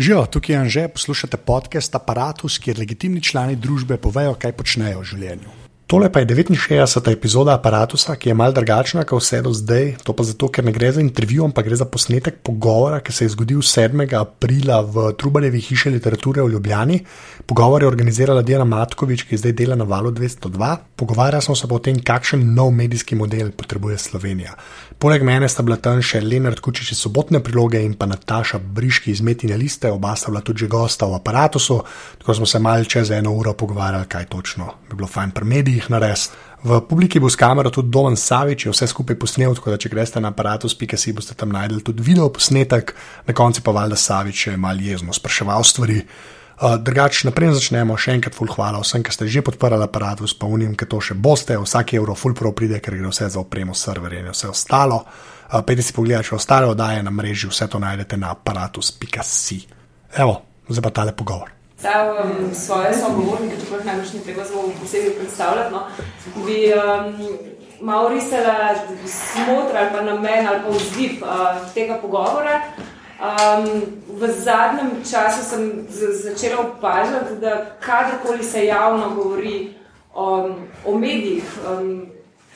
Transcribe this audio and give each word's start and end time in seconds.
Živijo, 0.00 0.26
tukaj 0.26 0.54
je 0.54 0.58
Anže, 0.58 0.88
poslušate 0.88 1.36
podcast 1.36 1.94
Apparatus, 1.94 2.58
kjer 2.58 2.78
legitimni 2.78 3.20
člani 3.20 3.56
družbe 3.56 3.98
povejo, 4.00 4.32
kaj 4.32 4.54
počnejo 4.56 5.02
v 5.02 5.08
življenju. 5.10 5.50
Tole 5.90 6.08
pa 6.12 6.22
je 6.22 6.26
69. 6.30 7.10
epizoda 7.12 7.52
Apparatusa, 7.58 8.14
ki 8.16 8.30
je 8.30 8.34
mal 8.38 8.54
drugačna 8.56 9.04
kot 9.04 9.20
vse 9.20 9.42
do 9.42 9.52
zdaj. 9.52 9.96
To 10.06 10.14
pa 10.16 10.24
zato, 10.24 10.48
ker 10.48 10.64
ne 10.64 10.72
gre 10.72 10.88
za 10.94 11.02
intervju, 11.04 11.44
ampak 11.44 11.66
gre 11.66 11.76
za 11.76 11.84
posnetek 11.84 12.38
pogovora, 12.46 13.02
ki 13.04 13.12
se 13.12 13.26
je 13.26 13.32
zgodil 13.34 13.60
7. 13.60 14.06
aprila 14.16 14.80
v 14.80 15.10
Trubarjevi 15.20 15.60
hiši 15.60 15.92
literature 15.92 16.46
v 16.46 16.54
Ljubljani. 16.54 17.00
Pogovor 17.44 17.82
je 17.82 17.90
organizirala 17.90 18.46
Diana 18.46 18.64
Matkovič, 18.64 19.26
ki 19.28 19.36
zdaj 19.42 19.52
dela 19.58 19.76
na 19.76 19.84
valu 19.84 20.14
202. 20.14 20.76
Pogovarjali 20.96 21.42
smo 21.42 21.58
se 21.58 21.68
o 21.68 21.78
tem, 21.78 22.00
kakšen 22.00 22.54
nov 22.54 22.70
medijski 22.70 23.18
model 23.18 23.50
potrebuje 23.52 23.98
Slovenija. 23.98 24.56
Poleg 25.00 25.22
mene 25.24 25.48
sta 25.48 25.62
bila 25.64 25.78
tam 25.80 26.02
še 26.04 26.18
Leonard 26.20 26.58
Kučič 26.60 26.90
iz 26.92 26.98
sobotne 27.00 27.38
priloge 27.40 27.80
in 27.80 27.94
pa 27.96 28.04
Nataša 28.04 28.58
Briški 28.60 29.08
iz 29.14 29.22
Metine 29.24 29.56
liste, 29.56 29.88
oba 29.88 30.10
sta 30.12 30.28
bila 30.28 30.42
tudi 30.44 30.66
gosta 30.68 31.06
v 31.08 31.16
aparatu, 31.16 31.56
tako 32.20 32.34
smo 32.36 32.46
se 32.46 32.58
malce 32.60 32.90
čez 32.92 33.10
eno 33.16 33.32
uro 33.32 33.54
pogovarjali, 33.56 34.04
kaj 34.04 34.26
točno 34.28 34.66
bi 34.90 34.98
bilo 34.98 35.08
fajn 35.08 35.32
pri 35.32 35.48
medijih 35.48 35.78
jih 35.80 35.88
narediti. 35.94 36.36
V 36.68 36.82
publiki 36.84 37.16
bo 37.16 37.30
s 37.32 37.40
kamero 37.40 37.72
tudi 37.72 37.88
Domen 37.88 38.16
Savič, 38.20 38.66
vse 38.68 38.90
skupaj 38.92 39.16
posnel, 39.16 39.54
tako 39.56 39.72
da 39.72 39.78
če 39.80 39.88
greste 39.88 40.20
na 40.20 40.34
aparatus.si 40.34 41.14
boste 41.16 41.32
tam 41.32 41.56
najdel 41.56 41.80
tudi 41.80 42.04
video 42.04 42.28
posnetek, 42.28 42.92
na 43.24 43.32
koncu 43.32 43.64
pa 43.64 43.72
valjda 43.72 43.96
Savič 43.96 44.50
je 44.50 44.58
mal 44.60 44.76
jezno 44.76 45.16
spraševal 45.16 45.64
stvari. 45.64 46.02
Uh, 46.60 46.76
Drugače, 46.76 47.24
naprej 47.28 47.54
začnemo. 47.56 47.96
Še 47.96 48.18
enkrat, 48.18 48.36
ful 48.36 48.50
hvala 48.52 48.82
vsem, 48.84 49.00
ki 49.00 49.14
ste 49.16 49.28
že 49.32 49.40
podprli 49.40 49.80
aparatus, 49.80 50.36
pa 50.36 50.44
unim, 50.44 50.76
ki 50.76 50.84
to 50.84 51.00
še 51.00 51.16
boste. 51.16 51.56
Vsak 51.56 51.94
evro, 51.96 52.12
ful 52.14 52.36
pro 52.36 52.52
pride, 52.52 52.82
ker 52.84 52.98
gre 53.00 53.08
vse 53.08 53.30
za 53.32 53.40
opremo, 53.40 53.72
serverje 53.72 54.20
in 54.20 54.28
vse 54.34 54.50
ostalo. 54.52 55.04
Uh, 55.48 55.62
Pejte 55.64 55.86
si 55.86 55.96
pogledati, 55.96 56.28
če 56.28 56.36
ostale 56.36 56.68
oddaje 56.68 57.00
na 57.02 57.10
mreži, 57.10 57.48
vse 57.48 57.64
to 57.64 57.80
najdete 57.80 58.20
na 58.20 58.34
aparatus.si. 58.36 59.64
Evo, 60.20 60.42
zdaj 60.68 60.84
pa 60.84 60.92
tale 61.00 61.16
pogovor 61.16 61.56
ta 61.82 62.12
um, 62.12 62.54
svoje 62.54 62.92
sogovornike, 63.00 63.56
če 63.56 63.68
pač 63.70 63.86
najbolj 63.88 64.12
ni 64.14 64.22
treba 64.24 64.44
zelo 64.44 64.68
posebej 64.80 65.14
predstavljati, 65.16 65.72
no, 65.72 65.80
bi 66.44 66.58
um, 66.76 67.14
malo 67.88 68.10
risala 68.12 68.74
smotr 69.08 69.78
ali 69.80 69.92
pa 69.94 70.02
namen 70.04 70.48
ali 70.48 70.60
pa 70.64 70.74
vzgib 70.76 71.22
uh, 71.24 71.62
tega 71.74 71.96
pogovora. 72.02 72.60
Um, 73.20 73.66
v 74.08 74.32
zadnjem 74.32 75.04
času 75.10 75.44
sem 75.44 75.86
začela 76.22 76.60
opažati, 76.60 77.36
da 77.40 77.76
kadarkoli 77.80 78.44
se 78.44 78.66
javno 78.66 79.10
govori 79.14 79.74
o, 80.14 80.50
o 80.86 80.98
medijih, 80.98 81.44
um, 81.68 82.06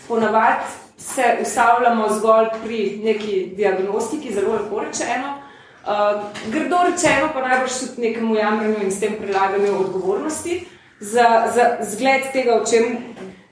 ponavadi 0.09 0.65
se 0.99 1.39
ustavljamo 1.43 2.09
zgolj 2.09 2.47
pri 2.65 3.01
neki 3.05 3.53
diagnostiki, 3.57 4.35
zelo 4.35 4.53
lepo 4.53 4.81
rečeno, 4.81 5.45
Uh, 5.85 6.23
grdo 6.49 6.77
rečeno, 6.89 7.29
pa 7.35 7.41
najbolj 7.45 7.69
tudi 7.69 8.09
nekemu 8.09 8.35
jamranju 8.35 8.77
in 8.83 8.93
s 8.93 9.01
tem 9.01 9.19
prilaganju 9.21 9.81
odgovornosti. 9.81 10.67
Za, 11.01 11.53
za 11.55 11.77
zgled 11.81 12.23
tega, 12.33 12.55
o 12.55 12.65
čem 12.65 12.97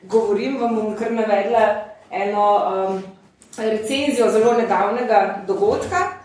govorim, 0.02 0.56
vam 0.60 0.74
bom 0.74 0.94
kar 0.96 1.12
navedla 1.12 1.84
eno 2.10 2.46
um, 2.56 3.02
recenzijo 3.58 4.30
zelo 4.30 4.52
nedavnega 4.52 5.44
dogodka, 5.46 6.21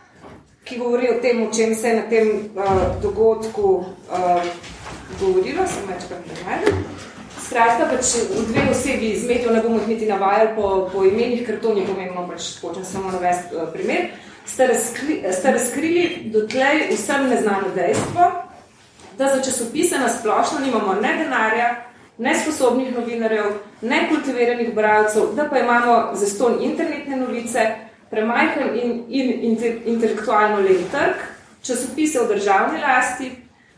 ki 0.67 0.77
govori 0.77 1.09
o 1.09 1.19
tem, 1.21 1.41
o 1.43 1.51
čem 1.53 1.75
se 1.75 1.89
je 1.89 1.95
na 1.95 2.05
tem 2.09 2.27
uh, 2.55 3.01
dogodku 3.01 3.85
uh, 4.11 4.41
govorilo, 5.19 5.67
sem 5.67 5.87
večkrat 5.87 6.23
prenajdel. 6.27 6.79
Skratka, 7.47 7.87
pač 7.87 8.15
v 8.27 8.45
dve 8.51 8.69
osebi 8.71 9.13
iz 9.15 9.23
medijev 9.27 9.53
ne 9.55 9.61
bomo 9.63 9.79
niti 9.87 10.05
navajali 10.05 10.49
po, 10.55 10.89
po 10.93 11.05
imenih, 11.07 11.45
ker 11.47 11.61
to 11.63 11.73
ni 11.73 11.85
pomembno, 11.87 12.27
pač 12.27 12.57
hočem 12.61 12.85
samo 12.85 13.11
navesti 13.15 13.55
uh, 13.55 13.69
primer 13.73 14.09
ste, 14.47 14.67
razkri, 14.67 15.23
ste 15.31 15.51
razkrili 15.51 16.31
dotlej 16.33 16.87
vsem 16.91 17.29
neznano 17.29 17.69
dejstvo, 17.75 18.31
da 19.17 19.27
za 19.35 19.41
časopise 19.43 19.99
na 19.99 20.09
splošno 20.09 20.59
nimamo 20.59 20.93
ne 20.93 21.17
denarja, 21.17 21.75
ne 22.17 22.35
sposobnih 22.35 22.95
novinarjev, 22.95 23.45
ne 23.81 24.09
kultiviranih 24.09 24.73
bralcev, 24.75 25.33
da 25.35 25.45
pa 25.49 25.59
imamo 25.59 26.11
zaston 26.13 26.57
internetne 26.61 27.15
novice, 27.15 27.75
premajhen 28.09 28.75
in, 28.75 28.93
in 29.09 29.31
inter, 29.51 29.81
intelektualno 29.85 30.61
len 30.63 30.85
trg, 30.91 31.25
časopise 31.61 32.23
v 32.23 32.35
državni 32.35 32.81
lasti, 32.81 33.31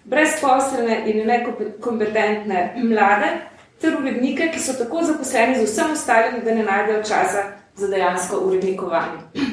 brezposelne 0.09 1.03
in 1.05 1.27
nekompetentne 1.27 2.73
mlade, 2.83 3.29
ter 3.79 3.95
urednike, 3.95 4.49
ki 4.53 4.59
so 4.59 4.75
tako 4.77 5.03
zaposleni 5.07 5.59
z 5.59 5.65
vsem 5.67 5.93
ostalim, 5.93 6.41
da 6.45 6.55
ne 6.55 6.63
najdejo 6.63 7.03
časa 7.03 7.43
za 7.75 7.87
dejansko 7.87 8.37
urednikovanje. 8.37 9.47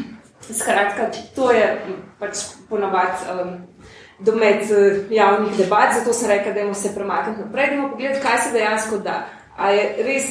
Skratka, 0.47 1.11
to 1.35 1.51
je 1.51 1.67
pač 2.19 2.43
ponovadi 2.69 3.27
um, 3.31 3.57
domet 4.19 4.71
uh, 4.71 5.11
javnih 5.11 5.57
debat, 5.59 5.95
zato 5.95 6.13
sem 6.13 6.31
rekel, 6.31 6.55
da 6.55 6.75
se 6.75 6.95
premaknemo 6.95 7.47
naprej, 7.47 7.77
da 7.77 7.89
pogledamo, 7.89 8.23
kaj 8.23 8.39
se 8.39 8.53
dejansko 8.53 8.99
da. 8.99 9.27
A 9.57 9.71
je 9.71 10.05
res 10.05 10.25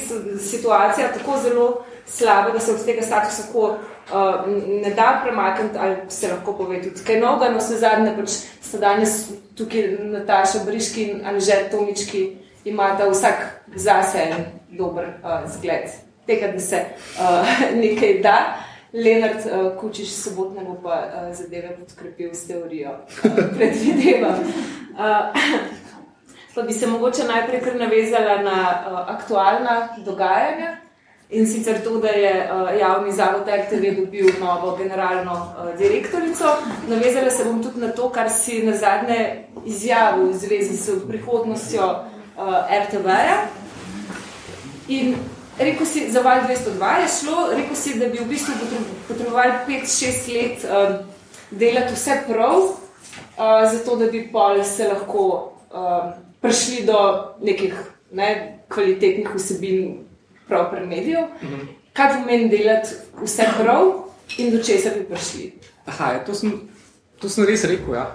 situacija 0.50 1.12
tako 1.12 1.38
zelo 1.42 1.84
slaba, 2.06 2.50
da 2.50 2.60
se 2.60 2.72
od 2.72 2.84
tega 2.84 3.02
statusa 3.02 3.42
tako 3.42 3.60
uh, 3.66 4.46
ne 4.82 4.90
da 4.90 5.20
premakniti, 5.24 5.78
ali 5.78 5.96
se 6.08 6.28
lahko 6.28 6.52
pove 6.52 6.82
tudi 6.82 7.04
kaj 7.06 7.20
novega, 7.20 7.52
no 7.52 7.60
se 7.60 7.76
zadnje, 7.76 8.14
pač 8.16 8.30
sta 8.62 8.78
danes 8.78 9.30
tukaj 9.56 9.96
Nataša 10.00 10.64
Briški 10.66 11.04
in 11.04 11.26
Anžet 11.26 11.70
Tomički 11.70 12.36
imata 12.64 13.08
vsak 13.10 13.66
zase 13.74 14.18
en 14.18 14.44
dober 14.78 15.04
uh, 15.04 15.50
zgled 15.50 15.90
tega, 16.26 16.52
da 16.52 16.60
se 16.60 16.84
uh, 17.18 17.46
nekaj 17.82 18.20
da. 18.22 18.38
Leonard 18.92 19.42
uh, 19.44 19.80
Kučiš 19.80 20.12
sobotne 20.14 20.62
bo 20.64 20.78
pa 20.82 20.94
uh, 20.94 21.34
zadeve 21.34 21.76
podkrepil 21.76 22.30
s 22.32 22.46
teorijo, 22.46 22.90
uh, 23.24 23.36
predvidevam. 23.56 24.40
Uh, 24.94 25.34
pa 26.54 26.62
bi 26.62 26.72
se 26.72 26.86
mogoče 26.86 27.24
najprej 27.24 27.60
kar 27.60 27.76
navezala 27.76 28.42
na 28.42 28.84
uh, 28.88 29.14
aktualna 29.14 29.88
dogajanja 30.04 30.85
in 31.30 31.46
sicer 31.46 31.82
to, 31.84 31.98
da 31.98 32.08
je 32.08 32.32
uh, 32.52 32.78
javni 32.80 33.12
zavod 33.12 33.48
RTV 33.48 33.96
dobil 34.00 34.26
novo 34.40 34.76
generalno 34.76 35.32
uh, 35.32 35.78
direktorico. 35.78 36.44
Navezala 36.88 37.30
se 37.30 37.44
bom 37.44 37.62
tudi 37.62 37.80
na 37.80 37.92
to, 37.92 38.10
kar 38.10 38.30
si 38.30 38.62
na 38.62 38.76
zadnje 38.76 39.46
izjavil 39.64 40.30
v 40.30 40.38
zvezi 40.38 40.76
s 40.76 40.90
prihodnostjo 41.08 41.86
uh, 41.86 42.54
RTV-ja. 42.70 43.38
In 44.88 45.16
Rekl 45.58 45.84
si, 45.84 46.12
za 46.12 46.20
val 46.20 46.44
202 46.44 47.00
je 47.00 47.08
šlo, 47.20 47.48
rekel 47.56 47.76
si, 47.76 47.98
da 47.98 48.08
bi 48.08 48.18
v 48.18 48.28
bistvu 48.28 48.54
potrebovali 49.08 49.52
5-6 49.68 50.34
let 50.36 50.64
um, 50.68 50.98
delati 51.50 51.94
vse 51.94 52.16
prav, 52.28 52.60
uh, 52.60 53.64
zato 53.72 53.96
da 53.96 54.06
bi 54.12 54.28
pol 54.32 54.60
se 54.64 54.88
lahko 54.88 55.52
um, 55.72 56.12
prišli 56.40 56.84
do 56.84 56.98
nekih 57.40 57.72
ne, 58.12 58.58
kvalitetnih 58.68 59.32
vsebin 59.34 60.05
prav 60.48 60.70
pred 60.70 60.88
medijev. 60.88 61.28
Mhm. 61.42 61.66
Kaj 61.92 62.12
pomeni 62.18 62.48
delati 62.48 62.88
vse 63.22 63.48
prav 63.58 63.92
in 64.38 64.50
do 64.50 64.62
česa 64.62 64.90
bi 64.98 65.04
prišli? 65.04 65.52
Aha, 65.86 66.12
ja, 66.12 66.24
to, 66.24 66.34
sem, 66.34 66.52
to 67.20 67.28
sem 67.28 67.46
res 67.46 67.64
rekel, 67.64 67.94
ja. 67.94 68.06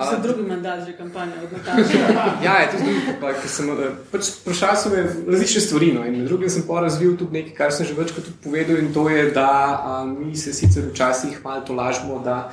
Za 0.00 0.16
drugi 0.16 0.42
mandat, 0.48 0.86
že 0.86 0.96
kampanja 0.96 1.32
od 1.44 1.52
Nataša. 1.52 1.98
ja, 2.46 2.54
je 2.60 2.70
to 2.70 2.76
drugi, 2.84 3.00
pa, 3.20 3.32
ki 3.36 3.48
sem 3.48 3.68
eh, 3.70 3.90
pač 4.12 4.30
vprašal 4.40 4.76
sem 4.80 4.92
različne 5.28 5.60
stvari. 5.60 5.90
No, 5.92 6.04
in 6.08 6.16
med 6.16 6.28
drugim 6.28 6.50
sem 6.50 6.64
pa 6.64 6.80
razvil 6.80 7.18
tudi 7.20 7.36
nekaj, 7.36 7.54
kar 7.58 7.74
sem 7.74 7.86
že 7.86 7.96
večkrat 7.98 8.24
tudi 8.24 8.40
povedal, 8.44 8.80
in 8.80 8.94
to 8.96 9.08
je, 9.12 9.28
da 9.36 9.50
a, 9.50 10.04
mi 10.08 10.36
se 10.36 10.54
sicer 10.56 10.88
včasih 10.88 11.44
malo 11.44 11.60
to 11.66 11.76
lažemo, 11.76 12.18
da 12.24 12.52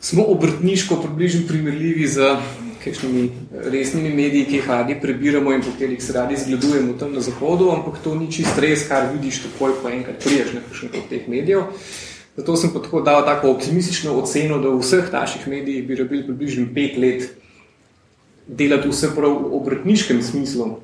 smo 0.00 0.26
obrtniško 0.34 0.98
približno 1.02 1.46
primerljivi 1.48 2.08
z 2.08 2.34
kakšnimi 2.84 3.24
resnimi 3.72 4.10
mediji, 4.14 4.46
ki 4.48 4.58
jih 4.60 4.68
radi 4.68 4.96
prebiramo 5.00 5.52
in 5.52 5.62
po 5.62 5.72
katerih 5.72 6.02
se 6.02 6.12
radi 6.12 6.36
zgledujemo 6.36 6.98
tam 7.00 7.12
na 7.12 7.20
zahodu, 7.20 7.70
ampak 7.72 8.02
to 8.04 8.14
ni 8.14 8.30
čist 8.32 8.58
res, 8.60 8.88
kar 8.88 9.08
vidiš 9.12 9.42
takoj, 9.46 9.78
ko 9.82 9.92
enkrat 9.92 10.24
priješ 10.24 10.52
na 10.54 10.64
kakšnih 10.68 10.98
od 11.00 11.08
teh 11.10 11.28
medijev. 11.28 11.70
Zato 12.36 12.56
sem 12.56 12.72
pa 12.74 12.82
tako 12.82 13.00
dal 13.00 13.24
tako 13.24 13.52
optimistično 13.54 14.16
oceno, 14.18 14.58
da 14.58 14.68
v 14.68 14.82
vseh 14.82 15.12
naših 15.12 15.46
medijih 15.48 15.86
bi 15.86 15.96
rabili 15.96 16.26
približno 16.26 16.66
pet 16.74 16.98
let 16.98 17.30
delati 18.46 18.88
vse 18.88 19.14
prav 19.14 19.38
v 19.38 19.54
obrtniškem 19.56 20.22
smislu, 20.22 20.74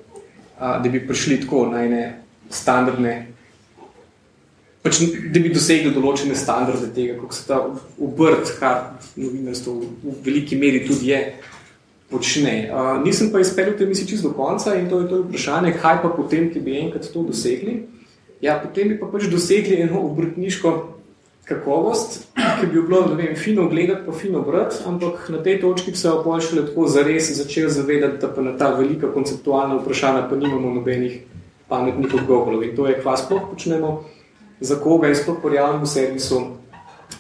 da 0.61 0.89
bi 0.89 1.07
prišli 1.07 1.41
tako 1.43 1.67
na 1.73 1.85
ene 1.85 2.05
standardne, 2.51 3.15
pač, 4.83 5.01
da 5.03 5.41
bi 5.41 5.53
dosegli 5.53 5.93
določene 5.95 6.35
standarde 6.39 6.89
tega, 6.95 7.19
kako 7.21 7.37
se 7.37 7.47
ta 7.49 7.61
obrt, 8.01 8.55
kar 8.61 8.95
novinarstvo 9.17 9.77
v 9.81 10.15
veliki 10.25 10.57
meri 10.57 10.85
tudi 10.87 11.13
je, 11.13 11.21
počne. 12.11 12.71
Nisem 13.05 13.31
pa 13.33 13.41
izpeljal 13.41 13.79
te 13.79 13.87
misli 13.87 14.09
čisto 14.09 14.29
do 14.29 14.35
konca 14.35 14.75
in 14.75 14.89
to 14.91 15.01
je 15.01 15.09
to 15.09 15.23
vprašanje, 15.23 15.75
kaj 15.83 16.03
pa 16.03 16.11
potem, 16.17 16.51
ki 16.53 16.61
bi 16.61 16.79
enkrat 16.79 17.07
to 17.13 17.23
dosegli. 17.23 17.83
Ja, 18.41 18.59
potem 18.59 18.89
bi 18.89 18.99
pa 18.99 19.07
pač 19.07 19.29
dosegli 19.31 19.81
eno 19.85 20.01
obrtniško 20.09 20.73
kakovost, 21.51 22.29
ki 22.61 22.67
bi 22.71 22.83
bilo 22.83 23.03
vem, 23.15 23.35
fino 23.37 23.67
gledati, 23.69 24.07
pa 24.07 24.13
fino 24.13 24.43
brati, 24.47 24.83
ampak 24.87 25.29
na 25.35 25.43
tej 25.43 25.61
točki 25.61 25.95
se 25.97 26.09
je 26.09 26.41
šele 26.47 26.67
tako 26.67 26.87
zares 26.89 27.31
začel 27.37 27.69
zavedati, 27.69 28.19
da 28.21 28.29
pa 28.29 28.43
na 28.43 28.57
ta 28.57 28.71
velika 28.75 29.13
konceptualna 29.13 29.81
vprašanja 29.81 30.29
pa 30.31 30.37
nimamo 30.37 30.71
nobenih 30.75 31.21
pametnih 31.69 32.15
odgovorov. 32.15 32.63
In 32.63 32.77
to 32.77 32.87
je, 32.87 32.99
kva 33.03 33.17
sploh 33.17 33.51
počnemo, 33.51 34.05
za 34.61 34.77
koga 34.77 35.09
in 35.09 35.15
sploh 35.15 35.39
po 35.43 35.49
realnem 35.49 35.87
servisu, 35.87 36.41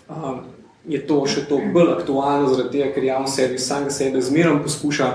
um, 0.08 0.40
je 0.88 1.00
to 1.06 1.20
še 1.26 1.44
toliko 1.48 1.72
bolj 1.74 1.92
aktualno, 1.98 2.54
zaradi 2.54 2.78
tega, 2.78 2.92
ker 2.94 3.04
javni 3.04 3.28
servis 3.28 3.66
samega 3.68 3.92
sebe 3.94 4.22
zmeraj 4.24 4.62
poskuša 4.64 5.10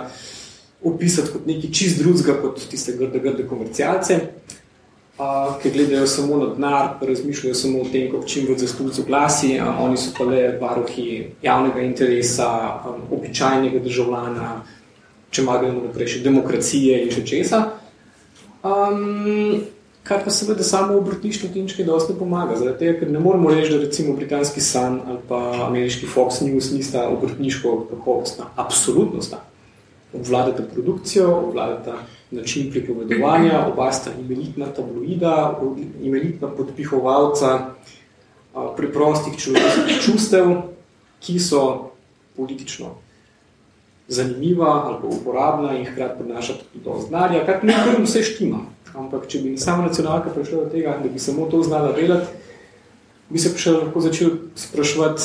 opisati 0.86 1.34
kot 1.34 1.48
nekaj 1.50 1.72
čist 1.74 2.02
drugega, 2.02 2.38
kot 2.42 2.62
tiste 2.70 2.94
grde, 2.98 3.20
grde 3.24 3.48
komercialce, 3.50 4.20
uh, 5.18 5.56
ki 5.62 5.72
gledajo 5.74 6.08
samo 6.08 6.38
na 6.38 6.52
denar, 6.54 6.90
razmišljajo 7.02 7.56
samo 7.58 7.82
o 7.82 7.90
tem, 7.90 8.12
kako 8.12 8.30
čim 8.30 8.46
več 8.50 8.62
zastupcev 8.62 9.08
glasi, 9.10 9.56
uh, 9.58 9.82
oni 9.82 9.98
so 9.98 10.14
pa 10.18 10.30
le 10.30 10.44
varuhi 10.62 11.08
javnega 11.44 11.82
interesa, 11.82 12.50
um, 12.86 13.08
običajnega 13.18 13.82
državljana, 13.82 14.52
če 15.34 15.42
ima 15.42 15.58
gremo 15.64 15.88
naprej 15.88 16.14
še 16.14 16.26
demokracije 16.28 17.02
in 17.08 17.16
še 17.16 17.26
česa. 17.26 17.64
Um, 18.66 19.66
kar 20.06 20.24
pa 20.24 20.30
seveda 20.30 20.64
samo 20.64 20.98
obrtništvo 20.98 21.50
tinčke 21.54 21.84
dosti 21.84 22.14
pomaga, 22.20 22.56
zaradi 22.56 22.78
tega, 22.80 23.00
ker 23.00 23.12
ne 23.12 23.20
moremo 23.20 23.50
reči, 23.50 23.72
da 23.74 23.80
recimo 23.82 24.14
britanski 24.16 24.62
Sun 24.62 25.00
ali 25.08 25.18
pa 25.28 25.40
ameriški 25.68 26.06
Fox 26.06 26.42
News 26.46 26.72
nista 26.72 27.08
obrtniško 27.10 27.88
kakovostna. 27.90 28.46
Absolutno 28.56 29.22
sta 29.22 29.42
obvladata 30.14 30.64
produkcijo, 30.74 31.32
obvladata 31.36 31.96
način 32.32 32.72
pripovedovanja, 32.72 33.66
oba 33.74 33.92
sta 33.92 34.12
imenitna 34.20 34.66
tabloida, 34.66 35.60
imenitna 36.02 36.48
podpihovalca 36.48 37.60
preprostih 38.78 39.38
človeških 39.38 40.02
čustev, 40.06 40.54
ki 41.20 41.40
so 41.40 41.92
politično 42.38 42.94
zanimiva 44.08 44.84
ali 44.86 44.98
pa 45.02 45.08
uporabna 45.08 45.74
in 45.78 45.86
hkrati 45.86 46.24
prinaša 46.24 46.54
tudi 46.54 46.86
do 46.86 47.00
znarja, 47.08 47.46
kar 47.46 47.64
ne 47.64 47.74
kar 47.74 48.02
vse 48.04 48.24
štima. 48.24 48.75
Ampak, 48.96 49.28
če 49.28 49.42
bi 49.44 49.58
sama 49.60 49.88
nacionalka 49.88 50.32
prišla 50.32 50.64
do 50.64 50.70
tega, 50.72 50.96
da 51.04 51.10
bi 51.10 51.20
samo 51.20 51.50
to 51.52 51.62
znala 51.64 51.92
delati, 51.92 52.32
bi 53.30 53.40
se 53.40 53.52
prišel 53.52 53.80
lahko 53.82 54.02
začel 54.02 54.30
spraševati, 54.56 55.24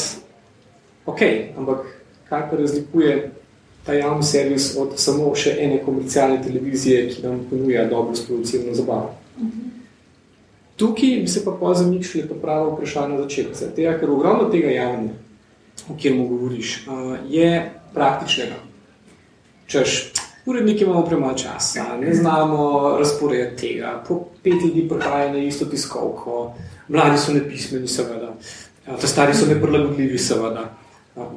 ok, 1.06 1.20
ampak 1.58 1.86
kaj 2.28 2.50
pa 2.50 2.56
razlikuje 2.56 3.30
ta 3.86 3.94
javni 3.94 4.22
servis 4.26 4.76
od 4.78 4.98
samo 5.00 5.32
še 5.34 5.54
ene 5.58 5.80
komercialne 5.84 6.42
televizije, 6.42 7.08
ki 7.10 7.22
nam 7.24 7.44
ponuja 7.50 7.86
dobro 7.88 8.16
sproducirano 8.16 8.74
zabavo. 8.74 9.14
Tukaj 10.80 11.16
bi 11.20 11.28
se 11.28 11.44
pa 11.44 11.52
pa 11.60 11.74
zamišljali 11.74 12.28
to 12.28 12.34
pravo 12.40 12.70
vprašanje 12.74 13.18
začetka. 13.22 13.70
Tega, 13.76 13.98
ker 14.00 14.10
ogromno 14.10 14.48
tega 14.52 14.70
javnega, 14.72 15.14
o 15.88 15.96
kjer 15.96 16.14
mu 16.16 16.28
govoriš, 16.28 16.86
je 17.28 17.50
praktičnega. 17.94 18.56
Češ, 19.66 19.96
uredniki 20.46 20.84
imamo 20.84 21.04
premalo 21.04 21.34
časa, 21.38 21.96
ne 22.00 22.14
znamo 22.14 22.96
razporediti 22.98 23.56
tega, 23.66 24.02
po 24.08 24.24
pet 24.42 24.62
ljudi 24.64 24.88
prihaja 24.88 25.32
na 25.32 25.38
isto 25.38 25.64
tiskovko, 25.64 26.54
mladi 26.88 27.18
so 27.18 27.32
nepismeni 27.32 27.88
seveda, 27.88 28.34
ta 28.86 29.06
stari 29.06 29.34
so 29.34 29.46
neprilagodljivi 29.46 30.18
seveda. 30.18 30.70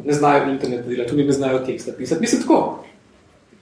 Ne 0.05 0.13
znajo 0.13 0.51
internet 0.51 0.85
delati, 0.87 1.09
tudi 1.09 1.23
ne 1.23 1.31
znajo 1.31 1.59
teksta 1.59 1.91
pisati. 1.97 2.21
Mislim 2.21 2.41
tako, 2.41 2.83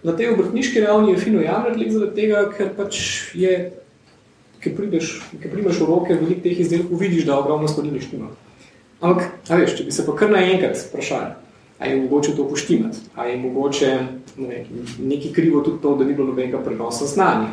na 0.03 0.15
tej 0.17 0.33
obrtniški 0.33 0.81
ravni 0.81 1.11
je 1.11 1.17
fino 1.17 1.41
javno 1.41 1.89
zaradi 1.89 2.15
tega, 2.15 2.43
ker 2.57 2.69
pač 2.77 2.99
je, 3.33 3.71
ki 4.61 4.75
prideš, 4.75 5.13
ki 5.41 5.49
primaš 5.49 5.79
v 5.81 5.87
roke 5.89 6.13
veliko 6.13 6.43
teh 6.43 6.59
izdelkov, 6.59 6.99
vidiš, 6.99 7.25
da 7.25 7.39
ogromno 7.39 7.67
stvari 7.67 7.91
nič 7.91 8.11
nima. 8.11 8.29
Ampak, 9.01 9.31
veš, 9.49 9.77
če 9.77 9.85
bi 9.87 9.95
se 9.95 10.05
pa 10.05 10.13
kar 10.17 10.29
naenkrat 10.29 10.77
vprašali, 10.77 11.31
a 11.81 11.85
je 11.85 12.01
mogoče 12.01 12.35
to 12.35 12.49
poštimati, 12.49 12.97
a 13.15 13.25
je 13.25 13.37
mogoče 13.37 13.99
ne, 14.37 14.65
nekaj 14.99 15.31
krivo 15.33 15.61
tudi 15.61 15.81
to, 15.81 15.95
da 15.95 16.05
ni 16.05 16.13
bilo 16.13 16.27
nobenega 16.27 16.59
prenosa 16.61 17.05
znanja, 17.05 17.47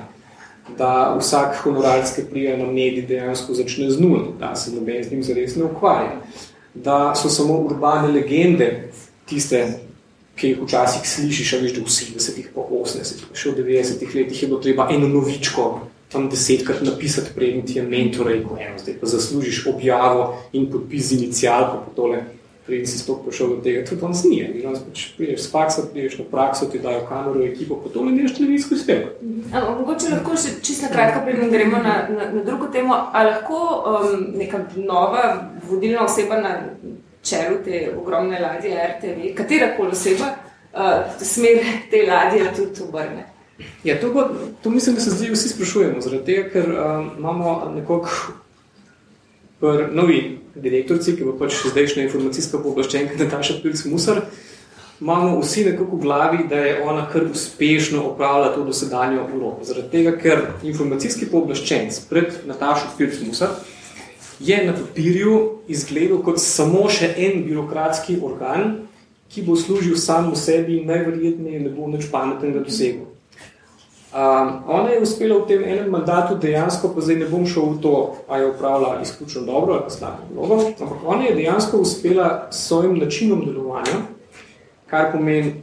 da 0.79 1.17
vsak 1.21 1.57
honorarski 1.63 2.23
prijem 2.31 2.61
na 2.61 2.67
medij 2.67 3.07
dejansko 3.07 3.55
začne 3.55 3.91
z 3.91 4.01
nul, 4.01 4.19
da 4.41 4.55
se 4.57 4.75
noben 4.75 5.05
z 5.05 5.11
njim 5.11 5.23
zares 5.23 5.57
ne 5.57 5.65
ukvarja. 5.65 6.21
Da 6.75 7.15
so 7.17 7.29
samo 7.29 7.57
urbane 7.59 8.09
legende 8.13 8.91
tiste, 9.27 9.65
ki 10.37 10.49
jih 10.49 10.61
včasih 10.63 11.09
slišiš, 11.09 11.53
veš, 11.63 11.73
da 11.75 11.81
v 11.81 11.91
70-ih, 11.91 12.51
pa 12.55 12.61
80-ih, 12.61 13.31
še 13.35 13.51
v 13.51 13.63
90-ih 13.65 14.15
letih 14.15 14.43
je 14.43 14.49
bilo 14.49 14.61
treba 14.61 14.91
eno 14.93 15.09
novičko 15.09 15.71
tam 16.13 16.29
desetkrat 16.29 16.85
napisati, 16.85 17.33
preden 17.35 17.65
ti 17.67 17.79
je 17.79 17.83
mentor 17.83 18.29
rekel, 18.29 18.61
eno, 18.61 18.79
zdaj 18.79 19.01
pa 19.01 19.09
zaslužiš 19.09 19.67
objavo 19.73 20.37
in 20.53 20.69
podpis 20.71 21.09
z 21.09 21.19
inicijalko 21.19 21.83
po 21.85 21.97
tole 21.97 22.23
preden 22.69 22.87
si 22.87 22.99
sploh 23.01 23.23
prišel 23.25 23.49
do 23.49 23.57
tega, 23.65 23.81
tudi 23.89 24.05
on 24.05 24.13
znije. 24.15 24.49
Pač 24.69 25.05
priješ 25.17 25.41
s 25.47 25.51
faksa, 25.53 25.87
priješ 25.93 26.19
na 26.19 26.25
prakso, 26.31 26.67
ti 26.69 26.79
dajo 26.79 27.07
kamero, 27.09 27.41
ekipo, 27.47 27.79
pa 27.81 27.89
to 27.89 28.05
ne 28.05 28.13
neš 28.13 28.35
televizijsko 28.37 28.75
izpeva. 28.77 29.09
Mogoče 29.79 30.11
lahko 30.13 30.37
še 30.37 30.59
čisto 30.61 30.91
kratka, 30.93 31.23
preden 31.25 31.49
gremo 31.51 31.81
na, 31.81 31.95
na, 32.13 32.27
na 32.35 32.43
drugo 32.45 32.69
temo, 32.73 32.99
a 33.13 33.23
lahko 33.25 33.61
um, 33.65 34.27
neka 34.37 34.67
nova 34.77 35.23
vodilna 35.71 36.05
oseba 36.05 36.43
na 36.45 36.53
čelu 37.25 37.63
te 37.65 37.87
ogromne 37.97 38.41
ladje 38.41 38.77
RTV, 38.77 39.33
katera 39.39 39.73
koli 39.77 39.97
oseba, 39.97 40.35
uh, 40.77 41.09
smer 41.25 41.65
te 41.91 42.05
ladje 42.05 42.53
tudi 42.57 42.85
obrne? 42.85 43.25
Ja, 43.83 43.97
to, 44.01 44.13
bo, 44.13 44.29
to 44.63 44.71
mislim, 44.71 44.95
da 44.95 45.01
se 45.01 45.17
zdaj 45.17 45.33
vsi 45.33 45.55
sprašujemo, 45.57 46.05
zaradi 46.05 46.29
tega, 46.29 46.45
ker 46.53 46.69
um, 46.69 47.09
imamo 47.17 47.73
nekoliko 47.75 48.37
novi 49.93 50.39
direktorci, 50.63 51.17
ki 51.17 51.27
bo 51.27 51.35
pač 51.39 51.57
zdajšnja 51.67 52.07
informacijska 52.07 52.61
pooblaščenka 52.63 53.19
Nataša 53.19 53.59
Pilc-Musar, 53.63 54.23
imamo 55.01 55.39
vsi 55.41 55.65
nekako 55.71 55.97
v 55.97 56.03
glavi, 56.03 56.45
da 56.51 56.61
je 56.65 56.77
ona 56.83 57.07
kar 57.13 57.27
uspešno 57.31 58.03
opravila 58.11 58.53
to 58.55 58.65
dosedanjo 58.67 59.27
vlogo. 59.33 59.65
Zaradi 59.65 59.91
tega, 59.93 60.17
ker 60.19 60.45
informacijski 60.67 61.31
pooblaščenc 61.31 62.01
pred 62.11 62.41
Natašo 62.51 62.95
Pilc-Musar 62.99 63.59
je 64.41 64.59
na 64.67 64.73
papirju 64.73 65.39
izgledal 65.69 66.23
kot 66.23 66.41
samo 66.43 66.87
še 66.91 67.13
en 67.17 67.43
birokratski 67.47 68.19
organ, 68.23 68.85
ki 69.29 69.43
bo 69.45 69.57
služil 69.57 69.97
sam 70.01 70.31
v 70.33 70.41
sebi 70.41 70.79
in 70.79 70.89
najverjetneje 70.89 71.61
ne 71.61 71.71
bo 71.75 71.89
nič 71.91 72.09
pametnega 72.13 72.63
dosegel. 72.65 73.07
Um, 74.19 74.63
ona 74.67 74.89
je 74.91 75.01
uspela 75.01 75.37
v 75.39 75.47
tem 75.47 75.63
enem 75.63 75.91
mandatu 75.91 76.35
dejansko, 76.35 76.89
pa 76.91 77.03
zdaj 77.05 77.21
ne 77.21 77.27
bom 77.31 77.45
šel 77.47 77.77
v 77.77 77.83
to, 77.85 77.95
a 78.27 78.39
je 78.41 78.49
upravila 78.51 78.99
izključno 79.03 79.45
dobro 79.47 79.77
ali 79.79 79.91
slabo 79.91 80.25
vlogo, 80.35 80.57
ampak 80.81 81.05
ona 81.07 81.25
je 81.25 81.35
dejansko 81.35 81.79
uspela 81.79 82.49
s 82.51 82.67
svojim 82.67 82.99
načinom 82.99 83.45
delovanja, 83.47 84.01
kar 84.91 85.13
pomeni 85.13 85.63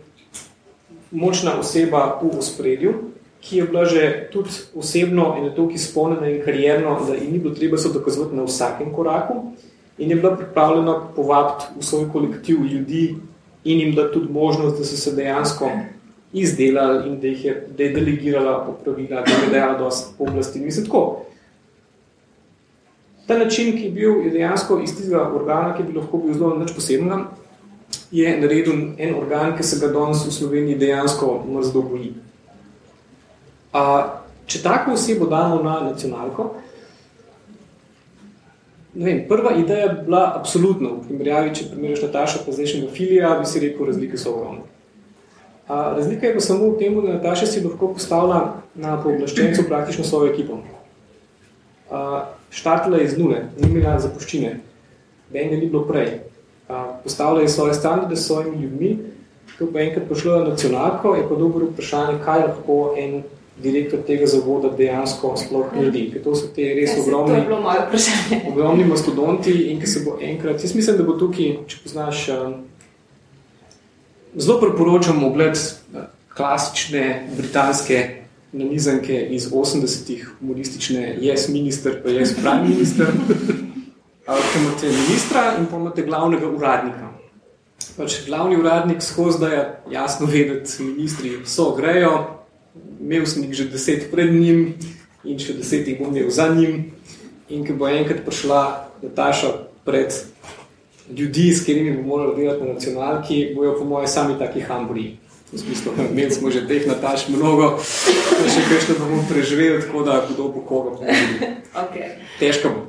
močna 1.11 1.57
oseba 1.59 2.19
v 2.21 2.37
ospredju, 2.37 2.93
ki 3.41 3.57
je 3.57 3.63
bila 3.63 3.85
že 3.85 4.29
tudi 4.31 4.49
osebno 4.75 5.35
in 5.37 5.49
je 5.49 5.55
toliko 5.55 5.73
izpolnjena 5.73 6.29
in 6.29 6.45
karierno, 6.45 6.95
da 7.07 7.15
ji 7.15 7.27
ni 7.31 7.39
bilo 7.39 7.55
treba 7.55 7.77
se 7.77 7.91
dokazovati 7.93 8.35
na 8.35 8.43
vsakem 8.43 8.93
koraku 8.93 9.51
in 9.97 10.09
je 10.09 10.15
bila 10.15 10.35
pripravljena 10.35 11.01
povabiti 11.15 11.65
v 11.79 11.83
svoj 11.83 12.07
kolektiv 12.13 12.63
ljudi 12.63 13.15
in 13.63 13.79
jim 13.79 13.95
dati 13.95 14.13
tudi 14.13 14.31
možnost, 14.33 14.77
da 14.77 14.85
so 14.85 14.95
se 14.95 15.11
dejansko 15.11 15.69
izdelali 16.35 17.09
in 17.09 17.19
da 17.19 17.27
jih 17.27 17.45
je, 17.45 17.53
da 17.77 17.83
je 17.83 17.93
delegirala 17.93 18.65
popravila, 18.65 19.21
da 19.21 19.31
je 19.31 19.51
dejala 19.51 19.77
dosti 19.77 20.13
oblasti. 20.19 20.59
Mislim 20.59 20.85
tako. 20.85 21.21
Ta 23.27 23.37
način, 23.37 23.77
ki 23.77 23.83
je 23.83 23.91
bil 23.91 24.25
je 24.25 24.31
dejansko 24.31 24.79
iz 24.83 24.97
tistega 24.97 25.31
organa, 25.35 25.77
ki 25.77 25.83
bi 25.83 25.97
lahko 25.97 26.17
bil 26.17 26.33
zelo 26.33 26.57
nič 26.57 26.75
posebnega, 26.75 27.23
je 28.11 28.35
naredil 28.41 28.73
en 28.97 29.15
organ, 29.15 29.55
ki 29.57 29.63
se 29.63 29.79
ga 29.79 29.93
danes 29.93 30.25
v 30.27 30.31
Sloveniji 30.31 30.77
dejansko 30.77 31.31
mrzdo 31.47 31.81
boji. 31.81 32.13
A, 33.73 33.81
če 34.45 34.61
tako 34.61 34.93
osebo 34.93 35.25
damo 35.25 35.63
na 35.63 35.79
nacionalko, 35.87 36.51
ne 38.93 39.05
vem, 39.05 39.25
prva 39.27 39.55
ideja 39.57 39.87
bi 39.87 40.05
bila 40.05 40.27
absolutno, 40.35 40.99
v 40.99 41.07
primerjavi, 41.07 41.55
če 41.55 41.71
primeriš 41.71 42.05
Nataša 42.05 42.45
pa 42.45 42.53
zdajšnjega 42.53 42.93
filija, 42.93 43.33
bi 43.39 43.49
si 43.49 43.63
rekel, 43.63 43.89
razlike 43.89 44.21
so 44.21 44.35
ogromne. 44.35 44.74
Razlika 45.69 46.27
je 46.27 46.33
pa 46.33 46.39
samo 46.39 46.69
v 46.69 46.77
tem, 46.79 46.95
da 47.01 47.13
Nataša 47.13 47.45
si 47.45 47.63
lahko 47.63 47.93
postavila 47.93 48.61
na 48.75 48.99
pooblaščencu 49.03 49.63
praktično 49.67 50.03
svojo 50.03 50.33
ekipo. 50.33 50.59
Štartila 52.49 52.97
je 52.97 53.05
iz 53.05 53.17
nule, 53.17 53.47
ni 53.57 53.69
imela 53.69 53.99
zapuščine, 53.99 54.59
benga 55.33 55.57
ni 55.57 55.69
bilo 55.69 55.85
prej. 55.89 56.19
Postavila 57.03 57.41
je 57.41 57.49
svoje 57.49 57.73
standarde 57.73 58.15
s 58.15 58.27
svojimi 58.27 58.61
ljudmi, 58.61 58.97
ko 59.57 59.69
pa 59.73 59.81
enkrat 59.81 60.05
prišlo 60.09 60.37
na 60.39 60.49
nacionalko, 60.49 61.15
je 61.15 61.25
pa 61.29 61.35
dobro 61.35 61.65
vprašanje, 61.71 62.19
kaj 62.25 62.45
lahko 62.47 62.93
en 62.97 63.23
direktor 63.63 63.99
tega 64.07 64.27
zavoda 64.27 64.69
dejansko 64.77 65.33
sploh 65.39 65.73
naredi. 65.75 66.09
Ker 66.13 66.23
to 66.23 66.35
so 66.35 66.49
te 66.55 66.65
res 66.75 66.91
ja, 66.91 67.01
ogromni, 67.01 67.41
ogromni 68.51 68.85
mastodonti 68.85 69.53
in 69.71 69.79
ki 69.79 69.87
se 69.87 70.03
bo 70.05 70.17
enkrat, 70.21 70.63
jaz 70.63 70.75
mislim, 70.75 70.97
da 70.99 71.07
bo 71.07 71.15
tukaj, 71.19 71.53
če 71.71 71.79
poznaš 71.83 72.25
zelo 74.35 74.59
priporočam 74.61 75.23
ogled 75.23 75.55
eh, 75.55 76.05
klasične 76.35 77.29
britanske 77.37 78.21
nanizanke 78.51 79.27
iz 79.31 79.49
80-ih, 79.51 80.29
humoristične 80.39 81.17
Yes 81.21 81.49
Minister, 81.49 82.03
pa 82.03 82.09
Yes 82.09 82.35
Prime 82.35 82.67
Minister, 82.69 83.07
ki 84.51 84.59
imate 84.59 84.87
ministra 84.87 85.55
in 85.59 85.65
pa 85.65 85.77
imate 85.77 86.05
glavnega 86.05 86.47
uradnika. 86.47 87.11
Pač 87.97 88.25
glavni 88.27 88.57
uradnik 88.57 89.01
skozi 89.01 89.39
da 89.39 89.47
je 89.47 89.79
jasno 89.91 90.27
vedeti, 90.27 90.83
ministri 90.83 91.37
so 91.45 91.75
grejo, 91.75 92.41
imel 93.01 93.25
sem 93.25 93.43
jih 93.43 93.53
že 93.53 93.69
deset 93.71 94.11
pred 94.11 94.33
njim 94.33 94.73
in 95.23 95.39
še 95.39 95.53
deset 95.59 95.87
jih 95.87 95.99
bom 95.99 96.15
imel 96.15 96.31
za 96.31 96.47
njim. 96.55 96.91
In 97.49 97.65
ko 97.67 97.75
bo 97.77 97.87
enkrat 97.87 98.23
prišla 98.25 98.61
Nataša 99.03 99.51
pred 99.85 100.15
ljudi, 101.09 101.53
s 101.53 101.59
katerimi 101.59 101.97
bomo 101.97 102.07
morali 102.07 102.35
delati 102.35 102.63
na 102.63 102.73
nacionalki, 102.73 103.53
bojo 103.55 103.77
po 103.79 103.85
mojem 103.85 104.07
sami 104.07 104.39
taki 104.39 104.61
hamburi. 104.61 105.17
V 105.51 105.57
smislu, 105.59 105.91
imeli 106.11 106.31
smo 106.31 106.51
že 106.51 106.67
teh 106.67 106.87
nataš 106.87 107.27
mnogo, 107.29 107.77
da 108.41 108.49
še 108.49 108.65
kaj 108.69 108.81
še 108.81 108.97
bomo 108.99 109.21
preživeli, 109.29 109.81
tako 109.81 110.03
da 110.03 110.25
kdo 110.29 110.49
bo 110.49 110.61
koga. 110.61 110.97
Okay. 111.75 112.15
Težko 112.39 112.69
bo. 112.71 112.81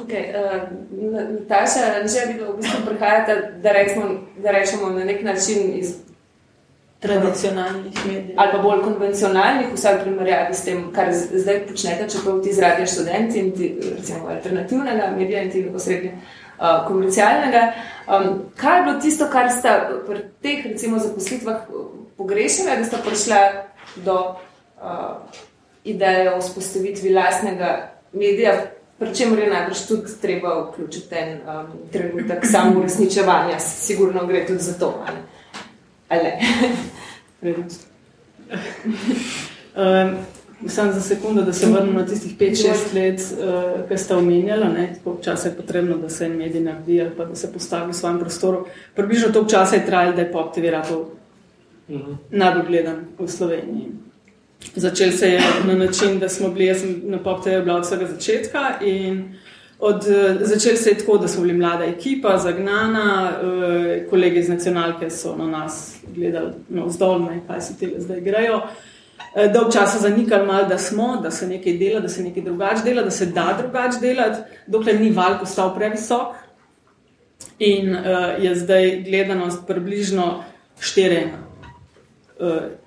Okay, 0.00 0.32
uh, 0.32 0.64
Nataša, 1.12 2.08
že 2.08 2.24
bi 2.32 2.40
v 2.40 2.56
bistvu 2.56 2.88
prihajate, 2.88 3.60
da, 3.60 3.72
recimo, 3.72 4.24
da 4.40 4.52
rečemo 4.52 4.88
na 4.88 5.04
nek 5.04 5.20
način 5.22 5.76
iz 5.76 5.92
tradicionalnih 7.04 7.92
medijev. 8.06 8.40
Ali 8.40 8.52
pa 8.52 8.62
bolj 8.64 8.80
konvencionalnih, 8.86 9.68
vsaj 9.74 9.98
v 9.98 10.02
primerjavi 10.06 10.56
s 10.56 10.64
tem, 10.64 10.82
kar 10.92 11.12
zdaj 11.12 11.66
počnete, 11.68 12.08
čeprav 12.08 12.40
ti 12.40 12.56
zradiš 12.56 12.96
študenti 12.96 13.38
in 13.44 13.52
ti, 13.52 13.68
recimo, 13.98 14.32
alternativnega 14.32 15.12
medija 15.18 15.44
in 15.44 15.52
ti 15.52 15.66
neposrednje 15.68 16.16
uh, 16.16 16.47
komercialnega. 16.58 17.72
Um, 18.08 18.40
kaj 18.56 18.78
je 18.78 18.84
bilo 18.84 19.00
tisto, 19.00 19.28
kar 19.32 19.50
sta 19.52 19.90
pri 20.06 20.22
teh, 20.42 20.64
recimo, 20.66 20.98
zaposlitvah 20.98 21.66
pogrešali, 22.16 22.78
da 22.78 22.84
sta 22.84 22.98
prišla 23.04 23.42
do 24.04 24.16
uh, 24.82 25.16
ideje 25.84 26.32
o 26.34 26.40
vzpostavitvi 26.40 27.12
lastnega 27.14 27.92
medija, 28.12 28.56
pri 28.98 29.14
čemer 29.14 29.38
je 29.38 29.50
najbrž 29.50 29.86
tudi 29.88 30.14
treba 30.20 30.54
vključiti 30.62 31.08
ten 31.08 31.38
um, 31.46 31.66
trenutek 31.92 32.46
samo 32.46 32.80
uresničevanja, 32.80 33.58
sigurno 33.58 34.26
gre 34.26 34.46
tudi 34.46 34.58
za 34.58 34.78
to. 34.78 35.04
Ali? 35.06 35.18
Ali 36.08 36.32
Prednost. 37.40 37.86
um, 39.76 40.16
Sam 40.66 40.92
za 40.92 41.00
sekundu, 41.00 41.42
da 41.42 41.52
se 41.52 41.66
vrnem 41.66 41.94
na 41.94 42.06
tistih 42.06 42.38
5-6 42.38 42.94
let, 42.94 43.20
uh, 43.20 43.88
ki 43.88 43.98
ste 43.98 44.14
omenjali, 44.14 44.88
koliko 45.04 45.22
časa 45.22 45.48
je 45.48 45.54
potrebno, 45.54 45.98
da 45.98 46.08
se 46.08 46.26
en 46.26 46.36
medij 46.36 46.60
naredi, 46.60 47.04
pa 47.16 47.24
da 47.24 47.34
se 47.34 47.52
postavi 47.52 47.92
v 47.92 47.94
svojem 47.94 48.18
prostoru. 48.18 48.66
Približno 48.94 49.28
toliko 49.32 49.50
časa 49.50 49.76
je 49.76 49.86
trajalo, 49.86 50.16
da 50.16 50.22
je 50.22 50.32
Pop 50.32 50.54
TV 50.54 50.70
radio 50.70 50.98
uh 50.98 51.08
-huh. 51.88 52.16
najbolj 52.30 52.66
gledan 52.66 52.96
v 53.18 53.28
Sloveniji. 53.28 53.86
Začel 54.74 55.12
se 55.12 55.28
je 55.28 55.40
na 55.66 55.74
način, 55.74 56.18
da 56.18 56.28
smo 56.28 56.48
bili, 56.48 56.66
jaz 56.66 56.80
sem 56.80 57.02
na 57.04 57.18
Pop 57.18 57.44
TV 57.44 57.62
bila 57.64 57.76
od 57.76 57.84
vsega 57.84 58.06
začetka 58.06 58.78
in 58.80 59.34
Od, 59.80 60.02
začel 60.40 60.76
se 60.76 60.90
je 60.90 60.98
tako, 60.98 61.18
da 61.18 61.28
smo 61.28 61.42
bili 61.42 61.58
mlada 61.58 61.84
ekipa, 61.84 62.38
zagnana, 62.38 63.32
eh, 63.42 64.06
kolegi 64.10 64.38
iz 64.38 64.48
nacionalke 64.48 65.10
so 65.10 65.36
na 65.36 65.46
nas 65.46 65.96
gledali 66.14 66.52
na 66.68 66.84
vzdolj, 66.84 67.22
kaj 67.46 67.60
se 67.60 67.78
tega 67.78 68.00
zdaj 68.00 68.20
grejo. 68.20 68.56
Eh, 68.56 68.87
dolg 69.54 69.72
časa 69.72 69.98
zanikali 69.98 70.46
mal, 70.46 70.68
da 70.68 70.78
smo, 70.78 71.16
da 71.22 71.30
se 71.30 71.46
nekaj 71.46 71.78
dela, 71.78 72.00
da 72.00 72.08
se 72.08 72.22
nekaj 72.22 72.42
drugače 72.42 72.84
dela, 72.84 73.02
da 73.02 73.10
se 73.10 73.26
da 73.26 73.56
drugače 73.58 74.00
delati, 74.00 74.38
dokler 74.66 75.00
ni 75.00 75.10
val 75.10 75.38
postal 75.38 75.74
previsok. 75.74 76.36
In 77.58 77.90
uh, 77.94 78.44
je 78.44 78.54
zdaj 78.54 79.02
gledanost 79.02 79.66
približno 79.66 80.44
štirena. 80.80 81.48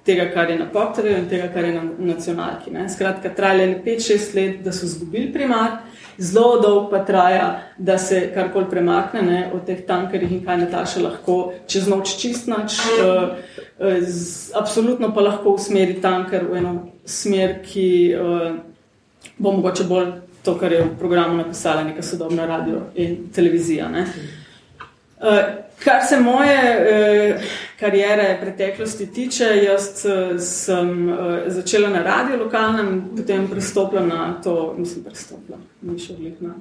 Tega, 0.05 0.29
kar 0.33 0.49
je 0.49 0.55
na 0.59 0.65
Popterju 0.71 1.17
in 1.17 1.25
tega, 1.29 1.49
kar 1.53 1.65
je 1.65 1.73
na 1.73 1.81
nacionalki. 1.99 2.71
Ne. 2.71 2.89
Skratka, 2.89 3.33
trajalo 3.35 3.63
je 3.63 3.81
5-6 3.85 4.35
let, 4.35 4.61
da 4.63 4.71
so 4.71 4.85
izgubili 4.85 5.33
primar, 5.33 5.81
zelo 6.21 6.59
dolgo 6.61 6.89
pa 6.89 6.99
traja, 7.05 7.61
da 7.77 7.97
se 7.97 8.31
karkoli 8.33 8.69
premakne 8.69 9.21
ne, 9.21 9.39
od 9.53 9.65
teh 9.65 9.79
tankerjev 9.87 10.31
in 10.31 10.43
kaj 10.45 10.57
Nataša 10.63 11.01
lahko 11.01 11.37
čez 11.67 11.87
noč 11.89 12.15
čistnač. 12.21 12.77
Uh, 13.01 13.37
uh, 13.79 14.11
absolutno 14.55 15.09
pa 15.15 15.25
lahko 15.25 15.55
usmeri 15.57 15.97
tanker 16.01 16.45
v 16.51 16.59
eno 16.61 16.75
smer, 17.05 17.57
ki 17.65 17.87
uh, 18.13 18.51
bo 19.37 19.55
mogoče 19.57 19.87
bolj 19.89 20.11
to, 20.45 20.55
kar 20.57 20.73
je 20.73 20.83
v 20.83 20.93
programu 20.99 21.37
napisala 21.37 21.83
neka 21.83 22.05
sodobna 22.05 22.45
radio 22.45 22.85
in 22.95 23.31
televizija. 23.33 23.89
Ne. 23.89 24.05
Uh, 25.21 25.41
Kar 25.83 26.01
se 26.09 26.19
moje 26.19 26.57
eh, 26.57 27.41
karijere 27.79 28.37
preteklosti 28.41 29.13
tiče, 29.13 29.45
jaz 29.65 30.05
eh, 30.05 30.39
sem 30.39 31.09
eh, 31.09 31.15
začela 31.47 31.89
na 31.89 32.03
radiju 32.03 32.43
lokalnem, 32.43 33.09
potem 33.17 33.47
prestopila 33.47 34.05
na 34.05 34.41
to, 34.43 34.75
mislim, 34.77 35.03
prestopila, 35.03 35.57
ni 35.81 35.99
še 35.99 36.13
odlikna 36.13 36.53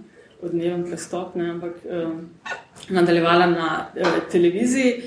od 0.43 0.51
dneven 0.51 0.85
prestop, 0.85 1.35
ne, 1.35 1.51
ampak 1.51 1.73
eh, 1.85 2.07
nadaljevala 2.89 3.47
na 3.47 3.87
eh, 3.97 4.05
televiziji. 4.33 5.03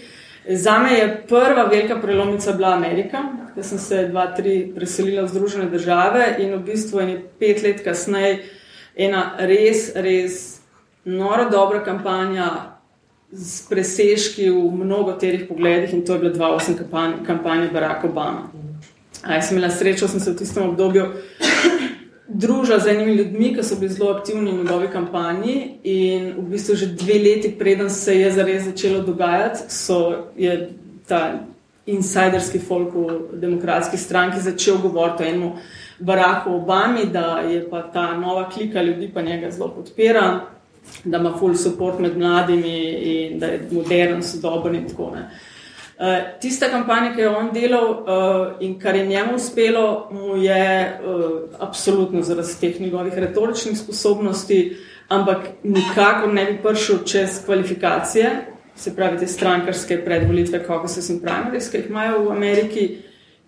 Zame 0.50 0.94
je 0.94 1.24
prva 1.28 1.64
velika 1.64 1.96
prelomnica 2.02 2.52
bila 2.52 2.74
Amerika, 2.74 3.24
da 3.56 3.64
sem 3.64 3.78
se 3.78 4.08
dva, 4.08 4.28
tri 4.36 4.74
preselila 4.76 5.24
v 5.24 5.28
Združene 5.28 5.70
države 5.70 6.36
in 6.40 6.54
v 6.54 6.60
bistvu 6.60 7.00
je 7.00 7.22
pet 7.40 7.64
let 7.64 7.84
kasneje 7.84 8.44
ena 8.96 9.38
res, 9.40 9.92
res 9.96 10.60
noro 11.06 11.50
dobra 11.50 11.84
kampanja 11.84 12.73
z 13.34 13.66
presežki 13.70 14.50
v 14.50 14.72
mnogo 14.86 15.14
terih 15.18 15.48
pogledih 15.50 15.94
in 15.94 16.06
to 16.06 16.14
je 16.14 16.20
bila 16.20 16.34
2008 16.34 16.78
kampanja, 16.78 17.18
kampanja 17.26 17.70
Barack 17.74 18.06
Obama. 18.06 18.52
A 19.24 19.34
jaz 19.34 19.48
sem 19.48 19.58
imela 19.58 19.72
srečo, 19.72 20.08
sem 20.08 20.20
se 20.20 20.32
v 20.32 20.38
tistem 20.38 20.70
obdobju 20.70 21.06
družila 22.44 22.80
z 22.80 22.94
enimi 22.94 23.16
ljudmi, 23.16 23.54
ki 23.56 23.64
so 23.64 23.76
bili 23.80 23.94
zelo 23.94 24.12
aktivni 24.14 24.52
v 24.52 24.64
njegovi 24.64 24.88
kampanji 24.94 25.56
in 25.84 26.34
v 26.38 26.46
bistvu 26.54 26.76
že 26.76 26.92
dve 26.94 27.18
leti 27.20 27.52
preden 27.58 27.90
se 27.90 28.16
je 28.20 28.32
zares 28.32 28.64
začelo 28.64 29.02
dogajati, 29.02 29.66
so 29.70 30.30
je 30.38 30.70
ta 31.08 31.40
insiderski 31.86 32.60
folk 32.60 32.94
v 32.94 33.40
demokratski 33.42 33.98
stranki 33.98 34.40
začel 34.40 34.78
govoriti 34.78 35.24
o 35.24 35.28
enem 35.28 35.52
Baracku 36.00 36.52
Obami, 36.56 37.06
da 37.06 37.40
je 37.40 37.70
pa 37.70 37.82
ta 37.82 38.18
nova 38.18 38.50
klika 38.50 38.82
ljudi 38.82 39.12
pa 39.14 39.22
njega 39.22 39.52
zelo 39.52 39.70
podpira 39.70 40.54
da 41.04 41.18
ima 41.18 41.34
full 41.40 41.56
support 41.56 42.00
med 42.00 42.18
mladimi 42.18 42.78
in 43.14 43.40
da 43.40 43.46
je 43.46 43.68
modern, 43.72 44.24
sodoben 44.24 44.76
in 44.76 44.88
tako 44.90 45.12
naprej. 45.16 45.52
Uh, 45.94 46.40
tista 46.42 46.70
kampanja, 46.70 47.12
ki 47.16 47.22
je 47.22 47.30
on 47.30 47.52
delal 47.54 47.90
uh, 47.92 48.62
in 48.66 48.80
kar 48.80 48.96
je 48.96 49.06
njemu 49.08 49.36
uspelo, 49.36 50.10
mu 50.12 50.36
je 50.42 51.00
uh, 51.06 51.32
absolutno 51.60 52.22
zaradi 52.22 52.56
teh 52.62 52.82
njegovih 52.82 53.14
retoričnih 53.14 53.78
sposobnosti, 53.78 54.78
ampak 55.08 55.38
nikakor 55.64 56.34
ne 56.34 56.46
bi 56.46 56.58
prišel 56.64 57.04
čez 57.06 57.46
kvalifikacije, 57.46 58.32
se 58.76 58.96
pravi 58.96 59.18
te 59.18 59.28
strankarske 59.28 60.02
predvolitve, 60.06 60.64
kako 60.66 60.88
se 60.88 61.02
sem 61.02 61.20
primarijske, 61.22 61.78
ki 61.78 61.84
jih 61.84 61.90
imajo 61.90 62.24
v 62.24 62.32
Ameriki, 62.32 62.88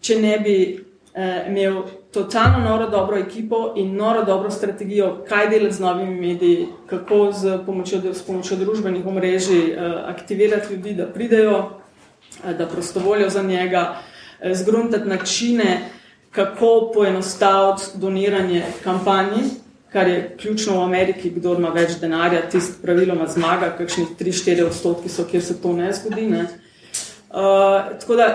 če 0.02 0.22
ne 0.22 0.40
bi 0.40 0.85
uh, 1.16 1.48
imel 1.48 1.84
totalno 2.12 2.60
noro 2.60 2.90
dobro 2.90 3.18
ekipo 3.18 3.74
in 3.76 3.96
noro 3.96 4.24
dobro 4.24 4.52
strategijo, 4.52 5.26
kaj 5.30 5.50
delati 5.50 5.76
z 5.76 5.80
novimi 5.80 6.28
mediji, 6.28 6.68
kako 6.90 7.32
z 7.32 7.60
pomočjo, 7.66 8.14
s 8.14 8.24
pomočjo 8.24 8.58
družbenih 8.58 9.06
omrežij 9.06 9.74
uh, 9.74 10.10
aktivirati 10.10 10.74
ljudi, 10.74 10.94
da 10.94 11.06
pridejo, 11.06 11.58
uh, 11.60 12.52
da 12.58 12.68
prostovoljo 12.68 13.30
za 13.30 13.44
njega, 13.44 13.96
uh, 13.96 14.52
zgruntati 14.54 15.10
načine, 15.10 15.90
kako 16.32 16.92
poenostaviti 16.94 17.84
doniranje 17.96 18.64
kampanji, 18.84 19.44
kar 19.92 20.08
je 20.08 20.36
ključno 20.42 20.80
v 20.80 20.84
Ameriki, 20.84 21.30
kdo 21.30 21.54
ima 21.56 21.70
več 21.70 21.96
denarja, 22.02 22.42
tist 22.52 22.82
praviloma 22.82 23.28
zmaga, 23.28 23.72
kakšnih 23.78 24.08
3-4 24.20 24.66
odstotki 24.68 25.10
so, 25.10 25.24
kjer 25.32 25.44
se 25.44 25.62
to 25.62 25.72
ne 25.74 25.94
zgodi. 25.94 26.26
Ne? 26.28 26.42
Uh, 26.42 27.96
tako 28.00 28.16
da 28.16 28.28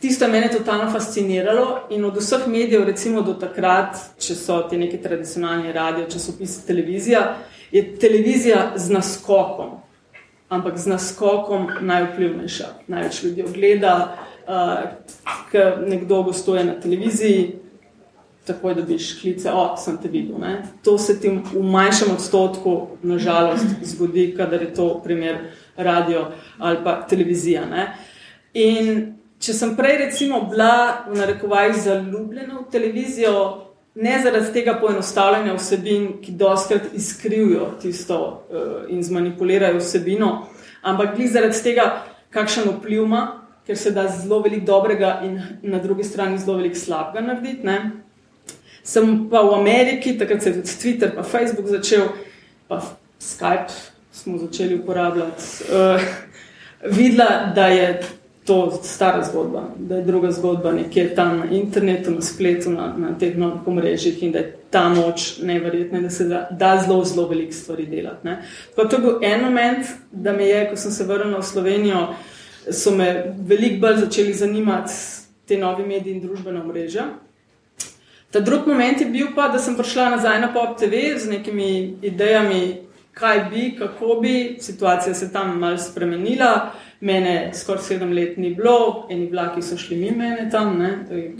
Tisto 0.00 0.28
me 0.28 0.38
je 0.38 0.50
totalno 0.52 0.90
fasciniralo 0.92 1.86
in 1.90 2.04
od 2.04 2.16
vseh 2.16 2.46
medijev, 2.46 2.84
recimo 2.84 3.22
do 3.22 3.34
takrat, 3.34 3.96
če 4.20 4.34
so 4.34 4.60
ti 4.70 4.76
neki 4.76 5.00
tradicionalni 5.02 5.72
radio, 5.72 6.04
časopisi, 6.10 6.66
televizija, 6.66 7.36
je 7.72 7.82
televizija 7.98 8.72
z 8.76 8.92
naskokom, 8.92 9.70
ampak 10.48 10.78
z 10.78 10.92
naskokom 10.92 11.68
najvplivnejša. 11.80 12.66
Največ 12.86 13.22
ljudi 13.22 13.44
ogleda, 13.48 13.94
uh, 14.46 15.32
ker 15.50 15.80
nekdo 15.88 16.22
gostuje 16.28 16.64
na 16.64 16.76
televiziji, 16.80 17.54
takoj 18.46 18.74
dobiš 18.74 19.20
klice, 19.20 19.50
o, 19.52 19.74
sem 19.76 19.96
te 19.98 20.08
videl. 20.08 20.38
Ne? 20.38 20.62
To 20.84 20.98
se 20.98 21.18
ti 21.20 21.32
v 21.52 21.62
manjšem 21.62 22.12
odstotku, 22.14 22.98
nažalost, 23.02 23.66
zgodi, 23.82 24.28
kadar 24.36 24.62
je 24.62 24.74
to 24.74 25.00
primer 25.04 25.38
radio 25.76 26.28
ali 26.58 26.78
pa 26.84 27.00
televizija. 27.08 27.64
Ne? 27.66 27.88
In 28.54 29.15
če 29.40 29.52
sem 29.52 29.76
prej 29.76 29.98
recimo 30.06 30.40
bila 30.50 31.06
v 31.08 31.18
narekovajih 31.18 31.76
zaljubljena 31.84 32.60
v 32.60 32.66
televizijo, 32.72 33.36
ne 33.96 34.18
zaradi 34.22 34.52
tega 34.52 34.76
poenostavljanja 34.80 35.54
vsebin, 35.56 36.08
ki 36.22 36.32
doskrat 36.36 36.92
izkrivijo 36.94 37.70
tisto 37.80 38.18
uh, 38.20 38.84
in 38.92 39.02
zmanipulirajo 39.02 39.80
vsebino, 39.80 40.30
ampak 40.82 41.16
glih 41.16 41.30
zaradi 41.32 41.62
tega, 41.64 41.86
kakšen 42.30 42.68
vpliv 42.76 43.06
ima, 43.06 43.22
ker 43.66 43.78
se 43.78 43.90
da 43.90 44.06
zelo 44.08 44.42
veliko 44.44 44.66
dobrega 44.66 45.20
in 45.24 45.40
na 45.62 45.78
drugi 45.82 46.04
strani 46.04 46.38
zelo 46.38 46.58
veliko 46.60 46.76
slabega 46.78 47.24
narediti. 47.26 47.66
Ne? 47.66 47.78
Sem 48.86 49.26
pa 49.30 49.40
v 49.42 49.56
Ameriki, 49.56 50.14
takrat 50.18 50.42
se 50.42 50.50
je 50.50 50.60
tudi 50.60 50.76
Twitter, 50.82 51.14
pa 51.16 51.24
Facebook 51.26 51.66
začel, 51.66 52.06
pa 52.68 52.82
Skype 53.18 53.72
smo 54.12 54.38
začeli 54.38 54.76
uporabljati. 54.78 55.42
Uh, 55.72 56.04
videla, 56.92 57.52
da 57.54 57.66
je 57.66 57.88
to 58.46 58.80
stara 58.82 59.24
zgodba, 59.24 59.62
da 59.78 59.96
je 59.96 60.04
druga 60.04 60.30
zgodba 60.30 60.72
nekje 60.72 61.14
tam 61.14 61.38
na 61.38 61.44
internetu, 61.50 62.10
na 62.10 62.22
spletu, 62.22 62.70
na, 62.70 62.94
na 62.98 63.18
teh 63.18 63.36
novih 63.38 63.66
omrežjih 63.66 64.22
in 64.22 64.32
da 64.32 64.38
je 64.38 64.56
ta 64.70 64.88
moč 64.88 65.38
neverjetna, 65.42 66.00
da 66.00 66.10
se 66.10 66.24
da, 66.24 66.48
da 66.50 66.82
zelo, 66.86 67.04
zelo 67.04 67.28
veliko 67.28 67.52
stvari 67.52 67.86
delati. 67.86 68.28
Tako 68.76 68.88
to 68.88 68.96
je 68.96 69.02
bil 69.02 69.18
en 69.22 69.40
moment, 69.40 69.86
da 70.12 70.32
me 70.32 70.46
je, 70.46 70.70
ko 70.70 70.76
sem 70.76 70.90
se 70.90 71.04
vrnil 71.04 71.38
v 71.38 71.42
Slovenijo, 71.42 72.06
so 72.70 72.90
me 72.90 73.34
veliko 73.46 73.80
bolj 73.80 73.96
začeli 73.96 74.34
zanimati 74.34 74.92
te 75.48 75.58
nove 75.58 75.86
medije 75.86 76.14
in 76.14 76.22
družbena 76.22 76.62
omrežja. 76.62 77.06
Ta 78.30 78.40
drugi 78.40 78.70
moment 78.70 79.00
je 79.00 79.06
bil 79.06 79.26
pa, 79.34 79.48
da 79.48 79.58
sem 79.58 79.76
prišla 79.76 80.10
nazaj 80.10 80.40
na 80.40 80.52
Pop 80.54 80.78
TV 80.78 81.16
z 81.18 81.30
nekimi 81.30 81.98
idejami, 82.02 82.86
kaj 83.12 83.44
bi, 83.50 83.70
kako 83.78 84.18
bi, 84.22 84.56
situacija 84.60 85.14
se 85.14 85.32
tam 85.32 85.58
malo 85.58 85.78
spremenila. 85.78 86.72
Mene 87.00 87.50
skoraj 87.54 87.82
sedem 87.82 88.12
let 88.16 88.38
ni 88.40 88.54
bilo, 88.56 89.06
eni 89.10 89.28
vlaki 89.28 89.62
so 89.62 89.76
šli 89.76 89.96
mimo 90.00 90.16
mene 90.16 90.48
tam, 90.50 90.78
ne, 90.78 90.90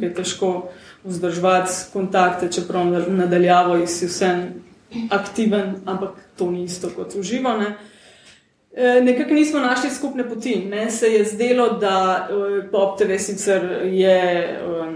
je 0.01 0.11
težko 0.15 0.69
vzdrževati 1.05 1.73
kontakte, 1.93 2.51
čeprav 2.53 2.93
nadaljavo 3.09 3.79
si 3.87 4.07
vse 4.07 4.31
aktiven, 5.11 5.75
ampak 5.87 6.11
to 6.37 6.51
ni 6.51 6.65
isto 6.65 6.91
kot 6.97 7.15
uživo. 7.17 7.57
Ne. 7.57 7.77
E, 8.77 9.01
nekako 9.01 9.35
nismo 9.35 9.61
našli 9.61 9.91
skupne 9.91 10.29
poti. 10.29 10.57
Meni 10.69 10.91
se 10.91 11.07
je 11.07 11.25
zdelo, 11.25 11.69
da 11.81 12.29
e, 12.31 12.69
Pop 12.71 12.99
TV 12.99 13.17
sicer 13.19 13.65
je 13.89 14.19
e, 14.45 14.87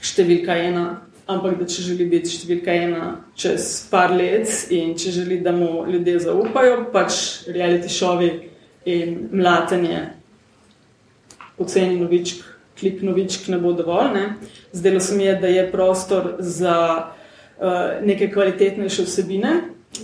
številka 0.00 0.56
ena, 0.56 0.86
ampak 1.28 1.58
da 1.60 1.68
če 1.68 1.84
želi 1.90 2.08
biti 2.08 2.32
številka 2.32 2.72
ena 2.72 3.12
čez 3.36 3.86
par 3.90 4.14
let 4.16 4.48
in 4.72 4.94
če 4.96 5.12
želi, 5.20 5.42
da 5.44 5.52
mu 5.52 5.84
ljudje 5.90 6.18
zaupajo, 6.30 6.86
pač 6.92 7.20
reality 7.52 7.92
šovi 7.92 8.30
in 8.86 9.28
mlatenje, 9.32 10.00
poceni 11.58 12.00
novičk, 12.00 12.44
klik 12.80 13.02
novičk 13.02 13.48
ne 13.48 13.58
bo 13.58 13.72
dovolj. 13.72 14.12
Ne. 14.14 14.26
Zdelo 14.72 15.00
se 15.00 15.16
mi 15.16 15.24
je, 15.24 15.34
da 15.40 15.46
je 15.46 15.70
prostor 15.72 16.36
za 16.38 17.06
uh, 17.58 18.06
neke 18.06 18.30
kvalitetnejše 18.32 19.02
vsebine, 19.02 19.54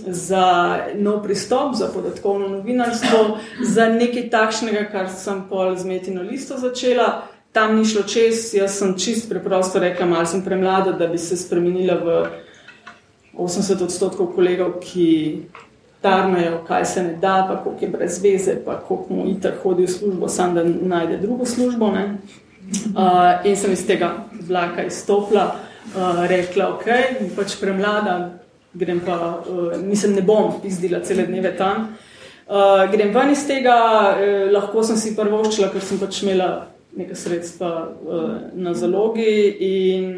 za 0.07 0.77
nov 0.95 1.23
pristop, 1.23 1.75
za 1.75 1.87
podatkovno 1.93 2.47
novinarstvo, 2.47 3.37
za 3.61 3.87
nekaj 3.89 4.29
takšnega, 4.29 4.87
kar 4.91 5.09
sem 5.09 5.43
pol 5.49 5.77
z 5.77 5.85
metino 5.85 6.21
listo 6.21 6.57
začela. 6.57 7.27
Tam 7.53 7.75
ni 7.77 7.85
šlo 7.85 8.01
čez, 8.03 8.49
jaz 8.57 8.79
sem 8.79 8.95
čist 8.97 9.29
preprosto 9.29 9.79
rekla, 9.79 10.05
malo 10.09 10.25
sem 10.25 10.41
premlada, 10.41 10.91
da 10.91 11.07
bi 11.07 11.17
se 11.17 11.37
spremenila 11.37 11.99
v 12.01 12.23
80 13.37 13.83
odstotkov 13.83 14.33
kolegov, 14.35 14.79
ki 14.81 15.45
tarnajo, 16.03 16.59
kaj 16.67 16.85
se 16.85 17.03
ne 17.03 17.15
da, 17.21 17.45
pa 17.49 17.57
koliko 17.63 17.85
je 17.85 17.91
brez 17.91 18.19
veze, 18.23 18.55
pa 18.65 18.77
koliko 18.79 19.13
mu 19.13 19.27
itak 19.31 19.61
hodi 19.63 19.87
v 19.87 19.91
službo, 19.91 20.27
sam 20.29 20.55
da 20.55 20.63
najde 20.63 21.17
drugo 21.17 21.45
službo. 21.45 21.85
Uh, 21.85 23.45
in 23.47 23.55
sem 23.55 23.71
iz 23.71 23.85
tega 23.87 24.11
vlaka 24.47 24.83
izstopila, 24.87 25.55
uh, 25.95 26.25
rekla, 26.27 26.69
ok, 26.75 26.87
pač 27.35 27.57
premlada, 27.61 28.17
grem 28.73 28.99
pa, 29.05 29.19
uh, 29.39 29.75
nisem 29.83 30.15
ne 30.15 30.21
bom 30.21 30.59
izdila 30.63 31.03
cele 31.03 31.27
dneve 31.27 31.55
tam. 31.57 31.93
Uh, 32.43 32.83
grem 32.91 33.13
ven 33.15 33.31
iz 33.31 33.45
tega, 33.47 33.75
eh, 34.19 34.49
lahko 34.51 34.83
sem 34.83 34.97
si 34.99 35.13
prvoščila, 35.15 35.69
ker 35.71 35.81
sem 35.81 35.99
pač 35.99 36.23
imela 36.25 36.49
nekaj 36.97 37.15
sredstva 37.15 37.69
uh, 37.87 38.33
na 38.53 38.73
zalogi 38.75 39.47
in 39.63 40.09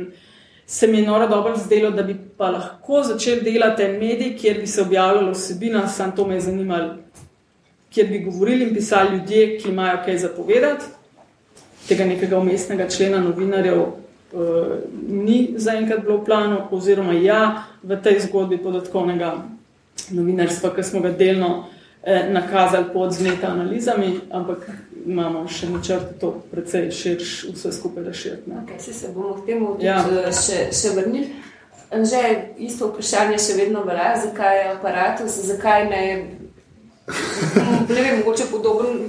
se 0.67 0.87
mi 0.87 0.97
je 0.97 1.07
noro 1.07 1.27
dobro 1.27 1.57
zdelo, 1.57 1.91
da 1.91 2.03
bi 2.03 2.15
pa 2.37 2.49
lahko 2.49 3.03
začel 3.03 3.43
delati 3.43 3.83
en 3.83 3.99
medij, 3.99 4.37
kjer 4.37 4.59
bi 4.59 4.67
se 4.67 4.81
objavljalo 4.81 5.31
vsebina, 5.31 5.87
sam 5.87 6.15
to 6.15 6.27
me 6.27 6.35
je 6.35 6.41
zanimalo, 6.41 6.95
kjer 7.93 8.07
bi 8.07 8.19
govorili 8.19 8.63
in 8.63 8.73
pisali 8.73 9.17
ljudje, 9.17 9.59
ki 9.59 9.69
imajo 9.69 9.97
kaj 10.05 10.17
zapovedati. 10.17 10.85
Tega 11.87 12.05
nekega 12.05 12.39
umestnega 12.39 12.89
člena 12.89 13.19
novinarjev 13.19 13.81
uh, 13.81 13.91
ni 15.07 15.53
zaenkrat 15.57 16.01
bilo 16.01 16.17
v 16.17 16.25
planu, 16.25 16.57
oziroma 16.71 17.13
ja, 17.13 17.63
v 17.83 18.01
tej 18.01 18.19
zgodbi 18.19 18.57
podatkovnega 18.57 19.35
novinarstva, 20.11 20.73
ki 20.75 20.83
smo 20.83 20.99
ga 20.99 21.11
delno 21.11 21.65
eh, 22.03 22.29
nakazali 22.31 22.85
pod 22.93 23.13
zmeta 23.13 23.47
analizami, 23.47 24.19
ampak 24.31 24.67
imamo 25.05 25.45
še 25.47 25.69
načrt, 25.69 26.15
to 26.19 26.31
precej 26.51 26.89
širš, 26.91 27.33
vse 27.53 27.71
skupaj 27.71 28.03
razširiti. 28.03 28.51
Okay, 28.63 28.79
se 28.79 29.11
bomo 29.13 29.35
k 29.41 29.45
temu 29.45 29.73
tudi 29.75 29.85
ja. 29.85 29.99
Eh, 30.01 30.31
še, 30.33 30.69
še 30.73 30.95
vrnili. 30.97 31.27
Že 31.95 32.21
isto 32.65 32.89
vprašanje 32.89 33.37
še 33.39 33.57
vedno 33.59 33.83
velja, 33.85 34.15
zakaj 34.25 34.57
je 34.57 34.71
aparatus, 34.73 35.35
zakaj 35.47 35.85
ne, 35.91 36.01
ne 37.87 37.99
vem, 38.01 38.17
mogoče 38.19 38.49
podoben 38.51 39.05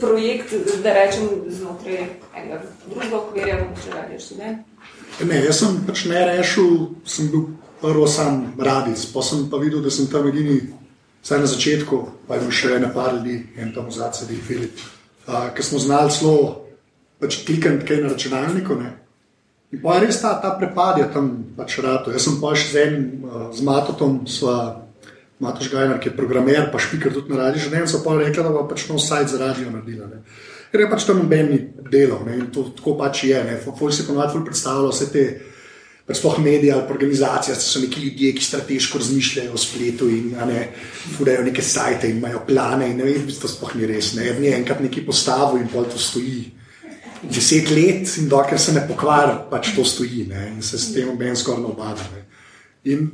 projekt, 0.00 0.52
da 0.82 0.92
rečem 0.92 1.46
znotraj 1.48 2.02
enega 2.34 2.58
drugega 2.88 3.20
okvirja, 3.20 3.60
mogoče 3.62 3.94
radiš, 3.94 4.26
ne? 4.40 4.50
Ne, 5.22 5.38
jaz 5.46 5.62
sem 5.62 5.78
pač 5.86 6.04
ne 6.10 6.26
rešil, 6.32 6.74
sem 7.08 7.30
bil 7.32 7.46
prvo 7.80 8.10
sam 8.10 8.50
radic, 8.58 9.06
pa 9.14 9.22
sem 9.24 9.46
pa 9.48 9.62
videl, 9.62 9.80
da 9.86 9.94
sem 9.94 10.10
tam 10.12 10.26
edini, 10.28 10.58
saj 11.24 11.46
na 11.46 11.48
začetku, 11.54 12.02
pa 12.26 12.36
je 12.36 12.44
bil 12.44 12.52
še 12.58 12.74
ene 12.80 12.90
par 12.92 13.14
ljudi, 13.14 13.38
en 13.56 13.72
tam 13.72 13.88
v 13.88 13.96
zadnji 13.96 14.42
Filip 14.42 14.84
ki 15.26 15.62
smo 15.62 15.78
znali 15.78 16.10
zelo 16.14 16.62
pač 17.20 17.40
klikati 17.46 17.86
kaj 17.86 18.02
na 18.02 18.12
računalniku. 18.12 18.76
Ne. 18.78 18.92
In 19.74 19.82
pa 19.82 19.98
res 19.98 20.20
ta, 20.22 20.36
ta 20.40 20.54
prepad 20.58 21.00
je 21.02 21.06
tam 21.12 21.30
pač 21.56 21.78
rado. 21.82 22.12
Jaz 22.14 22.28
sem 22.28 22.40
pa 22.40 22.54
še 22.54 22.68
z 22.72 22.82
enim, 22.86 23.06
uh, 23.26 23.48
z 23.54 23.66
Matotom, 23.66 24.20
sva, 24.30 24.86
Matoš 25.42 25.68
Gajner, 25.72 25.98
ki 26.00 26.12
je 26.12 26.16
programer, 26.16 26.70
pa 26.72 26.80
špiker 26.80 27.12
tudi 27.12 27.34
na 27.34 27.46
radiju, 27.46 27.66
že 27.66 27.72
ne 27.72 27.82
vem, 27.82 27.88
so 27.90 28.00
pa 28.04 28.14
rekli, 28.16 28.40
da 28.40 28.52
bo 28.54 28.64
pač 28.68 28.86
nov 28.88 29.02
sajt 29.02 29.34
za 29.34 29.40
radio 29.42 29.72
naredila. 29.72 30.08
Ne. 30.08 30.22
Ker 30.70 30.84
je 30.84 30.88
pač 30.92 31.04
tam 31.08 31.20
nobeni 31.20 31.58
delov 31.90 32.24
ne. 32.28 32.38
in 32.40 32.46
to 32.54 32.68
tako 32.76 32.96
pač 33.00 33.26
je. 33.28 33.42
Folk 33.66 33.92
si 33.92 34.06
ponovadi 34.06 34.44
predstavlja 34.46 34.94
vse 34.94 35.12
te. 35.12 35.26
Sploh 36.12 36.38
medije 36.38 36.72
ali 36.72 36.82
organizacije, 36.90 37.54
so 37.56 37.80
neki 37.80 38.00
ljudje, 38.00 38.34
ki 38.34 38.44
strateško 38.44 38.98
razmišljajo 38.98 39.52
o 39.52 39.58
spletu 39.58 40.08
in 40.08 40.36
ne, 40.46 40.68
fudajo 41.16 41.42
neke 41.42 41.62
sajte 41.62 42.10
in 42.10 42.18
imajo 42.18 42.44
plane. 42.46 42.90
In 42.90 42.96
ne 42.96 43.04
vem, 43.04 43.26
to 43.40 43.48
sploh 43.48 43.74
ni 43.74 43.86
res. 43.86 44.12
Ne 44.14 44.30
vem, 44.30 44.44
enkrat 44.60 44.80
neki 44.80 45.02
postavi 45.06 45.60
in 45.60 45.68
pol 45.72 45.88
to 45.90 45.98
stoji. 45.98 46.44
Deset 47.22 47.70
let 47.70 48.12
in 48.18 48.28
dokler 48.28 48.60
se 48.60 48.72
ne 48.72 48.84
pokvari, 48.88 49.34
pač 49.50 49.72
to 49.74 49.84
stoji 49.84 50.28
ne, 50.30 50.52
in 50.54 50.62
se 50.62 50.78
s 50.78 50.92
tem 50.94 51.10
obem 51.10 51.36
skoraj 51.36 51.64
ne 51.64 51.72
obada. 51.72 52.06
In 52.84 53.10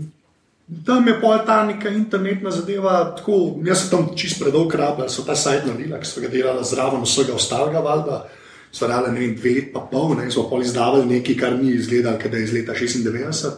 tam 0.86 1.08
je 1.08 1.16
pol 1.20 1.38
ta 1.46 1.62
neka 1.64 1.88
internetna 1.88 2.50
zadeva, 2.50 3.14
tako, 3.16 3.56
jaz 3.64 3.86
sem 3.86 3.90
tam 3.90 4.12
čist 4.16 4.42
predolg 4.42 4.74
rabljal, 4.74 5.08
so 5.08 5.24
ta 5.24 5.36
sajt 5.36 5.64
naredila, 5.64 6.02
ki 6.02 6.10
so 6.10 6.20
ga 6.20 6.28
delala 6.28 6.62
zraven 6.64 7.08
vsega 7.08 7.32
ostalega 7.40 7.80
valjda 7.80 8.22
so 8.72 8.88
rade, 8.88 9.12
ne 9.12 9.20
vem, 9.20 9.34
dve 9.36 9.54
let, 9.54 9.72
pa 9.72 9.84
pol, 9.84 10.14
ne, 10.16 10.26
in 10.26 10.32
so 10.32 10.46
pol 10.48 10.62
izdavali 10.64 11.06
nekaj, 11.06 11.36
kar 11.36 11.56
ni 11.58 11.74
izgledalo, 11.76 12.18
da 12.18 12.36
je 12.36 12.44
iz 12.44 12.52
leta 12.56 12.72
96, 12.72 13.50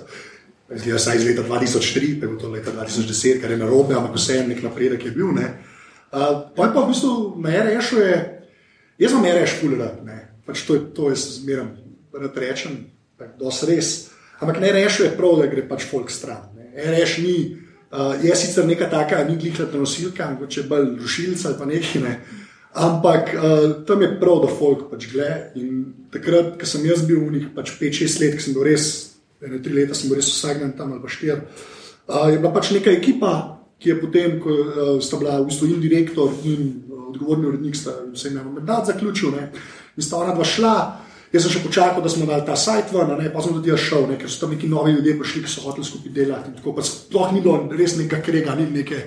izgleda 0.74 0.98
saj 0.98 1.16
iz 1.16 1.26
leta 1.28 1.44
2003, 1.46 2.18
pa 2.20 2.26
je 2.26 2.28
bilo 2.28 2.40
to 2.40 2.50
leta 2.50 2.72
2010, 2.74 3.40
kar 3.40 3.50
je 3.50 3.60
narobe, 3.60 3.94
ampak 3.94 4.16
vseeno 4.18 4.48
nek 4.48 4.62
napredek 4.62 5.04
je 5.06 5.14
bil. 5.14 5.30
Ne. 5.36 5.52
Uh, 6.10 6.50
pa 6.56 6.66
je 6.66 6.74
pa 6.74 6.80
v 6.80 6.88
bistvu 6.90 7.34
me 7.42 7.62
rešuje, 7.70 8.16
jaz 8.98 9.14
sem 9.14 9.24
reš 9.38 9.58
kulirat, 9.60 10.02
ne, 10.06 10.18
pač 10.46 10.66
to 10.66 10.78
to 10.94 11.10
je 11.10 11.16
zmeram, 11.16 11.70
da 12.12 12.30
rečem, 12.40 12.78
je 13.20 13.66
res. 13.70 13.94
Ampak 14.42 14.58
ne 14.60 14.72
rešuje 14.74 15.14
prav, 15.16 15.38
da 15.38 15.46
gre 15.46 15.62
pač 15.68 15.86
folk 15.86 16.10
stran. 16.10 16.50
Reš 16.74 17.18
ni, 17.22 17.36
uh, 17.94 18.18
je 18.22 18.34
sicer 18.34 18.66
neka 18.66 18.90
taka, 18.90 19.22
ni 19.28 19.38
glihljata 19.38 19.78
nosilka, 19.78 20.32
mogoče 20.34 20.66
bolj 20.66 20.96
rušilca 20.98 21.48
ali 21.48 21.58
pa 21.58 21.70
nekaj. 21.70 22.02
Ne. 22.02 22.14
Ampak 22.74 23.34
uh, 23.34 23.86
tam 23.86 24.02
je 24.02 24.10
prav, 24.18 24.40
da 24.42 24.50
folk 24.50 24.88
pač 24.90 25.06
gleda. 25.12 25.54
Takrat, 26.10 26.56
ko 26.58 26.66
sem 26.66 26.82
jaz 26.88 27.04
bil 27.06 27.22
v 27.22 27.36
njih 27.36 27.46
pač 27.54 27.70
5-6 27.78 28.18
let, 28.22 28.34
ki 28.34 28.42
sem 28.42 28.56
bil 28.56 28.66
res, 28.66 28.86
ne 29.38 29.60
3 29.62 29.76
leta, 29.78 29.94
sem 29.94 30.10
bil 30.10 30.18
res 30.18 30.30
vsak 30.32 30.58
dan 30.58 30.74
tam 30.74 30.90
ali 30.96 31.02
pa 31.02 31.10
4. 31.10 31.38
Uh, 31.38 31.38
eh, 32.10 32.26
je 32.34 32.40
bila 32.42 32.50
pač 32.50 32.72
neka 32.74 32.90
ekipa, 32.90 33.32
ki 33.78 33.94
je 33.94 33.96
potem, 34.02 34.36
ko 34.42 34.50
uh, 34.50 34.98
sta 34.98 35.22
bila 35.22 35.38
v 35.38 35.46
bistvu 35.52 35.70
in 35.70 35.78
direktor 35.78 36.34
in 36.42 36.66
uh, 36.90 37.14
odgovorni 37.14 37.46
urednik, 37.52 37.78
sta 37.78 37.94
se 38.18 38.32
jim 38.32 38.42
mandat 38.42 38.90
zaključil 38.90 39.30
ne? 39.38 39.52
in 39.94 40.02
sta 40.02 40.18
ona 40.18 40.34
dva 40.34 40.42
šla. 40.42 40.74
Jaz 41.30 41.46
sem 41.46 41.54
še 41.54 41.62
počakal, 41.62 42.02
da 42.02 42.10
smo 42.10 42.26
dali 42.26 42.46
ta 42.46 42.54
sajt 42.58 42.90
ven, 42.94 43.14
ne? 43.18 43.30
pa 43.30 43.42
sem 43.42 43.54
tudi 43.54 43.70
jaz 43.70 43.86
šel, 43.86 44.08
ne? 44.10 44.18
ker 44.18 44.26
so 44.26 44.42
tam 44.42 44.54
neki 44.54 44.66
novi 44.70 44.98
ljudje 44.98 45.14
prišli, 45.22 45.44
ki 45.46 45.50
so 45.50 45.62
hoteli 45.62 45.86
skupaj 45.86 46.14
delati. 46.14 46.56
Tako 46.58 46.74
pač 46.74 46.90
sploh 46.90 47.30
ni 47.30 47.42
bilo 47.42 47.70
res 47.70 47.94
nekega 48.02 48.18
krega, 48.22 48.58
ni 48.58 48.66
neke. 48.82 49.06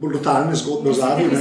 Brutalne 0.00 0.56
zgodbe 0.56 0.90
v 0.90 0.96
zadnji. 0.96 1.28
Ne, 1.28 1.36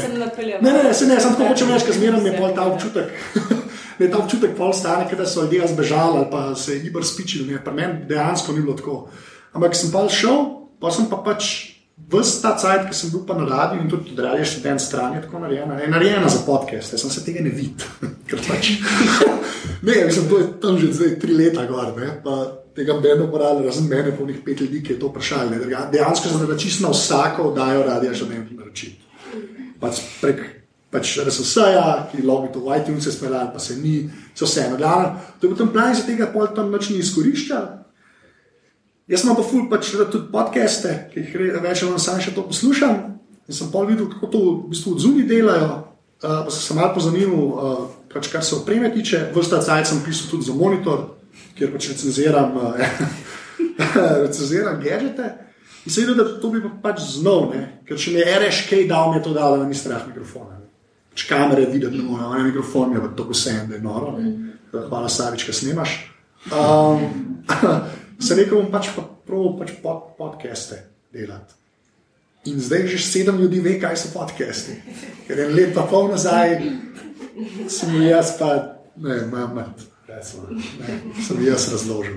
ne, 0.62 0.72
ne, 0.74 0.84
ne, 0.84 0.94
se 0.94 1.08
ne, 1.08 1.20
sem 1.20 1.32
tako 1.32 1.54
hočem 1.54 1.72
reči, 1.72 1.86
ker 1.88 1.96
zmeraj 1.96 2.22
mi 2.22 2.30
je 2.30 2.54
ta 2.56 2.66
občutek. 2.68 3.08
Me 4.00 4.06
je 4.08 4.12
ta 4.12 4.20
občutek 4.22 4.54
pol 4.56 4.72
stane, 4.72 5.08
da 5.12 5.26
so 5.28 5.44
ljudje 5.44 5.68
zbežali 5.68 6.18
ali 6.18 6.28
pa 6.32 6.56
se 6.56 6.78
je 6.78 6.86
ibr 6.88 7.04
spičili. 7.04 7.58
Pri 7.64 7.74
meni 7.76 8.06
dejansko 8.08 8.54
ni 8.56 8.62
bilo 8.64 8.76
tako. 8.80 9.10
Ampak 9.52 9.76
sem 9.76 9.92
pa 9.92 10.06
šel, 10.08 10.38
pa 10.80 10.92
sem 10.92 11.10
pa 11.12 11.20
pač 11.20 11.44
vse 12.12 12.42
ta 12.42 12.56
cajt, 12.58 12.88
ki 12.90 12.96
sem 12.96 13.12
bil 13.14 13.26
pa 13.28 13.36
na 13.38 13.46
radiju 13.46 13.84
in 13.84 13.90
tudi 13.90 14.16
radio 14.18 14.46
študent 14.46 14.82
stran 14.82 15.14
je 15.14 15.22
tako 15.22 15.40
narejena. 15.40 15.80
Je 15.80 15.90
narejena 15.92 16.30
za 16.30 16.42
podcast, 16.46 16.94
jaz 16.94 17.02
sem 17.02 17.12
se 17.14 17.26
tega 17.26 17.44
ne 17.46 17.50
videl. 17.54 17.88
pač, 18.48 18.72
ne, 19.88 20.06
mislim, 20.06 20.30
to 20.30 20.40
je 20.40 20.48
tam 20.62 20.80
že 20.80 20.94
zdaj 20.94 21.20
tri 21.20 21.38
leta 21.38 21.66
gor. 21.70 21.94
Ne, 21.98 22.22
tega 22.76 22.96
benda 23.04 23.26
morali, 23.28 23.66
razen 23.66 23.90
mene, 23.90 24.16
po 24.18 24.26
nekih 24.26 24.46
pet 24.46 24.62
ljudi, 24.62 24.84
ki 24.84 24.94
je 24.94 25.00
to 25.00 25.12
vprašali. 25.12 25.60
Dejansko 25.92 26.30
se 26.30 26.48
da 26.48 26.58
čisto 26.58 26.88
na 26.88 26.94
vsako 26.94 27.52
oddajo 27.52 27.84
radio 27.84 28.16
še 28.16 28.30
ne 28.30 28.46
naročiti. 28.52 29.02
Pač 29.80 30.02
prek 30.22 30.60
pač 30.90 31.20
RSS-ja, 31.22 32.10
ki 32.10 32.24
logi 32.26 32.50
to 32.54 32.64
iTunes 32.74 33.06
speljali, 33.14 33.52
pa 33.54 33.60
se 33.62 33.76
ni, 33.78 34.10
so 34.36 34.46
vseeno. 34.46 34.78
To 34.78 35.48
je 35.48 35.52
potem 35.52 35.70
plan, 35.74 35.94
za 35.96 36.06
tega 36.08 36.30
pol 36.34 36.50
tam 36.56 36.72
več 36.74 36.90
ni 36.90 36.98
izkoriščal. 37.04 37.68
Jaz 39.10 39.24
imam 39.26 39.36
pa 39.40 39.44
ful 39.44 39.66
pač 39.72 39.90
tudi 39.98 40.28
podcaste, 40.32 40.92
ki 41.10 41.24
jih 41.24 41.38
re- 41.42 41.62
več 41.64 41.82
ali 41.82 41.96
manj 41.96 42.04
sam 42.04 42.20
še 42.22 42.34
to 42.36 42.44
poslušam. 42.46 42.98
In 43.50 43.58
sem 43.58 43.72
pol 43.74 43.88
videl, 43.90 44.06
kako 44.12 44.28
to 44.30 44.40
v 44.46 44.70
bistvu 44.70 44.94
od 44.94 45.02
zunaj 45.02 45.26
delajo. 45.26 45.70
Uh, 46.20 46.44
pa 46.46 46.52
sem 46.54 46.62
se 46.62 46.76
malo 46.78 46.94
pozanimal, 46.94 47.46
uh, 47.50 47.80
pač 48.14 48.30
kar 48.30 48.44
se 48.46 48.54
opreme 48.56 48.92
tiče. 48.94 49.32
Vrsta 49.34 49.64
cajt 49.66 49.90
sem 49.90 50.04
pisal 50.06 50.30
tudi 50.30 50.46
za 50.46 50.54
monitor, 50.54 51.06
kjer 51.58 51.72
pač 51.74 51.90
recenziram, 51.90 52.54
uh, 52.60 52.76
recenziram 54.26 54.78
gadžete. 54.84 55.30
In 55.88 55.96
se 55.96 56.04
videl, 56.04 56.20
da 56.20 56.38
to 56.44 56.52
bi 56.54 56.62
pa 56.62 56.70
pač 56.90 57.02
znal, 57.16 57.50
ne? 57.56 57.64
ker 57.88 57.98
če 57.98 58.14
mi 58.14 58.22
je 58.22 58.36
RSK 58.44 58.84
dal, 58.90 59.10
mi 59.10 59.18
je 59.18 59.26
to 59.26 59.34
dal, 59.34 59.58
da 59.58 59.66
ni 59.66 59.78
strah 59.78 60.04
mikrofona. 60.06 60.60
Ne? 60.60 60.68
Pač 61.16 61.26
kamere 61.26 61.66
videti 61.72 61.98
ne 61.98 62.06
morejo, 62.06 62.36
ne 62.36 62.46
mikrofon 62.52 62.94
je 62.94 63.02
pa 63.02 63.10
tako 63.16 63.34
vse, 63.34 63.56
da 63.72 63.80
je 63.80 63.82
noro. 63.82 64.14
Ne? 64.20 64.36
Hvala, 64.76 65.10
Savič, 65.10 65.48
kaj 65.48 65.58
snimaš. 65.64 65.96
Um, 66.54 67.08
se 68.20 68.36
rekel, 68.36 68.58
bom 68.58 68.72
pač 68.72 68.90
pa 68.96 69.02
proval 69.26 69.58
pač 69.58 69.72
pod, 69.84 70.16
podcaste 70.18 70.76
delati. 71.14 71.54
In 72.46 72.60
zdaj 72.60 72.88
že 72.88 72.98
sedem 73.00 73.38
ljudi 73.38 73.60
ve, 73.60 73.80
kaj 73.80 73.98
so 73.98 74.10
podcasti. 74.14 74.76
Ker 75.28 75.40
en 75.40 75.54
let 75.54 75.74
pa 75.74 75.84
pol 75.84 76.08
nazaj 76.08 76.60
sem 77.68 78.02
jaz 78.02 78.38
pa, 78.38 78.50
ne, 78.98 79.18
imam 79.22 79.60
recimo, 80.08 80.48
ne, 80.50 81.00
sem 81.22 81.46
jaz 81.46 81.72
razložil. 81.72 82.16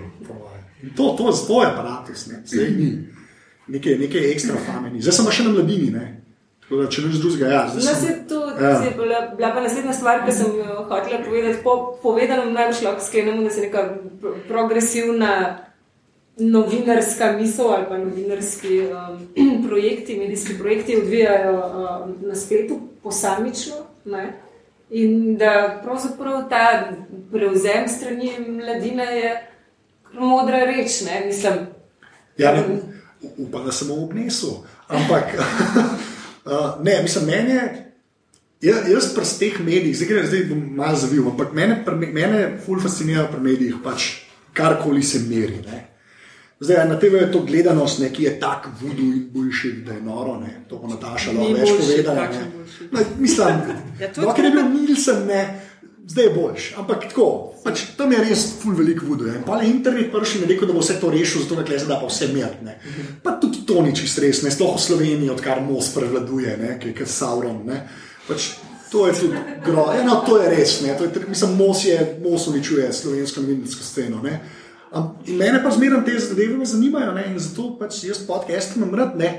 In 0.83 0.91
to, 0.97 1.15
to, 1.15 1.31
to 1.31 1.63
je 1.63 1.69
aparatus, 1.69 2.27
ne, 2.27 2.43
zdaj 2.45 2.71
ni. 2.71 2.89
Nekaj, 3.69 3.99
nekaj 3.99 4.31
ekstra 4.33 4.57
fameni. 4.59 4.99
Zdaj 4.99 5.13
sem 5.13 5.25
pa 5.25 5.33
še 5.33 5.45
na 5.45 5.51
mladini, 5.51 5.91
ne. 5.91 6.07
Tako 6.63 6.81
da, 6.81 6.89
če 6.89 7.03
nič 7.03 7.19
drugega, 7.19 7.47
ja. 7.47 7.61
zdaj 7.71 7.95
sem- 7.95 8.25
to 8.29 8.39
Ja. 8.53 8.79
bila, 8.93 9.33
bila 9.33 9.49
pa 9.55 9.61
naslednja 9.61 9.93
stvar, 9.93 10.27
ki 10.27 10.33
sem 10.33 10.47
jo 10.55 10.85
hotela 10.85 11.19
povedati. 11.25 11.63
Po 11.63 11.99
povedanem 12.03 12.53
najbolj 12.53 12.85
lahko 12.85 13.01
sklenemo, 13.01 13.43
da 13.43 13.51
se 13.51 13.61
neka 13.61 13.83
pro- 14.21 14.35
progresivna 14.49 15.59
novinarska 16.37 17.33
misel 17.33 17.67
ali 17.67 17.85
pa 17.89 17.99
novinarski 17.99 18.81
um, 18.81 19.29
projekti, 19.69 20.17
medijski 20.17 20.59
projekti 20.59 20.97
odvijajo 20.97 21.53
um, 21.53 22.29
na 22.29 22.35
spletu 22.35 22.81
posamično. 23.03 23.75
Ne? 24.05 24.33
In 24.91 25.37
da 25.37 25.81
pravzaprav 25.85 26.49
ta 26.49 26.93
prevzem 27.33 27.89
strani 27.89 28.33
mladine 28.49 29.05
je 29.05 29.49
modra 30.13 30.65
reč, 30.65 31.01
ne? 31.01 31.27
mislim. 31.27 31.55
Ja, 32.39 32.53
ne, 32.53 32.63
upam, 33.37 33.65
da 33.65 33.73
sem 33.73 33.89
bom 33.89 34.05
obnesel. 34.05 34.51
Ampak, 34.89 35.25
uh, 36.45 36.85
ne, 36.85 37.03
mislim, 37.03 37.25
meni 37.27 37.51
je. 37.51 37.89
Ja, 38.63 38.77
jaz 38.87 39.15
pri 39.15 39.25
teh 39.39 39.61
medijih, 39.61 39.97
zdaj, 39.97 40.09
gre- 40.09 40.27
zdaj 40.27 40.45
bom 40.49 40.61
malo 40.77 40.97
zavil, 40.97 41.27
ampak 41.31 41.53
mene, 41.53 41.81
mene 42.13 42.43
ful 42.67 42.81
fascinira 42.81 43.25
pri 43.27 43.41
medijih, 43.41 43.81
pač 43.85 44.13
karkoli 44.55 45.03
se 45.03 45.19
meri. 45.19 45.65
Ne. 45.67 45.92
Zdaj, 46.63 46.89
na 46.89 46.97
TV 46.99 47.15
je 47.15 47.33
to 47.33 47.41
gledanost, 47.43 47.99
ne, 47.99 48.13
ki 48.13 48.23
je 48.23 48.33
tako 48.41 48.71
vudu 48.81 49.03
in 49.03 49.29
boljši, 49.35 49.73
da 49.87 49.97
je 49.99 50.03
noro. 50.03 50.39
Ne. 50.41 50.63
To 50.71 50.79
bo 50.79 50.89
Nataša 50.89 51.35
lahko 51.35 51.59
več 51.59 51.73
povedala. 51.81 52.29
No, 52.93 53.01
mislim, 53.19 53.63
Ja, 54.01 54.09
dokler 54.15 54.45
je 54.45 54.51
bil 54.51 54.69
Nilsen, 54.71 55.27
ne, 55.27 55.43
zdaj 56.07 56.25
je 56.25 56.31
boljš. 56.35 56.69
Ampak 56.79 57.09
tako, 57.11 57.27
pač, 57.65 57.85
tam 57.99 58.13
je 58.13 58.23
res 58.23 58.45
ful 58.63 58.75
veliko 58.79 59.07
vudu. 59.07 59.27
Ne. 59.27 59.43
Pa 59.47 59.59
je 59.63 59.71
internet 59.71 60.11
prvi 60.15 60.39
in 60.41 60.49
rekel, 60.51 60.71
da 60.71 60.77
bo 60.77 60.83
vse 60.83 61.01
to 61.01 61.11
rešil, 61.11 61.45
zato 61.45 61.59
da 61.59 61.67
kleze 61.67 61.87
da 61.91 61.99
pa 62.01 62.07
vse 62.07 62.31
meriti. 62.33 62.65
ne. 62.65 62.79
Pa 63.23 63.37
tudi 63.43 63.67
to 63.67 63.83
ni 63.83 63.95
čist 63.97 64.23
res, 64.23 64.43
ne, 64.47 64.51
sploh 64.51 64.77
v 64.77 64.87
Sloveniji, 64.87 65.31
odkar 65.35 65.63
most 65.67 65.95
prevladuje, 65.99 66.57
ne, 66.63 66.79
ki 66.79 66.95
je 66.95 67.07
Sauron. 67.07 67.63
Ne. 67.67 67.83
Pač, 68.29 68.53
to 68.93 69.07
je 69.07 69.19
tudi 69.19 69.39
grozno, 69.65 69.99
ja, 69.99 70.07
no, 70.07 70.23
to 70.27 70.39
je 70.43 70.51
res. 70.51 70.81
Ne, 70.87 70.95
to 70.99 71.05
je, 71.11 71.27
mislim, 71.29 71.55
most, 71.59 71.87
je, 71.87 71.99
most 72.23 72.49
uničuje 72.49 72.93
slovensko 72.93 73.43
novinarsko 73.43 73.83
sceno. 73.83 74.23
Ne. 74.23 74.62
In 74.93 75.39
mene 75.41 75.63
pa 75.65 75.71
zmeraj 75.73 76.05
te 76.05 76.19
zadeve 76.21 76.67
zanimajo 76.69 77.15
ne, 77.17 77.25
in 77.33 77.39
zato 77.41 77.71
pač 77.79 78.03
jaz 78.05 78.21
podcast 78.27 78.77
imam 78.77 78.95
rad. 78.95 79.17
Ne. 79.17 79.31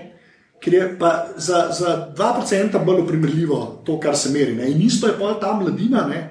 Ker 0.64 0.74
je 0.74 0.86
pa 1.00 1.12
za, 1.38 1.68
za 1.76 1.96
2% 2.18 2.86
bolj 2.86 3.04
primerljivo 3.08 3.84
to, 3.86 4.00
kar 4.00 4.18
se 4.18 4.32
meri. 4.34 4.56
Ne. 4.56 4.72
In 4.72 4.82
isto 4.82 5.08
je 5.08 5.18
pa 5.20 5.34
ta 5.42 5.54
mladina, 5.60 6.08
ne. 6.08 6.22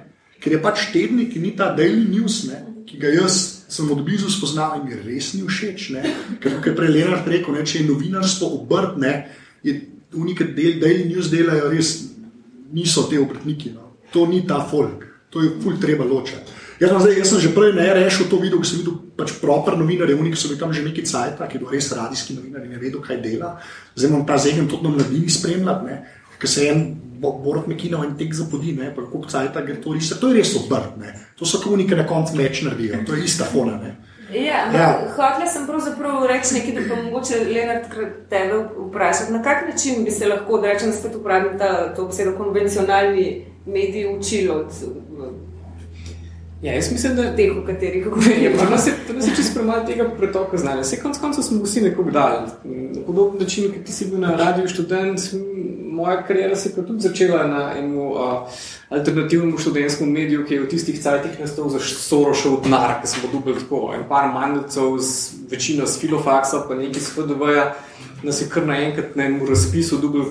ker 0.42 0.56
je 0.56 0.62
pač 0.62 0.88
tednik, 0.90 1.30
ki 1.32 1.40
ni 1.40 1.52
ta 1.56 1.70
Daily 1.76 2.08
News, 2.10 2.42
ne. 2.50 2.64
ki 2.88 2.98
ga 2.98 3.12
jaz 3.14 3.36
sem 3.72 3.90
od 3.90 4.02
blizu 4.04 4.28
spoznal 4.30 4.80
in 4.80 4.88
mi 4.88 4.96
res 4.98 5.32
ni 5.36 5.44
všeč. 5.46 5.90
Ne. 5.94 6.02
Ker 6.40 6.58
kot 6.58 6.66
je 6.72 6.74
prej 6.76 6.90
Leonard 6.96 7.28
rekel, 7.30 7.54
ne, 7.54 7.62
če 7.64 7.80
je 7.80 7.88
novinarstvo 7.88 8.50
obrt, 8.58 8.98
ne, 9.00 9.14
je 9.62 9.76
unika 10.18 10.44
del 10.44 10.80
Daily 10.82 11.06
News 11.08 11.30
delajo 11.32 11.70
res 11.72 11.94
niso 12.72 13.06
te 13.08 13.20
obrtniki. 13.20 13.70
No. 13.76 13.94
To 14.12 14.26
ni 14.26 14.42
ta 14.48 14.60
folk, 14.66 15.06
to 15.30 15.44
je 15.44 15.54
ful 15.62 15.78
treba 15.80 16.04
ločiti. 16.04 16.60
Jaz, 16.82 16.90
sem 16.90 17.00
zdaj, 17.00 17.14
jaz 17.18 17.28
sem 17.30 17.40
že 17.40 17.50
prej 17.54 17.72
na 17.76 17.84
RS-u 17.94 18.24
to 18.26 18.40
videl, 18.42 18.58
ko 18.58 18.66
sem 18.66 18.80
videl 18.82 18.96
pač 19.16 19.30
proper 19.38 19.76
novinarje, 19.78 20.16
oni 20.18 20.32
ki 20.34 20.38
so 20.40 20.48
bili 20.50 20.58
tam 20.58 20.72
že 20.74 20.82
neki 20.82 21.04
cajt, 21.06 21.38
ki 21.38 21.54
je 21.54 21.60
bil 21.62 21.70
res 21.70 21.92
radijski 21.94 22.34
novinar 22.34 22.64
in 22.66 22.72
je 22.74 22.78
vedel, 22.82 23.00
kaj 23.00 23.20
dela. 23.22 23.52
Zdaj 23.94 24.10
imam 24.10 24.26
ta 24.26 24.36
zegen 24.38 24.66
tudi 24.68 24.82
na 24.82 24.90
mladini 24.90 25.30
spremljati, 25.30 25.86
ne. 25.86 25.96
ker 26.42 26.50
se 26.50 26.66
en 26.66 26.80
Bo- 27.22 27.38
Borod 27.38 27.68
Mekinov 27.70 28.02
en 28.04 28.16
tek 28.18 28.34
zapodi, 28.34 28.72
ne, 28.74 28.88
pa 28.90 29.02
kako 29.06 29.28
cajt 29.30 29.54
gre 29.66 29.76
to 29.78 29.92
res. 29.94 30.08
To 30.18 30.26
je 30.28 30.34
res 30.34 30.56
obrt, 30.58 30.96
ne. 30.98 31.12
to 31.38 31.46
so 31.46 31.60
komunike 31.62 31.94
na 31.94 32.06
koncu 32.06 32.34
meč 32.36 32.62
naredijo, 32.62 33.04
to 33.06 33.14
je 33.14 33.24
ista 33.24 33.44
fona. 33.44 33.78
Ne. 33.78 33.94
Ja, 34.32 34.42
Ja. 34.42 34.72
ja. 34.74 34.88
Hotela 35.14 35.46
sem 35.46 35.66
pravzaprav 35.66 36.26
reči 36.26 36.54
nekaj, 36.54 36.72
da 36.74 36.82
pa 36.88 37.02
mogoče 37.02 37.44
Lenart 37.46 37.86
tebe 38.30 38.58
vprašati, 38.88 39.32
na 39.32 39.42
kak 39.42 39.68
način 39.68 40.04
bi 40.04 40.10
se 40.10 40.26
lahko, 40.26 40.58
da 40.58 40.72
rečem, 40.72 40.92
spet 40.92 41.14
uporabim 41.14 41.58
ta, 41.58 41.94
to 41.94 42.06
besedo, 42.06 42.32
konvencionalni 42.36 43.26
mediji 43.66 44.16
učili 44.16 44.48
od 44.48 44.66
Ja, 46.62 46.72
jaz 46.72 46.92
mislim, 46.92 47.16
da 47.16 47.36
teh, 47.36 47.56
o 47.56 47.66
katerih 47.66 48.04
Ja, 48.04 48.10
govorimo. 48.10 48.56
pa 48.58 48.70
nas 48.70 48.86
je, 48.86 48.92
nas 49.14 49.26
je 49.26 49.36
čisto 49.36 49.54
premalo 49.54 49.86
tega 49.86 50.10
pretoka 50.18 50.56
znanja. 50.56 50.80
Vse 50.80 51.00
konc 51.02 51.18
koncev 51.18 51.42
smo 51.42 51.62
vsi 51.62 51.80
nekoga 51.80 52.10
dali. 52.10 52.50
Na 52.64 53.00
podoben 53.06 53.40
način, 53.42 53.72
kot 53.72 53.84
ti 53.84 53.92
si 53.92 54.06
bil 54.06 54.20
na 54.20 54.36
radiju 54.36 54.68
študent, 54.68 55.20
moja 55.90 56.22
karijera 56.22 56.56
se 56.56 56.68
je 56.68 56.86
tudi 56.86 57.00
začela 57.00 57.46
na 57.46 57.72
enem 57.78 57.98
uh, 57.98 58.16
alternativnem 58.88 59.58
študentskem 59.58 60.12
mediju, 60.12 60.46
ki 60.46 60.54
je 60.54 60.60
v 60.60 60.68
tistih 60.68 61.02
cajtih 61.02 61.40
nastal 61.40 61.68
za 61.68 61.80
Sorošev 61.80 62.60
denar, 62.64 63.00
ki 63.02 63.08
smo 63.08 63.28
dobili 63.32 63.58
tako 63.58 63.92
en 63.94 64.06
par 64.08 64.30
mandlcev, 64.32 64.98
z 64.98 65.34
večino 65.50 65.86
z 65.86 65.98
filofaksa, 66.00 66.64
pa 66.68 66.74
nekaj 66.74 67.00
z 67.00 67.10
FDV-ja, 67.16 67.74
nas 68.22 68.40
je 68.40 68.48
kar 68.48 68.66
naenkrat 68.66 69.16
na 69.16 69.24
enem 69.24 69.48
razpisu 69.48 69.98
dobili 69.98 70.24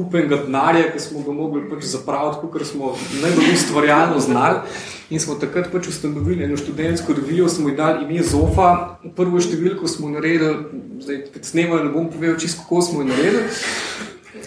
kupenega 0.00 0.40
denarja, 0.46 0.88
ki 0.94 1.02
smo 1.02 1.22
ga 1.26 1.34
mogli 1.36 1.66
pač 1.68 1.84
zapraviti, 1.92 2.48
ker 2.52 2.64
smo 2.66 2.94
najbolj 3.22 3.52
ustvarjalno 3.54 4.20
znali. 4.24 4.64
In 5.10 5.20
smo 5.20 5.34
takrat 5.42 5.68
pač 5.72 5.88
ustanovili 5.90 6.44
eno 6.46 6.56
študentsko 6.56 7.16
revijo, 7.18 7.48
smo 7.48 7.68
ji 7.68 7.76
dali 7.76 8.06
ime 8.06 8.22
Zofa. 8.24 8.98
Prvo 9.16 9.42
številko 9.42 9.90
smo 9.90 10.12
naredili, 10.12 10.84
zdaj, 11.02 11.24
kad 11.34 11.48
snemali, 11.48 11.88
ne 11.88 11.94
bom 11.94 12.06
povedal, 12.12 12.38
čisto 12.40 12.62
kako 12.62 12.82
smo 12.86 13.02
jo 13.02 13.10
naredili. 13.10 13.42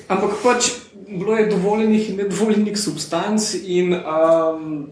Ampak 0.07 0.39
pač 0.43 0.71
bilo 1.07 1.37
je 1.37 1.49
dovoljenih 1.51 2.09
in 2.09 2.17
nedovoljenih 2.23 2.79
substanc 2.79 3.53
in 3.63 3.93
um, 3.93 4.89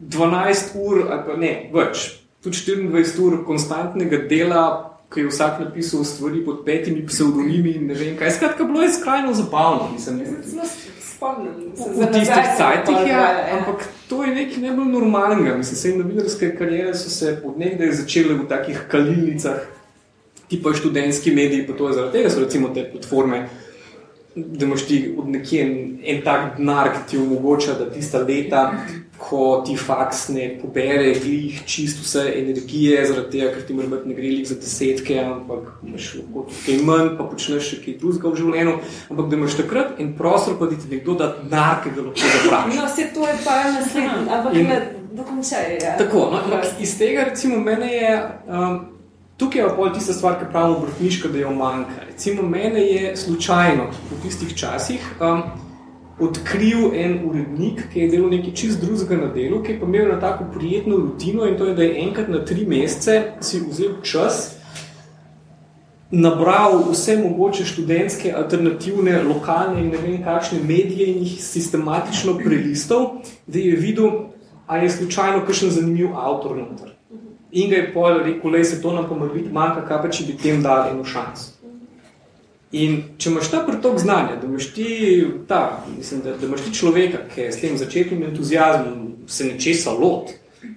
12 0.00 0.74
ur, 0.80 1.04
ali 1.10 1.22
pa 1.26 1.36
ne 1.36 1.52
več, 1.72 2.08
tudi 2.44 2.56
24 2.56 3.20
ur 3.24 3.38
konstantnega 3.46 4.24
dela, 4.28 4.93
ki 5.12 5.20
je 5.20 5.26
vsak 5.28 5.60
napisal 5.60 6.04
stvari 6.04 6.44
pod 6.44 6.64
petimi 6.64 7.06
psevdonimi 7.06 7.76
in 7.78 7.86
ne 7.86 7.94
vem 7.94 8.16
kaj. 8.16 8.30
Skratka, 8.38 8.64
bilo 8.64 8.82
je 8.82 8.92
skrajno 8.92 9.34
zabavno. 9.34 9.90
Mislim, 9.92 10.22
Zelo 10.44 10.64
spomnim 11.14 11.76
se 11.76 11.90
v 11.90 12.12
tistih 12.12 12.48
cajtih, 12.58 12.96
pol 12.96 13.08
ja, 13.08 13.16
brala, 13.16 13.38
ja. 13.38 13.58
ampak 13.58 13.88
to 14.08 14.24
je 14.24 14.34
nekaj 14.34 14.62
najbolj 14.62 14.90
normalnega. 14.92 15.56
Mislim, 15.56 15.76
se 15.76 15.96
novinarske 15.98 16.56
karijere 16.56 16.94
so 16.94 17.10
se 17.10 17.40
od 17.44 17.58
nekdaj 17.58 17.92
začele 17.92 18.34
v 18.34 18.48
takih 18.48 18.84
kalilnicah, 18.90 19.60
tipa 20.48 20.74
študentski 20.74 21.34
mediji, 21.34 21.66
pa 21.66 21.76
to 21.78 21.88
je 21.88 21.94
zaradi 21.94 22.18
tega, 22.18 22.30
so 22.30 22.40
recimo 22.40 22.68
te 22.74 22.84
platforme, 22.92 23.48
da 24.36 24.66
imaš 24.66 24.82
ti 24.86 25.14
od 25.18 25.28
nekje 25.28 25.62
en, 25.62 25.98
en 26.04 26.22
tak 26.24 26.56
denar, 26.58 26.90
ki 26.92 27.10
ti 27.10 27.18
omogoča, 27.18 27.74
da 27.78 27.90
tista 27.90 28.18
leta, 28.18 28.72
ko 29.18 29.62
ti 29.66 29.76
faks 29.78 30.28
ne 30.34 30.48
pobere, 30.62 31.12
glih 31.22 31.60
čist 31.66 32.00
vse 32.02 32.24
energije, 32.36 33.04
zaradi 33.06 33.30
tega, 33.30 33.52
ker 33.54 33.62
ti 33.66 33.76
mora 33.76 33.88
biti 33.92 34.08
ne 34.10 34.14
gre 34.14 34.32
lih 34.32 34.48
za 34.48 34.56
desetke, 34.58 35.18
ampak 35.22 35.68
imaš 35.86 36.08
lahko 36.18 36.46
tudi 36.48 36.64
kaj 36.66 36.82
manj, 36.88 37.12
pa 37.18 37.28
počneš 37.30 37.70
še 37.70 37.78
kaj 37.84 37.98
drugega 38.02 38.32
v 38.32 38.40
življenju, 38.42 38.74
ampak 39.14 39.30
da 39.30 39.38
imaš 39.38 39.58
takrat 39.60 40.00
en 40.02 40.10
prostor, 40.18 40.58
pa 40.58 40.70
ti 40.72 40.80
nekdo 40.90 41.14
da 41.20 41.30
denar, 41.38 41.78
ki 41.84 41.94
ga 41.94 42.08
lahko 42.08 42.32
zapraviš. 42.34 42.80
No, 42.80 42.88
vse 42.90 43.06
to 43.14 43.28
je 43.30 43.36
pa 43.44 43.60
naslednji, 43.70 44.26
ampak 44.38 44.58
In- 44.58 44.72
ne 44.72 44.80
dokončaj. 45.14 45.78
Ja. 45.78 45.94
Tako, 46.00 46.26
no, 46.32 46.42
ampak 46.42 46.82
iz 46.82 46.98
tega, 46.98 47.30
recimo, 47.30 47.62
mene 47.62 47.92
je. 47.94 48.18
Um, 48.48 48.82
Tukaj 49.36 49.62
je 49.62 49.68
pa 49.76 49.92
tista 49.92 50.12
stvar, 50.12 50.38
ki 50.38 50.46
pravimo 50.50 50.78
obrtniška, 50.78 51.28
da 51.28 51.38
jo 51.38 51.50
manjka. 51.50 52.06
Recimo, 52.06 52.42
mene 52.42 52.80
je 52.80 53.16
slučajno 53.16 53.88
v 54.10 54.22
tistih 54.22 54.54
časih 54.54 55.08
um, 55.20 55.42
odkril 56.18 56.94
en 56.94 57.18
urednik, 57.26 57.88
ki 57.92 58.00
je 58.00 58.10
delal 58.12 58.30
nekaj 58.30 58.54
čist 58.54 58.84
drugega 58.84 59.18
na 59.24 59.32
delu, 59.34 59.58
ki 59.62 59.72
je 59.72 59.80
pa 59.80 59.86
imel 59.86 60.12
na 60.12 60.20
tako 60.20 60.46
prijetno 60.54 60.96
rutino 60.96 61.48
in 61.50 61.58
to 61.58 61.66
je, 61.66 61.74
da 61.74 61.82
je 61.82 61.96
enkrat 62.04 62.28
na 62.28 62.44
tri 62.44 62.66
mesece 62.66 63.22
si 63.40 63.60
vzel 63.66 63.98
čas, 64.02 64.54
nabral 66.10 66.78
vse 66.92 67.16
mogoče 67.18 67.64
študentske, 67.66 68.32
alternativne, 68.32 69.18
lokalne 69.22 69.82
in 69.82 69.90
ne 69.90 69.98
vem 69.98 70.22
kakšne 70.22 70.62
medije 70.62 71.10
in 71.10 71.24
jih 71.26 71.40
sistematično 71.42 72.38
prelistal, 72.38 73.16
da 73.46 73.58
je 73.58 73.76
videl, 73.76 74.10
a 74.66 74.78
je 74.78 74.90
slučajno 74.90 75.42
kakšen 75.46 75.70
zanimiv 75.70 76.14
avtor 76.14 76.56
noter. 76.56 76.93
In 77.54 77.70
ga 77.70 77.76
je 77.76 77.90
pol 77.94 78.18
rekel, 78.18 78.50
lej 78.50 78.64
se 78.66 78.80
to 78.82 78.92
nam 78.92 79.06
pa 79.08 79.14
biti 79.30 79.52
manjka, 79.52 79.84
kaj 79.86 80.00
pa 80.02 80.08
če 80.10 80.24
bi 80.26 80.38
tem 80.42 80.62
dali 80.62 80.90
eno 80.90 81.04
šans. 81.06 81.52
In 82.74 82.96
če 83.18 83.30
imaš 83.30 83.50
ta 83.52 83.60
pretok 83.62 84.00
znanja, 84.02 84.40
da 84.40 84.48
imaš 84.48 84.72
ti, 84.74 84.88
ta, 85.48 85.84
mislim, 85.96 86.24
da, 86.24 86.34
da 86.34 86.48
imaš 86.48 86.64
ti 86.66 86.74
človeka, 86.74 87.20
ki 87.30 87.44
je 87.46 87.52
s 87.52 87.60
tem 87.62 87.76
začetnim 87.78 88.24
entuzijazmom 88.26 89.04
se 89.30 89.46
nečesa 89.46 89.94
lot 89.94 90.32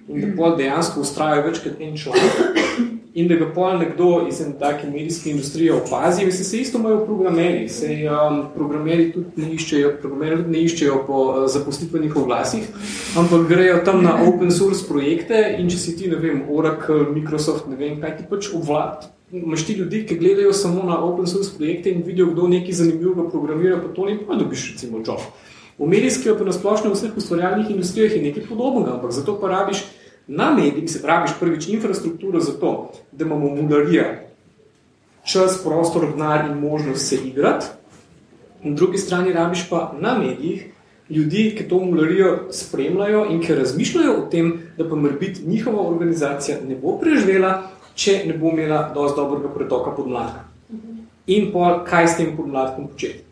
in 0.08 0.20
da 0.22 0.30
pol 0.36 0.54
dejansko 0.56 1.02
ustraja 1.02 1.42
več 1.42 1.58
kot 1.64 1.80
en 1.82 1.96
članek, 1.98 2.60
in 3.14 3.28
da 3.28 3.34
ga 3.34 3.48
pol 3.54 3.78
nekdo 3.78 4.26
iz 4.28 4.40
take 4.58 4.90
medijske 4.90 5.30
industrije 5.30 5.72
opazi, 5.74 6.24
mislim, 6.24 6.44
se 6.44 6.60
isto 6.60 6.78
imajo 6.78 7.04
programeri, 7.06 7.68
se 7.68 7.86
um, 8.10 8.44
programeri 8.54 9.12
tudi 9.12 9.42
ne 9.42 9.52
iščejo, 9.54 9.92
programeri 10.02 10.36
tudi 10.42 10.50
ne 10.50 10.62
iščejo 10.64 11.02
po 11.06 11.22
uh, 11.24 11.46
zaposlitvenih 11.50 12.16
oglasih, 12.16 12.68
ampak 13.18 13.48
grejo 13.48 13.80
tam 13.84 14.02
na 14.04 14.18
open 14.28 14.50
source 14.50 14.86
projekte 14.88 15.42
in 15.58 15.70
če 15.70 15.78
si 15.78 15.96
ti, 15.96 16.08
ne 16.08 16.16
vem, 16.16 16.44
Oracle, 16.48 17.08
Microsoft, 17.14 17.68
ne 17.68 17.76
vem, 17.76 18.00
kaj 18.00 18.16
ti 18.18 18.28
pač 18.30 18.52
obvlad. 18.54 19.08
Imaš 19.32 19.66
ti 19.68 19.74
ljudi, 19.76 20.06
ki 20.08 20.16
gledajo 20.16 20.54
samo 20.56 20.86
na 20.88 21.02
open 21.04 21.26
source 21.26 21.52
projekte 21.56 21.92
in 21.92 22.02
vidijo, 22.06 22.30
kdo 22.32 22.48
nekaj 22.48 22.80
zanimivega 22.80 23.28
programira, 23.30 23.76
pa 23.82 23.92
to 23.92 24.06
ni 24.08 24.16
pa 24.26 24.38
dobiš 24.40 24.70
recimo 24.72 25.02
job. 25.04 25.20
V 25.78 25.86
medijski 25.86 26.32
pa 26.38 26.44
na 26.44 26.52
splošno 26.52 26.90
vseh 26.90 27.16
ustvarjalnih 27.16 27.70
industrijah 27.70 28.16
je 28.16 28.22
nekaj 28.22 28.48
podobnega, 28.48 28.96
ampak 28.96 29.12
zato 29.12 29.36
pa 29.40 29.48
rabiš 29.48 29.84
Na 30.28 30.54
medijih 30.54 30.90
se 30.90 31.02
praviš 31.02 31.30
prvič 31.40 31.68
infrastrukturo 31.68 32.40
za 32.40 32.52
to, 32.60 32.92
da 33.12 33.24
imamo 33.24 33.48
mudarija, 33.48 34.04
čas, 35.24 35.62
prostor, 35.64 36.10
denar 36.10 36.50
in 36.50 36.58
možnost 36.58 37.08
se 37.08 37.16
igrati. 37.16 37.66
Na 38.62 38.74
drugi 38.74 38.98
strani 38.98 39.32
rabiš 39.32 39.68
pa 39.70 39.92
na 40.00 40.18
medijih 40.18 40.66
ljudi, 41.10 41.54
ki 41.58 41.68
to 41.68 41.78
mularijo 41.78 42.38
spremljajo 42.50 43.26
in 43.30 43.40
ki 43.40 43.54
razmišljajo 43.54 44.12
o 44.12 44.26
tem, 44.30 44.52
da 44.76 44.88
pa 44.88 44.96
morbit 44.96 45.40
njihova 45.46 45.88
organizacija 45.88 46.58
ne 46.68 46.76
bo 46.76 46.98
preživela, 47.00 47.62
če 47.94 48.22
ne 48.26 48.38
bo 48.38 48.52
imela 48.52 48.92
dosti 48.94 49.20
dobrega 49.20 49.48
pretoka 49.54 49.90
podmladka. 49.90 50.44
In 51.26 51.52
pa 51.52 51.84
kaj 51.84 52.08
s 52.08 52.16
tem 52.16 52.36
podmladkom 52.36 52.88
početi. 52.88 53.24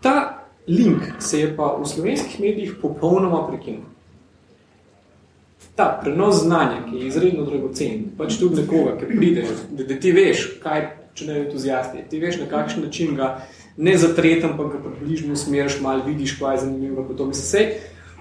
Ta 0.00 0.38
link 0.68 1.02
se 1.18 1.40
je 1.40 1.56
pa 1.56 1.76
v 1.80 1.86
slovenskih 1.86 2.40
medijih 2.40 2.74
popolnoma 2.82 3.46
prekinul 3.48 3.93
ta 5.74 6.00
prenos 6.02 6.42
znanja, 6.42 6.84
ki 6.90 6.96
je 6.96 7.06
izredno 7.06 7.44
dragocen, 7.44 8.04
pač 8.18 8.38
tudi 8.38 8.62
nekoga, 8.62 8.98
ki 9.00 9.08
pride, 9.16 9.46
da, 9.70 9.86
da 9.88 9.96
ti 10.00 10.12
veš, 10.14 10.44
kaj 10.62 10.86
če 11.14 11.26
ne 11.26 11.40
entuzijasti, 11.44 12.04
ti 12.10 12.20
veš 12.22 12.38
na 12.42 12.46
kakšen 12.50 12.86
način 12.86 13.16
ga 13.18 13.34
ne 13.76 13.96
zatretam, 13.98 14.54
pa 14.56 14.68
ga 14.70 14.78
približno 14.84 15.34
usmeriš, 15.34 15.80
malo 15.82 16.04
vidiš, 16.06 16.38
kaj 16.38 16.54
je 16.54 16.62
zanimivo, 16.66 17.06
pa 17.08 17.16
to 17.18 17.26
misli 17.26 17.46
sej. 17.48 17.74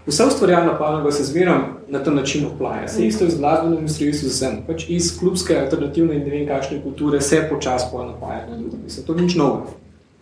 Vsa 0.06 0.28
ustvarjalna 0.28 0.74
panoga 0.78 1.12
se 1.12 1.24
zmeram 1.24 1.78
na 1.88 2.04
ta 2.04 2.12
način 2.12 2.46
oplaja. 2.46 2.88
Se 2.88 3.06
isto 3.08 3.26
iz 3.26 3.38
glasbene 3.38 3.78
industrije 3.78 4.14
z 4.14 4.28
vsem. 4.28 4.58
Pač 4.68 4.84
iz 4.90 5.14
klubske, 5.20 5.56
alternativne 5.60 6.18
in 6.18 6.26
ne 6.26 6.34
vem 6.34 6.48
kakšne 6.48 6.82
kulture 6.84 7.22
se 7.22 7.46
počas 7.50 7.86
poja 7.92 8.10
napaja. 8.10 8.48
Mislim, 8.84 9.06
to 9.06 9.16
ni 9.16 9.22
nič 9.30 9.36
novo. 9.36 9.78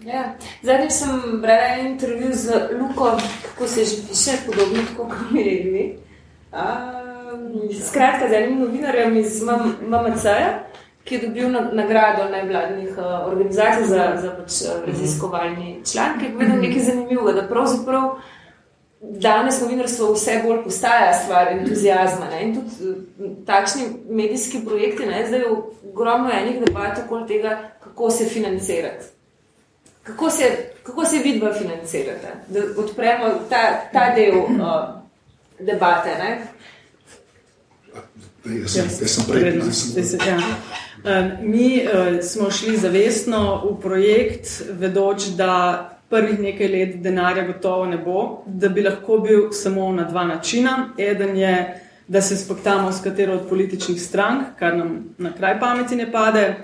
Ja. 0.05 0.35
Zadnjič 0.61 0.91
sem 0.91 1.41
brala 1.41 1.81
intervju 1.87 2.29
z 2.33 2.61
Luko, 2.79 3.17
kako 3.47 3.67
se 3.67 3.85
že 3.85 3.95
piše, 4.09 4.37
podobno 4.45 4.83
kot 4.97 5.17
mi 5.31 5.41
je 5.41 5.95
Skratka, 7.83 8.27
z 8.29 8.33
enim 8.33 8.59
novinarjem 8.59 9.17
iz 9.17 9.41
MMC-ja, 9.43 10.63
ki 11.03 11.15
je 11.15 11.21
dobil 11.27 11.49
nagrado 11.73 12.29
najvladnih 12.31 12.97
uh, 12.97 13.27
organizacij 13.27 13.85
za, 13.85 14.17
za 14.21 14.31
pač, 14.35 14.59
uh, 14.61 14.83
raziskovalni 14.87 15.81
član, 15.91 16.19
ki 16.19 16.25
je 16.25 16.33
povedal 16.33 16.61
nekaj 16.61 16.83
zanimivega, 16.89 17.33
da 17.39 17.47
pravzaprav 17.47 18.09
danes 19.01 19.61
novinarstvo 19.61 20.11
vse 20.13 20.41
bolj 20.43 20.63
postaja 20.63 21.13
stvar 21.23 21.53
entuzijazma. 21.53 22.29
Ne? 22.33 22.43
In 22.43 22.53
tudi 22.59 22.91
uh, 22.91 23.31
takšni 23.47 23.87
medijski 24.09 24.61
projekti, 24.65 25.05
ne? 25.05 25.23
zdaj 25.27 25.39
je 25.39 25.55
ogromno 25.93 26.29
enih 26.33 26.61
debat 26.65 26.99
okoli 27.05 27.27
tega, 27.27 27.57
kako 27.83 28.11
se 28.11 28.25
financirati. 28.25 29.05
Kako 30.03 30.29
se, 30.29 30.43
kako 30.83 31.05
se 31.05 31.17
vidva 31.23 31.53
financirate? 31.53 32.27
Da 32.47 32.59
odpremo 32.77 33.29
ta, 33.49 33.63
ta 33.93 34.15
del 34.15 34.37
uh, 34.37 35.01
debate. 35.59 36.09
Ne? 36.19 36.60
Jaz 38.45 38.73
sem, 38.73 38.85
jaz 39.01 39.15
sem 39.15 39.25
prej 39.29 39.43
videl. 39.43 40.27
Ja. 40.27 40.37
Mi 41.41 41.81
uh, 41.85 42.21
smo 42.25 42.49
šli 42.51 42.77
zavestno 42.77 43.61
v 43.65 43.75
projekt, 43.81 44.49
vedoč, 44.79 45.31
da 45.37 45.51
prvih 46.09 46.39
nekaj 46.39 46.67
let 46.67 46.95
denarja 47.03 47.45
gotovo 47.47 47.85
ne 47.85 47.97
bo, 47.97 48.43
da 48.45 48.69
bi 48.69 48.81
lahko 48.81 49.19
bil 49.21 49.51
samo 49.51 49.91
na 49.93 50.03
dva 50.09 50.25
načina. 50.27 50.89
Eden 50.97 51.37
je, 51.37 51.53
da 52.07 52.21
se 52.21 52.37
spoktamo 52.37 52.91
s 52.91 53.03
katero 53.03 53.33
od 53.33 53.47
političnih 53.49 54.01
strank, 54.01 54.57
kar 54.59 54.77
nam 54.77 55.13
na 55.17 55.33
kraj 55.37 55.59
pameti 55.59 55.95
ne 55.95 56.11
pade. 56.11 56.55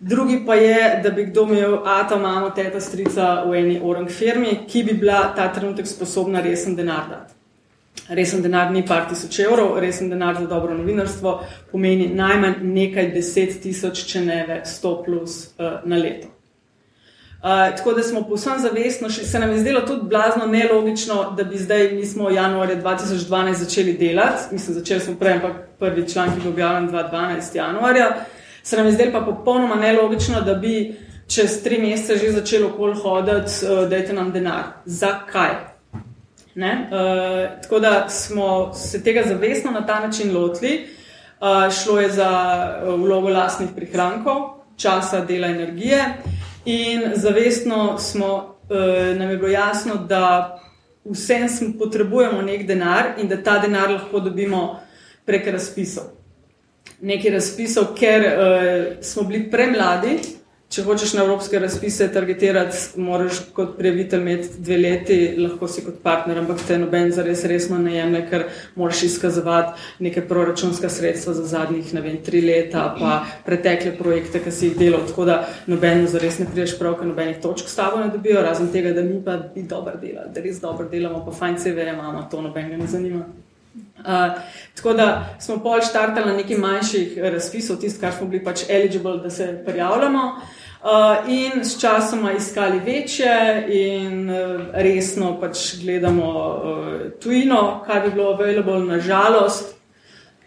Drugi 0.00 0.42
pa 0.46 0.54
je, 0.54 1.00
da 1.02 1.10
bi 1.10 1.24
kdo 1.26 1.46
imel 1.48 1.78
ata, 1.88 2.18
mamo, 2.18 2.50
teta, 2.50 2.80
strica 2.80 3.44
v 3.48 3.56
eni 3.58 3.80
orang 3.82 4.10
firmi, 4.10 4.58
ki 4.68 4.84
bi 4.84 4.92
bila 4.92 5.32
ta 5.36 5.48
trenutek 5.52 5.88
sposobna 5.88 6.40
resen 6.44 6.76
denar 6.76 7.08
dati 7.08 7.34
resen 8.08 8.42
denar 8.42 8.70
ni 8.70 8.84
par 8.86 9.08
tisoč 9.08 9.38
evrov, 9.38 9.78
resen 9.80 10.10
denar 10.10 10.36
za 10.40 10.46
dobro 10.46 10.74
novinarstvo 10.74 11.40
pomeni 11.72 12.08
najmanj 12.14 12.60
nekaj 12.62 13.10
deset 13.14 13.60
tisoč, 13.62 14.04
če 14.10 14.24
ne 14.24 14.44
več 14.48 14.68
sto 14.76 14.96
plus 15.04 15.54
uh, 15.58 15.80
na 15.84 15.96
leto. 15.96 16.28
Uh, 17.44 17.76
tako 17.76 17.92
da 17.92 18.02
smo 18.02 18.22
povsem 18.24 18.56
zavestno, 18.60 19.10
še 19.12 19.26
se 19.28 19.38
nam 19.38 19.50
je 19.52 19.58
zdelo 19.60 19.82
tudi 19.84 20.08
blazno 20.08 20.46
nelogično, 20.48 21.34
da 21.36 21.44
bi 21.44 21.58
zdaj, 21.60 21.90
mi 21.92 22.06
smo 22.08 22.30
januarja 22.32 22.78
2012 22.80 23.64
začeli 23.66 23.92
delati, 24.00 24.48
mislim, 24.52 24.78
začeli 24.78 25.00
smo 25.00 25.16
prej, 25.20 25.36
ampak 25.40 25.58
prvi 25.78 26.06
članek 26.08 26.38
je 26.38 26.40
bil 26.40 26.52
objavljen 26.52 26.88
2012 26.88 27.56
januarja, 27.56 28.08
se 28.62 28.76
nam 28.76 28.86
je 28.86 28.92
zdelo 28.96 29.12
pa 29.12 29.20
popolnoma 29.26 29.76
nelogično, 29.76 30.40
da 30.40 30.54
bi 30.54 30.94
čez 31.28 31.62
tri 31.62 31.78
mesece 31.82 32.16
že 32.16 32.32
začelo 32.32 32.72
okol 32.72 32.96
hoditi, 32.96 33.60
uh, 33.68 33.84
dajte 33.92 34.16
nam 34.16 34.32
denar. 34.32 34.80
Zakaj? 34.84 35.73
Uh, 36.56 37.62
tako 37.62 37.78
da 37.78 38.08
smo 38.08 38.74
se 38.74 39.02
tega 39.02 39.22
zavestno 39.26 39.70
na 39.70 39.86
ta 39.86 40.00
način 40.00 40.36
lotili. 40.36 40.86
Uh, 41.40 41.72
šlo 41.72 42.00
je 42.00 42.10
za 42.10 42.30
uh, 42.82 43.00
vlogo 43.00 43.28
lastnih 43.28 43.68
prihrankov, 43.76 44.36
časa, 44.76 45.20
dela, 45.20 45.46
energije, 45.46 46.04
in 46.64 47.02
zavestno 47.14 47.98
smo, 47.98 48.56
uh, 48.70 49.18
nam 49.18 49.30
je 49.30 49.36
bilo 49.36 49.48
jasno, 49.48 49.94
da 49.94 50.58
vsem 51.04 51.48
potrebujemo 51.78 52.42
nek 52.42 52.66
denar 52.66 53.04
in 53.18 53.28
da 53.28 53.42
ta 53.42 53.58
denar 53.58 53.90
lahko 53.90 54.20
dobimo 54.20 54.80
prek 55.24 55.46
razpisov. 55.46 56.04
Nekaj 57.00 57.30
razpisov, 57.30 57.84
ker 57.98 58.20
uh, 58.20 59.02
smo 59.02 59.22
bili 59.22 59.50
premladi, 59.50 60.18
Če 60.74 60.82
hočeš 60.82 61.12
na 61.14 61.22
evropske 61.22 61.58
razpise 61.62 62.08
targetirati, 62.10 62.98
moraš 62.98 63.36
kot 63.54 63.76
prijavitelj 63.78 64.22
imeti 64.24 64.62
dve 64.66 64.78
leti, 64.80 65.18
lahko 65.38 65.68
si 65.70 65.84
kot 65.86 66.00
partner, 66.02 66.40
ampak 66.40 66.64
te 66.66 66.74
noben 66.82 67.12
za 67.14 67.22
res 67.22 67.44
resno 67.46 67.76
ne 67.78 67.92
jemlje, 67.94 68.22
ker 68.32 68.44
moraš 68.74 69.04
izkazovati 69.06 70.02
neke 70.02 70.24
proračunska 70.26 70.90
sredstva 70.90 71.36
za 71.36 71.44
zadnjih, 71.52 71.92
ne 71.94 72.02
vem, 72.02 72.16
tri 72.26 72.40
leta, 72.42 72.88
pa 72.98 73.12
pretekle 73.46 73.92
projekte, 74.00 74.40
ki 74.42 74.54
si 74.56 74.72
jih 74.72 74.80
delal, 74.80 75.04
tako 75.06 75.28
da 75.28 75.36
noben 75.70 76.08
za 76.10 76.18
res 76.24 76.40
ne 76.42 76.48
priješ 76.50 76.74
prav, 76.80 76.98
ker 76.98 77.06
nobenih 77.12 77.38
točk 77.44 77.70
s 77.70 77.78
tabo 77.78 78.02
ne 78.02 78.10
dobijo, 78.10 78.42
razen 78.42 78.72
tega, 78.74 78.96
da 78.98 79.06
mi 79.06 79.20
pa 79.22 79.38
bi 79.54 79.62
dobro 79.70 79.94
delali, 80.02 80.34
da 80.34 80.42
res 80.42 80.58
dobro 80.64 80.88
delamo, 80.90 81.22
pa 81.22 81.36
fajn 81.38 81.60
ve, 81.78 81.86
imamo 81.92 82.24
to, 82.34 82.42
noben 82.42 82.74
ga 82.74 82.80
ne 82.82 82.90
zanima. 82.90 83.22
Uh, 84.04 84.42
tako 84.74 84.98
da 84.98 85.06
smo 85.40 85.60
pol 85.62 85.78
štartali 85.86 86.26
na 86.26 86.34
nekih 86.42 86.58
manjših 86.58 87.14
razpisov, 87.30 87.78
tisto, 87.78 88.02
kar 88.02 88.12
smo 88.18 88.26
bili 88.26 88.42
pač 88.44 88.66
eligible, 88.68 89.16
da 89.22 89.30
se 89.30 89.52
prijavljamo. 89.66 90.26
Uh, 90.34 90.60
in 91.28 91.64
s 91.64 91.80
časoma 91.80 92.32
iskali 92.32 92.78
večje, 92.78 93.66
in 93.68 94.30
uh, 94.30 94.60
resno 94.72 95.40
pač 95.40 95.74
gledamo 95.82 96.30
uh, 96.30 97.12
tujino, 97.22 97.82
kaj 97.86 98.00
bi 98.00 98.10
bilo 98.10 98.32
available, 98.32 98.84
nažalost, 98.84 99.74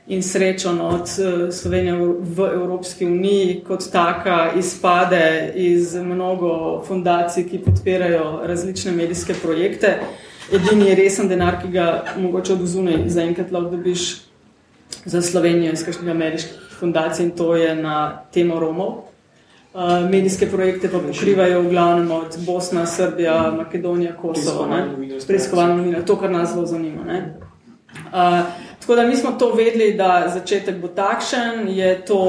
in 0.08 0.24
srečo 0.24 0.72
no, 0.72 0.88
od 0.88 1.08
Slovenije 1.54 1.96
v 2.20 2.50
Evropski 2.54 3.06
uniji, 3.06 3.64
kot 3.68 3.92
taka, 3.92 4.52
izpade 4.60 5.52
iz 5.56 5.96
mnogo 5.96 6.84
fundacij, 6.88 7.50
ki 7.50 7.60
podpirajo 7.66 8.42
različne 8.44 8.92
medijske 8.92 9.34
projekte. 9.42 9.98
Edini 10.54 10.96
resen 10.96 11.28
denar, 11.28 11.60
ki 11.62 11.72
ga 11.72 12.06
mogoče 12.18 12.54
od 12.54 12.64
zunaj 12.68 13.10
zaenkrat 13.10 13.52
lahko 13.52 13.76
dobiš 13.76 14.22
za 15.06 15.22
Slovenijo 15.22 15.74
iz 15.74 15.84
kakšnih 15.86 16.12
ameriških 16.12 16.72
fundacij, 16.80 17.26
in 17.26 17.32
to 17.32 17.56
je 17.56 17.76
na 17.76 18.24
temo 18.32 18.60
Romov. 18.60 19.07
Uh, 19.78 20.10
medijske 20.10 20.48
projekte 20.50 20.90
pa 20.90 21.00
pokrivajo 21.00 21.62
v 21.62 21.70
glavnem 21.70 22.12
od 22.12 22.38
Bosna, 22.46 22.86
Srbija, 22.86 23.54
Makedonija, 23.58 24.16
Kosovo, 24.18 24.66
preiskovalno 25.28 25.76
novinarstvo, 25.76 26.16
to, 26.16 26.22
kar 26.22 26.32
nas 26.32 26.54
zelo 26.54 26.66
zanima. 26.66 27.04
Uh, 27.06 28.40
tako 28.80 28.96
da 28.96 29.04
mi 29.08 29.16
smo 29.16 29.32
to 29.32 29.52
vedeli, 29.54 29.94
da 29.94 30.32
začetek 30.34 30.80
bo 30.82 30.88
takšen, 30.88 31.68
je 31.70 32.06
to 32.06 32.22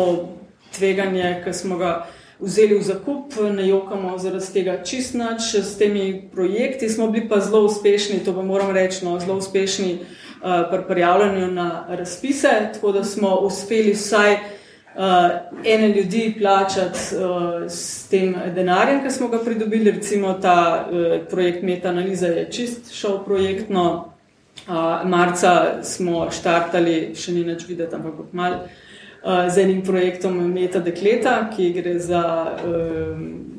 tveganje, 0.77 1.41
ki 1.45 1.53
smo 1.53 1.79
ga 1.81 2.07
vzeli 2.41 2.79
v 2.79 2.83
zakup, 2.83 3.33
ne 3.57 3.69
jokamo 3.69 4.19
zaradi 4.19 4.53
tega 4.53 4.77
čist 4.85 5.17
nič. 5.17 5.49
S 5.65 5.79
temi 5.79 6.29
projekti 6.33 6.89
smo 6.89 7.09
bili 7.09 7.29
pa 7.29 7.41
zelo 7.41 7.65
uspešni, 7.65 8.21
to 8.25 8.37
pa 8.37 8.43
moram 8.43 8.77
reči, 8.77 9.07
no, 9.09 9.17
zelo 9.21 9.39
uspešni 9.41 9.99
uh, 10.03 10.69
pri 10.71 10.85
prijavljanju 10.89 11.51
na 11.51 11.87
razpise, 11.89 12.71
tako 12.75 12.93
da 12.93 13.05
smo 13.05 13.35
uspeli 13.41 13.97
vsaj 13.97 14.58
uh, 14.99 15.65
ene 15.65 15.89
ljudi 15.89 16.35
plačati 16.39 16.99
uh, 17.17 17.71
s 17.71 18.09
tem 18.09 18.35
denarjem, 18.55 19.03
ki 19.05 19.11
smo 19.11 19.29
ga 19.29 19.39
pridobili. 19.45 19.91
Recimo 19.91 20.33
ta 20.43 20.89
uh, 20.91 21.27
projekt 21.31 21.63
Meta-analiza 21.63 22.27
je 22.27 22.49
čist 22.51 22.93
šel 22.93 23.25
projektno. 23.25 24.15
Uh, 24.69 24.75
marca 25.09 25.83
smo 25.83 26.27
štartali, 26.31 27.15
še 27.17 27.33
ni 27.33 27.45
več 27.47 27.63
videti, 27.69 27.95
ampak 27.95 28.33
malo 28.33 28.57
uh, 28.67 29.47
z 29.49 29.63
enim 29.63 29.85
projektom 29.87 30.35
Meta 30.53 30.83
Dekleta, 30.85 31.39
ki 31.55 31.71
gre 31.73 31.95
za 31.99 32.25
um, 32.67 33.58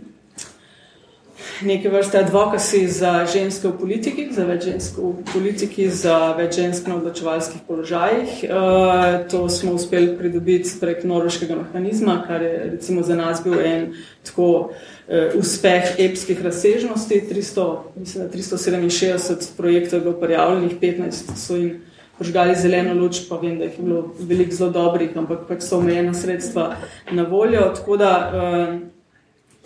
neke 1.61 1.89
vrste 1.89 2.19
advokaci 2.19 2.87
za 2.87 3.25
ženske 3.25 3.67
v 3.67 3.77
politiki, 3.79 4.27
za 4.31 4.45
več 4.47 4.65
žensk 4.69 4.97
v 4.97 5.23
politiki, 5.33 5.89
za 5.91 6.33
več 6.37 6.55
žensk 6.59 6.87
na 6.87 6.97
odločevalskih 6.99 7.61
položajih. 7.67 8.31
Uh, 8.47 9.27
to 9.31 9.49
smo 9.49 9.75
uspeli 9.75 10.15
pridobiti 10.17 10.71
prek 10.79 11.03
noroškega 11.03 11.57
mehanizma, 11.59 12.21
kar 12.27 12.43
je 12.43 12.53
recimo 12.75 13.03
za 13.03 13.15
nas 13.19 13.43
bil 13.43 13.59
en 13.59 13.91
tako 14.23 14.49
uh, 14.71 15.35
uspeh 15.39 15.99
epskih 15.99 16.41
razsežnosti. 16.45 17.21
300, 17.29 17.67
mislim, 17.95 18.29
367 18.33 19.57
projektov 19.57 19.99
je 19.99 20.03
bilo 20.03 20.19
prijavljenih, 20.21 20.79
15 20.81 21.35
so 21.35 21.59
jim 21.59 21.81
požgali 22.19 22.55
zeleno 22.55 22.93
luč, 22.99 23.21
pa 23.29 23.39
vem, 23.39 23.57
da 23.59 23.67
jih 23.67 23.79
je 23.79 23.83
bilo 23.83 24.13
veliko 24.19 24.55
zelo 24.55 24.71
dobrih, 24.75 25.11
ampak 25.17 25.47
pač 25.47 25.63
so 25.63 25.79
omejena 25.79 26.13
sredstva 26.13 26.73
na 27.11 27.23
voljo. 27.23 27.69
Tako 27.75 27.97
da 27.97 28.13
uh, 28.27 28.79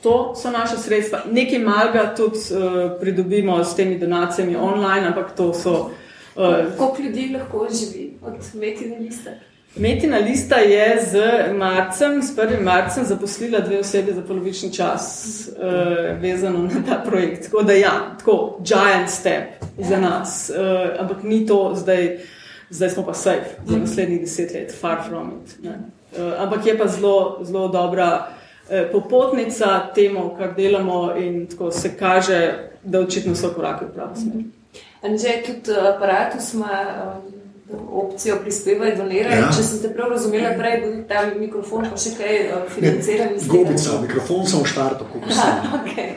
To 0.03 0.35
so 0.35 0.51
naše 0.51 0.77
sredstva. 0.77 1.19
Nekaj 1.31 1.59
malega 1.59 2.15
tudi 2.15 2.37
uh, 2.37 2.99
pridobimo 2.99 3.63
s 3.63 3.75
temi 3.75 3.99
donacijami 3.99 4.55
online, 4.55 5.07
ampak 5.07 5.31
to 5.35 5.53
so. 5.53 5.91
Uh, 6.35 6.43
Koliko 6.77 7.01
ljudi 7.01 7.29
lahko 7.33 7.67
živi 7.71 8.13
od 8.21 8.33
Metina 8.53 8.95
lista? 8.99 9.29
Metina 9.75 10.17
lista 10.17 10.55
je 10.55 11.05
z 11.11 11.21
marcem, 11.57 12.21
s 12.23 12.35
1. 12.35 12.63
marcem 12.63 13.05
zaposlila 13.05 13.59
dve 13.59 13.79
osebi 13.79 14.13
za 14.13 14.21
polovični 14.21 14.73
čas, 14.73 15.03
uh, 15.47 16.21
vezano 16.21 16.59
na 16.59 16.83
ta 16.89 17.03
projekt. 17.05 17.43
Tako 17.43 17.63
da, 17.63 17.73
ja, 17.73 18.15
tako, 18.19 18.59
giant 18.63 19.09
step 19.09 19.63
za 19.77 19.99
nas. 19.99 20.51
Uh, 20.55 21.01
ampak 21.01 21.23
ni 21.23 21.45
to 21.45 21.71
zdaj, 21.75 22.17
zdaj 22.69 22.89
smo 22.89 23.05
pa 23.05 23.13
safe 23.13 23.55
za 23.65 23.77
naslednjih 23.77 24.21
deset 24.21 24.53
let, 24.53 24.75
far 24.81 24.97
from 25.09 25.31
it. 25.31 25.55
Uh, 25.65 26.33
ampak 26.37 26.65
je 26.65 26.77
pa 26.77 26.87
zelo, 26.87 27.39
zelo 27.43 27.67
dobra. 27.67 28.27
Eh, 28.69 28.89
popotnica 28.91 29.91
temu, 29.95 30.35
kar 30.37 30.53
delamo, 30.55 31.15
in 31.17 31.47
tako 31.47 31.71
se 31.71 31.97
kaže, 31.97 32.69
da 32.83 32.99
očitno 32.99 33.35
so 33.35 33.49
koraki 33.55 33.85
v 33.85 33.93
pravo 33.93 34.15
smer. 34.15 34.43
Anže, 35.01 35.33
tudi 35.45 35.79
aparatus 35.79 36.53
ima 36.53 36.69
um, 37.69 37.77
opcijo 37.91 38.37
prispevati, 38.41 38.95
donirati. 38.97 39.41
Ja. 39.41 39.49
Če 39.55 39.63
sem 39.63 39.81
te 39.81 39.91
prav 39.93 40.11
razumela, 40.11 40.53
prej 40.57 40.77
bil 40.81 40.93
ta 41.09 41.25
mikrofon 41.39 41.89
pa 41.91 41.99
še 41.99 42.13
kaj 42.15 42.39
financiran. 42.75 43.35
Gobica, 43.51 43.97
mikrofon 44.05 44.47
sem 44.47 44.63
v 44.63 44.71
štartu, 44.71 45.09
kako 45.11 45.35
sem. 45.39 45.67
Okay. 45.81 46.09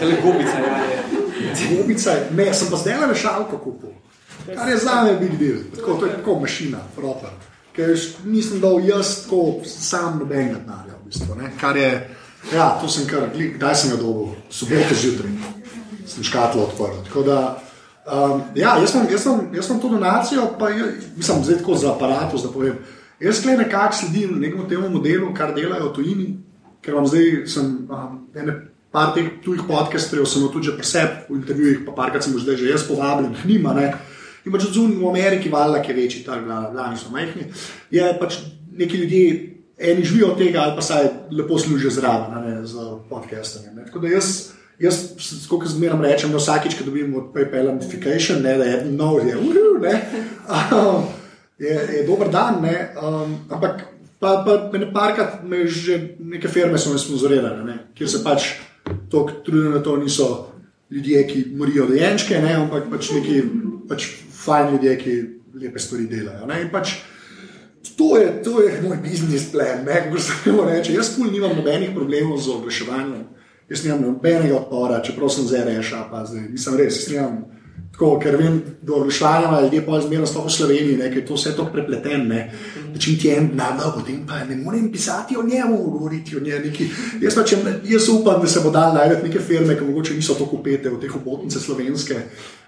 Tele 0.00 0.18
gobica, 0.24 0.56
ja. 0.64 0.80
Je. 0.90 1.70
Gobica, 1.76 2.16
ne, 2.34 2.48
sem 2.54 2.70
pa 2.72 2.82
zdaj 2.82 2.98
le 3.06 3.14
šalko 3.14 3.62
kupil. 3.62 3.94
Kar 4.50 4.66
je 4.68 4.82
za 4.82 5.04
me 5.06 5.14
big 5.22 5.38
deal, 5.38 5.62
tako, 5.76 6.00
to 6.00 6.10
je 6.10 6.18
tako 6.18 6.40
mašina, 6.42 6.82
proper 6.96 7.30
ker 7.76 7.94
nisem 8.24 8.60
dal 8.60 8.80
jaz 8.84 9.22
tako 9.24 9.60
sam 9.66 10.18
nobenega 10.18 10.58
denarja. 10.58 10.98
V 11.00 11.08
bistvu, 11.08 11.36
kar 11.60 11.76
je, 11.76 11.90
ja, 12.52 12.68
to 12.80 12.88
sem 12.88 13.06
kar, 13.10 13.30
kdaj 13.34 13.74
sem 13.74 13.90
ga 13.94 13.98
dobil, 14.02 14.34
soboto 14.50 14.94
zjutraj, 14.94 15.32
sem 16.06 16.26
škatlo 16.26 16.68
odprl. 16.68 17.02
Tako 17.08 17.24
da, 17.26 17.38
um, 18.06 18.42
ja, 18.54 18.76
jaz 18.82 18.94
sem, 18.94 19.06
jaz, 19.10 19.26
sem, 19.26 19.46
jaz 19.54 19.70
sem 19.70 19.80
to 19.80 19.92
donacijo, 19.92 20.48
pa 20.58 20.70
nisem 21.16 21.44
zdaj 21.44 21.62
tako 21.62 21.78
za 21.78 21.94
aparat, 21.94 22.34
da 22.34 22.52
povem. 22.52 22.78
Jaz 23.20 23.44
le 23.44 23.56
nekako 23.56 23.96
sledim 24.00 24.38
nekemu 24.40 24.68
temu 24.68 24.88
modelu, 24.88 25.34
kar 25.36 25.54
delajo 25.54 25.92
tujini, 25.94 26.32
ker 26.80 26.96
vam 26.96 27.06
zdaj 27.06 27.46
sem 27.46 27.72
um, 27.86 28.20
ene. 28.34 28.58
Par 28.90 29.12
teh 29.14 29.36
tujih 29.44 29.60
podcasterjev 29.68 30.24
sem 30.26 30.42
tudi 30.50 30.66
že 30.66 30.72
preseb 30.74 31.28
v 31.28 31.36
intervjujih, 31.36 31.84
pa 31.86 31.92
parkrat 31.94 32.24
sem 32.26 32.34
zdaj 32.34 32.56
že 32.58 32.72
jaz 32.72 32.82
povabljen, 32.88 33.36
njima, 33.46 33.70
ne, 33.76 33.92
in 34.44 34.52
pač 34.52 34.68
odzun 34.68 34.94
v 34.98 35.08
Ameriki, 35.10 35.52
valjda, 35.52 35.82
ki 35.82 35.92
je 35.92 35.96
večji, 35.96 36.24
tako 36.26 36.48
da 36.48 36.60
lani 36.74 36.98
so 36.98 37.12
majhni. 37.12 37.48
Je 37.90 38.06
pač 38.20 38.38
neki 38.76 39.02
ljudje, 39.02 39.24
eni 39.78 40.04
živijo 40.04 40.32
od 40.32 40.38
tega, 40.38 40.60
ali 40.60 40.76
pa 40.76 40.82
saj 40.82 41.08
lepo 41.30 41.58
služijo 41.58 41.90
zraven, 41.90 42.40
ne 42.44 42.66
z 42.66 42.88
podcastom. 43.08 43.62
Tako 43.86 43.98
da 43.98 44.08
jaz, 44.08 44.32
jaz 44.78 44.98
kot 45.48 45.68
zmeraj 45.68 46.02
rečem, 46.02 46.32
da 46.32 46.40
vsakič, 46.40 46.76
ko 46.78 46.84
dobim 46.88 47.14
od 47.16 47.30
PayPal 47.34 47.72
notification, 47.72 48.42
ne, 48.42 48.56
da 48.58 48.64
je 48.64 48.84
nov, 48.90 49.22
je 49.28 49.36
uro, 49.36 49.78
ne. 49.82 49.96
Um, 50.50 51.04
je, 51.58 51.70
je 51.70 52.00
dober 52.06 52.28
dan, 52.28 52.56
ne, 52.62 52.88
um, 52.98 53.36
ampak 53.50 53.84
pa, 54.18 54.42
pa 54.46 54.70
me 54.72 54.78
ne 54.78 54.88
parkrat, 54.92 55.44
me 55.44 55.66
že 55.66 56.16
neke 56.18 56.48
firme 56.48 56.78
so 56.78 56.90
me 56.92 56.98
sponzorirale, 56.98 57.76
kjer 57.94 58.10
se 58.10 58.22
pač 58.24 58.48
tako 59.10 59.42
trudijo 59.44 59.70
na 59.70 59.82
to, 59.82 59.96
niso 59.96 60.26
ljudje, 60.90 61.26
ki 61.26 61.44
morijo 61.54 61.86
dojenčke, 61.86 62.36
ampak 62.36 62.90
pač 62.90 63.12
neki 63.14 63.42
pač 63.88 64.08
fajn 64.44 64.72
ljudje, 64.72 64.96
ki 64.98 65.14
lepe 65.62 65.78
stvari 65.78 66.06
delajo. 66.10 66.48
Pač, 66.72 66.94
to, 67.96 68.16
je, 68.16 68.42
to 68.44 68.62
je 68.62 68.82
moj 68.82 68.98
biznis 69.02 69.50
plan, 69.52 69.84
kako 69.86 70.18
se 70.18 70.32
lahko 70.46 70.64
reče. 70.70 70.94
Jaz 70.94 71.14
tu 71.16 71.24
nimam 71.24 71.56
nobenih 71.56 71.90
problemov 71.94 72.38
z 72.38 72.54
oglaševanjem, 72.54 73.24
jaz 73.68 73.84
nimam 73.84 74.02
nobenega 74.02 74.56
odpora, 74.56 75.02
čeprav 75.04 75.32
sem 75.32 75.48
zdaj 75.48 75.64
rešil, 75.68 76.04
pa 76.10 76.24
zdaj 76.24 76.48
nisem 76.52 76.78
res. 76.80 77.02
Tako, 78.00 78.14
ker 78.16 78.38
vem, 78.40 78.54
da 78.80 78.94
oglaševanje 78.96 79.66
ljudje 79.66 79.80
pa 79.84 79.98
zmerno 80.00 80.26
sploh 80.26 80.46
v 80.46 80.52
Sloveniji, 80.54 80.96
ne, 80.96 81.10
ker 81.12 81.20
je 81.20 81.24
to 81.28 81.36
vse 81.36 81.50
tako 81.52 81.74
prepleteno. 81.74 82.38
Če 82.96 83.16
ti 83.20 83.28
en 83.34 83.50
dan, 83.58 83.76
da 83.76 83.90
potem 83.92 84.22
pa 84.28 84.38
ne 84.48 84.56
morem 84.56 84.86
pisati 84.92 85.36
o 85.36 85.44
njemu, 85.44 85.76
govoriti 85.98 86.38
o 86.38 86.40
njemu. 86.40 86.72
Jaz, 87.20 87.36
pa, 87.36 87.44
če, 87.44 87.60
jaz 87.90 88.08
upam, 88.08 88.40
da 88.40 88.48
se 88.48 88.64
bo 88.64 88.72
dal 88.72 88.96
najti 88.96 89.28
neke 89.28 89.44
firme, 89.44 89.76
ki 89.76 89.84
mogoče 89.84 90.16
niso 90.16 90.38
tako 90.38 90.62
upete 90.62 90.88
v 90.88 91.02
te 91.02 91.12
obotnice 91.12 91.60
slovenske 91.60 92.24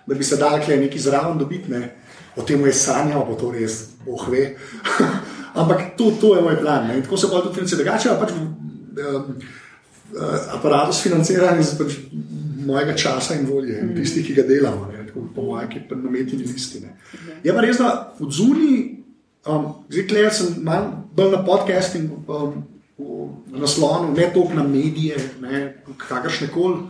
da 0.06 0.14
bi 0.14 0.24
se 0.24 0.36
dal 0.36 0.58
nekaj 0.68 0.98
zraven 0.98 1.38
dobiti, 1.38 1.70
ne. 1.70 1.96
o 2.36 2.42
tem 2.42 2.66
je 2.66 2.72
sanjal, 2.72 3.26
bo 3.28 3.34
to 3.34 3.50
res, 3.52 3.92
boh 4.06 4.28
ve. 4.28 4.56
Ampak 5.60 5.96
to, 5.96 6.12
to 6.20 6.36
je 6.36 6.42
moj 6.42 6.56
plan. 6.60 6.88
Ne. 6.88 6.96
In 6.96 7.02
tako 7.02 7.16
se 7.16 7.28
pa 7.30 7.42
tudi 7.42 7.54
financira. 7.54 7.82
Drugače 7.82 8.08
pa 8.08 8.24
pač 8.24 8.30
um, 8.32 9.34
aparatus 10.56 11.02
financiran 11.04 11.60
iz 11.60 11.74
pač 11.78 11.98
mojega 12.66 12.96
časa 12.96 13.36
in 13.36 13.44
volje, 13.46 13.82
mm. 13.82 13.94
tisti, 13.98 14.24
ki 14.24 14.38
ga 14.38 14.46
delamo, 14.48 14.88
ne. 14.88 15.01
Tako 15.12 15.28
po 15.34 15.46
mojem, 15.52 15.68
ki 15.68 15.84
pa 15.88 16.00
nametni 16.00 16.40
listine. 16.40 16.96
Je 17.44 17.52
pa 17.52 17.60
res, 17.60 17.78
da 17.78 18.14
od 18.18 18.32
zunaj, 18.32 18.76
um, 19.46 19.70
zdaj 19.92 20.08
gledaj, 20.08 20.34
sem 20.40 20.58
malo 20.64 21.04
bolj 21.12 21.34
na 21.36 21.44
podcasting. 21.44 22.10
Um, 22.26 22.62
V 23.02 23.58
naslonu, 23.58 24.12
ne 24.14 24.28
toliko 24.30 24.54
na 24.54 24.62
medije, 24.62 25.16
kakršne 25.96 26.46
koli. 26.54 26.84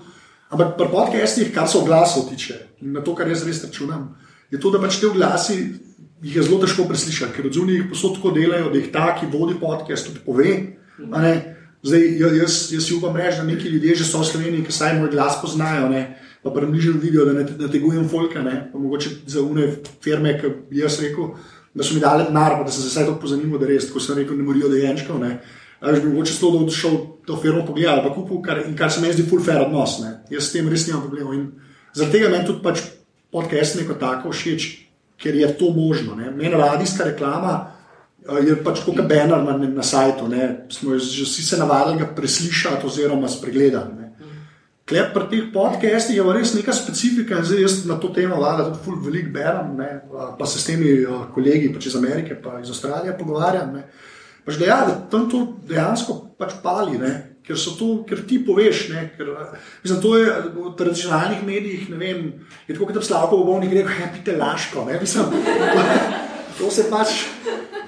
Ampak 0.53 0.75
pri 0.77 0.89
podcastih, 0.93 1.53
kar 1.55 1.69
se 1.69 1.79
oglasov 1.79 2.27
tiče, 2.29 2.55
in 2.83 2.93
na 2.93 3.01
to, 3.01 3.15
kar 3.17 3.31
jaz 3.31 3.47
res 3.47 3.63
računam, 3.65 4.11
je 4.51 4.61
to, 4.61 4.71
da 4.75 4.81
pač 4.83 4.99
te 5.01 5.09
oglasi 5.09 5.57
jih 6.23 6.37
je 6.37 6.43
zelo 6.43 6.59
težko 6.61 6.85
preslišati, 6.91 7.33
ker 7.35 7.49
odzuni 7.49 7.79
jih 7.79 7.87
posod 7.91 8.19
tako 8.19 8.35
delajo, 8.37 8.69
da 8.71 8.79
jih 8.79 8.91
ta, 8.93 9.07
ki 9.17 9.31
vodi 9.33 9.57
podcast, 9.61 10.11
tudi 10.11 10.21
pove. 10.27 10.53
Zdaj, 11.83 12.05
ja, 12.21 12.29
jaz, 12.37 12.59
jaz 12.75 12.85
si 12.87 12.95
upam 12.95 13.17
reči, 13.17 13.41
da 13.41 13.47
neki 13.47 13.69
ljudje 13.69 13.97
že 14.03 14.05
so 14.07 14.21
v 14.21 14.29
Sloveniji, 14.29 14.67
ki 14.67 14.73
saj 14.73 14.99
moj 15.01 15.11
glas 15.11 15.41
poznajo, 15.43 15.89
ne? 15.89 16.03
Pa 16.43 16.51
približno 16.51 17.01
vidijo, 17.01 17.25
da 17.25 17.33
ne 17.33 17.47
nategujem 17.59 18.09
folka, 18.09 18.43
ne? 18.43 18.69
pa 18.73 18.79
mogoče 18.79 19.11
za 19.27 19.43
une 19.43 19.69
firme, 20.03 20.35
ki 20.41 20.51
bi 20.71 20.79
jaz 20.79 21.01
rekel, 21.01 21.35
da 21.75 21.85
so 21.85 21.95
mi 21.95 22.01
dali 22.01 22.25
denar, 22.29 22.65
da 22.65 22.71
se 22.71 22.89
zdaj 22.89 23.07
tako 23.07 23.21
pozanimivo, 23.21 23.59
da 23.59 23.67
res, 23.67 23.91
ko 23.91 24.01
sem 24.01 24.19
rekel, 24.19 24.37
ne 24.37 24.43
morijo 24.43 24.69
dojenčkov. 24.69 25.23
Ali 25.81 26.01
bi 26.01 26.09
mogoče 26.09 26.35
to, 26.41 26.51
da 26.51 26.65
bi 26.65 26.71
šel 26.71 26.99
to 27.27 27.37
firmo 27.43 27.67
pogledati, 27.67 28.09
pa 28.09 28.15
kupil, 28.15 28.43
kar, 28.43 28.63
kar 28.79 28.91
se 28.93 29.01
mi 29.01 29.13
zdi 29.13 29.27
full 29.29 29.43
fair 29.43 29.63
odnos. 29.63 30.01
Ne? 30.03 30.17
Jaz 30.31 30.49
s 30.49 30.53
tem 30.53 30.69
res 30.69 30.87
nimam 30.87 31.07
problema. 31.07 31.35
In 31.35 31.47
zaradi 31.95 32.19
tega 32.19 32.31
meni 32.31 32.47
tudi 32.47 32.63
pač 32.63 32.83
podcast 33.33 33.79
neko 33.79 33.95
tako 33.99 34.35
všeč, 34.35 34.69
ker 35.23 35.39
je 35.39 35.49
to 35.59 35.71
možno. 35.75 36.19
Ne? 36.19 36.31
Meni 36.31 36.55
radijska 36.59 37.07
reklama 37.13 37.55
je 38.43 38.55
pač 38.63 38.83
kot 38.87 38.99
banner 38.99 39.43
na, 39.43 39.57
na 39.59 39.83
sajtu. 39.83 40.29
Ne? 40.29 40.67
Smo 40.71 40.99
že 40.99 41.27
vsi 41.27 41.43
se 41.47 41.59
navadili 41.59 42.03
ga 42.03 42.11
preslišati 42.15 42.87
oziroma 42.87 43.29
spregledati. 43.29 44.02
Klep 44.93 45.15
pri 45.17 45.25
teh 45.33 45.45
podcastih 45.49 46.19
je 46.19 46.25
res 46.37 46.51
neka 46.53 46.73
specifika 46.77 47.39
zdaj 47.41 47.63
jaz 47.65 47.75
na 47.89 47.95
to 47.97 48.11
temo 48.13 48.37
vlada 48.37 48.67
tudi 48.67 48.81
ful 48.85 48.99
veliko 49.01 49.31
berem, 49.33 49.71
ne? 49.79 49.89
pa 50.37 50.45
se 50.45 50.61
s 50.61 50.69
temi 50.69 50.91
eh, 50.93 51.23
kolegi 51.33 51.71
pač 51.73 51.89
iz 51.89 51.97
Amerike 51.97 52.37
pa 52.37 52.59
iz 52.61 52.69
Avstralije 52.69 53.15
pogovarjam. 53.17 53.73
Ne? 53.73 53.87
Pač 54.45 54.59
da, 54.61 54.69
ja, 54.69 54.79
da 54.85 54.99
tam 55.09 55.31
to 55.33 55.41
dejansko 55.65 56.19
pač 56.37 56.59
pali, 56.61 57.01
ne? 57.01 57.13
ker 57.41 57.57
to, 57.57 57.89
ker 58.05 58.21
ti 58.29 58.43
poveš. 58.45 58.85
Ne? 58.93 59.09
Ker, 59.17 59.33
mislim, 59.81 60.05
to 60.05 60.13
je 60.21 60.29
v 60.61 60.77
tradicionalnih 60.77 61.41
medijih, 61.47 61.89
ne 61.89 61.97
vem, 61.97 62.27
je 62.69 62.77
tako, 62.77 62.91
kot 62.91 63.01
da 63.01 63.09
slavko 63.09 63.41
v 63.41 63.49
bolni 63.49 63.73
rekel, 63.73 63.97
hej, 63.97 64.13
pite 64.19 64.37
laško. 64.37 64.85
Mislim, 64.93 65.33
to, 65.33 65.89
to 66.61 66.69
se 66.69 66.91
pač. 66.93 67.23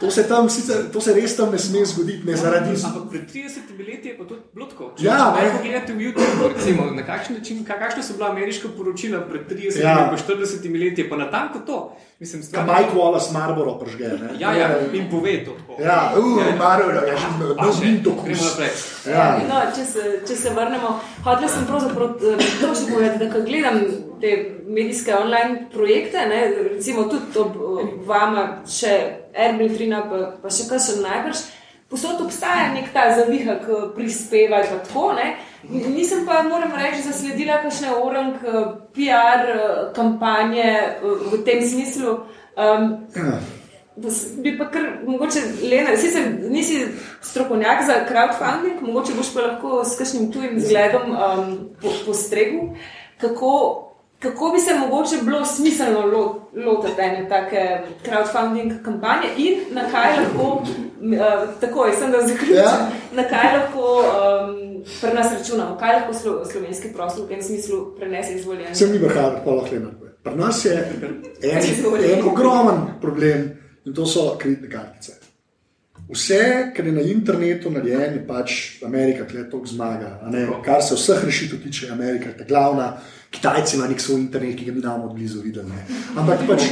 To 0.04 0.10
se, 0.10 0.22
tam, 0.24 0.44
sicer, 0.46 0.84
to 0.86 1.00
se 1.00 1.12
res 1.12 1.32
tam 1.32 1.48
ne 1.48 1.58
sme 1.58 1.80
zgoditi, 1.82 2.22
ne 2.22 2.34
zaradi 2.34 2.70
tega. 2.70 2.86
Ampak 2.86 3.04
pred 3.08 3.24
30 3.26 3.56
leti 3.80 4.06
je 4.06 4.14
pa 4.14 4.24
to 4.24 4.36
bilo 4.52 4.66
tako. 4.66 4.92
Če 4.94 5.02
Ja, 5.02 5.16
ja, 5.16 5.28
ne. 5.34 5.52
pogledate 5.54 5.92
v 5.92 6.00
YouTube, 6.02 6.36
recimo, 6.46 6.90
na 6.92 7.02
kakšen 7.02 7.34
način, 7.34 7.64
ka- 7.64 7.78
kakšna 7.78 8.02
so 8.02 8.12
bila 8.14 8.28
ameriška 8.28 8.68
poročila 8.70 9.20
pred 9.22 9.48
30 9.48 9.80
Ja. 9.80 9.88
ja. 9.90 10.04
in 10.06 10.18
40 10.18 10.44
leti, 10.74 11.00
je 11.00 11.08
pa 11.08 11.16
natanko 11.16 11.58
to. 11.60 11.78
Mislim, 12.24 12.42
stvar, 12.42 12.64
Mike 12.66 12.96
Wallace 12.96 13.32
Marlboro 13.32 13.78
pržge. 13.78 14.04
Ne? 14.04 14.28
ja, 14.38 14.52
ja, 14.52 14.68
in 14.92 15.10
pove 15.10 15.44
to 15.44 15.50
tako. 15.50 15.82
Ja, 15.82 16.12
uh, 16.18 16.58
Marlboro, 16.58 17.06
ja, 17.06 17.16
že 17.16 17.56
Pa 17.58 17.66
še, 17.72 17.84
ni 17.84 17.98
to 18.02 18.14
gremo 18.24 18.38
kus. 18.40 18.44
naprej. 18.46 18.70
Ja. 19.12 19.26
No, 19.48 19.58
če, 19.76 19.84
se, 19.84 20.04
če 20.28 20.36
se 20.36 20.52
vrnemo, 20.56 20.94
hotel 21.26 21.52
sem 21.52 21.66
pravzaprav 21.68 22.14
eh, 22.16 22.46
to 22.62 22.70
še 22.72 22.86
povedati, 22.88 23.20
da 23.20 23.28
ko 23.28 23.42
gledam 23.44 23.76
te 24.22 24.32
medijske 24.64 25.12
online 25.18 25.66
projekte, 25.74 26.24
ne, 26.32 26.40
recimo 26.70 27.04
tudi 27.12 27.44
ob 27.44 27.60
eh, 27.60 27.92
vama, 28.08 28.46
še 28.64 28.94
Airbnb, 29.34 29.76
Trina, 29.76 30.00
pa, 30.08 30.24
pa 30.40 30.54
še 30.56 30.64
kaj 30.70 30.80
še 30.86 30.98
najbrž. 31.04 31.44
Posod 31.92 32.24
obstaja 32.24 32.70
nek 32.72 32.88
ta 32.96 33.10
zavihak 33.20 33.68
eh, 33.68 33.84
prispeva 33.98 34.64
pa 34.64 34.80
tako. 34.88 35.10
Ne. 35.20 35.34
Nisem 35.70 36.26
pa, 36.26 36.42
moram 36.42 36.72
reči, 36.76 37.02
zasledila 37.02 37.62
kakšne 37.62 37.94
orang 37.96 38.34
eh, 38.44 38.64
PR 38.94 39.42
eh, 39.48 39.58
kampanje 39.96 40.64
eh, 40.64 40.98
v 41.32 41.42
tem 41.44 41.62
smislu. 41.62 42.18
Um, 42.56 43.06
Bi 44.42 44.56
pa 44.58 44.66
kar, 44.74 44.82
mogoče, 45.06 45.38
Lena, 45.70 45.92
sicer 45.96 46.24
nisi 46.50 46.80
strokovnjak 47.22 47.84
za 47.86 47.94
crowdfunding, 48.08 48.80
mogoče 48.82 49.14
boš 49.14 49.30
pa 49.34 49.44
lahko 49.44 49.84
s 49.86 49.94
kakšnim 49.98 50.32
tujim 50.34 50.58
zgledom 50.60 51.12
um, 51.14 51.52
po, 51.82 51.92
postregel, 52.06 52.72
kako, 53.22 53.52
kako 54.18 54.50
bi 54.50 54.60
se 54.60 54.74
mogoče 54.74 55.22
bilo 55.22 55.44
smiselno 55.46 56.00
lo- 56.10 56.34
lotiti 56.66 57.02
ene 57.02 57.28
take 57.28 57.62
crowdfunding 58.02 58.82
kampanje 58.84 59.30
in 59.36 59.62
na 59.70 59.86
kaj 59.90 60.16
lahko, 60.18 60.50
uh, 60.58 61.46
takoj 61.60 61.94
sem 61.94 62.10
da 62.10 62.26
zaključim, 62.26 62.56
ja. 62.56 62.90
na 63.12 63.22
kaj 63.30 63.56
lahko 63.58 63.86
um, 64.02 64.63
pri 65.00 65.14
nas 65.14 65.32
računamo, 65.32 65.76
kaj 65.80 65.94
lahko 65.94 66.14
slo, 66.14 66.44
slovenski 66.52 66.92
prostor 66.92 67.24
v 67.24 67.28
tem 67.28 67.42
smislu 67.42 67.96
prenese 67.98 68.34
izvoljenje. 68.34 68.74
Sem 68.74 68.92
vrhal, 69.02 69.40
pa 69.44 69.50
lahko 69.50 69.74
le. 69.74 69.92
Pri 70.24 70.36
nas 70.36 70.64
je 70.64 70.72
en, 71.42 71.60
en 72.12 72.24
ogromen 72.28 72.80
problem 73.00 73.50
in 73.84 73.94
to 73.94 74.06
so 74.06 74.36
kreditne 74.38 74.70
kartice. 74.70 75.20
Vse, 76.08 76.72
kar 76.76 76.86
je 76.86 76.92
na 76.92 77.00
internetu 77.00 77.70
narejeno, 77.70 78.18
je 78.18 78.24
pač 78.28 78.56
Amerika, 78.84 79.24
ki 79.26 79.36
je 79.36 79.50
to 79.50 79.62
zmaga. 79.66 80.18
a 80.22 80.30
ne. 80.30 80.46
Kar 80.64 80.82
se 80.82 80.94
vseh 80.94 81.24
rešitev 81.24 81.62
tiče, 81.62 81.86
je 81.86 81.92
Amerika, 81.92 82.32
ta 82.38 82.44
glavna. 82.44 82.96
Kitajci 83.30 83.76
imajo 83.76 83.90
nek 83.90 84.00
svoj 84.00 84.20
internet, 84.20 84.58
ki 84.58 84.64
ga 84.64 84.72
mi 84.72 84.80
imamo 84.80 85.04
od 85.04 85.14
blizu 85.14 85.40
videli. 85.40 85.68
Ne. 85.68 85.86
Ampak 86.16 86.44
pač. 86.48 86.62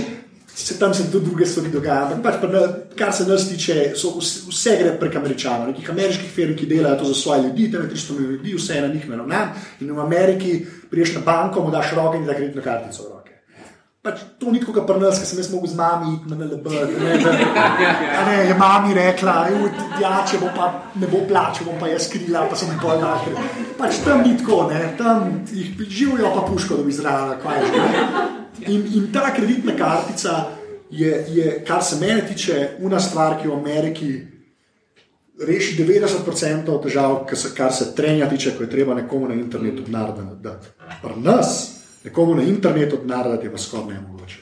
Se 0.54 0.78
tam 0.78 0.94
se 0.94 1.10
tudi 1.10 1.26
druge 1.26 1.46
stvari 1.46 1.70
dogajajo, 1.72 2.16
ampak 2.16 2.22
pač, 2.22 2.40
pa 2.42 2.48
na, 2.52 2.60
kar 2.98 3.12
se 3.16 3.24
nas 3.24 3.46
tiče, 3.48 3.92
so 3.96 4.12
vse, 4.18 4.42
vse 4.50 4.76
gre 4.82 4.92
prek 5.00 5.16
američanov, 5.16 5.70
nekih 5.70 5.90
ameriških 5.90 6.30
firm, 6.30 6.52
ki 6.58 6.68
delajo 6.68 6.98
to 7.00 7.08
za 7.08 7.14
svoje 7.14 7.42
ljudi, 7.46 7.70
tam 7.72 7.86
je 7.86 7.94
300 7.94 8.12
milijonov 8.12 8.36
ljudi, 8.36 8.54
vse 8.58 8.76
je 8.76 8.82
na 8.82 8.92
njih 8.94 9.08
naravnan. 9.08 9.48
In 9.80 9.96
v 9.96 10.00
Ameriki 10.00 10.52
priješ 10.90 11.14
na 11.14 11.24
banko, 11.24 11.64
mu 11.64 11.70
daš 11.70 11.94
roke 11.96 12.20
in 12.20 12.28
da 12.28 12.36
kreditno 12.36 12.62
kartico 12.62 13.02
v 13.02 13.14
roke. 13.14 13.22
Pač 14.02 14.18
to 14.38 14.50
ni 14.50 14.58
tako, 14.60 14.72
kot 14.74 14.86
pri 14.90 14.98
nas, 14.98 15.18
ki 15.22 15.26
sem 15.30 15.38
jaz 15.38 15.48
mogel 15.54 15.70
z 15.70 15.78
mami 15.78 16.16
iti 16.16 16.26
na 16.26 16.36
NLB. 16.42 16.72
Ne, 17.00 17.12
a 18.18 18.24
ne, 18.26 18.36
je 18.48 18.56
mami 18.58 18.96
rekla, 18.98 19.36
da 20.00 20.12
če 20.26 20.42
bo 20.42 20.50
pa 20.56 20.68
ne 20.98 21.06
bo 21.06 21.22
plačal, 21.28 21.70
bom 21.70 21.78
pa 21.78 21.86
jaz 21.86 22.10
krila, 22.10 22.42
pa 22.50 22.58
sem 22.58 22.74
jim 22.74 22.82
bolj 22.82 22.98
lahko. 22.98 23.46
Pač 23.78 24.02
tam 24.02 24.26
ni 24.26 24.34
tako, 24.36 24.66
ne, 24.74 24.84
tam 24.98 25.44
jih 25.46 25.86
živijo 25.86 26.34
pa 26.34 26.42
puško, 26.50 26.82
da 26.82 26.90
bi 26.90 26.98
zraven, 26.98 27.38
kaj 27.46 27.62
že. 27.70 28.41
In, 28.66 28.86
in 28.94 29.08
ta 29.12 29.32
kreditna 29.34 29.76
kartica 29.78 30.44
je, 30.90 31.24
je, 31.28 31.64
kar 31.66 31.82
se 31.84 31.96
mene 32.00 32.26
tiče, 32.28 32.68
una 32.80 33.00
stvar, 33.00 33.38
ki 33.42 33.48
v 33.48 33.56
Ameriki 33.56 34.12
reši 35.46 35.76
90% 35.84 36.78
težav, 36.82 37.24
kar 37.28 37.38
se, 37.38 37.54
kar 37.56 37.72
se 37.72 37.94
trenja 37.94 38.28
tiče, 38.30 38.56
ko 38.56 38.62
je 38.62 38.70
treba 38.70 38.94
nekomu 38.94 39.28
na 39.28 39.34
internetu 39.34 39.82
denar 39.86 40.12
dati. 40.40 40.68
Pri 41.02 41.20
nas, 41.22 41.70
nekomu 42.04 42.34
na 42.34 42.42
internetu 42.42 43.00
denar 43.02 43.28
dati 43.28 43.46
je 43.46 43.52
pa 43.52 43.58
skoraj 43.58 43.94
nemogoče. 43.94 44.41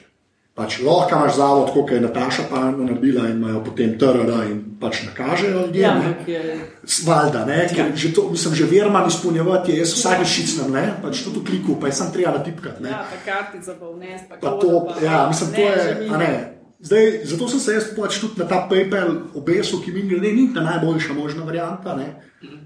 Pač 0.51 0.81
lahko 0.83 1.15
imaš 1.15 1.35
zavod, 1.35 1.69
kot 1.71 1.91
je 1.91 2.01
Nataša 2.01 2.43
Pano 2.49 2.83
naredila 2.83 3.29
in 3.29 3.37
imajo 3.37 3.61
potem 3.63 3.93
TRR 3.99 4.31
in 4.51 4.57
pač 4.81 5.03
nakažejo 5.07 5.61
ljudem. 5.65 5.81
Ja, 5.81 6.13
je 6.27 6.57
Valjda, 7.05 7.45
ne, 7.45 7.69
ker 7.71 7.91
že 7.95 8.11
to, 8.13 8.27
mislim, 8.31 8.55
že 8.59 8.67
verman 8.67 9.07
izpolnjevati, 9.07 9.71
je, 9.71 9.77
jaz 9.79 9.93
vsake 9.95 10.25
šicnem, 10.25 10.73
ne, 10.75 10.85
pač 11.01 11.23
to 11.23 11.31
v 11.31 11.45
kliku, 11.47 11.77
pa 11.79 11.87
je 11.87 11.93
sam 11.93 12.11
treba 12.11 12.35
natipkati. 12.35 12.83
ne. 12.83 12.89
ja, 12.89 13.05
ta 13.07 13.19
kartica 13.25 13.77
pa 13.79 13.93
vnes, 13.95 14.21
pa, 14.29 14.35
Pa 14.41 14.51
to, 14.59 14.85
pa, 14.89 14.99
ja, 15.05 15.27
mislim, 15.27 15.53
to 15.55 15.61
ne, 15.61 15.63
je. 15.63 15.83
že 15.83 15.99
mine. 15.99 16.15
a 16.15 16.17
ne. 16.17 16.60
Zdaj, 16.81 17.21
zato 17.29 17.47
sem 17.47 17.59
se 17.59 17.73
jaz 17.73 17.85
pač 17.93 18.17
tudi 18.17 18.41
na 18.41 18.47
ta 18.49 18.63
PayPal 18.69 19.11
obesil, 19.37 19.83
ki 19.85 19.93
mi 19.93 20.01
gre, 20.09 20.33
ni 20.33 20.47
ta 20.53 20.63
najboljša 20.65 21.13
možna 21.13 21.45
varianta. 21.45 21.93
Ne. 21.93 22.07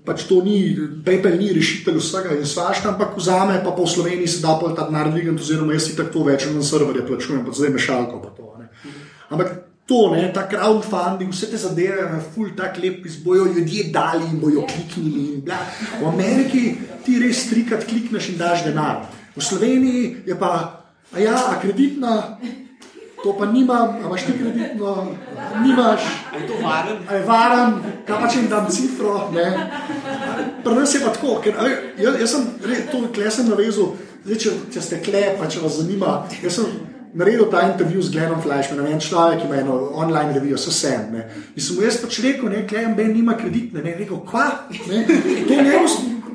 Pač 0.07 0.23
to 0.29 0.39
ni, 0.45 0.71
PayPal 1.03 1.35
ni 1.35 1.51
rešitelj 1.57 1.99
vsega 1.99 2.37
in 2.37 2.47
svašta, 2.47 2.93
ampak 2.93 3.17
vzame 3.19 3.59
pa 3.63 3.75
po 3.75 3.87
Sloveniji 3.87 4.37
se 4.37 4.41
da 4.45 4.55
pa 4.61 4.71
ta 4.71 4.87
denar 4.87 5.11
dvigati, 5.11 5.43
oziroma 5.43 5.75
jaz 5.75 5.89
si 5.89 5.97
tako 5.99 6.23
več 6.29 6.47
na 6.47 6.63
serverje 6.63 7.03
plačujem, 7.07 7.43
pa 7.43 7.51
zdaj 7.51 7.75
mešalko 7.75 8.23
pa 8.23 8.31
to. 8.37 8.55
Ne. 8.61 8.71
Ampak 9.35 9.51
to, 9.85 10.15
ne, 10.15 10.31
ta 10.33 10.47
crowdfunding, 10.47 11.35
vse 11.35 11.51
te 11.51 11.59
zadeve, 11.59 12.07
ful 12.33 12.55
tak 12.55 12.79
lep, 12.79 13.03
bojo 13.25 13.51
ljudje 13.51 13.89
dali 13.93 14.31
in 14.31 14.39
bojo 14.39 14.63
kliknili. 14.63 15.25
In 15.35 15.41
bla. 15.45 15.59
v 15.99 16.07
Ameriki 16.07 16.63
ti 17.03 17.19
res 17.19 17.49
trikrat 17.51 17.83
klikneš 17.83 18.31
in 18.31 18.39
daš 18.39 18.63
denar. 18.63 19.09
V 19.35 19.43
Sloveniji 19.43 20.23
je 20.25 20.39
pa, 20.39 20.53
a 21.11 21.19
ja, 21.19 21.35
a 21.51 21.59
kreditna, 21.59 22.39
to 23.25 23.33
pa 23.33 23.45
nimam, 23.45 23.89
a 23.89 24.05
imaš 24.05 24.23
ti 24.25 24.33
kreditno, 24.37 25.07
nimaš. 25.63 26.01
Je 26.39 26.47
to 26.47 26.53
varen? 26.63 26.97
Je 27.11 27.21
varen, 27.25 27.71
kaj 28.05 28.19
pa 28.21 28.27
če 28.29 28.37
jim 28.37 28.49
dam 28.49 28.67
cifro. 28.69 29.13
Ne? 29.33 29.45
Pri 30.63 30.73
nas 30.75 30.93
je 30.93 31.01
pa 31.01 31.13
tako, 31.15 31.39
ker 31.41 31.57
jaz, 31.97 32.19
jaz 32.21 32.35
sem 32.35 32.43
to 32.91 32.99
kle 33.15 33.31
sem 33.33 33.49
navezal, 33.49 33.95
zdaj, 34.27 34.37
če, 34.43 34.53
če 34.75 34.83
ste 34.85 34.99
kle, 35.07 35.23
pa 35.39 35.49
če 35.49 35.63
vas 35.63 35.79
zanima. 35.79 36.11
Jaz 36.43 36.59
sem 36.59 36.75
naredil 37.17 37.49
ta 37.49 37.63
intervju 37.65 38.03
z 38.05 38.13
Glenom 38.13 38.43
Flashmanom, 38.45 38.91
en 38.93 39.01
človek, 39.01 39.41
ki 39.41 39.49
ima 39.49 39.57
eno 39.63 39.79
online 39.97 40.37
revijo, 40.37 40.61
so 40.61 40.73
sem. 40.75 41.09
Ne? 41.15 41.25
In 41.55 41.65
sem 41.65 41.79
mu 41.79 41.87
jaz 41.87 41.97
pač 42.03 42.19
rekel, 42.27 42.51
ne, 42.53 42.61
kle, 42.69 42.85
Ben 42.93 43.09
nima 43.15 43.33
kreditne, 43.39 43.81
ne, 43.81 43.95
rekel, 44.03 44.21
kva, 44.29 44.51
ne, 44.85 45.01
to 45.49 45.57
ne, 45.65 45.81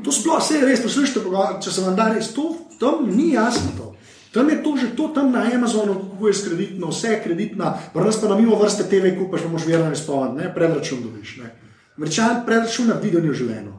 to 0.03 0.17
sploh 0.17 0.43
vse 0.43 0.59
je 0.59 0.67
res, 0.67 0.83
poslušajte, 0.83 1.23
če 1.63 1.77
se 1.77 1.87
vam 1.87 1.95
da 1.95 2.11
res, 2.11 2.35
to 2.35 2.51
tam 2.83 3.07
ni 3.15 3.37
jasno 3.37 3.77
to. 3.79 3.90
Tam 4.33 4.51
je 4.51 4.63
to 4.63 4.77
že 4.77 4.95
to, 4.97 5.09
tam 5.09 5.33
na 5.33 5.43
Amazonu 5.55 5.95
kupuješ 5.95 6.45
kreditno, 6.47 6.91
vse 6.95 7.09
je 7.09 7.23
kreditna, 7.23 7.75
pri 7.95 8.05
nas 8.05 8.21
pa 8.21 8.29
na 8.29 8.39
mimo 8.39 8.55
vrste 8.55 8.87
TV 8.87 9.17
kupaš, 9.19 9.43
pa 9.43 9.49
moš 9.49 9.67
verno 9.67 9.91
izpolniti, 9.93 10.39
ne, 10.39 10.55
predračun 10.55 11.03
dobiš. 11.03 11.37
Ne. 11.43 11.51
Američan 11.99 12.45
predračun 12.47 12.87
naredi, 12.87 13.11
da 13.11 13.21
ni 13.21 13.29
v 13.29 13.35
življenju. 13.35 13.73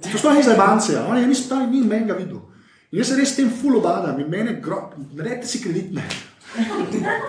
To 0.00 0.18
sploh 0.18 0.34
ni 0.34 0.42
za 0.42 0.56
banke, 0.56 0.96
oni 0.96 1.26
niso 1.28 1.48
tam 1.48 1.68
ni 1.70 1.82
menga 1.84 2.16
videl. 2.16 2.40
In 2.92 3.00
jaz 3.00 3.12
se 3.12 3.16
res 3.16 3.32
s 3.32 3.36
tem 3.36 3.50
full 3.52 3.76
obadam 3.76 4.20
in 4.20 4.30
mene 4.32 4.56
grob, 4.64 4.96
naredite 5.12 5.48
si 5.48 5.60
kreditne. 5.60 6.04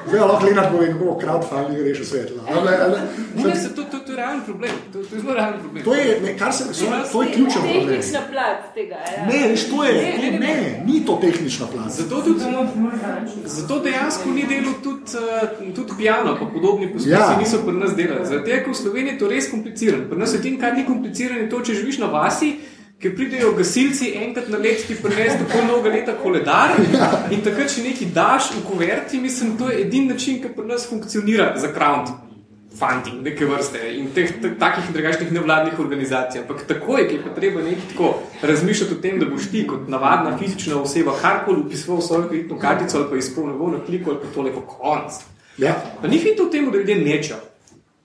Zdaj 0.07 0.19
lahko 0.19 0.45
Lenart 0.45 0.71
pove, 0.71 0.87
kako 0.87 1.19
crowdfunding 1.21 1.87
reši 1.87 2.05
svet. 2.05 2.31
Ali, 2.47 2.69
ali, 2.81 2.97
Ne, 3.35 3.55
se, 3.55 3.75
to, 3.75 3.83
to, 3.83 3.99
to 3.99 4.11
je 4.11 4.17
realen 4.17 4.41
problem. 4.45 4.71
To, 4.93 5.03
to 5.03 5.15
je 5.15 5.21
zelo 5.21 5.33
realen 5.33 5.59
problem. 5.59 5.83
to 5.83 5.93
je, 5.93 6.21
ne, 6.21 6.37
kar 6.37 6.53
se, 6.53 6.73
so, 6.73 6.85
to 7.11 7.23
je 7.23 7.31
ključen 7.31 7.61
problem. 7.61 7.87
Tehnična 7.87 8.21
plat 8.31 8.73
tega. 8.73 8.95
Ja. 8.95 9.25
Ne, 9.25 9.47
veš, 9.49 9.69
to 9.69 9.83
je, 9.83 9.93
to, 10.15 10.39
ne, 10.39 10.83
ni 10.85 11.05
to 11.05 11.17
tehnična 11.21 11.67
plan. 11.67 11.89
Zato, 11.89 12.21
tudi, 12.21 12.39
zato 13.45 13.79
dejansko 13.79 14.29
ni 14.29 14.43
delo 14.43 14.73
tudi, 14.83 15.03
uh, 15.67 15.75
tudi 15.75 15.91
pijano, 15.97 16.37
pa 16.39 16.45
podobni 16.45 16.93
poskusi 16.93 17.09
Ja. 17.09 17.19
ja. 17.19 17.37
niso 17.39 17.57
pri 17.65 17.75
nas 17.75 17.95
delali. 17.95 18.25
Zato 18.25 18.49
je, 18.49 18.63
ker 18.63 18.71
v 18.71 18.75
Sloveniji 18.75 19.13
je 19.13 19.19
to 19.19 19.27
res 19.29 19.51
komplicirano. 19.51 20.09
Pri 20.09 20.19
nas 20.19 20.33
je 20.33 20.41
tem, 20.41 20.59
kar 20.59 20.73
ni 20.77 20.85
komplicirano, 20.85 21.39
je 21.39 21.49
to, 21.49 21.61
če 21.61 21.73
živiš 21.73 21.97
na 21.97 22.05
vasi, 22.05 22.55
ker 23.03 23.15
pridejo 23.15 23.51
gasilci 23.57 24.13
enkrat 24.15 24.47
na 24.49 24.57
let 24.57 24.85
ti 24.87 24.95
prinesti 24.95 25.43
tako 25.43 25.67
dolga 25.67 25.89
leta 25.91 26.13
koledar 26.23 26.77
in 27.31 27.41
takrat, 27.43 27.71
če 27.73 27.83
nekaj 27.83 28.11
daš 28.15 28.51
v 28.55 28.61
kuverti, 28.67 29.19
mislim, 29.19 29.57
to 29.59 29.71
je 29.71 29.81
edini 29.81 30.13
način, 30.13 30.39
ki 30.41 30.53
pri 30.55 30.69
nas 30.69 30.87
funkcionira 30.89 31.53
za 31.59 31.73
crowd. 31.75 32.13
Funding, 32.73 33.19
neke 33.21 33.45
vrste 33.45 33.77
in 33.93 34.07
teh 34.15 34.31
takih 34.59 34.87
in 34.89 34.95
drugačnih 34.95 35.29
nevladnih 35.35 35.77
organizacij. 35.79 36.41
Ampak 36.41 36.63
takoj, 36.65 37.03
ki 37.05 37.19
je 37.19 37.21
pa 37.21 37.33
treba 37.35 37.61
nekaj 37.61 37.91
tako 37.91 38.07
razmišljati 38.41 38.95
o 38.95 39.01
tem, 39.03 39.19
da 39.21 39.27
boš 39.29 39.45
ti 39.51 39.61
kot 39.69 39.83
navadna 39.93 40.31
fizična 40.39 40.79
oseba 40.81 41.13
karkoli 41.21 41.61
upisoval 41.67 42.01
v 42.01 42.05
svojo 42.07 42.29
kreditno 42.31 42.57
kartico 42.59 42.97
ali 42.97 43.09
pa 43.11 43.19
izpolnjeval 43.21 43.75
na 43.75 43.83
kliku 43.85 44.09
ali 44.09 44.19
pa 44.23 44.31
tole 44.33 44.55
po 44.55 44.65
konc. 44.71 45.19
Ja. 45.61 45.75
Pa 46.01 46.09
ni 46.09 46.17
fito 46.23 46.47
v 46.47 46.55
tem, 46.55 46.71
da 46.71 46.81
ljudje 46.81 46.97
nečejo. 47.03 47.37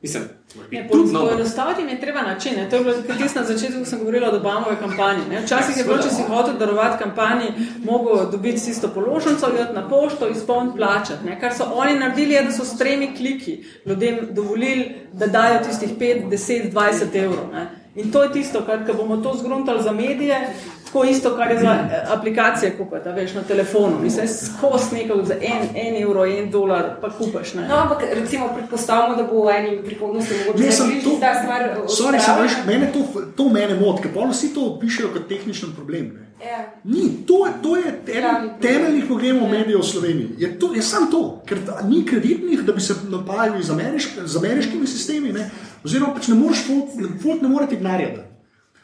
Mislim, 0.02 0.28
Ne, 0.70 0.88
no, 1.12 1.20
Poenostaviti 1.20 1.82
je 1.82 2.00
treba 2.00 2.22
način. 2.22 2.52
ne. 2.56 2.70
To 2.70 2.76
je 2.76 2.82
bilo 2.84 2.96
tisto 3.18 3.40
na 3.40 3.46
začetku, 3.46 3.78
ko 3.78 3.84
sem 3.84 3.98
govorila 3.98 4.30
o 4.32 4.36
Obamove 4.36 4.76
kampanji. 4.80 5.22
ne. 5.30 5.40
Včasih 5.40 5.76
je 5.76 5.84
bilo, 5.84 5.98
če 5.98 6.10
si 6.10 6.22
hotel 6.22 6.54
darovati 6.58 7.02
kampanji, 7.04 7.46
mogo 7.84 8.24
dobiti 8.24 8.64
tisto 8.64 8.88
položnico, 8.88 9.48
iti 9.48 9.74
na 9.74 9.88
pošto, 9.88 10.28
izpolniti, 10.28 10.76
plačati. 10.76 11.26
Ne. 11.26 11.40
Kar 11.40 11.54
so 11.54 11.64
oni 11.74 11.98
naredili, 11.98 12.34
je, 12.34 12.42
da 12.42 12.52
so 12.52 12.64
s 12.64 12.78
tremi 12.78 13.16
kliki 13.16 13.64
ljudem 13.86 14.18
dovolili, 14.30 14.94
da 15.12 15.26
dajo 15.26 15.64
tistih 15.64 15.90
5, 15.98 16.28
10, 16.28 16.72
20 16.72 17.24
evrov. 17.24 17.52
Ne. 17.52 17.70
In 17.94 18.12
to 18.12 18.22
je 18.22 18.32
tisto, 18.32 18.62
kar 18.66 18.78
bomo 18.96 19.16
to 19.16 19.34
zgruntali 19.34 19.82
za 19.82 19.92
medije, 19.92 20.54
tako 20.88 21.04
isto, 21.04 21.36
kar 21.36 21.50
je 21.50 21.58
za 21.60 21.72
eh, 21.84 22.04
aplikacije 22.08 22.70
kupiti, 22.72 23.08
veš, 23.10 23.34
na 23.34 23.42
telefonu. 23.42 23.98
Mislim, 24.00 24.28
skozi 24.28 24.94
nekaj 24.94 25.24
za 25.24 25.34
en, 25.36 25.62
en 25.76 26.02
evro, 26.02 26.24
en 26.26 26.50
dolar, 26.50 26.96
pa 27.00 27.10
kupaš. 27.10 27.54
Ne? 27.54 27.68
No, 27.68 27.74
ampak 27.76 27.98
recimo 28.12 28.48
predpostavljamo, 28.48 29.16
da 29.16 29.22
bo 29.24 29.44
v 29.44 29.50
eni 29.50 29.82
prihodnosti 29.84 30.34
mogoče 30.38 30.64
Ne, 30.64 30.72
sem 30.72 30.90
to- 31.04 31.18
ta 31.20 31.34
stvar 31.34 31.62
Sorry, 31.88 32.20
samo, 32.20 32.42
veš, 32.42 32.52
mene 32.66 32.88
to, 32.92 33.04
to 33.32 33.48
mene 33.48 33.74
moti, 33.76 34.02
ker 34.02 34.10
pa 34.14 34.26
vsi 34.26 34.54
to 34.54 34.78
pišejo 34.80 35.08
kot 35.08 35.28
tehničen 35.28 35.68
problem. 35.76 36.04
Ne. 36.04 36.24
Ja. 36.40 36.58
Ni, 36.84 37.26
to, 37.26 37.46
je- 37.46 37.52
to 37.62 37.76
je 37.76 37.84
eden 38.08 38.50
temeljnih 38.60 39.04
problemov 39.06 39.42
Ja. 39.44 39.50
medijev 39.50 39.80
v 39.80 39.84
Sloveniji. 39.84 40.28
Je, 40.38 40.58
to, 40.58 40.74
je 40.74 40.82
samo 40.82 41.06
to, 41.06 41.20
ker 41.46 41.58
ni 41.84 42.04
kreditnih, 42.04 42.60
da 42.60 42.72
bi 42.72 42.80
se 42.80 42.94
napajali 43.08 43.62
z, 43.62 43.70
amerišk, 43.70 44.10
z 44.24 44.36
ameriškimi 44.36 44.86
sistemi, 44.86 45.32
ne. 45.32 45.50
oziroma 45.84 46.14
pač 46.14 46.28
ne 46.28 46.34
moreš, 46.34 46.66
folk, 46.66 46.84
folk 47.22 47.42
ne 47.42 47.48
more 47.48 47.66
ti 47.66 47.76
denarja 47.76 48.08
dati. 48.08 48.27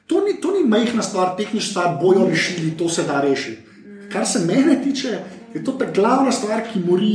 To 0.07 0.21
ni, 0.21 0.41
to 0.41 0.53
ni 0.53 0.65
majhna 0.69 1.03
stvar, 1.03 1.37
tehnična 1.37 1.71
stvar, 1.71 1.99
bojo 2.01 2.27
rešili, 2.29 2.77
to 2.79 2.89
se 2.89 3.03
da 3.03 3.21
rešiti. 3.21 3.63
Kar 4.13 4.27
se 4.27 4.45
mene 4.47 4.83
tiče, 4.85 5.19
je 5.55 5.65
to 5.65 5.73
ta 5.73 5.91
glavna 5.95 6.33
stvar, 6.33 6.63
ki 6.73 6.81
mori, 6.87 7.15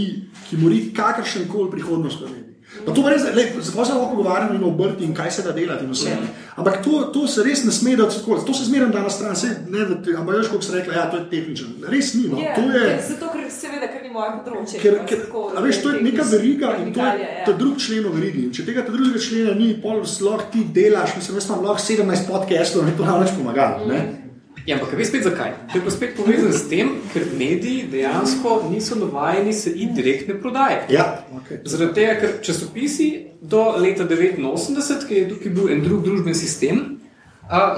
ki 0.49 0.57
mori 0.57 0.93
kakršen 0.93 1.47
koli 1.47 1.71
prihodnost 1.71 2.17
Slovenije. 2.17 2.48
Pa 2.85 2.93
to 2.93 3.01
res, 3.09 3.23
le, 3.35 3.43
zato 3.61 3.85
se 3.85 3.93
lahko 3.93 4.09
pogovarjamo 4.11 4.53
in 4.53 4.63
obrti 4.63 5.03
in 5.03 5.13
kaj 5.13 5.31
se 5.31 5.41
da 5.41 5.51
delati 5.51 5.85
in 5.85 5.91
vse. 5.91 6.11
Ampak 6.55 6.83
to, 6.85 6.99
to 7.13 7.25
se 7.27 7.43
res 7.43 7.63
ne 7.65 7.71
sme 7.73 7.95
dati 7.97 8.19
tako, 8.19 8.37
to 8.45 8.53
se 8.53 8.67
zmeraj 8.69 8.91
da 8.93 9.01
na 9.01 9.09
stran, 9.09 9.35
saj 9.35 9.55
ne, 9.73 9.87
da 9.89 9.97
ti, 10.03 10.13
ampak 10.17 10.37
veš, 10.37 10.51
kako 10.53 10.61
se 10.61 10.75
rekla, 10.75 10.93
ja, 10.93 11.07
to 11.11 11.17
je 11.17 11.25
tehničen. 11.31 11.73
Res 11.89 12.13
ni, 12.13 12.27
no, 12.29 12.37
Ja, 12.37 12.53
to 12.55 12.67
je. 12.69 12.93
Zato, 13.09 13.31
ker 13.33 13.49
seveda, 13.51 13.89
ker 13.89 14.05
ni 14.05 14.13
moje 14.13 14.37
področje. 14.37 14.83
Ker, 14.83 15.01
ker, 15.09 15.25
tako, 15.25 15.43
a 15.49 15.65
veš, 15.65 15.81
to 15.81 15.95
je 15.95 16.05
neka 16.05 16.29
veriga 16.29 16.77
in 16.77 16.93
to 16.93 17.09
je, 17.09 17.25
ja. 17.25 17.43
je 17.49 17.57
drug 17.63 17.81
člen 17.81 18.05
v 18.05 18.15
verigi. 18.19 18.45
In 18.45 18.55
če 18.55 18.69
tega 18.69 18.85
te 18.85 18.93
drugega 18.93 19.25
člena 19.25 19.57
ni, 19.57 19.73
pol 19.81 20.05
lahko 20.05 20.49
ti 20.53 20.63
delaš, 20.79 21.17
mislim, 21.17 21.41
jaz 21.41 21.49
imam 21.49 21.65
lahko 21.65 21.85
17 21.89 22.29
podcastov, 22.29 22.85
mi 22.85 22.97
to 22.97 23.09
nam 23.09 23.23
več 23.25 23.33
pomaga. 23.33 23.71
ne. 23.89 24.28
Ja, 24.69 24.75
ampak 24.77 24.91
veš 24.93 25.09
spet 25.09 25.23
zakaj? 25.25 25.55
To 25.71 25.79
je 25.79 25.81
pa 25.81 25.91
spet 25.91 26.11
povezano 26.13 26.53
s 26.53 26.67
tem, 26.69 26.91
ker 27.09 27.23
mediji 27.33 27.87
dejansko 27.89 28.67
niso 28.69 28.99
navajeni 28.99 29.53
se 29.53 29.71
iti 29.73 29.95
direktne 29.97 30.35
prodaje. 30.37 30.83
Ja, 30.93 31.23
okay. 31.33 31.63
Zaradi 31.65 31.95
tega, 31.97 32.13
ker 32.21 32.35
časopisi 32.45 33.07
do 33.41 33.63
leta 33.81 34.05
89, 34.05 35.07
ki 35.09 35.15
je 35.15 35.29
tukaj 35.31 35.55
bil 35.57 35.73
en 35.73 35.81
drug 35.81 36.05
družben 36.05 36.37
sistem, 36.37 36.83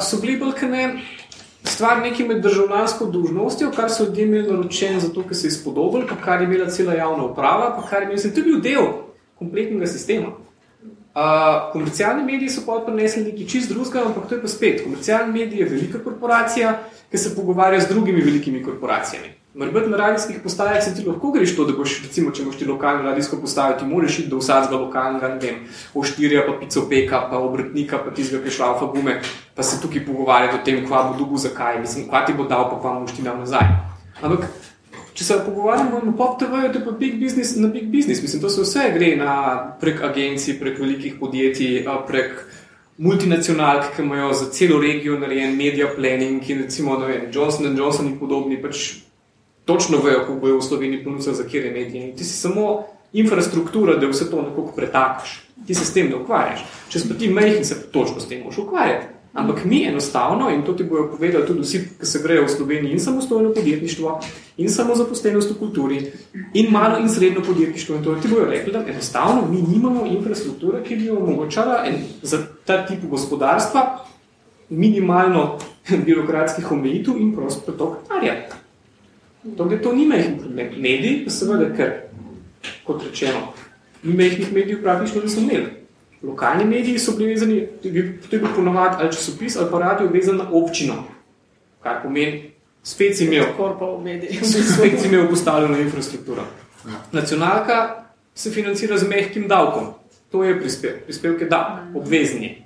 so 0.04 0.20
bili 0.20 0.36
bolj 0.42 0.58
kot 0.60 0.74
ne 0.74 0.84
stvar 1.64 2.02
neki 2.04 2.28
med 2.28 2.44
državljansko 2.44 3.08
dolžnostjo, 3.14 3.72
kar 3.72 3.88
so 3.89 4.10
ljudje 4.10 4.28
imeli 4.28 4.50
naročen 4.52 5.00
zato, 5.00 5.24
ker 5.24 5.38
se 5.38 5.48
je 5.48 5.56
spodobili, 5.62 6.10
pa 6.10 6.20
kar 6.20 6.42
je 6.42 6.50
imela 6.50 6.68
cela 6.70 6.98
javna 7.00 7.32
uprava, 7.32 7.72
pa 7.78 7.88
kar 7.88 8.04
je 8.04 8.10
imel, 8.10 8.20
to 8.20 8.39
je 8.39 8.44
bil 8.44 8.60
del 8.60 8.88
kompletnega 9.39 9.88
sistema. 9.88 10.36
Uh, 11.12 11.72
komercialni 11.74 12.24
mediji 12.24 12.49
so 12.49 12.62
pa 12.66 12.78
prinesli 12.86 13.26
nekaj 13.26 13.47
čist 13.47 13.70
drugega, 13.70 14.05
ampak 14.07 14.30
to 14.30 14.36
je 14.36 14.41
pa 14.41 14.47
spet. 14.47 14.84
Komercialni 14.84 15.34
medij 15.34 15.59
je 15.59 15.66
velika 15.70 15.99
korporacija, 16.03 16.78
ki 17.12 17.18
se 17.18 17.36
pogovarja 17.36 17.82
z 17.84 17.89
drugimi 17.91 18.22
velikimi 18.22 18.64
korporacijami. 18.64 19.34
Morbet 19.53 19.89
na 19.91 19.97
radijskih 19.97 20.39
postajah 20.43 20.84
se 20.84 20.95
ti 20.95 21.03
lahko 21.03 21.32
greš 21.32 21.55
to, 21.55 21.66
da 21.68 21.74
boš, 21.76 21.97
recimo, 22.05 22.32
če 22.32 22.45
imaš 22.45 22.55
ti 22.55 22.66
lokalno 22.66 23.03
radijsko 23.03 23.41
postajo, 23.41 23.76
ti 23.80 23.86
moraš 23.86 24.20
iti 24.20 24.30
do 24.32 24.39
vsakega 24.39 24.80
lokalnega, 24.80 25.34
ne 25.34 25.39
vem, 25.41 25.57
oštirja, 25.93 26.45
pa 26.47 26.55
pico 26.62 26.86
peka, 26.89 27.20
pa 27.32 27.43
obrtnika, 27.43 27.99
pa 28.05 28.16
tizga, 28.16 28.39
ki 28.39 28.53
šlaufa 28.55 28.88
gume, 28.93 29.18
pa 29.55 29.68
se 29.68 29.82
tukaj 29.84 30.05
pogovarjati 30.05 30.55
o 30.55 30.64
tem, 30.64 30.80
kva 30.88 31.03
bo 31.09 31.18
dugo, 31.20 31.36
zakaj, 31.36 31.82
mislim, 31.84 32.07
kva 32.07 32.24
ti 32.24 32.38
bo 32.38 32.47
dal, 32.47 32.70
pa 32.72 32.80
kva 32.80 33.01
boš 33.01 33.18
ti 33.20 33.28
dal 33.28 33.36
nazaj. 33.43 33.68
Ampak 34.22 34.47
Če 35.14 35.24
se 35.28 35.38
pogovarjamo 35.45 35.99
na 36.05 36.14
pop 36.16 36.39
TV, 36.39 36.72
to 36.72 36.80
je 36.80 36.86
pa 36.86 36.91
big 36.95 37.20
business 37.20 37.55
na 37.59 37.68
big 37.68 37.89
business. 37.91 38.22
Mislim, 38.22 38.41
to 38.41 38.49
se 38.49 38.64
vse 38.64 38.88
gre 38.95 39.16
na, 39.20 39.34
prek 39.82 40.03
agencij, 40.07 40.59
prek 40.59 40.80
velikih 40.80 41.18
podjetij, 41.20 41.84
prek 42.07 42.45
multinacionalk, 43.01 43.91
ki 43.95 44.05
imajo 44.05 44.34
za 44.34 44.49
celo 44.53 44.80
regijo 44.82 45.20
narejen 45.20 45.57
media 45.57 45.89
planning 45.95 46.49
in 46.49 46.62
recimo 46.64 46.97
vem, 46.99 47.28
Johnson 47.34 47.78
Johnson 47.78 48.07
in 48.07 48.20
podobni 48.20 48.62
pač 48.62 49.01
točno 49.66 49.97
vejo, 50.03 50.20
kako 50.20 50.39
bojo 50.39 50.59
v 50.59 50.66
Sloveniji 50.66 51.03
ponudili 51.03 51.36
za 51.36 51.43
kjer 51.43 51.66
je 51.66 51.72
medije. 51.72 52.09
In 52.09 52.16
ti 52.18 52.24
si 52.24 52.38
samo 52.38 52.84
infrastruktura, 53.14 53.97
da 53.97 54.07
vse 54.07 54.30
to 54.32 54.41
nekako 54.41 54.74
pretakaš. 54.76 55.41
Ti 55.68 55.76
se 55.76 55.86
s 55.86 55.93
tem 55.93 56.09
ne 56.09 56.16
ukvarjaš. 56.16 56.64
Če 56.89 56.99
si 56.99 57.09
pa 57.09 57.16
ti 57.20 57.30
majhen, 57.30 57.66
se 57.66 57.82
točno 57.91 58.20
s 58.20 58.28
tem 58.28 58.43
moš 58.43 58.57
ukvarjati. 58.57 59.07
Ampak 59.34 59.65
mi 59.65 59.86
enostavno, 59.88 60.49
in 60.49 60.63
to 60.63 60.73
ti 60.73 60.84
bojo 60.84 61.07
povedali 61.07 61.47
tudi 61.47 61.61
vsi, 61.63 61.79
ki 61.99 62.05
se 62.05 62.19
grejo 62.19 62.45
v 62.45 62.49
Sloveniji, 62.49 62.91
in 62.91 62.99
samostojno 62.99 63.53
podjetništvo, 63.55 64.19
in 64.57 64.69
samozaposlenost 64.69 65.51
v 65.51 65.59
kulturi, 65.59 66.11
in 66.53 66.71
malo 66.71 66.99
in 66.99 67.09
srednjo 67.09 67.41
podjetništvo, 67.41 67.95
in 67.95 68.03
to 68.03 68.15
ti 68.15 68.27
bojo 68.27 68.45
rekli, 68.45 68.73
da 68.73 68.84
enostavno 68.88 69.47
mi 69.51 69.61
nimamo 69.61 70.05
infrastrukture, 70.05 70.84
ki 70.84 70.95
bi 70.95 71.09
omogočala 71.09 71.84
en, 71.88 72.03
za 72.21 72.43
ta 72.65 72.86
tip 72.86 73.05
gospodarstva 73.09 74.05
minimalno 74.69 75.57
birokratskih 76.05 76.71
omejitev 76.71 77.17
in 77.17 77.36
prost 77.36 77.65
pretok 77.65 77.97
denarja. 78.07 78.36
Torej, 79.57 79.82
to 79.82 79.93
ni 79.93 80.05
majhen 80.07 80.39
problem. 80.39 80.67
Mediji, 80.77 81.29
seveda, 81.29 81.71
ker, 81.75 81.93
kot 82.84 83.03
rečeno, 83.03 83.53
mi 84.03 84.13
majhnih 84.13 84.53
medijev 84.53 84.82
praktično 84.84 85.21
nismo 85.23 85.41
imeli. 85.41 85.80
Lokalni 86.24 86.65
mediji 86.65 86.99
so 86.99 87.11
bili 87.17 87.34
vezani, 87.34 87.67
to 87.82 87.88
je 87.88 87.91
bil- 88.39 88.55
ponovadi 88.55 88.95
ali 88.99 89.11
časopis 89.11 89.57
ali 89.57 89.72
pa 89.72 89.80
radio 89.80 90.07
vezan 90.07 90.38
na 90.38 90.45
občino. 90.51 91.03
Kar 91.84 92.01
pomeni, 92.03 92.51
spet 92.84 93.17
si 93.17 93.26
imel, 93.26 93.45
Korpa 93.57 93.86
v 93.86 94.03
medijih. 94.03 94.41
spet 94.76 94.99
si 95.01 95.07
imel 95.07 95.28
postavljeno 95.30 95.78
infrastrukturo. 95.78 96.43
Nacionalka 97.11 98.03
se 98.36 98.51
financira 98.51 98.97
z 98.97 99.07
mehkim 99.07 99.47
davkom. 99.47 99.93
To 100.32 100.43
je 100.43 100.59
prispevek. 100.59 101.03
Prispevek 101.03 101.41
je 101.41 101.47
davek, 101.47 101.95
obvezni. 101.95 102.45
je. 102.45 102.63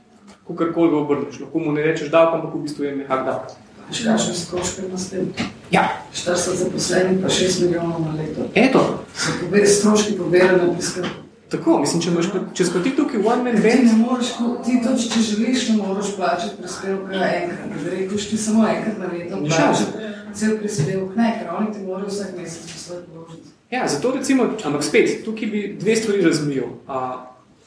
Kakorkoli 0.47 0.89
ga 0.91 0.97
obrneš, 0.97 1.39
lahko 1.39 1.59
mu 1.59 1.71
ne 1.71 1.83
rečeš 1.83 2.11
davek, 2.11 2.33
ampak 2.33 2.53
v 2.55 2.61
bistvu 2.61 2.83
je 2.83 2.95
mehak 2.95 3.25
davek. 3.25 3.55
Še 3.91 4.03
kakšne 4.03 4.33
stroške 4.33 4.81
na 4.89 4.97
tem? 4.97 5.33
Ja, 5.71 6.01
40 6.13 6.55
zaposlenih, 6.61 7.21
pa 7.21 7.29
6 7.29 7.61
milijonov 7.65 8.01
na 8.01 8.13
leto. 8.17 8.45
eto. 8.53 9.05
So 9.15 9.31
stroški 9.65 10.17
pobirane 10.17 10.73
prispevke. 10.73 11.24
Tako, 11.55 11.79
mislim, 11.79 12.01
če 12.01 12.09
imaš, 12.09 12.27
pa- 12.31 12.43
če 12.53 12.65
si 12.65 12.71
pa 12.73 12.79
ti 12.79 12.91
tukaj 12.91 13.19
one 13.23 13.43
man 13.43 13.55
Ti 13.55 13.61
band, 13.61 13.85
ne 13.85 13.97
moreš, 13.97 14.29
ti 14.65 14.73
to, 14.83 14.89
če 14.97 15.19
želiš, 15.21 15.69
ne 15.69 15.77
moreš 15.77 16.15
plačati 16.15 16.55
prispevka 16.59 17.13
enkrat. 17.33 17.69
Da 17.83 17.89
rečeš 17.91 18.29
ti 18.29 18.37
samo 18.37 18.67
enkrat 18.67 18.97
na 18.97 19.05
leto 19.07 19.35
Ja. 19.35 19.55
plačati 19.57 19.91
cel 20.33 20.57
prispevek. 20.57 21.15
Ne, 21.15 21.39
ker 21.39 21.47
oni 21.55 21.73
ti 21.73 21.79
morajo 21.79 22.07
vsak 22.07 22.33
mesec 22.37 22.63
poslati 22.63 23.07
vložiti. 23.13 23.47
Ja, 23.71 23.87
zato 23.87 24.11
recimo, 24.11 24.49
ampak 24.63 24.83
spet, 24.83 25.25
tukaj 25.25 25.47
bi 25.47 25.77
dve 25.79 25.95
stvari. 25.95 26.19
Uh, 26.21 27.15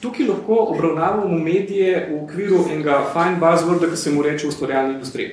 tukaj 0.00 0.26
lahko 0.26 0.54
obravnavamo 0.68 1.38
medije 1.38 2.08
v 2.10 2.24
okviru 2.24 2.64
enega 2.70 3.00
fine 3.12 3.36
buzzworda, 3.40 3.90
ki 3.90 3.96
se 3.96 4.10
mu 4.10 4.22
reče 4.22 4.46
ustvarjalna 4.46 4.92
industrija. 4.92 5.30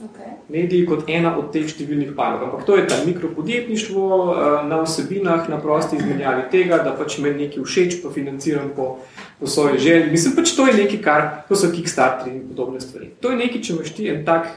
Okay. 0.00 0.32
Mediji 0.48 0.86
kot 0.88 1.10
ena 1.12 1.34
od 1.36 1.50
teh 1.52 1.66
številnih 1.68 2.14
panog. 2.16 2.46
Ampak 2.46 2.62
to 2.64 2.78
je 2.78 2.86
ta 2.88 2.96
mikropodjetništvo 3.04 4.04
uh, 4.08 4.38
na 4.64 4.78
vsebinah, 4.80 5.44
na 5.52 5.58
prosti 5.60 5.98
izmenjavi 6.00 6.46
tega, 6.52 6.78
da 6.80 6.94
pač 6.96 7.18
me 7.20 7.34
nekaj 7.36 7.60
všeč, 7.66 7.98
pa 8.00 8.12
financiram 8.14 8.70
po, 8.76 8.94
po 9.36 9.50
svoji 9.50 9.82
želji. 9.84 10.14
Mislim 10.14 10.32
pač, 10.38 10.54
to 10.56 10.64
je 10.70 10.78
nekaj, 10.78 11.02
kar, 11.04 11.26
to 11.50 11.58
so 11.58 11.68
kickstarteri 11.74 12.32
in 12.38 12.46
podobne 12.48 12.80
stvari. 12.80 13.10
To 13.20 13.34
je 13.34 13.40
nekaj, 13.42 13.60
če 13.60 13.74
imaš 13.76 13.92
ti 13.98 14.08
en 14.08 14.24
tak 14.24 14.48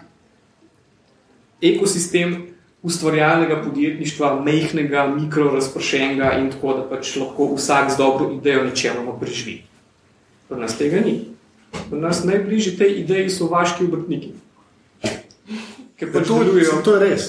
ekosistem 1.63 2.37
ustvarjalnega 2.83 3.59
podjetništva, 3.65 4.31
mehkega, 4.43 5.03
mikrorazpršenega 5.11 6.31
in 6.39 6.49
tako, 6.55 6.77
da 6.79 6.87
pač 6.87 7.15
lahko 7.19 7.49
vsak 7.57 7.91
z 7.91 7.99
dobro 7.99 8.29
idejo 8.31 8.63
načeloma 8.63 9.17
preživi. 9.19 9.59
Pri 10.47 10.63
nas 10.63 10.79
tega 10.79 11.03
ni. 11.03 11.19
Pri 11.89 11.99
nas 11.99 12.23
najbližji 12.27 12.77
tej 12.79 12.97
ideji 13.03 13.29
so 13.31 13.51
vaški 13.51 13.87
obrtniki. 13.87 14.33
Ker 16.03 16.11
pač 16.13 16.27
To, 16.27 16.39
delujejo. 16.39 16.81
to 16.83 16.95
je 16.95 16.99
res. 17.01 17.23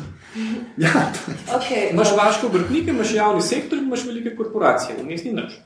ja, 0.78 1.12
Okay, 1.50 1.90
Imaš 1.90 2.12
vaške 2.16 2.46
obrtnike, 2.46 2.90
imaš 2.90 3.14
javni 3.14 3.42
sektor 3.42 3.78
in 3.78 3.84
imaš 3.84 4.04
velike 4.04 4.36
korporacije, 4.36 4.96
vmes 4.98 5.24
ni 5.24 5.32
nič. 5.32 5.56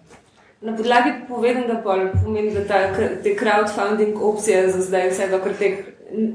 Na 0.60 0.72
podlagi 0.72 1.10
povedanega 1.28 1.80
pol 1.80 2.06
pomeni, 2.14 2.52
da 2.52 2.62
ta, 2.64 2.78
te 3.20 3.34
crowdfunding 3.36 4.16
opcije 4.18 4.70
za 4.70 4.80
zdaj 4.80 5.10
vse 5.10 5.28
dokler 5.28 5.54
teh 5.54 5.74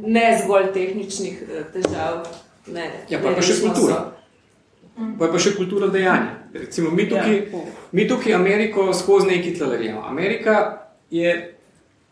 ne 0.06 0.38
zgolj 0.38 0.72
tehničnih 0.74 1.44
eh, 1.44 1.64
težav. 1.74 2.26
Ne, 2.68 2.86
Ja, 3.10 3.18
pa, 3.18 3.30
ne 3.30 3.36
pa 3.36 3.42
še 3.42 3.56
kultura. 3.60 3.96
so. 3.96 4.16
Pa 5.18 5.26
je 5.26 5.32
pa 5.32 5.40
še 5.40 5.56
kultura 5.56 5.88
dejanja. 5.88 6.36
Recimo, 6.54 6.92
mi 6.92 7.10
tukaj, 7.10 7.36
Ja. 7.50 7.62
mi 7.92 8.08
tukaj 8.08 8.34
Ameriko 8.36 8.94
skozi 8.94 9.28
neki 9.28 9.54
tlalerjamo. 9.54 10.04
Amerika 10.04 10.78
je 11.10 11.56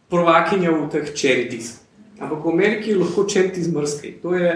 prvakinja 0.10 0.72
v 0.72 0.90
teh 0.90 1.14
charities. 1.14 1.76
Ampak 2.20 2.46
v 2.46 2.50
Ameriki 2.50 2.96
lahko 2.96 3.26
charities 3.30 3.68
mrski. 3.68 4.12
To 4.22 4.34
je, 4.36 4.54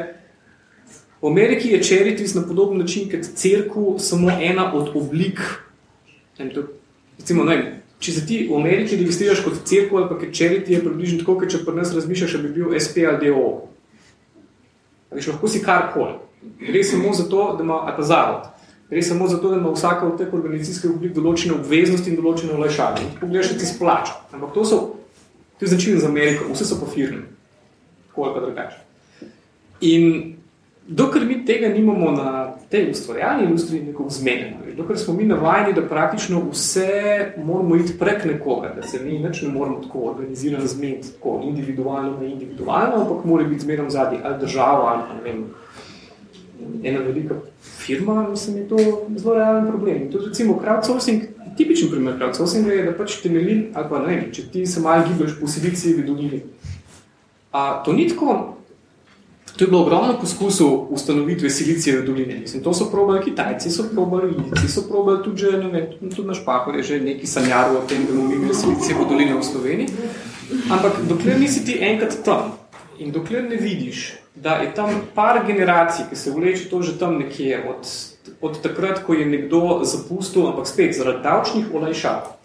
v 1.21 1.27
Ameriki 1.27 1.69
je 1.69 1.83
charities 1.83 2.33
na 2.35 2.41
podoben 2.41 2.77
način 2.79 3.09
kot 3.11 3.27
cerkev 3.35 3.97
samo 3.99 4.29
ena 4.31 4.73
od 4.73 4.95
oblik. 4.95 5.39
ne 6.39 6.49
to- 6.53 6.67
Recimo, 7.19 7.43
ne 7.43 7.55
vem, 7.57 7.65
če 7.99 8.11
se 8.11 8.25
ti 8.25 8.47
v 8.49 8.55
Ameriki 8.55 8.95
registriraš 8.97 9.43
kot 9.45 9.53
cerkev 9.65 9.97
ali 9.97 10.09
pa 10.09 10.17
kot 10.17 10.29
charity, 10.29 10.69
je 10.69 10.79
približno 10.79 11.19
tako, 11.19 11.35
kot 11.37 11.49
če 11.49 11.65
pri 11.65 11.75
nas 11.75 11.93
razmišljaš, 11.93 12.31
da 12.31 12.37
bi 12.39 12.49
bil 12.49 12.73
SP 12.73 13.05
ali 13.05 13.27
DO. 13.27 13.67
Veš, 15.11 15.27
lahko 15.27 15.47
si 15.47 15.61
karkoli. 15.61 16.15
Gre 16.59 16.83
samo 16.83 17.13
za 17.13 17.23
to, 17.23 17.55
da 17.57 17.63
ima 17.63 17.73
ali 17.75 17.93
pa 17.97 18.03
zavod. 18.03 18.47
Gre 18.89 19.01
samo 19.01 19.27
za 19.27 19.37
to, 19.37 19.49
da 19.49 19.57
ima 19.57 19.69
vsaka 19.69 20.07
od 20.07 20.17
teh 20.17 20.33
organizacijskih 20.33 20.91
oblik 20.91 21.13
določene 21.13 21.53
obveznosti 21.53 22.09
in 22.09 22.17
določene 22.17 22.53
olajšave. 22.53 23.01
In 23.01 23.11
pogledaš, 23.19 23.51
da 23.51 23.59
ti 23.59 23.65
splača. 23.65 24.17
Ampak 24.31 24.53
to 24.53 24.65
so, 24.65 24.79
to 25.59 25.65
je 25.65 25.69
značilno 25.69 26.01
za 26.01 26.07
Ameriko, 26.07 26.49
vse 26.49 26.65
so 26.65 26.79
pa 26.79 26.89
firme. 26.89 27.21
Tako 28.11 28.23
ali 28.23 28.45
drugače. 28.45 28.77
In 29.81 30.35
dokler 30.87 31.25
mi 31.25 31.45
tega 31.45 31.67
nimamo 31.67 32.11
na 32.11 32.53
tej 32.69 32.91
ustvarjalni 32.91 33.43
industriji 33.43 33.83
nekako 33.83 34.09
zmenjeno, 34.09 34.57
dokler 34.77 34.97
smo 34.99 35.13
mi 35.13 35.23
navajeni, 35.23 35.73
da 35.73 35.81
praktično 35.87 36.41
vse 36.51 37.33
moramo 37.37 37.75
iti 37.75 37.97
prek 37.99 38.25
nekoga, 38.25 38.73
da 38.75 38.83
se 38.83 38.99
mi 39.03 39.19
ne 39.19 39.31
moramo 39.53 39.79
tako 39.79 39.99
organizirano 39.99 40.67
zmeniti, 40.67 41.13
tako 41.13 41.41
individualno 41.43 42.17
na 42.19 42.25
individualno, 42.25 42.95
ampak 42.95 43.25
mora 43.25 43.43
biti 43.43 43.61
zmerno 43.61 43.89
zadnji 43.89 44.19
ali 44.23 44.39
država 44.39 44.93
ali 44.93 45.01
pa 45.07 45.13
ne 45.13 45.31
vem, 45.31 45.45
ena 46.83 46.99
velika 46.99 47.35
firma, 47.61 48.29
mislim, 48.29 48.57
je 48.57 48.67
to 48.67 48.77
zelo 49.17 49.35
realen 49.35 49.67
problem. 49.67 50.01
In 50.01 50.11
tudi 50.11 50.25
recimo 50.25 50.61
crowdsourcing, 50.63 51.21
tipičen 51.57 51.89
primer 51.89 52.13
crowdsourcinga 52.17 52.71
je, 52.71 52.83
da 52.83 52.93
pač 52.97 53.21
temelji, 53.21 53.67
ali 53.73 53.89
pa 53.89 53.99
ne 53.99 54.15
vem, 54.15 54.31
če 54.33 54.43
ti 54.51 54.65
se 54.65 54.81
malo 54.81 55.03
gibaš 55.07 55.39
po 55.39 55.47
Silicijevi 55.47 56.03
dolini. 56.03 56.41
A 57.51 57.81
to 57.85 57.93
ni 57.93 58.07
tako, 58.07 58.55
to 59.57 59.63
je 59.63 59.67
bilo 59.67 59.81
ogromno 59.81 60.17
poskusov 60.19 60.87
ustanovitve 60.89 61.49
Silicijeve 61.49 62.01
doline. 62.01 62.39
Mislim, 62.39 62.63
to 62.63 62.73
so 62.73 62.85
probali 62.91 63.23
Kitajci, 63.23 63.71
so 63.71 63.83
probali 63.93 64.33
Indici, 64.37 64.67
so 64.67 64.81
probali 64.89 65.23
tudi, 65.23 65.37
že, 65.37 65.51
ne 65.51 65.67
vem, 65.67 65.87
tudi 66.15 66.27
naš 66.27 66.45
pahor 66.45 66.75
je 66.75 66.83
že 66.83 66.99
neki 66.99 67.27
sanjaril 67.27 67.77
o 67.77 67.81
tem, 67.87 68.05
da 68.07 68.13
bomo 68.13 68.33
imeli 68.33 68.55
Silicijevo 68.55 69.05
dolino 69.05 69.39
v 69.39 69.43
Sloveniji. 69.43 69.89
Ampak 70.71 71.03
dokler 71.09 71.39
nisi 71.39 71.65
ti 71.65 71.77
enkrat 71.81 72.17
tam 72.25 72.57
in 72.99 73.11
dokler 73.11 73.43
ne 73.49 73.55
vidiš, 73.55 74.13
da 74.35 74.55
je 74.55 74.73
tam 74.73 74.89
par 75.15 75.45
generacij, 75.47 76.05
ki 76.09 76.15
se 76.15 76.31
vleče 76.31 76.69
to 76.69 76.81
že 76.81 76.99
tam 76.99 77.17
nekje 77.19 77.63
od, 77.69 77.87
od 78.41 78.61
takrat, 78.61 79.03
ko 79.03 79.13
je 79.13 79.25
nekdo 79.25 79.81
zapustil, 79.83 80.47
ampak 80.47 80.67
spet 80.67 80.95
zaradi 80.95 81.23
davčnih 81.23 81.73
olajšav, 81.73 82.40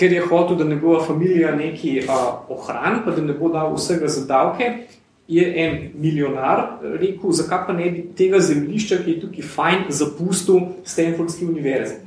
ker 0.00 0.12
je 0.12 0.22
hotel, 0.24 0.56
da 0.56 0.64
njegova 0.64 1.04
familija 1.04 1.52
nekaj 1.56 2.06
ohrani, 2.48 3.04
pa 3.04 3.12
da 3.12 3.22
ne 3.22 3.36
bo 3.36 3.52
dal 3.52 3.74
vsega 3.76 4.08
za 4.08 4.24
davke, 4.26 4.72
je 5.28 5.44
en 5.62 5.90
milijonar 5.94 6.80
rekel, 6.82 7.30
zakaj 7.30 7.66
pa 7.66 7.72
ne 7.72 7.90
bi 7.90 8.06
tega 8.16 8.40
zemljišča, 8.40 9.02
ki 9.04 9.10
je 9.10 9.20
tukaj 9.20 9.50
fajn, 9.54 9.82
zapustil 9.88 10.60
Stanfordski 10.84 11.46
univerzi. 11.46 12.00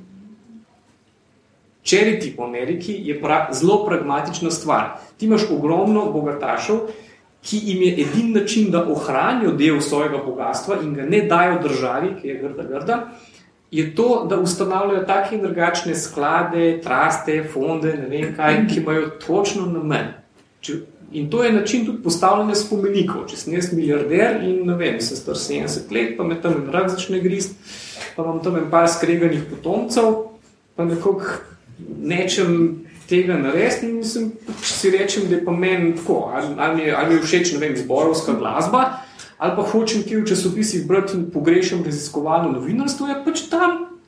Charity 1.84 2.34
v 2.38 2.44
Ameriki 2.44 2.96
je 3.06 3.16
pra, 3.22 3.50
zelo 3.52 3.84
pragmatična 3.86 4.52
stvar. 4.52 4.98
Ti 5.18 5.26
imaš 5.26 5.46
ogromno 5.52 6.06
bogatašev, 6.12 6.80
ki 7.44 7.60
jim 7.64 7.82
je 7.84 7.94
edin 8.06 8.32
način, 8.34 8.72
da 8.72 8.86
ohranijo 8.92 9.52
del 9.52 9.82
svojega 9.82 10.24
bogatstva 10.26 10.80
in 10.84 10.94
ga 10.96 11.04
ne 11.04 11.22
dajo 11.28 11.60
državi, 11.64 12.14
ki 12.22 12.28
je 12.28 12.38
grda 12.40 12.64
grda, 12.64 13.00
je 13.74 13.96
to, 13.96 14.26
da 14.30 14.38
ustanavljajo 14.40 15.06
take 15.06 15.36
in 15.36 15.42
drugačne 15.42 15.96
sklade, 15.96 16.82
traste, 16.84 17.40
fonde, 17.54 17.96
ne 17.98 18.08
vem 18.08 18.36
kaj, 18.36 18.68
ki 18.70 18.80
imajo 18.80 19.08
točno 19.26 19.66
namen. 19.66 20.14
In 21.12 21.30
to 21.30 21.44
je 21.44 21.54
način 21.54 21.86
tudi 21.86 22.04
postavljanja 22.04 22.56
spomenikov. 22.56 23.26
Če 23.30 23.38
sem 23.38 23.54
jaz 23.54 23.72
milijarder 23.74 24.44
in 24.46 24.62
ne 24.68 24.78
vem, 24.78 25.00
sem 25.02 25.18
star 25.18 25.38
70 25.38 25.90
let, 25.94 26.14
pa 26.18 26.24
me 26.24 26.38
tam 26.42 26.60
en 26.62 26.70
rak 26.74 26.92
začne 26.94 27.22
grist, 27.22 27.58
pa 28.16 28.24
imam 28.24 28.44
tam 28.46 28.58
en 28.62 28.70
par 28.70 28.86
skreganih 28.90 29.42
potomcev, 29.50 30.14
pa 30.76 30.86
nekako 30.86 31.40
nečem 32.14 32.84
tega 33.10 33.38
narediti 33.42 33.90
in 33.90 33.98
mislim, 34.04 34.30
če 34.62 34.74
si 34.74 34.94
rečem, 34.94 35.26
da 35.30 35.40
je 35.40 35.46
pa 35.46 35.52
meni 35.52 35.96
tako, 35.98 36.20
ali, 36.34 36.54
ali, 36.58 36.76
mi 36.76 36.92
ali 36.92 37.10
mi 37.10 37.20
je 37.20 37.26
všeč, 37.26 37.56
ne 37.58 37.66
vem, 37.66 37.78
zborovska 37.78 38.38
glasba, 38.38 38.84
ali 39.44 39.56
pa 39.56 39.64
hočem 39.68 40.04
ki 40.08 40.22
v 40.22 40.28
časopisih 40.30 40.86
brati 40.88 41.18
in 41.18 41.26
pogrešam 41.32 41.84
raziskovalno 41.84 42.54
novinarstvo, 42.56 43.08
je 43.08 43.16
pač 43.26 43.42
tam 43.52 44.00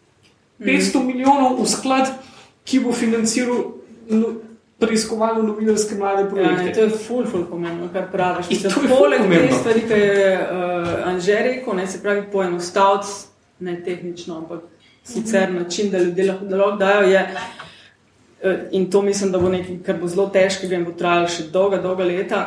500 0.60 0.96
mm. 0.96 1.08
milijonov 1.08 1.60
v 1.60 1.68
sklad, 1.68 2.12
ki 2.64 2.80
bo 2.86 2.94
financiral 2.96 3.66
no, 4.08 4.30
preiskovalno 4.80 5.44
novinarske 5.44 5.98
mlade 6.00 6.30
projekte. 6.30 6.70
Ja, 6.70 6.76
to 6.76 6.88
je 6.88 6.90
ful, 6.90 7.28
ful 7.28 7.44
pomembno, 7.50 7.90
kar 7.94 8.08
praviš. 8.12 8.50
Mislim, 8.50 8.88
poleg 8.88 9.28
te 9.28 9.52
stvari, 9.60 9.84
ki 9.90 10.00
je 10.00 10.32
uh, 10.40 10.90
Anže 11.12 11.42
rekel, 11.50 11.76
ne 11.76 11.88
se 11.88 12.02
pravi 12.04 12.24
poenostaviti, 12.32 13.12
ne 13.60 13.76
tehnično, 13.84 14.38
ampak 14.38 14.64
sicer 15.04 15.52
način, 15.54 15.92
da 15.92 16.00
ljudje 16.00 16.32
lahko 16.32 16.72
dajo, 16.80 17.08
je 17.12 17.28
Eh, 18.46 18.68
in 18.72 18.92
to 18.92 19.02
mislim, 19.02 19.32
da 19.32 19.40
bo 19.40 19.50
nekaj, 19.50 19.78
kar 19.86 19.98
bo 19.98 20.08
zelo 20.08 20.28
težkega 20.30 20.76
in 20.76 20.86
bo 20.86 20.92
trajalo 20.92 21.30
še 21.32 21.48
dolga, 21.54 21.80
dolga 21.82 22.06
leta, 22.06 22.42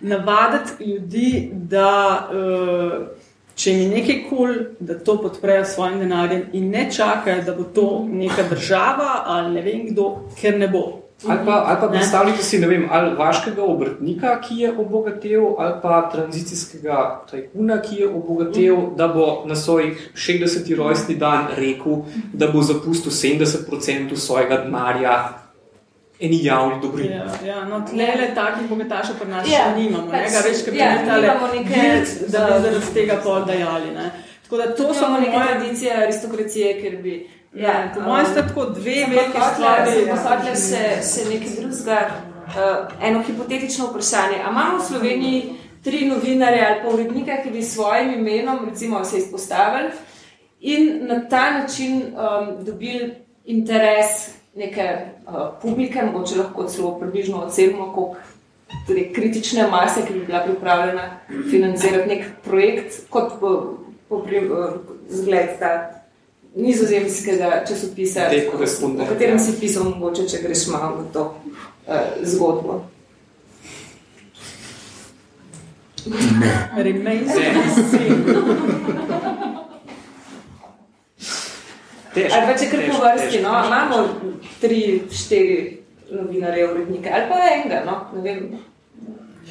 navaditi 0.00 0.84
ljudi, 0.84 1.50
da 1.52 2.28
uh, 2.30 3.06
če 3.54 3.70
jim 3.70 3.80
je 3.80 3.88
nekaj 4.00 4.20
kul, 4.28 4.38
cool, 4.38 4.56
da 4.80 4.98
to 4.98 5.16
podprejo 5.22 5.64
s 5.64 5.74
svojim 5.74 5.98
denarjem 6.02 6.42
in 6.52 6.70
ne 6.70 6.88
čakajo, 6.92 7.42
da 7.46 7.54
bo 7.54 7.64
to 7.64 8.04
neka 8.10 8.48
država 8.50 9.22
ali 9.26 9.54
ne 9.54 9.62
vem 9.62 9.88
kdo, 9.92 10.10
ker 10.40 10.58
ne 10.58 10.68
bo. 10.68 10.84
Ali 11.28 11.40
pa, 11.46 11.62
ali 11.66 11.78
pa 11.80 11.88
predstavljate 11.88 12.42
si, 12.42 12.58
ne 12.58 12.66
vem, 12.68 12.88
ali 12.90 13.14
vaškega 13.16 13.62
obrtnika, 13.62 14.34
ki 14.44 14.56
je 14.58 14.72
obogatel, 14.78 15.44
ali 15.58 15.78
pa 15.82 16.00
tranzicijskega 16.12 16.98
tajkuna, 17.30 17.78
ki 17.82 17.96
je 17.96 18.08
obogatel, 18.08 18.76
da 18.96 19.08
bo 19.08 19.28
na 19.46 19.56
svojih 19.56 20.10
60. 20.14 20.74
rojstni 20.76 21.16
dan 21.16 21.46
rekel, 21.56 22.02
da 22.32 22.50
bo 22.52 22.62
zapustil 22.62 23.12
70% 23.12 24.16
svojega 24.16 24.58
denarja 24.66 25.43
eni 26.20 26.44
javni 26.44 26.80
dobrini. 26.82 27.14
Ja, 27.14 27.26
ja, 27.46 27.64
no, 27.64 27.80
tle 27.90 28.06
le 28.20 28.28
takih 28.34 28.68
bogatašov 28.68 29.16
pri 29.18 29.30
nas 29.30 29.48
ja, 29.50 29.64
še 29.64 29.78
nimamo, 29.78 30.10
pač, 30.12 30.28
ne, 30.30 30.42
več, 30.48 30.60
kot 30.66 30.76
ja, 30.78 30.90
nekaj, 31.00 31.94
da 32.32 32.44
bi 32.50 32.60
zaradi 32.66 32.92
tega 32.94 33.18
pol 33.24 33.46
dajali. 33.48 33.94
Ne. 33.96 34.10
Tako 34.44 34.60
da 34.60 34.68
to 34.76 34.94
so 34.94 35.08
neke 35.16 35.32
moje... 35.32 35.48
tradicije 35.48 35.96
aristokracije, 36.02 36.76
ker 36.82 37.00
bi. 37.02 37.16
Ja, 37.54 37.68
ja 37.68 37.90
po 37.94 38.00
mojem 38.02 38.26
sta 38.26 38.46
tako 38.46 38.70
dve 38.76 38.96
velike 39.10 39.50
stvari. 39.54 40.06
Pohodlja 40.10 40.54
se, 40.56 40.80
se 41.02 41.26
nekaj 41.28 41.52
drugega, 41.58 41.98
uh, 42.46 42.96
eno 43.02 43.22
hipotetično 43.26 43.90
vprašanje. 43.90 44.40
A 44.42 44.50
imamo 44.50 44.78
v 44.78 44.86
Sloveniji 44.88 45.42
tri 45.84 46.06
novinarje 46.08 46.66
ali 46.66 46.80
pa 46.82 46.88
urednika, 46.94 47.42
ki 47.42 47.50
bi 47.50 47.62
s 47.62 47.74
svojim 47.74 48.14
imenom 48.14 48.64
recimo 48.68 49.04
se 49.04 49.18
izpostavili 49.18 49.90
in 50.60 51.06
na 51.06 51.28
ta 51.28 51.50
način 51.50 52.02
um, 52.02 52.64
dobili 52.64 53.14
interes 53.44 54.30
neke 54.56 54.96
uh, 55.26 55.34
publike, 55.62 56.02
mogoče 56.02 56.38
lahko 56.38 56.64
celo 56.68 56.98
približno 56.98 57.44
ocenimo, 57.46 57.92
koliko 57.92 58.16
tudi 58.86 59.12
kritične 59.14 59.66
mase, 59.70 60.06
ki 60.06 60.12
bi 60.12 60.24
bila 60.26 60.44
pripravljena 60.44 61.20
financirati 61.50 62.08
nek 62.08 62.24
projekt, 62.44 62.94
kot 63.10 63.32
po, 63.40 63.78
po 64.08 64.22
pri, 64.22 64.46
uh, 64.48 64.70
zgled 65.10 65.58
ta 65.58 65.90
nizozemskega 66.54 67.64
časopisa, 67.68 68.30
o 69.02 69.06
katerem 69.08 69.38
si 69.38 69.58
pisal, 69.60 69.84
mogoče, 69.84 70.28
če 70.28 70.42
greš 70.42 70.66
malo 70.70 70.96
v 71.02 71.12
to 71.12 71.22
uh, 71.86 71.94
zgodbo. 72.22 72.84
Ne. 76.06 76.82
Remains 76.82 77.32
the 77.32 77.82
same. 77.90 79.33
Težko, 82.14 82.36
ali 82.38 82.46
pa 82.52 82.58
če 82.58 82.68
kar 82.70 82.84
po 82.90 83.00
vrsti, 83.02 83.40
no, 83.42 83.54
imamo 83.66 84.02
tri, 84.60 84.82
štiri 85.10 85.56
novinarje, 86.14 86.68
urednike, 86.70 87.10
ali 87.10 87.28
pa 87.28 87.40
enega, 87.50 87.82
no, 87.86 87.98
ne 88.14 88.22
vem. 88.22 88.44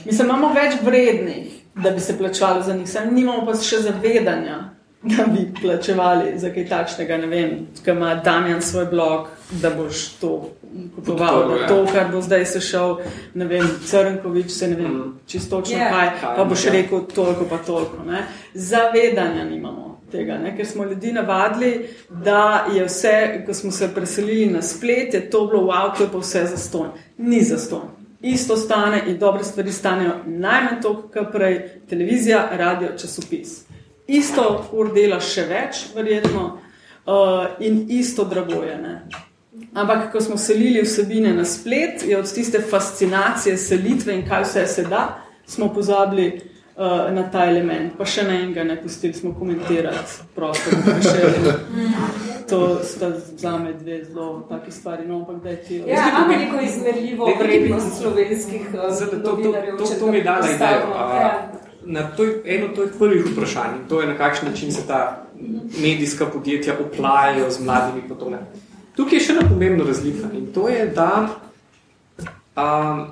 Mislim, 0.05 0.27
imamo 0.27 0.53
več 0.55 0.77
vrednih, 0.83 1.59
da 1.75 1.91
bi 1.91 1.99
se 1.99 2.17
plačevali 2.17 2.63
za 2.63 2.75
njih, 2.77 2.89
sem 2.89 3.11
nimamo 3.15 3.45
pa 3.45 3.57
še 3.57 3.81
zavedanja, 3.87 4.59
da 5.03 5.25
bi 5.27 5.45
plačevali 5.61 6.37
za 6.39 6.49
kaj 6.55 6.67
takšnega, 6.69 7.17
ne 7.17 7.27
vem, 7.27 7.55
kaj 7.85 7.95
ima 7.97 8.15
Damjan 8.23 8.61
svoj 8.61 8.85
blog, 8.91 9.27
da 9.61 9.73
boš 9.75 10.05
to 10.21 10.33
kupoval, 10.95 11.47
da 11.49 11.57
ja. 11.61 11.67
to, 11.67 11.81
kar 11.91 12.11
bo 12.11 12.21
zdaj 12.23 12.45
se 12.45 12.61
šel, 12.63 12.95
ne 13.33 13.47
vem, 13.49 13.67
Crnkovič, 13.89 14.51
se 14.51 14.71
ne 14.71 14.79
vem, 14.79 14.93
mm. 14.93 15.09
čistočno 15.27 15.77
yeah. 15.77 15.91
kaj, 15.91 16.35
pa 16.37 16.45
boš 16.47 16.69
rekel 16.71 17.03
toliko 17.15 17.49
pa 17.49 17.59
toliko, 17.65 18.05
ne. 18.07 18.23
Zavedanja 18.53 19.43
nimamo 19.43 19.92
tega, 20.13 20.37
ne? 20.37 20.53
ker 20.57 20.67
smo 20.67 20.85
ljudi 20.85 21.11
navadili, 21.13 21.89
da 22.09 22.67
je 22.73 22.85
vse, 22.85 23.43
ko 23.45 23.53
smo 23.53 23.71
se 23.71 23.89
preselili 23.95 24.45
na 24.53 24.61
splet, 24.61 25.13
je 25.13 25.25
to 25.29 25.45
bilo 25.47 25.65
v 25.65 25.75
avtu, 25.75 26.07
pa 26.11 26.21
vse 26.21 26.45
za 26.53 26.57
ston. 26.57 26.93
Ni 27.17 27.41
za 27.43 27.57
ston. 27.57 27.89
Isto 28.21 28.55
stane 28.57 29.01
in 29.07 29.17
dobre 29.19 29.43
stvari 29.43 29.71
stanejo 29.71 30.13
najmanj 30.25 30.81
toliko, 30.81 31.09
kot 31.13 31.31
prej 31.33 31.57
televizija, 31.89 32.45
radio, 32.57 32.93
časopis. 32.97 33.65
Isto 34.07 34.45
ur 34.71 34.93
dela 34.95 35.19
še 35.19 35.43
več, 35.49 35.85
verjetno, 35.95 36.45
uh, 37.05 37.59
in 37.59 37.85
isto 37.91 38.23
drago 38.23 38.63
je. 38.63 38.77
Ne? 38.79 38.95
Ampak, 39.73 40.11
ko 40.11 40.21
smo 40.21 40.37
selili 40.37 40.81
vsebine 40.81 41.33
na 41.33 41.45
splet, 41.45 42.03
je 42.07 42.17
od 42.17 42.33
tiste 42.33 42.61
fascinacije 42.61 43.57
selitve 43.57 44.15
in 44.15 44.25
kaj 44.27 44.47
vse 44.47 44.65
se 44.67 44.87
da, 44.87 45.03
smo 45.45 45.73
pozabili, 45.73 46.52
uh, 46.75 47.13
na 47.15 47.23
ta 47.31 47.45
element. 47.49 47.97
Pa 47.97 48.05
še 48.05 48.23
na 48.27 48.37
enega 48.41 48.63
ne 48.63 48.77
pustili 48.81 49.13
smo 49.13 49.33
komentirati, 49.39 50.19
prosto, 50.35 50.75
da 50.85 50.93
bi 50.93 51.01
še 51.01 51.19
to 52.49 52.79
sta 52.83 53.09
za 53.37 53.57
me 53.57 53.73
dve 53.73 54.03
zelo 54.05 54.45
taki 54.49 54.71
stvari. 54.71 55.07
No, 55.07 55.19
ampak 55.23 55.43
da 55.43 55.49
je 55.49 55.61
ti. 55.63 55.81
Ja, 55.87 56.09
imamo 56.09 56.37
neko 56.37 56.61
izmerljivo 56.61 57.29
vrednost 57.39 58.01
slovenskih 58.01 58.67
uh, 58.73 58.89
novinarjev. 59.23 59.77
To, 59.77 59.83
to, 59.83 59.93
to, 59.93 59.99
to 59.99 60.11
mi 60.11 60.23
da 60.23 60.39
na 60.41 60.49
idejo. 60.49 60.89
Ja. 60.95 61.51
Na 61.85 62.03
to 62.15 62.23
je 62.23 62.41
eno 62.45 62.67
to 62.75 62.83
je 62.83 62.91
prvih 62.99 63.25
vprašanj, 63.31 63.87
to 63.89 64.01
je 64.01 64.07
na 64.07 64.17
kakšen 64.17 64.49
način 64.49 64.71
se 64.71 64.87
ta 64.87 65.25
medijska 65.81 66.25
podjetja 66.25 66.73
oplajajo 66.79 67.49
z 67.51 67.65
mladimi 67.65 68.07
potone. 68.09 68.37
Tukaj 68.95 69.17
je 69.17 69.23
še 69.25 69.33
ena 69.33 69.49
pomembna 69.49 69.83
razlika 69.83 70.29
in 70.37 70.45
to 70.53 70.69
je, 70.69 70.85
da 70.95 71.27
um, 72.55 73.07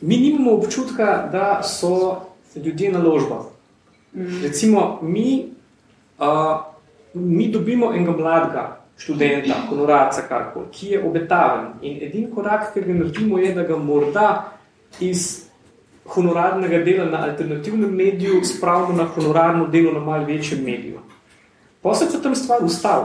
mi 0.00 0.16
nimamo 0.16 0.52
občutka, 0.52 1.28
da 1.32 1.62
so 1.62 2.20
ljudje 2.56 2.92
naložba. 2.92 3.44
Recimo, 4.42 4.98
mi, 5.02 5.48
uh, 6.18 6.26
mi 7.14 7.48
dobimo 7.48 7.94
enega 7.94 8.12
mladega 8.12 8.80
študenta, 8.98 9.54
honorarca, 9.68 10.22
karkoli, 10.28 10.66
ki 10.72 10.88
je 10.88 11.04
obetaven. 11.04 11.66
In 11.82 12.02
edini 12.02 12.30
korak, 12.34 12.72
ki 12.74 12.80
ga 12.80 12.94
naredimo, 12.94 13.38
je, 13.38 13.54
da 13.54 13.62
ga 13.62 13.76
morda 13.76 14.26
iz 15.00 15.46
honorarnega 16.10 16.82
dela 16.84 17.04
na 17.04 17.22
alternativnem 17.24 17.94
mediju 17.96 18.44
spravimo 18.44 18.92
na 18.92 19.06
honorarno 19.14 19.66
delo 19.66 19.92
na 19.92 20.00
malce 20.00 20.32
večjem 20.32 20.64
mediju. 20.64 21.00
Posledaj 21.82 22.12
se 22.12 22.22
tam 22.22 22.34
stvar 22.34 22.64
ustavi. 22.64 23.04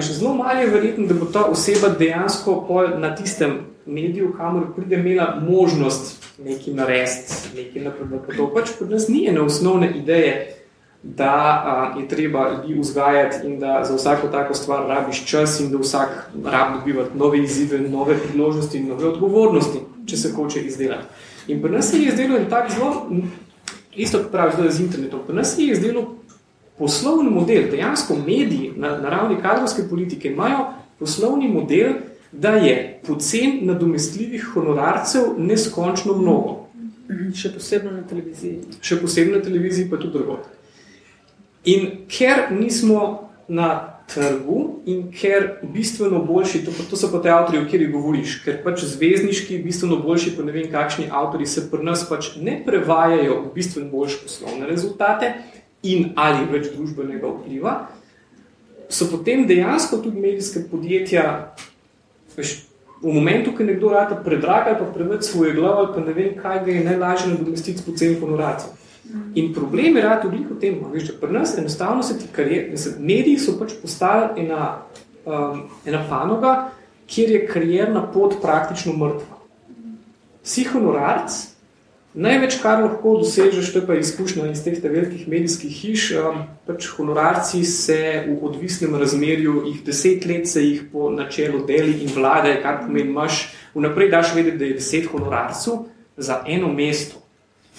Zelo 0.00 0.34
malo 0.34 0.60
je 0.60 0.66
verjetno, 0.66 1.06
da 1.06 1.14
bo 1.14 1.26
ta 1.26 1.44
oseba 1.44 1.88
dejansko 1.88 2.86
na 2.98 3.14
tistem 3.16 3.58
mediju, 3.88 4.32
kamor 4.36 4.66
pride, 4.76 4.96
imela 4.96 5.42
možnost 5.48 6.26
nekaj 6.44 6.74
narediti, 6.74 7.32
nekaj 7.56 7.82
napredovati. 7.82 8.36
To 8.36 8.52
pač 8.54 8.70
pri 8.78 8.88
nas 8.88 9.08
ni 9.08 9.26
ene 9.28 9.40
osnovne 9.40 9.92
ideje, 9.96 10.54
da 11.02 11.32
a, 11.64 11.94
je 11.98 12.08
treba 12.08 12.50
ljudi 12.50 12.80
vzgajati 12.80 13.46
in 13.46 13.58
da 13.58 13.84
za 13.84 13.94
vsako 13.94 14.28
tako 14.28 14.54
stvar 14.54 14.86
rabiš 14.88 15.24
čas 15.26 15.60
in 15.60 15.70
da 15.70 15.78
vsak 15.78 16.30
rab 16.44 16.74
dobivati 16.78 17.18
nove 17.18 17.38
izzive, 17.38 17.80
nove 17.80 18.18
priložnosti 18.18 18.78
in 18.78 18.88
nove 18.88 19.08
odgovornosti, 19.08 19.78
če 20.06 20.16
se 20.16 20.32
hoče 20.32 20.60
izdelati. 20.60 21.06
In 21.48 21.62
pri 21.62 21.72
nas 21.72 21.94
je 21.94 22.02
izdelo 22.02 22.36
en 22.36 22.50
tak 22.50 22.70
zelo, 22.72 23.06
isto 23.96 24.18
kot 24.18 24.32
pravi 24.32 24.52
zdaj 24.56 24.70
z 24.70 24.80
internetom, 24.80 25.20
pri 25.26 25.36
nas 25.36 25.58
je 25.58 25.70
izdelo 25.70 26.14
poslovni 26.78 27.30
model, 27.30 27.70
dejansko 27.70 28.16
mediji 28.26 28.72
na, 28.76 28.98
na 28.98 29.10
ravni 29.10 29.36
kadrovske 29.42 29.82
politike 29.90 30.28
imajo 30.28 30.66
poslovni 30.98 31.48
model, 31.48 31.92
da 32.32 32.50
je 32.60 33.00
pocen 33.06 33.60
nadomestljivih 33.62 34.44
honorarcev 34.54 35.34
neskončno 35.38 36.14
mnogo. 36.18 36.68
Še 37.34 37.54
posebno 37.54 37.94
na 37.94 38.02
televiziji. 38.04 38.58
Še 38.84 38.98
posebno 39.00 39.38
na 39.38 39.44
televiziji, 39.44 39.88
pa 39.90 39.96
tudi 39.96 40.18
drugot. 40.18 40.44
In 41.68 42.04
ker 42.08 42.50
nismo 42.52 43.30
na 43.48 43.98
trgu 44.08 44.80
in 44.86 45.08
ker 45.12 45.48
bistveno 45.62 46.20
boljši, 46.24 46.62
to, 46.64 46.72
to 46.90 46.96
so 46.96 47.10
pa 47.12 47.20
te 47.24 47.32
avtori, 47.32 47.60
o 47.60 47.66
kateri 47.66 47.88
govoriš, 47.92 48.38
ker 48.44 48.60
pač 48.64 48.84
zvezdniški, 48.88 49.60
bistveno 49.64 49.98
boljši, 50.04 50.34
pa 50.36 50.44
ne 50.44 50.54
vem 50.54 50.68
kakšni 50.72 51.08
avtori 51.12 51.48
se 51.48 51.66
pri 51.70 51.84
nas 51.84 52.04
pač 52.08 52.34
ne 52.40 52.58
prevajajo 52.64 53.40
v 53.42 53.54
bistveno 53.56 53.90
boljše 53.92 54.22
poslovne 54.24 54.68
rezultate 54.68 55.32
in 55.82 56.12
ali 56.16 56.48
več 56.52 56.70
družbenega 56.74 57.32
vpliva, 57.36 57.74
so 58.88 59.08
potem 59.12 59.44
dejansko 59.48 60.00
tudi 60.04 60.20
medijske 60.20 60.64
podjetja 60.70 61.24
veš, 62.38 62.54
v 63.02 63.14
momentu, 63.14 63.52
ko 63.54 63.66
nekdo 63.66 63.92
rata 63.94 64.16
predraga 64.24 64.74
ali 64.74 64.78
pa 64.80 64.92
preveč 64.94 65.28
svoje 65.28 65.52
glavo 65.54 65.84
ali 65.84 65.94
pa 65.94 66.00
ne 66.06 66.14
vem, 66.14 66.34
kaj 66.38 66.64
ga 66.64 66.72
je 66.72 66.84
najlažje 66.84 67.32
nadomestiti 67.34 67.78
s 67.78 67.86
poceni 67.86 68.18
honoracij. 68.20 68.70
In 69.34 69.54
problem 69.54 69.96
je 69.96 70.02
rad 70.02 70.24
v 70.24 70.56
tem, 70.60 70.80
veš, 70.92 71.12
da 71.12 71.20
pri 71.20 71.32
nas 71.32 71.58
enostavno 71.58 72.02
se 72.02 72.18
ti 72.18 72.26
karier, 72.32 72.74
mediji 72.98 73.38
so 73.38 73.54
pač 73.58 73.72
postali 73.82 74.42
ena, 74.44 74.82
um, 75.24 75.62
ena 75.86 76.02
panoga, 76.10 76.72
kjer 77.08 77.30
je 77.30 77.46
karierna 77.46 78.02
pot 78.12 78.36
praktično 78.42 78.92
mrtva. 78.92 79.38
Si 80.42 80.64
honorarc, 80.64 81.32
Največ, 82.18 82.56
kar 82.58 82.80
lahko 82.82 83.12
dosežeš, 83.20 83.68
to 83.70 83.78
je 83.78 83.86
pa 83.86 83.94
izkušnja 83.94 84.48
iz 84.50 84.64
teh 84.64 84.80
velikih 84.82 85.28
medijskih 85.30 85.70
hiš, 85.70 86.06
um, 86.18 86.40
pač 86.66 86.88
honorarci 86.96 87.60
se 87.64 87.98
v 88.26 88.34
odvisnem 88.42 88.96
razmerju, 88.98 89.60
jih 89.68 89.84
deset 89.86 90.26
let 90.26 90.48
se 90.50 90.64
jih 90.64 90.80
po 90.90 91.12
načelu 91.14 91.62
deli 91.68 92.00
in 92.02 92.10
vlade, 92.10 92.56
kar 92.62 92.80
pomeni, 92.82 93.12
imaš 93.12 93.44
vnaprej 93.76 94.10
daš 94.10 94.34
vedeti, 94.34 94.58
da 94.58 94.66
je 94.66 94.78
deset 94.80 95.06
honorarcev 95.12 95.84
za 96.16 96.40
eno 96.46 96.72
mesto, 96.74 97.22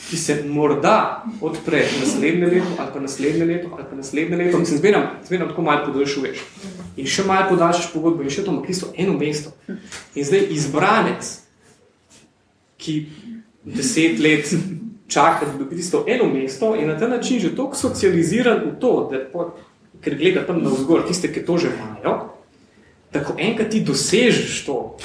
ki 0.07 0.17
se 0.17 0.37
morda 0.47 1.25
odpre 1.41 1.83
naslednje 1.99 2.47
leto, 2.47 2.71
ali 2.79 2.93
pa 2.93 3.03
naslednje 3.03 3.45
leto, 3.45 3.75
ali 3.75 3.85
pa 3.89 3.95
naslednje 3.99 4.37
leto, 4.37 4.59
mislim, 4.59 4.77
zberam, 4.77 5.09
zberam 5.27 5.49
tako 5.51 5.67
malo 5.67 5.85
podaljšuješ. 5.89 6.45
In 6.95 7.11
še 7.11 7.27
malo 7.27 7.49
podaljšaš 7.51 7.91
pogodbo 7.91 8.23
in 8.23 8.31
še 8.31 8.47
to, 8.47 8.55
ki 8.63 8.77
so 8.77 8.93
eno 8.95 9.19
mesto. 9.19 9.51
In 10.15 10.23
zdaj 10.23 10.47
izbranec, 10.55 11.35
ki 12.79 13.01
deset 13.63 14.19
let 14.19 14.53
čaka, 15.07 15.45
da 15.45 15.57
dobi 15.57 15.75
tisto 15.75 16.05
eno 16.07 16.25
mesto 16.33 16.75
in 16.75 16.87
na 16.87 16.99
ta 16.99 17.07
način 17.07 17.39
že 17.39 17.55
toliko 17.55 17.75
socializiran 17.75 18.61
v 18.65 18.79
to, 18.79 19.09
da 19.11 19.49
ker 20.01 20.15
gleda 20.15 20.45
tam 20.45 20.63
na 20.63 20.69
vzgor 20.69 21.07
tiste, 21.07 21.33
ki 21.33 21.45
to 21.45 21.57
že 21.57 21.71
imajo, 21.75 22.29
da 23.13 23.23
ko 23.23 23.33
enkrat 23.37 23.69
ti 23.69 23.81
dosežeš 23.81 24.65
to 24.65 24.97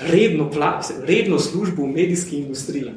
redno, 0.00 0.50
redno 1.06 1.38
službo 1.38 1.82
v 1.82 1.94
medijski 1.94 2.36
industriji, 2.36 2.92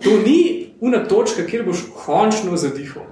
to 0.00 0.10
ni 0.26 0.70
una 0.80 1.04
točka, 1.08 1.46
kjer 1.46 1.64
boš 1.66 1.84
končno 2.04 2.56
zadihal, 2.56 3.02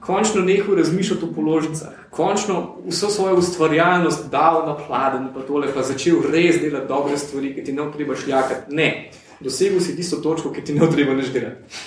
končno 0.00 0.42
nehal 0.44 0.74
razmišljati 0.76 1.24
o 1.24 1.32
položnicah, 1.34 1.92
končno 2.10 2.76
vso 2.86 3.10
svojo 3.10 3.36
ustvarjalnost 3.36 4.30
dal 4.30 4.66
na 4.66 4.76
pladen, 4.76 5.28
pa 5.34 5.40
tole 5.40 5.68
pa 5.74 5.82
začel 5.82 6.22
res 6.32 6.60
delati 6.60 6.88
dobre 6.88 7.18
stvari, 7.18 7.54
ki 7.54 7.64
ti 7.64 7.72
ne 7.72 7.86
treba 7.96 8.16
šljakati. 8.16 8.74
Ne, 8.74 9.10
dosegel 9.40 9.80
si 9.80 9.96
tisto 9.96 10.20
točko, 10.20 10.52
ki 10.52 10.64
ti 10.64 10.74
ne 10.76 10.88
treba 10.90 11.14
než 11.14 11.32
delati. 11.32 11.78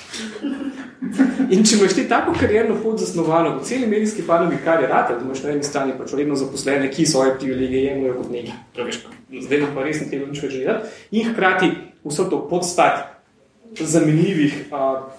In 1.53 1.65
če 1.65 1.77
imaš 1.77 1.95
ti 1.97 2.05
tako 2.09 2.33
karjerno 2.39 2.77
pot 2.81 2.99
zasnovano 2.99 3.57
v 3.57 3.65
celi 3.67 3.87
medijski 3.87 4.25
panogi, 4.27 4.57
kar 4.63 4.81
je 4.81 4.87
rata, 4.87 5.17
da 5.17 5.25
imaš 5.25 5.43
na 5.43 5.53
eni 5.53 5.63
strani 5.63 5.97
pač 5.97 6.13
redno 6.17 6.35
zaposlene, 6.39 6.89
ki 6.91 7.05
svoje 7.05 7.35
privilegije 7.39 7.83
jemljajo 7.83 8.19
kot 8.21 8.31
nekaj, 8.33 8.61
praviš 8.75 9.01
zdaj 9.41 9.59
nam 9.65 9.73
pa 9.75 9.83
res 9.83 10.01
ne 10.01 10.09
treba 10.09 10.29
nič 10.29 10.41
več 10.45 10.55
delati, 10.59 10.93
in 11.11 11.29
hkrati 11.31 11.69
vso 12.05 12.25
to 12.29 12.41
podstat 12.49 13.09
zanimljivih 13.79 14.57
uh, 14.69 15.09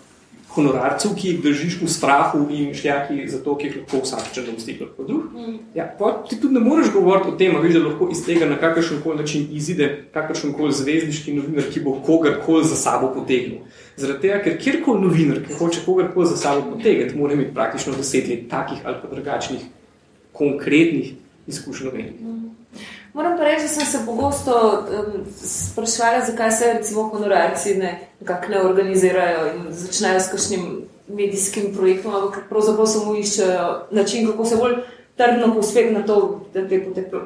honorarcev, 0.55 1.15
ki 1.19 1.29
jih 1.29 1.41
držiš 1.43 1.77
v 1.83 1.89
strahu 1.91 2.45
in 2.51 2.75
šljaki, 2.75 3.27
zato 3.31 3.57
ki 3.59 3.69
jih 3.69 3.77
lahko 3.81 4.01
vsak 4.05 4.31
če 4.35 4.45
dosti 4.47 4.77
lahko 4.81 5.07
drug. 5.09 5.33
Mm. 5.35 5.57
Ja, 5.75 5.89
ti 6.29 6.39
tudi 6.41 6.55
ne 6.55 6.63
moreš 6.65 6.93
govoriti 6.95 7.33
o 7.33 7.37
tem, 7.39 7.57
viš, 7.63 7.75
da 7.75 7.83
lahko 7.87 8.09
iz 8.13 8.23
tega 8.27 8.49
na 8.51 8.59
kakršen 8.61 9.03
koli 9.03 9.23
način 9.23 9.49
izide 9.53 9.91
kakršen 10.15 10.55
koli 10.55 10.73
zvezdniški 10.73 11.35
novinar, 11.39 11.69
ki 11.75 11.83
bo 11.85 11.97
kogarkoli 12.07 12.65
za 12.71 12.79
sabo 12.79 13.11
potegnil. 13.15 13.65
Zaradi 13.97 14.29
tega, 14.29 14.41
ker 14.47 14.59
kjerkoli 14.63 15.03
novinar, 15.07 15.43
ki 15.47 15.59
hoče 15.59 15.85
kogarkoli 15.87 16.31
za 16.31 16.39
sabo 16.41 16.65
potegniti, 16.71 17.19
mora 17.19 17.35
imeti 17.35 17.55
praktično 17.55 17.97
deset 17.99 18.29
let 18.29 18.49
takih 18.51 18.85
ali 18.85 19.03
pa 19.03 19.15
drugačnih 19.15 19.67
konkretnih 20.33 21.15
izkušnjo. 21.47 21.93
Mm. 21.95 22.44
Moram 23.15 23.37
pa 23.39 23.45
reči, 23.45 23.63
da 23.63 23.69
sem 23.69 23.87
se 23.87 23.99
pogosto 24.07 24.53
um, 24.53 25.25
sprašvala, 25.43 26.25
zakaj 26.27 26.51
se 26.51 26.73
recimo 26.73 27.03
honorarci 27.03 27.75
ne, 27.75 28.09
ne 28.49 28.61
organizirajo 28.61 29.45
in 29.55 29.69
začnejo 29.71 30.21
s 30.21 30.31
kakšnim 30.31 30.65
medijskim 31.09 31.75
projektom, 31.77 32.15
ampak 32.15 32.49
pravzaprav 32.49 32.87
samo 32.87 33.15
iščejo 33.17 33.69
način, 33.91 34.27
kako 34.31 34.45
se 34.45 34.57
bolj 34.57 34.75
trdno 35.17 35.55
pospeti 35.55 35.95
na 35.95 36.03
to, 36.07 36.41
da 36.55 36.69
te 36.69 36.81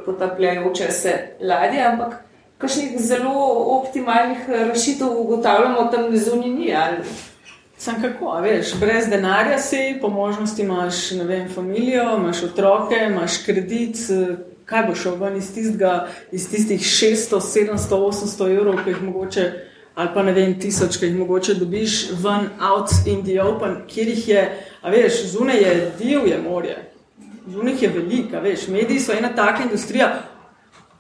potapljajoče 0.05 0.91
se 0.93 1.15
ladje, 1.41 1.81
ampak 1.83 2.19
kakšnih 2.59 3.01
zelo 3.01 3.33
optimalnih 3.79 4.45
rešitev 4.49 5.09
ugotavljamo 5.21 5.85
tam 5.85 6.17
zunini. 6.17 6.75
Sam 7.79 8.03
kako, 8.03 8.35
veš, 8.43 8.75
brez 8.81 9.09
denarja 9.09 9.59
si, 9.59 9.99
po 10.01 10.09
možnosti 10.09 10.63
imaš, 10.63 11.11
ne 11.11 11.25
vem, 11.25 11.49
familijo, 11.55 12.17
imaš 12.17 12.43
otroke, 12.43 12.95
imaš 13.11 13.43
kredit, 13.47 13.97
kaj 14.69 14.85
bo 14.87 14.95
šel 14.95 15.17
ven 15.17 15.37
iz, 15.37 15.49
tistega, 15.55 16.09
iz 16.33 16.51
tistih 16.51 16.81
600, 16.81 17.41
700, 17.41 17.97
800 17.97 18.51
evrov, 18.57 18.83
ki 18.85 18.93
jih 18.93 19.03
mogoče, 19.03 19.47
ali 19.95 20.11
pa 20.15 20.23
ne 20.23 20.35
vem, 20.37 20.53
tisoč, 20.61 20.99
ki 21.01 21.09
jih 21.09 21.17
mogoče 21.17 21.57
dobiš 21.57 21.97
ven, 22.21 22.51
out 22.61 22.93
in 23.07 23.25
the 23.25 23.41
open, 23.43 23.81
kjer 23.89 24.13
jih 24.13 24.29
je, 24.29 24.45
a 24.83 24.93
veš, 24.93 25.23
zunaj 25.33 25.63
je 25.65 25.75
divje 25.99 26.39
morje, 26.45 26.77
zunaj 27.49 27.81
je 27.81 27.93
velika, 27.97 28.45
veš, 28.45 28.69
mediji 28.69 29.01
so 29.01 29.17
ena 29.17 29.33
taka 29.37 29.65
industrija. 29.65 30.13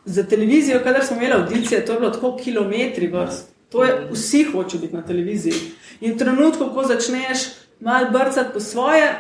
Za 0.05 0.25
televizijo, 0.25 0.81
kadar 0.85 1.05
smo 1.05 1.17
imeli 1.17 1.35
audicije, 1.35 1.85
to 1.87 1.93
je 1.93 2.01
bilo 2.01 2.11
tako 2.11 2.37
kilometri 2.37 3.07
vrst. 3.13 3.51
To 3.69 3.85
je, 3.85 4.09
vsi 4.11 4.45
hoče 4.45 4.79
biti 4.79 4.97
na 4.97 5.03
televiziji. 5.03 5.55
In 6.01 6.15
v 6.15 6.19
trenutku, 6.19 6.71
ko 6.75 6.85
začneš 6.89 7.51
malo 7.81 8.11
brcati 8.11 8.55
po 8.55 8.61
svoje, 8.61 9.13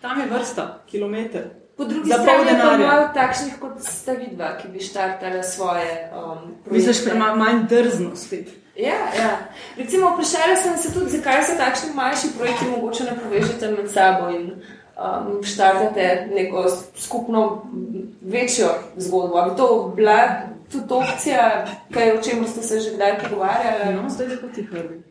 tam 0.00 0.20
je 0.20 0.26
vrsta, 0.26 0.84
kilometr. 0.90 1.65
Po 1.76 1.84
drugi 1.84 2.10
strani 2.10 2.60
pa 2.62 2.74
imajo 2.74 3.08
takšnih 3.14 3.58
kot 3.60 3.80
sta 3.84 4.12
vidva, 4.12 4.56
ki 4.62 4.68
bi 4.68 4.80
štartala 4.80 5.42
svoje 5.42 6.10
um. 6.16 6.54
Misliš, 6.70 7.04
da 7.04 7.12
ima 7.12 7.34
manj 7.34 7.66
drznosti? 7.68 8.46
Ja, 8.76 8.96
ja. 9.20 9.38
Recimo, 9.76 10.10
vprašala 10.10 10.56
sem 10.56 10.76
se 10.76 10.94
tudi, 10.94 11.10
zakaj 11.10 11.42
se 11.42 11.56
takšni 11.56 11.90
manjši 11.94 12.28
projekti 12.38 12.64
mogoče 12.70 13.04
ne 13.04 13.16
povežete 13.22 13.70
med 13.70 13.90
sabo 13.90 14.30
in 14.30 14.50
um, 14.52 15.42
štartate 15.44 16.28
neko 16.34 16.64
skupno 16.96 17.66
večjo 18.20 18.68
zgodbo. 18.96 19.36
Ali 19.36 19.56
to 19.56 19.92
bila 19.96 20.18
tudi 20.72 20.84
opcija, 20.88 21.66
kaj, 21.94 22.12
o 22.18 22.22
čem 22.22 22.46
ste 22.46 22.62
se 22.62 22.80
že 22.80 22.94
kdaj 22.94 23.18
pogovarjali? 23.18 23.94
No, 23.94 24.08
zdaj 24.10 24.26
je 24.26 24.40
pa 24.40 24.48
ti 24.54 24.66
prvi. 24.70 25.02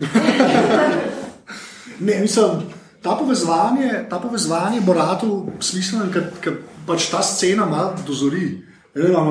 ne, 2.00 2.20
mislim 2.22 2.75
ta 3.06 3.14
povezovanje, 3.16 4.10
ta 4.10 4.18
povezovanje 4.18 4.82
bo 4.82 4.98
rado 4.98 5.46
smiselno, 5.62 6.10
ker 6.42 6.58
pač 6.90 7.10
ta 7.14 7.22
scena 7.22 7.70
malo 7.70 7.94
dozori. 8.08 8.64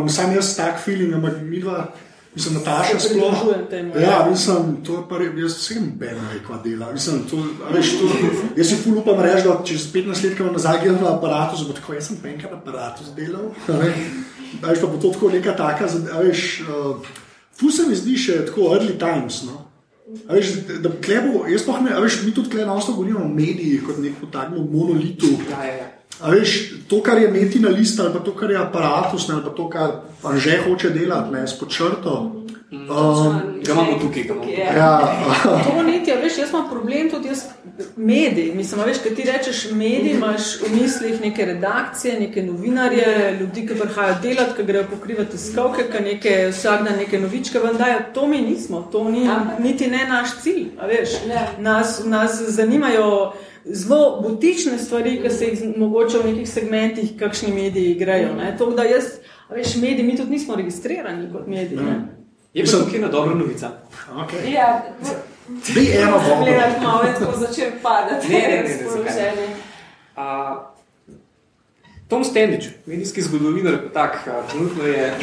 Sam 0.09 0.35
jaz 0.37 0.55
tak 0.57 0.79
feeling, 0.79 1.14
ampak 1.14 1.43
mi 1.43 1.59
dva 1.59 1.89
Mislim, 2.35 2.55
Nataša 2.55 2.99
sploh. 3.01 3.47
temu, 3.70 3.95
Ja, 3.95 4.01
ja. 4.01 4.27
mislim, 4.31 4.77
to 4.83 4.93
je 4.93 5.03
pa 5.09 5.18
res, 5.18 5.29
jaz 5.39 5.55
vsem 5.55 5.93
ben 5.99 6.18
rekla 6.35 6.59
dela. 6.64 6.93
Mislim, 6.93 7.22
to, 7.31 7.37
veš, 7.70 7.93
to, 7.99 8.09
jaz 8.57 8.68
si 8.68 8.77
ful 8.77 8.99
upam 8.99 9.20
reči, 9.22 9.47
da 9.47 9.55
čez 9.64 9.87
15 9.93 10.25
let, 10.25 10.35
ko 10.39 10.45
bom 10.45 10.57
nazaj 10.59 10.81
gledal 10.83 11.03
na 11.03 11.12
aparatus, 11.14 11.62
bo 11.66 11.72
tako, 11.72 11.95
jaz 11.95 12.11
sem 12.11 12.18
enkrat 12.27 12.53
aparatus 12.53 13.12
delal. 13.16 13.55
ne. 13.68 13.93
Veš, 14.62 14.81
pa 14.83 14.87
bo 14.87 14.99
to 14.99 15.12
tako 15.14 15.31
neka 15.31 15.55
taka, 15.55 15.87
veš, 16.18 16.43
uh, 16.66 16.99
ful 17.55 17.70
se 17.70 17.87
mi 17.87 17.95
zdi 17.95 18.18
še 18.18 18.41
tako 18.51 18.75
early 18.75 18.99
times, 18.99 19.45
no. 19.47 19.62
A 20.29 20.35
veš, 20.37 20.53
da 20.85 20.91
klebo, 21.05 21.47
jaz 21.49 21.63
pa 21.65 21.79
ne, 21.81 21.95
veš, 22.01 22.23
mi 22.27 22.35
tudi 22.35 22.65
na 22.65 22.75
osnovu 22.75 22.97
govorimo 22.97 23.25
o 23.25 23.29
medijih 23.29 23.85
kot 23.87 23.99
nekem 23.99 24.31
takmu 24.33 24.65
monolitu. 24.73 25.31
Ja, 25.51 25.65
ja, 25.65 25.75
ja. 25.75 25.87
A 26.21 26.31
veš, 26.31 26.75
to, 26.89 27.01
kar 27.03 27.19
je 27.19 27.31
metina 27.31 27.69
list, 27.69 28.01
ali 28.01 28.13
pa 28.13 28.21
to, 28.21 28.35
kar 28.37 28.51
je 28.51 28.59
aparatus, 28.61 29.29
ne, 29.29 29.35
ali 29.35 29.45
pa 29.45 29.51
to, 29.51 29.69
kar 29.69 29.91
Anže 30.23 30.59
hoče 30.67 30.91
delati, 30.91 31.33
ne, 31.33 31.47
s 31.49 31.59
podčrto. 31.59 32.45
Um, 32.71 32.89
Ga 33.65 33.73
imamo 33.73 33.99
tukaj, 34.01 34.23
ga 34.23 34.35
imamo. 34.35 34.51
Ja. 34.51 34.77
ja, 34.77 35.25
To 35.65 35.83
niti, 35.83 36.12
a 36.12 36.17
veš, 36.17 36.39
jaz 36.39 36.51
imam 36.51 36.71
problem 36.71 37.11
tudi 37.11 37.29
jaz, 37.29 37.45
mediji. 37.97 38.55
Mislim, 38.55 38.81
a 38.81 38.85
veš, 38.85 38.99
kad 38.99 39.15
ti 39.15 39.23
rečeš 39.23 39.71
mediji, 39.71 40.15
imaš 40.15 40.61
v 40.61 40.81
mislih 40.83 41.21
neke 41.21 41.45
redakcije, 41.45 42.21
neke 42.21 42.43
novinarje, 42.43 43.37
ljudi, 43.41 43.67
ki 43.67 43.75
prihajajo 43.75 44.17
delati, 44.23 44.57
ki 44.57 44.65
grejo 44.65 44.85
pokrivati 44.91 45.39
skovke, 45.39 45.83
ki 45.93 46.05
neke, 46.05 46.49
vsak 46.51 46.85
dan 46.85 46.99
neke 46.99 47.19
novičke 47.19 47.59
vam 47.59 47.77
dajo. 47.77 47.99
To 48.15 48.27
mi 48.27 48.41
nismo, 48.41 48.89
to 48.93 49.05
ni 49.11 49.29
niti 49.59 49.87
ne 49.87 50.07
naš 50.09 50.29
cilj. 50.43 50.67
a 50.81 50.87
veš. 50.87 51.11
Ja. 51.29 51.47
Nas, 51.59 52.03
nas 52.05 52.43
zanimajo 52.49 53.33
zelo 53.65 54.21
butične 54.21 54.79
stvari, 54.79 55.21
ki 55.23 55.31
se 55.31 55.45
jih 55.47 55.77
mogoče 55.77 56.19
v 56.19 56.27
nekih 56.33 56.49
segmentih, 56.51 57.19
kakšni 57.19 57.53
mediji 57.53 57.91
igrajo. 57.91 58.35
ne. 58.35 58.57
To, 58.59 58.71
da 58.71 58.83
jaz, 58.83 59.05
a 59.49 59.55
veš, 59.55 59.77
mediji, 59.77 60.07
mi 60.07 60.17
tudi 60.17 60.31
nismo 60.31 60.57
registrirani 60.57 61.33
kot 61.33 61.47
mediji. 61.47 61.79
ne. 61.79 62.14
Je 62.55 62.65
pa 62.65 62.71
tukaj 62.71 62.99
ena 62.99 63.09
dobra 63.09 63.35
novica. 63.35 63.71
okay. 64.15 64.53
Ja, 64.53 64.83
Dej 65.75 66.03
eno 66.03 66.19
dobro. 66.29 66.45
gledati 66.45 66.85
malo 66.85 67.03
tako 67.19 67.39
začel 67.39 67.71
padati. 67.83 68.29
Ne, 68.29 68.39
ne, 68.39 68.63
ne, 69.15 69.33
ne. 69.37 69.57
A, 70.17 70.57
Tom 72.09 72.25
Stendič, 72.25 72.65
medijski 72.87 73.23
zgodovinar, 73.23 73.79
tak, 73.95 74.29
a, 74.29 74.43
trenutno 74.51 74.87
je, 74.87 75.15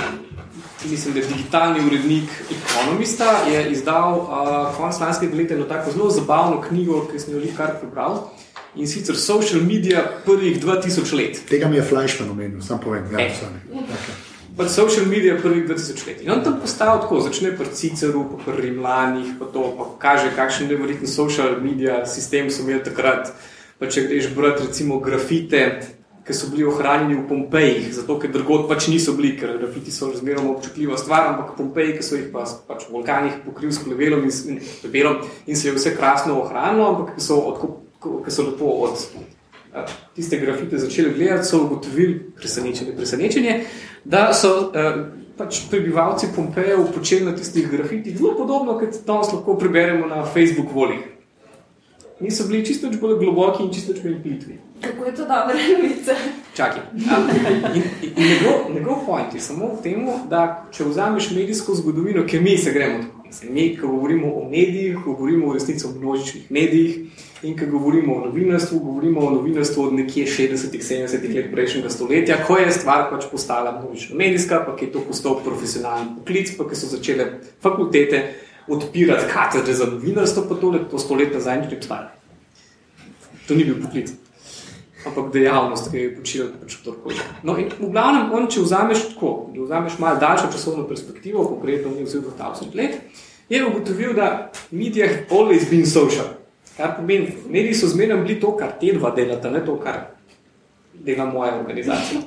mislim, 0.89 1.13
da 1.13 1.19
je 1.19 1.25
digitalni 1.25 1.85
urednik 1.87 2.29
Economista, 2.51 3.31
je 3.51 3.71
izdal 3.71 4.27
a, 4.29 4.73
konec 4.77 4.99
lanskega 4.99 5.35
leta 5.35 5.53
eno 5.53 5.65
tako 5.65 5.91
zelo 5.91 6.09
zabavno 6.09 6.61
knjigo, 6.61 7.07
ki 7.11 7.19
sem 7.19 7.33
jo 7.33 7.53
kar 7.57 7.79
prebral, 7.79 8.29
in 8.75 8.87
sicer 8.87 9.15
Social 9.17 9.61
Media 9.61 10.03
prvih 10.25 10.63
2000 10.63 11.15
let. 11.17 11.39
Tega 11.49 11.67
mi 11.67 11.75
je 11.75 11.83
Flashman 11.83 12.29
omenil, 12.29 12.61
sam 12.61 12.79
povem. 12.79 13.07
Ja, 13.11 13.17
sorry. 13.19 13.79
okay. 13.79 14.30
Pač 14.57 14.73
social 14.75 15.05
medija 15.07 15.37
prvih 15.39 15.63
2000 15.69 16.07
let. 16.07 16.21
In 16.21 16.31
on 16.31 16.43
tam 16.43 16.59
postaja 16.59 16.97
tako, 16.99 17.21
začne 17.23 17.53
pri 17.57 17.71
Ciceru, 17.73 18.25
pa 18.31 18.43
pri 18.43 18.67
Rimljanih, 18.67 19.37
pa 19.39 19.47
to 19.47 19.63
pa 19.77 19.87
kaže, 19.99 20.33
kakšen 20.35 20.67
neverjeten 20.67 21.07
social 21.07 21.55
media 21.63 22.05
sistem 22.05 22.51
so 22.51 22.65
imeli 22.65 22.83
takrat. 22.83 23.31
Pa 23.79 23.87
če 23.87 24.05
greš 24.09 24.27
brati 24.35 24.67
recimo 24.67 24.99
grafite, 24.99 25.61
ki 26.27 26.35
so 26.35 26.51
bili 26.51 26.67
ohranjeni 26.67 27.15
v 27.17 27.27
Pompejih, 27.29 27.87
zato 27.95 28.19
ker 28.21 28.29
drugod 28.33 28.67
pač 28.69 28.89
niso 28.91 29.15
bili, 29.17 29.33
ker 29.39 29.55
grafiti 29.57 29.91
so 29.91 30.11
razmeroma 30.11 30.51
občutljiva 30.53 30.99
stvar, 30.99 31.31
ampak 31.31 31.55
Pompeji, 31.57 31.95
ki 31.97 32.05
so 32.05 32.19
jih 32.19 32.27
pa 32.33 32.45
pač 32.67 32.85
v 32.89 32.93
vulkanih 32.93 33.39
pokrili 33.45 33.73
s 33.73 33.81
plevelom 33.81 34.27
in, 34.27 34.33
in, 34.53 34.59
plebelom 34.83 35.23
in 35.47 35.55
se 35.55 35.69
je 35.69 35.77
vse 35.79 35.95
krasno 35.95 36.37
ohranilo, 36.43 36.91
ampak 36.91 37.15
ki 37.15 37.25
so, 37.25 37.39
od, 37.39 37.63
ki 38.27 38.35
so 38.35 38.45
lepo 38.51 38.75
od 38.85 39.07
a, 39.73 39.85
tiste 40.15 40.37
grafite 40.37 40.77
začeli 40.77 41.15
gledati, 41.15 41.47
so 41.47 41.63
ugotovili, 41.65 42.19
presenečenje, 42.37 42.93
presenečenje, 42.99 43.57
da 44.05 44.33
so 44.33 44.71
eh, 44.75 45.03
pač 45.37 45.63
prebivalci 45.69 46.27
Pompejev 46.35 46.91
počeli 46.95 47.25
na 47.25 47.35
tistih 47.35 47.69
grafitih 47.71 48.17
zelo 48.17 48.35
podobno, 48.37 48.77
kot 48.79 49.01
danes 49.07 49.33
lahko 49.33 49.57
preberemo 49.57 50.07
na 50.07 50.25
Facebook 50.25 50.73
volih. 50.73 50.99
Niso 52.21 52.45
bili 52.47 52.65
čisto 52.65 52.89
nič 52.89 52.99
bolj 53.01 53.17
globoki 53.17 53.63
in 53.63 53.71
čisto 53.73 53.93
nič 53.93 54.03
bolj 54.03 54.19
plitvi. 54.21 54.57
Kako 54.81 55.05
je 55.05 55.15
to 55.15 55.25
dobra 55.25 55.57
novica? 55.57 56.13
Čakaj. 56.53 56.83
In, 56.93 57.81
in, 58.03 58.11
in 58.17 58.27
njegov, 58.27 58.73
njegov 58.73 59.05
point 59.05 59.33
je 59.33 59.41
samo 59.41 59.73
v 59.73 59.81
tem, 59.83 60.05
da 60.29 60.65
če 60.71 60.85
vzameš 60.85 61.31
medijsko 61.31 61.75
zgodovino, 61.75 62.25
ki 62.25 62.39
mi 62.39 62.57
se 62.57 62.73
gremo. 62.73 63.03
Mislim, 63.25 63.53
Mi, 63.53 63.77
ko 63.77 63.87
govorimo 63.87 64.33
o 64.35 64.49
medijih, 64.49 64.97
ko 65.03 65.13
govorimo 65.13 65.49
o 65.49 65.53
resnici 65.53 65.85
o 65.87 65.93
množičnih 65.97 66.51
medijih 66.51 66.97
in 67.43 67.57
ko 67.57 67.65
govorimo 67.65 68.15
o 68.15 68.25
novinarstvu, 68.25 68.79
govorimo 68.79 69.21
o 69.25 69.31
novinarstvu 69.31 69.83
od 69.83 69.93
nekje 69.93 70.25
60-ih, 70.25 70.83
70-ih 70.83 71.35
let 71.35 71.51
prejšnjega 71.51 71.89
stoletja, 71.89 72.37
ko 72.47 72.57
je 72.57 72.71
stvar 72.71 73.09
pač 73.09 73.25
postala 73.31 73.73
množično 73.79 74.17
medijska, 74.17 74.63
pa 74.65 74.75
je 74.81 74.91
to 74.91 75.01
postal 75.07 75.41
profesionalni 75.43 76.15
poklic, 76.19 76.53
pa 76.57 76.69
so 76.75 76.87
začele 76.87 77.27
fakultete 77.61 78.23
odpirati 78.67 79.29
katedre 79.33 79.73
za 79.73 79.89
novinarstvo, 79.89 80.45
pa 80.49 80.55
tole 80.55 80.85
to 80.91 80.99
stolet 80.99 81.33
nazaj 81.33 81.61
ni 81.61 81.77
obstajalo. 81.77 82.09
To 83.47 83.55
ni 83.55 83.65
bil 83.65 83.81
poklic 83.81 84.13
ampak 85.05 85.31
dejavnost, 85.33 85.89
ki 85.91 85.97
jo 85.97 86.03
je 86.03 86.15
počela 86.15 86.49
pač 86.61 86.77
kdorkoli. 86.81 87.17
No, 87.43 87.55
in 87.57 87.71
v 87.73 87.89
glavnem, 87.89 88.29
on, 88.37 88.45
če 88.51 88.61
vzameš 88.61 89.07
tako, 89.13 89.31
da 89.55 89.65
vzameš 89.65 89.97
malo 90.01 90.21
daljšo 90.21 90.51
časovno 90.53 90.85
perspektivo, 90.89 91.45
konkretno 91.49 91.93
ni 91.95 92.05
vzel 92.05 92.21
2000 92.27 92.77
let, 92.77 92.99
je 93.49 93.63
ugotovil, 93.65 94.13
da 94.13 94.51
media 94.71 95.09
have 95.09 95.25
always 95.29 95.65
been 95.69 95.85
social. 95.89 96.40
Kar 96.77 96.95
pomeni, 96.97 97.33
mediji 97.49 97.73
so 97.73 97.87
zmeraj 97.87 98.23
bili 98.23 98.39
to, 98.39 98.55
kar 98.57 98.73
te 98.79 98.93
dva 98.93 99.11
delata, 99.15 99.49
ne 99.51 99.65
to, 99.65 99.75
kar 99.79 99.99
dela 100.93 101.25
moja 101.25 101.55
organizacija. 101.59 102.21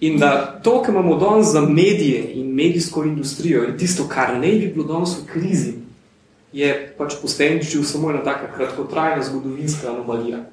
In 0.00 0.18
da 0.18 0.60
to, 0.62 0.82
kar 0.82 0.94
imamo 0.94 1.16
danes 1.18 1.46
za 1.52 1.60
medije 1.60 2.22
in 2.34 2.54
medijsko 2.54 3.04
industrijo, 3.04 3.62
je 3.62 3.78
tisto, 3.78 4.08
kar 4.08 4.36
ne 4.38 4.52
bi 4.52 4.72
bilo 4.74 4.86
danes 4.86 5.16
v 5.18 5.26
krizi, 5.32 5.72
je 6.52 6.94
pač 6.98 7.18
posledičil 7.22 7.82
samo 7.84 8.10
ena 8.10 8.22
taka 8.24 8.52
kratkotrajna 8.56 9.22
zgodovinska 9.22 9.90
anomalija 9.90 10.44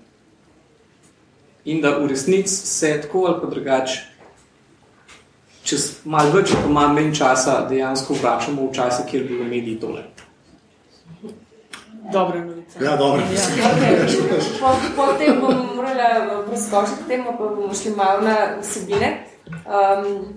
in 1.65 1.81
da 1.81 1.97
v 1.97 2.07
resnici 2.07 2.67
se 2.67 3.01
tako 3.01 3.25
ali 3.25 3.41
pa 3.41 3.47
drugače, 3.49 4.01
čez 5.63 5.85
malo 6.05 6.31
več, 6.37 6.53
pa 6.53 6.69
malo 6.69 6.93
manj 6.93 7.13
časa, 7.17 7.63
dejansko 7.69 8.13
vračamo 8.21 8.67
v 8.67 8.73
čase, 8.73 9.05
kjer 9.09 9.23
bi 9.23 9.33
bili 9.33 9.49
mediji 9.49 9.79
tole. 9.81 10.03
Dobra 12.11 12.45
novica. 12.45 12.83
Ja, 12.83 12.97
dobro. 12.97 13.21
Okay. 13.21 14.59
Po, 14.61 14.67
po 14.95 15.13
tem 15.17 15.41
bomo 15.41 15.73
morali 15.75 16.45
preskočiti 16.49 17.07
temo, 17.07 17.31
pa 17.37 17.47
bomo 17.47 17.73
šli 17.73 17.91
malo 17.95 18.21
na 18.21 18.35
vsebine. 18.61 19.23
Um, 19.65 20.33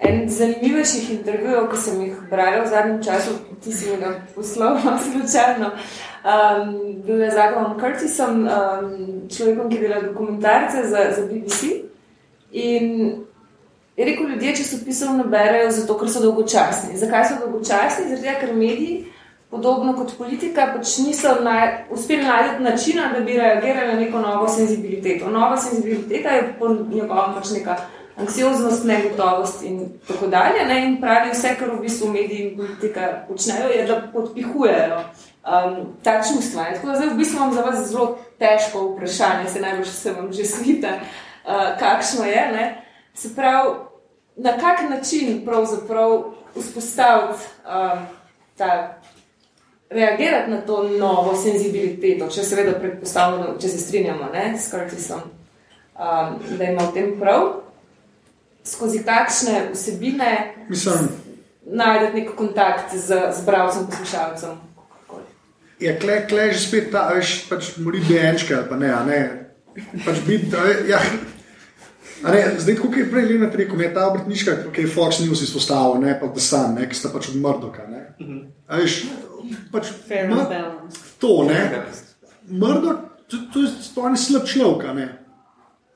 en 0.00 0.28
zanimivejših 0.28 1.10
intervjujev, 1.10 1.68
ki 1.70 1.76
sem 1.76 2.00
jih 2.02 2.16
brala 2.30 2.64
v 2.64 2.70
zadnjem 2.70 3.02
času, 3.02 3.30
ti 3.64 3.72
si 3.72 3.90
mi 3.90 3.96
ga 3.96 4.14
poslal, 4.34 4.78
slučajno, 5.12 5.70
um, 5.70 6.72
bil 7.06 7.20
je 7.20 7.30
z 7.30 7.36
Adamom 7.38 7.78
Curtisom, 7.80 8.46
um, 8.46 9.28
človekom, 9.36 9.70
ki 9.70 9.78
dela 9.78 10.00
dokumentarce 10.02 10.88
za, 10.88 11.06
za 11.16 11.26
BBC. 11.26 11.62
In 12.52 13.14
je 13.96 14.04
rekel, 14.04 14.28
ljudje 14.28 14.56
časopisov 14.56 15.16
ne 15.16 15.24
berejo 15.24 15.70
zato, 15.70 15.98
ker 15.98 16.10
so 16.10 16.20
dolgočasni. 16.20 16.98
Zakaj 16.98 17.28
so 17.28 17.40
dolgočasni? 17.44 18.10
Tega, 18.16 18.40
ker 18.40 18.54
mediji 18.56 19.11
podobno 19.52 19.92
kot 19.96 20.14
politika, 20.18 20.70
pač 20.72 20.96
niso 21.04 21.34
naj, 21.44 21.84
uspeli 21.92 22.24
najti 22.24 22.62
načina, 22.64 23.10
da 23.12 23.20
bi 23.20 23.36
reagirali 23.36 23.92
na 23.92 23.98
neko 24.00 24.20
novo 24.20 24.48
senzibiliteto. 24.48 25.30
Nova 25.30 25.56
senzibiliteta 25.56 26.28
je 26.28 26.54
po 26.58 26.68
njegovem 26.68 27.34
pač 27.34 27.50
neka 27.58 27.76
anksioznost, 28.16 28.84
negotovost 28.84 29.62
in 29.68 29.90
tako 30.08 30.26
dalje. 30.32 30.64
Ne? 30.68 30.78
In 30.86 30.96
pravi, 31.00 31.34
vse, 31.34 31.52
kar 31.58 31.68
v 31.74 31.82
bistvu 31.84 32.08
mediji 32.12 32.46
in 32.46 32.56
politika 32.56 33.10
počnejo, 33.28 33.68
je, 33.68 33.84
da 33.86 34.00
podpihujejo 34.12 35.02
um, 35.02 35.76
ta 36.02 36.16
čustva. 36.24 36.70
Ne? 36.70 36.74
Tako 36.78 36.88
da 36.88 36.96
zdaj 36.96 37.12
v 37.12 37.20
bistvu 37.20 37.36
imam 37.36 37.52
za 37.52 37.66
vas 37.68 37.86
zelo 37.90 38.08
težko 38.40 38.86
vprašanje, 38.94 39.50
se 39.52 39.60
najbolj 39.60 39.84
se 39.84 40.12
vam 40.16 40.32
že 40.32 40.44
svita, 40.44 40.96
uh, 40.96 41.76
kakšno 41.78 42.24
je. 42.24 42.48
Ne? 42.56 42.66
Se 43.14 43.34
pravi, 43.36 43.76
na 44.36 44.56
kak 44.56 44.88
način 44.90 45.44
pravzaprav 45.44 46.22
vzpostaviti 46.56 47.44
um, 47.68 48.06
ta 48.56 49.02
reagirati 49.94 50.50
na 50.50 50.60
to 50.60 50.82
novo 50.88 51.36
senzibiliteto, 51.36 52.28
če 52.28 52.44
seveda 52.44 52.72
predpostavljamo, 52.78 53.56
če 53.60 53.68
se 53.68 53.78
strinjamo 53.78 54.30
ne, 54.32 54.46
s 54.58 54.70
Curtisom, 54.70 55.22
um, 55.22 56.36
da 56.58 56.70
ima 56.70 56.88
v 56.88 56.94
tem 56.94 57.12
prav, 57.20 57.48
skozi 58.64 59.02
kakšne 59.04 59.68
vsebine 59.72 60.32
Mislim, 60.68 61.08
najdete 61.66 62.14
nek 62.20 62.34
kontakt 62.38 62.94
z, 62.94 63.18
z 63.32 63.46
bralcem, 63.46 63.86
poslušalcem. 63.90 64.60
je 65.82 65.98
kle, 65.98 66.26
kle 66.28 66.52
že 66.52 66.60
spet 66.62 66.90
ta, 66.92 67.08
veš, 67.14 67.48
pač 67.50 67.74
mori 67.82 68.02
dojenčka, 68.06 68.62
pa 68.70 68.78
ne, 68.78 68.90
a 68.94 69.02
ne. 69.04 69.20
Pač 70.04 70.20
biti, 70.26 70.52
ja. 70.88 71.00
A 72.24 72.30
ne, 72.30 72.40
zdaj, 72.58 72.76
kot 72.78 72.96
je 72.96 73.06
prej 73.10 73.24
Lena 73.28 73.48
rekel, 73.50 73.80
je 73.80 73.94
ta 73.94 74.06
obrtniška, 74.08 74.52
ki 74.72 74.80
je 74.84 74.90
Fox 74.90 75.18
News 75.20 75.42
izpostavil, 75.42 76.00
ne 76.00 76.14
pa 76.20 76.28
The 76.28 76.40
Sun, 76.40 76.74
ne, 76.78 76.86
ki 76.88 76.94
sta 76.94 77.08
pač 77.10 77.28
od 77.28 77.36
Murdoka. 77.42 77.86
Ne. 77.90 78.14
A 78.68 78.78
veš, 78.78 79.02
pač 79.72 79.90
Fair 80.08 80.28
ma- 80.30 80.42
and 80.42 80.48
balanced. 80.48 81.02
to, 81.18 81.42
ne. 81.48 81.82
Mrdok, 82.48 82.98
to, 83.26 83.36
to 83.52 83.60
je 83.60 83.68
stvarno 83.82 84.16
slab 84.16 84.46
človek. 84.46 84.88
a 84.88 84.92
ne. 84.94 85.08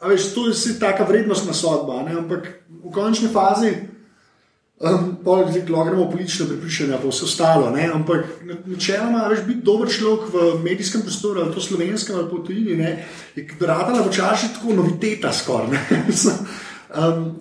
A 0.03 0.09
veš, 0.09 0.35
to 0.35 0.49
je 0.49 0.55
si 0.55 0.79
taka 0.81 1.05
vrednostna 1.05 1.53
sodba, 1.55 2.01
a 2.01 2.03
ne? 2.03 2.19
ampak 2.19 2.67
v 2.69 2.91
končni 2.93 3.29
fazi 3.29 3.71
Um, 4.81 5.17
Lahko 5.25 5.85
gremo 5.85 6.11
politično 6.11 6.47
prepričanje, 6.47 6.99
pa 7.03 7.09
vse 7.09 7.25
ostalo. 7.25 7.71
Ne? 7.71 7.91
Ampak 7.95 8.27
načeloma, 8.67 9.29
veš, 9.29 9.47
biti 9.47 9.63
dober 9.65 9.89
človek 9.89 10.29
v 10.33 10.65
medijskem 10.65 11.01
prostoru, 11.03 11.41
ali 11.41 11.55
to 11.55 11.61
slovenskem 11.61 12.17
ali 12.17 12.29
po 12.31 12.39
tujini, 12.39 12.77
ne? 12.77 13.07
je 13.37 13.49
radala 13.61 14.05
včasih 14.05 14.51
tako 14.55 14.75
noviteta 14.77 15.33
skoraj. 15.33 15.79
um, 16.93 17.41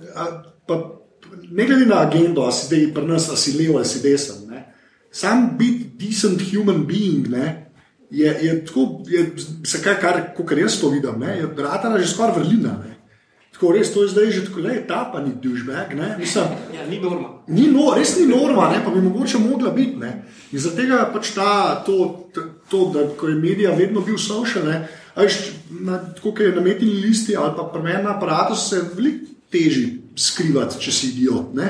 ne 1.52 1.66
glede 1.66 1.86
na 1.86 2.02
agendo, 2.08 2.46
a 2.48 2.52
si 2.52 2.66
zdaj 2.66 2.88
pri 2.94 3.06
nas, 3.08 3.30
a 3.30 3.36
si 3.36 3.58
levo 3.60 3.78
ali 3.78 3.86
si 3.86 4.02
desen. 4.02 4.48
Ne? 4.50 4.64
Sam 5.12 5.58
biti 5.58 5.92
decent 6.00 6.42
human 6.52 6.86
being 6.88 7.28
ne? 7.28 7.72
je, 8.12 8.38
je 8.42 8.66
tako, 8.66 9.04
je, 9.08 9.32
se 9.66 9.82
kaj, 9.84 10.00
kar, 10.02 10.22
kar 10.46 10.60
jaz 10.60 10.80
to 10.80 10.90
vidim, 10.90 11.20
ne? 11.20 11.38
je 11.38 11.50
radala 11.58 12.00
že 12.00 12.08
skoraj 12.08 12.40
vrlina. 12.40 12.80
Ne? 12.84 12.95
Tako 13.56 13.72
res, 13.72 13.94
to 13.94 14.04
je 14.04 14.12
zdaj 14.12 14.32
že 14.32 14.42
tako, 14.46 14.60
je 14.68 14.88
ta 14.88 15.10
pa 15.14 15.22
ni 15.24 15.32
dušbek. 15.42 15.96
Ja, 16.76 16.84
ni 16.90 17.00
norma. 17.00 17.30
Ni 17.48 17.70
no, 17.72 17.94
res 17.96 18.18
ni 18.20 18.26
norma, 18.28 18.68
ne? 18.70 18.82
pa 18.84 18.92
bi 18.92 19.00
mogoče 19.02 19.40
mogla 19.40 19.72
biti. 19.72 19.96
Ne? 19.96 20.26
In 20.52 20.60
zaradi 20.60 20.82
tega 20.82 20.98
pač 21.14 21.32
ta, 21.32 21.80
to, 21.86 22.28
to, 22.70 22.80
da 22.92 23.06
je 23.08 23.36
medija 23.36 23.72
vedno 23.72 24.02
bil 24.04 24.18
social, 24.20 24.68
tako 25.16 26.34
je 26.44 26.52
na 26.52 26.62
metni 26.62 26.90
listi 27.00 27.36
ali 27.36 27.56
pa 27.56 27.70
premenjena 27.74 28.18
aparatu, 28.18 28.56
se 28.60 28.82
veliko 28.96 29.32
teži 29.52 30.02
skrivati, 30.20 30.80
če 30.80 30.92
si 30.92 31.14
idiot. 31.14 31.54
Ne? 31.56 31.70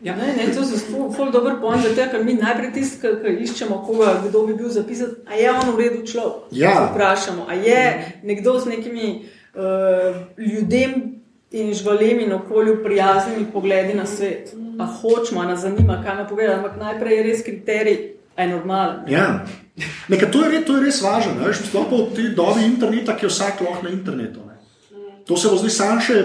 Ja, 0.00 0.16
ne, 0.16 0.32
ne, 0.38 0.48
to 0.54 0.64
je 0.64 0.78
zelo 0.80 1.30
dober 1.32 1.58
point, 1.60 1.84
zato 1.84 2.08
ker 2.12 2.24
mi 2.24 2.38
najprej 2.38 2.72
tisti, 2.72 3.00
ki 3.00 3.36
iščemo, 3.44 3.82
koga, 3.84 4.22
kdo 4.24 4.46
bi 4.48 4.56
bil 4.56 4.72
zapisan, 4.72 5.18
a 5.28 5.36
je 5.36 5.52
on 5.52 5.68
v 5.74 5.84
redu 5.84 6.00
človek. 6.08 6.48
Ja. 6.56 6.88
Vprašamo, 6.94 7.44
a 7.48 7.60
je 7.60 7.82
nekdo 8.24 8.56
z 8.60 8.72
nekimi 8.72 9.08
uh, 9.20 10.16
ljudmi 10.40 11.15
in 11.50 11.74
živalem 11.74 12.20
in 12.20 12.32
okolju 12.32 12.82
prijaznimi 12.84 13.46
pogledi 13.52 13.94
na 13.94 14.06
svet. 14.06 14.54
A 14.78 14.86
hočemo, 14.86 15.42
nas 15.42 15.60
zanima, 15.60 16.02
kaj 16.04 16.16
nam 16.16 16.28
povedati, 16.28 16.56
ampak 16.56 16.76
najprej 16.76 17.16
je 17.16 17.22
res 17.22 17.42
kriterij, 17.44 17.98
a 18.36 18.42
je 18.42 18.48
normalen. 18.48 18.96
Ja. 19.08 19.44
Nekaj, 20.08 20.30
to, 20.30 20.44
je 20.44 20.50
res, 20.50 20.64
to 20.66 20.76
je 20.76 20.84
res 20.84 21.02
važno, 21.02 21.52
sploh 21.52 21.90
v 21.92 22.14
tej 22.16 22.32
dobi 22.36 22.64
interneta, 22.64 23.16
ki 23.16 23.26
je 23.26 23.32
vsak 23.32 23.60
lahko 23.60 23.86
na 23.86 23.92
internetu. 23.92 24.40
Ne. 24.46 24.56
To 25.26 25.36
se 25.36 25.48
bo 25.48 25.56
zdaj 25.60 25.72
sam 25.72 26.00
še 26.00 26.16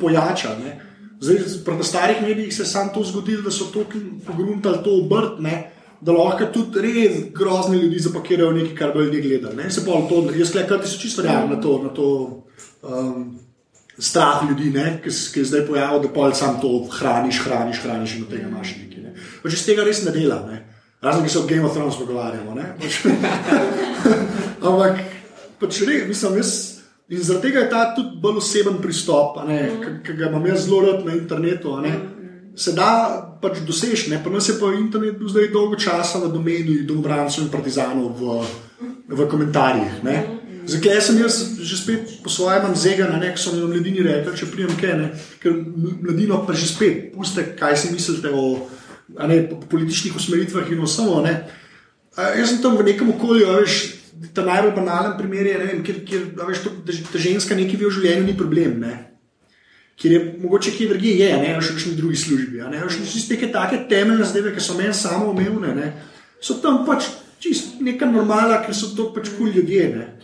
pojača. 0.00 0.54
Ne. 0.64 0.78
Zdaj, 1.20 1.64
pri 1.64 1.84
starih 1.84 2.22
medijih 2.22 2.54
se 2.54 2.62
je 2.62 2.70
samo 2.70 2.94
to 2.94 3.02
zgodilo, 3.04 3.42
da 3.42 3.50
so 3.50 3.68
to 3.72 3.84
pogruntali 4.26 4.84
to 4.84 4.94
obrt, 5.02 5.40
ne, 5.42 5.70
da 6.00 6.14
lahko 6.14 6.46
tudi 6.54 6.84
res 6.84 7.18
grozne 7.34 7.76
ljudi 7.82 8.00
zapakirajo 8.06 8.52
nekaj, 8.54 8.74
kar 8.78 8.94
bo 8.94 9.02
ljudje 9.02 9.22
gledali. 9.22 9.56
Ne. 9.56 9.70
Se 9.70 9.84
pa 9.84 10.00
to, 10.08 10.22
jaz 10.36 10.52
gledam, 10.52 10.80
da 10.80 10.86
so 10.86 11.00
čisto 11.00 11.22
realni 11.22 11.56
na 11.56 11.60
to. 11.60 11.82
Na 11.82 11.92
to 11.92 12.08
um, 12.82 13.38
strah 13.98 14.42
ljudi, 14.48 14.72
ki, 15.02 15.40
je 15.40 15.44
zdaj 15.44 15.66
pojavil, 15.66 16.02
da 16.02 16.08
pa 16.14 16.34
sam 16.34 16.60
to 16.60 16.88
hraniš, 16.92 17.42
hraniš, 17.44 17.82
hraniš 17.82 18.16
in 18.16 18.22
od 18.22 18.30
tega 18.30 18.48
imaš 18.48 18.74
nekaj. 18.76 19.02
Ne. 19.02 19.14
Pač 19.42 19.52
iz 19.52 19.66
tega 19.66 19.84
res 19.84 20.04
ne 20.04 20.14
dela. 20.14 20.42
Ne. 20.46 20.64
Razen, 21.02 21.22
ki 21.24 21.30
se 21.30 21.38
o 21.38 21.46
Game 21.46 21.66
of 21.66 21.74
Thrones 21.74 21.98
pogovarjamo. 21.98 22.54
Pač, 22.80 23.00
ampak, 24.66 25.02
pač 25.60 25.82
res, 25.86 26.06
mislim, 26.08 26.42
jaz. 26.42 26.56
In 27.08 27.22
zaradi 27.24 27.48
tega 27.48 27.62
je 27.62 27.70
ta 27.72 27.82
tudi 27.96 28.18
bolj 28.20 28.42
oseben 28.42 28.82
pristop, 28.84 29.38
ki 30.04 30.16
ga 30.18 30.26
imam 30.28 30.44
jaz 30.46 30.66
zelo 30.66 30.82
rad 30.84 31.06
na 31.06 31.14
internetu. 31.16 31.72
Se 32.58 32.74
da 32.76 32.90
pač 33.40 33.62
doseči, 33.64 34.12
pa 34.24 34.30
nas 34.30 34.48
je 34.48 34.58
pa 34.60 34.74
internet 34.76 35.16
bil 35.18 35.30
zdaj 35.30 35.48
dolgo 35.54 35.78
časa 35.80 36.20
v 36.20 36.28
domeni 36.34 36.82
domobrancev 36.84 37.46
in 37.46 37.50
partizanov 37.50 38.12
v, 38.18 38.42
v 39.08 39.28
komentarjih. 39.30 40.02
Ne. 40.04 40.37
Zakaj 40.68 41.00
sem 41.00 41.16
jaz 41.24 41.56
že 41.64 41.76
spet 41.80 42.20
po 42.20 42.28
svojem 42.28 42.76
zegan, 42.76 43.16
ne, 43.16 43.32
ko 43.32 43.40
so 43.40 43.56
mi 43.56 43.64
mladini 43.64 44.04
rekli, 44.04 44.36
če 44.36 44.48
prijem 44.52 44.74
kaj, 44.76 44.94
ne, 45.00 45.06
ker 45.40 45.54
mladino 46.04 46.42
pa 46.44 46.52
že 46.52 46.68
spet 46.68 47.08
puste, 47.16 47.40
kaj 47.56 47.76
si 47.80 47.92
mislite 47.94 48.28
o 48.28 48.68
ne, 49.08 49.48
političnih 49.48 50.12
usmeritvah 50.12 50.68
in 50.68 50.84
osamo. 50.84 51.24
Jaz 51.24 52.52
sem 52.52 52.60
tam 52.60 52.76
v 52.76 52.84
nekem 52.84 53.08
okolju, 53.14 53.48
veš, 53.62 53.78
ta 54.36 54.44
najbolj 54.44 54.74
banalen 54.76 55.16
primer 55.16 55.48
je, 55.48 55.56
vem, 55.62 55.80
kjer, 55.86 56.02
kjer 56.04 56.22
veš, 56.36 56.60
to, 56.66 56.74
da, 56.84 56.92
da 57.14 57.16
ženska 57.16 57.56
nekaj 57.56 57.80
ve 57.80 57.88
v 57.88 57.94
življenju, 57.96 58.28
ni 58.28 58.36
problem. 58.36 58.76
Ne. 58.84 58.94
Ker 59.98 60.12
je 60.12 60.20
mogoče 60.42 60.74
kje 60.76 60.90
drugje, 60.92 61.16
je, 61.22 61.30
ne 61.32 61.56
v 61.56 61.64
še 61.64 61.78
kakšni 61.78 61.94
drugi 61.96 62.20
službi. 62.20 62.60
Ne, 62.68 62.84
veš, 62.84 63.00
neke 63.32 63.48
take 63.54 63.80
temeljne 63.88 64.28
zdaj, 64.28 64.52
ki 64.52 64.60
so 64.60 64.76
meni 64.76 64.92
samo 64.92 65.32
umevne, 65.32 65.94
so 66.44 66.60
tam 66.60 66.84
pač 66.84 67.08
čist 67.40 67.80
neka 67.80 68.04
normala, 68.10 68.60
ker 68.66 68.76
so 68.76 68.92
to 68.92 69.08
pač 69.16 69.32
kul 69.38 69.48
ljudje. 69.48 69.88
Ne 69.96 70.17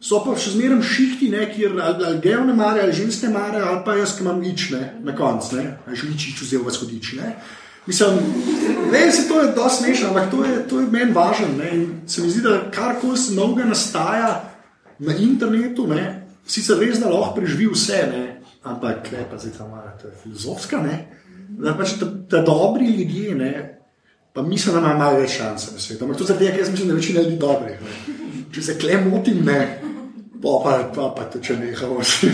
so 0.00 0.20
pa 0.24 0.34
še 0.38 0.54
zmeraj 0.54 0.82
šihti, 0.86 1.30
ne, 1.32 1.46
kjer 1.50 1.74
ali, 1.74 2.04
ali 2.06 2.20
gejo 2.22 2.44
ne 2.46 2.54
mare, 2.54 2.82
ali 2.82 2.94
ženske 2.94 3.30
mare, 3.32 3.62
ali 3.62 3.80
pa 3.84 3.96
jaz, 3.98 4.14
ki 4.16 4.24
imam 4.24 4.40
nič 4.42 4.70
ne, 4.74 4.82
na 5.04 5.14
koncu, 5.16 5.58
ali 5.58 5.96
že 5.96 6.10
nič 6.10 6.28
vzel 6.42 6.62
v 6.62 6.74
skodič. 6.74 7.12
Ne. 7.18 7.32
Mislim, 7.88 8.18
ne, 8.92 9.12
se 9.12 9.28
to 9.28 9.40
je 9.40 9.52
dosti 9.56 9.84
smešno, 9.84 10.08
ampak 10.08 10.30
to 10.30 10.44
je, 10.44 10.56
to 10.68 10.80
je 10.80 10.86
meni 10.92 11.12
važno. 11.12 11.48
Se 12.06 12.22
mi 12.22 12.30
zdi, 12.30 12.42
da 12.44 12.70
karkoli 12.70 13.16
se 13.16 13.34
novega 13.34 13.64
nastaja 13.64 14.44
na 14.98 15.14
internetu, 15.16 15.86
ne, 15.88 16.28
sicer 16.46 16.78
res 16.78 17.00
da 17.00 17.08
lahko 17.08 17.40
preživi 17.40 17.70
vse, 17.72 18.02
ne, 18.12 18.24
ampak 18.62 19.10
ne, 19.12 19.24
pa 19.30 19.38
zdaj 19.40 19.56
tam 19.56 19.72
malo, 19.72 19.94
to 20.02 20.12
je 20.12 20.14
filozofska, 20.22 20.82
ne, 20.84 20.98
da 21.58 21.74
pač 21.74 21.96
ta, 21.98 22.06
ta 22.28 22.44
dobri 22.44 22.86
ljudje, 22.92 23.34
ne, 23.34 23.52
pa 24.36 24.42
mislim, 24.42 24.74
da 24.74 24.80
imajo 24.80 24.98
malo 24.98 25.18
več 25.18 25.38
šanse 25.40 25.72
na 25.74 25.80
svetu. 25.80 26.04
Ampak 26.04 26.18
to 26.20 26.28
zato, 26.28 26.44
ker 26.44 26.60
jaz 26.60 26.70
mislim, 26.70 26.92
da 26.92 26.94
večina 26.94 27.24
ljudi 27.24 27.40
dobrih. 27.40 27.80
Ne. 27.82 28.27
Če 28.54 28.62
se 28.64 28.78
klem 28.80 29.10
motim, 29.10 29.44
ne 29.44 29.60
pa, 30.42 30.48
pa, 30.64 30.90
pa, 30.94 31.10
pa 31.16 31.26
to, 31.32 31.40
če 31.42 31.58
ne 31.58 31.74
hamo 31.76 32.02
še. 32.04 32.32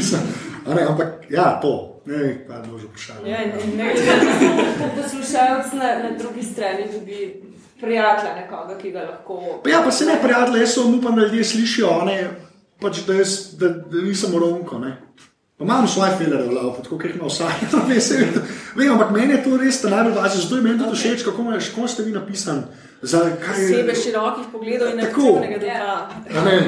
Ampak 0.65 1.27
ja, 1.33 1.55
to. 1.63 1.75
Ne, 2.05 2.45
pa 2.45 2.61
je 2.61 2.79
že 2.83 2.89
vprašanje. 2.91 3.31
Ja, 3.31 3.39
ne, 3.49 3.65
ne, 3.81 3.87
ne. 3.97 4.89
Poslušalec 4.93 5.73
na, 5.73 5.93
na 6.03 6.11
drugi 6.19 6.43
strani 6.45 6.85
tudi 6.93 7.31
prijatelja 7.81 8.35
nekoga, 8.43 8.77
ki 8.77 8.93
ga 8.93 9.07
lahko. 9.09 9.39
Pa 9.65 9.73
ja, 9.73 9.81
pa 9.85 9.93
se 9.93 10.05
ne 10.05 10.19
prijatelja, 10.21 10.61
jaz 10.61 10.75
sem 10.77 10.99
upam, 10.99 11.17
da 11.17 11.25
ljudje 11.25 11.47
slišijo, 11.55 11.95
ne, 12.05 12.19
pač, 12.81 13.01
da, 13.09 13.17
jaz, 13.23 13.39
da, 13.57 13.73
da 13.89 14.05
nisem 14.05 14.37
ronko. 14.37 14.83
Ne. 14.85 14.99
Pa 15.57 15.65
imam 15.65 15.89
svoje 15.89 16.13
filere 16.19 16.45
v 16.45 16.59
lavu, 16.59 16.75
tako 16.83 17.01
kot 17.01 17.17
ima 17.17 17.31
vsak. 17.31 17.65
Vem, 18.77 18.93
ampak 18.93 19.15
meni 19.17 19.39
je 19.39 19.43
to 19.47 19.57
res 19.57 19.81
najbolj 19.87 20.19
važno, 20.19 20.45
zato 20.45 20.61
je 20.61 20.67
meni 20.67 20.83
to 20.83 20.93
všeč, 20.93 21.25
kako, 21.25 21.49
kako 21.57 21.89
ste 21.89 22.05
vi 22.05 22.13
napisali. 23.13 23.75
Sebe 23.75 23.95
širokih 23.95 24.45
pogledov 24.53 24.89
in 24.89 25.01
tako 25.01 25.41
naprej. 25.41 26.61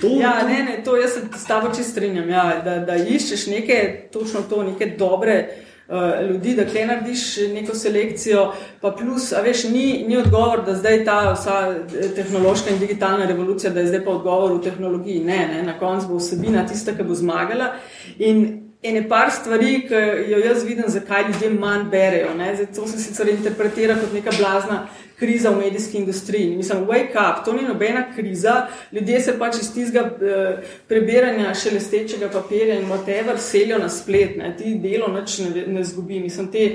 To, 0.00 0.06
ja, 0.06 0.42
ne, 0.48 0.62
ne, 0.62 0.82
to 0.84 0.96
jaz 0.96 1.10
se 1.10 1.20
s 1.38 1.44
tabo 1.44 1.68
čisto 1.68 1.90
strinjam. 1.90 2.28
Ja, 2.28 2.60
da, 2.64 2.78
da 2.78 2.96
iščeš 2.96 3.46
neke, 3.46 4.08
točno 4.12 4.40
to, 4.50 4.62
neke 4.62 4.86
dobre 4.98 5.48
uh, 5.88 6.30
ljudi, 6.30 6.54
da 6.54 6.66
kle 6.66 6.84
narediš 6.86 7.36
neko 7.54 7.74
selekcijo. 7.74 8.52
Pa 8.80 8.92
plus, 8.92 9.32
a 9.32 9.40
veš, 9.42 9.64
ni, 9.64 10.04
ni 10.08 10.16
odgovor, 10.16 10.62
da 10.66 10.76
zdaj 10.78 11.04
ta 11.04 11.18
vsa 11.32 11.74
tehnološka 12.14 12.70
in 12.70 12.78
digitalna 12.78 13.26
revolucija, 13.26 13.72
da 13.74 13.80
je 13.80 13.86
zdaj 13.86 14.04
pa 14.04 14.10
odgovor 14.10 14.54
v 14.54 14.62
tehnologiji. 14.62 15.24
Ne, 15.24 15.40
ne, 15.54 15.62
na 15.66 15.78
koncu 15.78 16.12
bo 16.12 16.22
vsebina 16.22 16.66
tista, 16.66 16.94
ki 16.94 17.02
bo 17.02 17.18
zmagala. 17.18 17.72
In 18.18 18.67
ene 18.82 19.08
par 19.08 19.30
stvari, 19.30 19.82
ki 19.88 19.94
jo 20.30 20.38
jaz 20.38 20.64
vidim, 20.64 20.84
zakaj 20.86 21.24
ljudje 21.28 21.50
manj 21.50 21.90
berejo. 21.90 22.28
Zdaj, 22.34 22.66
to 22.74 22.86
se 22.86 22.98
sicer 22.98 23.28
interpretira 23.28 23.94
kot 23.98 24.12
neka 24.14 24.30
blazna 24.38 24.86
kriza 25.18 25.50
v 25.50 25.58
medijski 25.58 25.98
industriji. 25.98 26.56
Mislim, 26.56 26.86
wake 26.86 27.18
up, 27.18 27.44
to 27.44 27.52
ni 27.52 27.62
nobena 27.62 28.04
kriza, 28.14 28.66
ljudje 28.92 29.20
se 29.20 29.38
pač 29.38 29.56
iz 29.62 29.72
tistega 29.74 30.04
uh, 30.04 30.68
prebiranja 30.88 31.54
šelestečega 31.54 32.28
papirja 32.28 32.78
in 32.78 32.86
whatever 32.86 33.38
selijo 33.38 33.78
na 33.78 33.88
splet, 33.88 34.36
ne, 34.36 34.54
ti 34.56 34.74
delo 34.74 35.08
nič 35.08 35.38
ne, 35.38 35.66
ne 35.66 35.84
zgubi. 35.84 36.20
Mislim, 36.20 36.52
te, 36.52 36.68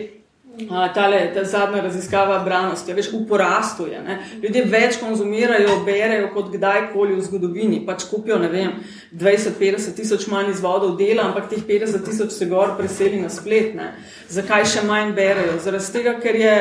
tale, 0.93 1.31
ta 1.33 1.43
zadnja 1.43 1.81
raziskava 1.81 2.37
branosti, 2.45 2.93
veš, 2.93 3.09
v 3.13 3.23
porastu 3.27 3.87
je. 3.89 4.01
Ne. 4.05 4.19
Ljudje 4.43 4.63
več 4.69 4.99
konzumirajo, 5.01 5.79
berejo 5.85 6.29
kot 6.35 6.51
kdajkoli 6.53 7.15
v 7.17 7.25
zgodovini, 7.25 7.81
pač 7.85 8.05
kupijo, 8.09 8.37
ne 8.41 8.51
vem, 8.53 8.75
20-50 9.17 9.97
tisoč 9.97 10.27
manj 10.29 10.53
izvodov 10.53 10.95
dela, 10.99 11.25
ampak 11.29 11.49
teh 11.49 11.63
50 11.65 12.05
tisoč 12.05 12.37
se 12.37 12.45
gor 12.51 12.75
preseli 12.77 13.21
na 13.21 13.33
splet. 13.33 13.73
Ne. 13.77 13.93
Zakaj 14.29 14.67
še 14.75 14.85
manj 14.85 15.15
berejo? 15.17 15.57
Zaradi 15.63 15.93
tega, 15.97 16.17
ker 16.21 16.37
je 16.37 16.55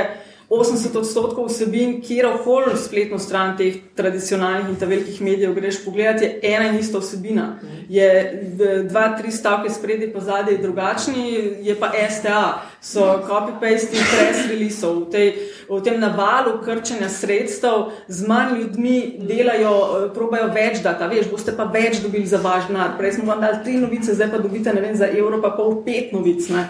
80 0.53 0.97
odstotkov 0.99 1.47
vsebin, 1.49 2.03
kjer 2.05 2.27
okoli 2.27 2.77
spletno 2.77 3.19
stran 3.19 3.55
teh 3.57 3.79
tradicionalnih 3.97 4.69
in 4.69 4.77
ta 4.77 4.87
velikih 4.87 5.23
medijev 5.25 5.55
greš 5.55 5.79
pogledati, 5.85 6.25
je 6.25 6.41
ena 6.43 6.67
in 6.69 6.79
ista 6.79 7.01
vsebina. 7.01 7.47
Je 7.89 8.09
dva, 8.91 9.07
tri 9.17 9.33
stavke 9.33 9.71
spredje, 9.71 10.11
pa 10.13 10.21
zadaj 10.21 10.59
drugačni, 10.59 11.25
je 11.65 11.77
pa 11.81 11.89
STA, 12.11 12.63
so 12.85 13.01
copy-paste 13.29 13.97
in 13.97 14.05
press 14.13 14.45
releaseov. 14.51 15.01
V, 15.01 15.11
tej, 15.11 15.33
v 15.71 15.81
tem 15.81 16.01
navalu 16.01 16.59
krčenja 16.65 17.09
sredstev 17.09 17.89
z 18.09 18.29
manj 18.29 18.59
ljudmi 18.61 18.97
delajo, 19.25 19.75
probajo 20.15 20.53
več 20.53 20.83
data, 20.85 21.09
veš, 21.09 21.31
boste 21.33 21.57
pa 21.57 21.65
več 21.65 22.03
dobili 22.05 22.29
za 22.29 22.43
vaš 22.45 22.69
denar. 22.69 22.99
Prej 23.01 23.17
smo 23.17 23.33
vam 23.33 23.41
dali 23.41 23.65
tri 23.65 23.81
novice, 23.81 24.13
zdaj 24.15 24.35
pa 24.37 24.45
dobite, 24.45 24.73
ne 24.73 24.85
vem, 24.85 24.97
za 24.97 25.09
evro 25.09 25.41
pa 25.41 25.57
pol 25.57 25.81
pet 25.87 26.13
novic, 26.13 26.45
ne. 26.53 26.69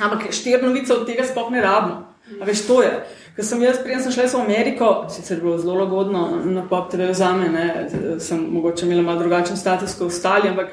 Ampak 0.00 0.30
štiri 0.32 0.64
novice 0.64 0.94
od 0.94 1.04
tega 1.04 1.26
sploh 1.28 1.52
ne 1.52 1.60
rabimo. 1.60 2.09
A 2.40 2.44
veš, 2.44 2.66
to 2.66 2.82
je. 2.82 2.92
Ker 3.36 3.46
sem 3.46 3.62
jaz, 3.62 3.78
prej 3.82 4.02
sem 4.04 4.12
šla 4.12 4.26
v 4.28 4.40
Ameriko, 4.42 4.90
sicer 5.10 5.38
je 5.38 5.42
bilo 5.42 5.58
zelo 5.58 5.74
lagodno 5.80 6.42
na 6.44 6.66
pop 6.68 6.90
TV 6.90 7.12
za 7.16 7.32
me, 7.32 7.48
ne, 7.48 7.66
sem 8.20 8.40
mogoče 8.52 8.86
imela 8.86 9.02
malo 9.02 9.18
drugačen 9.18 9.56
status 9.56 9.94
kot 9.98 10.12
ostali, 10.12 10.48
ampak 10.48 10.70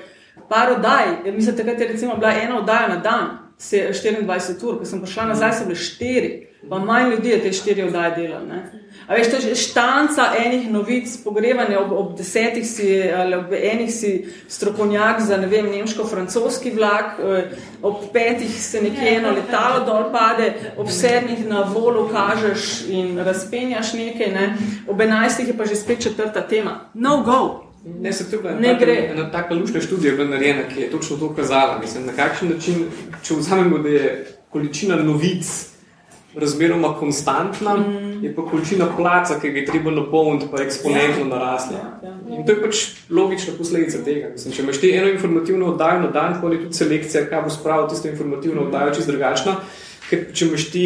par 0.49 0.72
oddaj, 0.72 1.32
mislim, 1.32 1.58
takrat 1.58 1.80
je 1.80 1.88
recimo 1.88 2.16
bila 2.16 2.34
ena 2.34 2.58
oddaja 2.60 2.88
na 2.88 2.97
dan. 2.97 3.47
Se- 3.58 3.89
24 3.93 4.64
ur, 4.64 4.80
ko 4.80 4.86
sem 4.86 5.01
prišla 5.01 5.26
nazaj, 5.26 5.53
so 5.53 5.66
bile 5.66 5.76
4, 5.76 6.47
pa 6.70 6.80
manj 6.80 7.12
ljudi 7.12 7.30
je 7.30 7.41
te 7.41 7.49
4 7.49 7.88
oddaje 7.88 8.12
delalo. 8.16 8.45
A 9.08 9.14
veš, 9.16 9.28
to 9.32 9.38
je 9.47 9.55
štanca 9.55 10.34
enih 10.45 10.72
novic, 10.72 11.18
pogrevanja 11.24 11.80
ob, 11.80 11.91
ob 11.91 12.18
desetih 12.18 12.66
si 12.68 13.03
ali 13.18 13.36
ob 13.36 13.53
enih 13.53 13.93
si 13.93 14.28
strokovnjak 14.47 15.22
za 15.22 15.38
ne 15.38 15.47
vem, 15.47 15.66
nemško-francoski 15.72 16.72
vlak, 16.72 17.20
eh, 17.20 17.43
ob 17.82 17.95
petih 18.14 18.62
se 18.62 18.82
nekje 18.82 19.16
eno 19.18 19.32
letalo 19.32 19.86
dol 19.86 20.12
pade, 20.12 20.53
ob 20.78 20.89
sedmih 20.89 21.47
na 21.47 21.62
volu 21.62 22.10
kažeš 22.10 22.84
in 22.89 23.20
razpenjaš 23.20 23.93
nekaj, 23.93 24.32
ne. 24.32 24.58
ob 24.88 25.01
enajstih 25.01 25.47
je 25.47 25.58
pa 25.58 25.66
že 25.66 25.76
spet 25.76 26.03
četrta 26.03 26.41
tema. 26.47 26.89
No 26.93 27.24
go! 27.24 27.66
Ne, 28.02 28.14
se 28.14 28.26
je 28.32 28.38
bila 28.38 28.54
Ne 28.54 28.68
taka- 28.68 28.86
gre. 28.86 29.10
ena 29.12 29.32
taka 29.32 29.54
lušna 29.54 29.82
študija 29.82 30.16
bila 30.16 30.28
narejena, 30.28 30.64
ki 30.76 30.82
je 30.82 30.92
točno 30.92 31.18
to 31.18 31.34
kazala. 31.36 31.80
Mislim, 31.80 32.06
na 32.06 32.14
kakšen 32.14 32.50
način, 32.50 32.86
če 33.24 33.34
vzamemo, 33.34 33.78
da 33.78 33.90
je 33.90 34.28
količina 34.50 34.96
novic 34.96 35.68
razmeroma 36.36 36.94
konstantna, 37.00 37.78
mm. 37.78 38.24
je 38.24 38.36
pa 38.36 38.46
količina 38.46 38.86
placa, 38.98 39.40
ki 39.40 39.50
ga 39.50 39.60
je 39.60 39.66
treba 39.66 39.92
napolniti, 39.92 40.46
pa 40.52 40.62
eksponentno 40.64 41.24
ja. 41.24 41.28
narasla. 41.28 41.78
Ja, 42.04 42.14
In 42.38 42.46
to 42.46 42.52
je 42.52 42.62
pač 42.62 42.76
logična 43.10 43.54
posledica 43.58 44.04
tega. 44.06 44.30
Mislim, 44.32 44.54
če 44.54 44.62
imaš 44.62 44.78
ti 44.78 44.92
eno 44.92 45.10
informativno 45.10 45.66
oddajo 45.66 46.00
na 46.00 46.08
dan, 46.08 46.38
potem 46.42 46.58
je 46.60 46.64
tudi 46.64 46.76
selekcija, 46.76 47.26
kaj 47.30 47.42
bo 47.42 47.50
spravil 47.50 47.88
tisto 47.90 48.08
informativno 48.08 48.62
oddajo, 48.62 48.94
čist 48.94 49.08
drugačna. 49.08 49.56
Ker 50.10 50.26
če 50.34 50.46
imaš 50.46 50.70
ti 50.72 50.84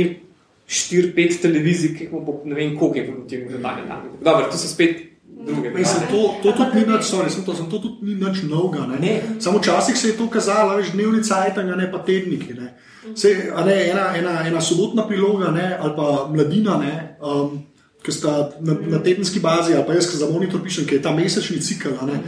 4-5 0.67 1.41
televizij, 1.41 1.95
ki 1.97 2.07
bo 2.11 2.41
ne 2.45 2.55
vem 2.55 2.77
koliko 2.79 2.99
informativnih 2.99 3.55
oddaj 3.55 3.75
na 3.75 3.87
dan. 3.87 4.09
Dobro, 4.21 4.45
to 4.51 4.57
so 4.57 4.67
spet 4.67 5.10
druge. 5.45 5.69
Mislim, 5.69 6.07
to, 6.11 6.21
to 6.43 6.51
tudi 6.51 6.79
ni 6.79 6.93
nič, 6.93 7.05
sorry, 7.05 7.29
sem 7.29 7.43
to, 7.45 7.55
sem 7.55 7.69
to 7.69 7.79
tudi 7.79 8.05
ni 8.05 8.15
nič 8.15 8.43
novega. 8.43 8.85
Ne? 8.87 8.99
Ne. 8.99 9.13
Samo 9.39 9.59
včasih 9.59 9.97
se 9.97 10.07
je 10.07 10.17
to 10.17 10.29
kazalo, 10.29 10.77
veš, 10.77 10.93
dnevni 10.93 11.23
cajtang, 11.23 11.69
a 11.69 11.75
ne 11.75 11.91
pa 11.91 12.03
tedniki. 12.05 12.53
Ne? 12.53 12.73
Sej, 13.15 13.49
a 13.55 13.65
ne, 13.65 13.75
ena, 13.89 14.11
ena, 14.17 14.37
ena 14.47 14.61
sobotna 14.61 15.07
priloga 15.07 15.51
ne, 15.51 15.77
ali 15.79 15.93
pa 15.95 16.27
mladina, 16.29 16.77
ne, 16.77 16.93
um, 17.21 17.57
ki 18.05 18.13
sta 18.13 18.37
na, 18.61 18.77
na 18.95 19.01
tedenski 19.01 19.39
bazi, 19.39 19.73
ali 19.73 19.85
pa 19.87 19.97
jaz, 19.97 20.09
ki 20.09 20.21
za 20.21 20.29
monitor 20.29 20.61
pišem, 20.63 20.85
ki 20.89 20.97
je 20.97 21.01
ta 21.01 21.13
mesečni 21.15 21.61
cikl. 21.61 21.97
a 22.01 22.05
ne, 22.05 22.21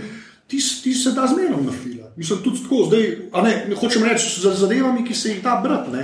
Ti, 0.48 0.60
ti 0.84 0.92
se 0.94 1.12
da 1.16 1.24
zmerom 1.28 1.66
nafila. 1.66 2.12
Mislim, 2.20 2.40
tudi 2.44 2.60
tako, 2.64 2.84
zdaj, 2.86 3.06
a 3.32 3.42
ne, 3.42 3.54
ne 3.70 3.76
hočem 3.76 4.04
reči, 4.04 4.28
z 4.42 4.52
zadevami, 4.60 5.06
ki 5.08 5.16
se 5.16 5.32
jih 5.32 5.44
da 5.44 5.56
brati. 5.64 6.04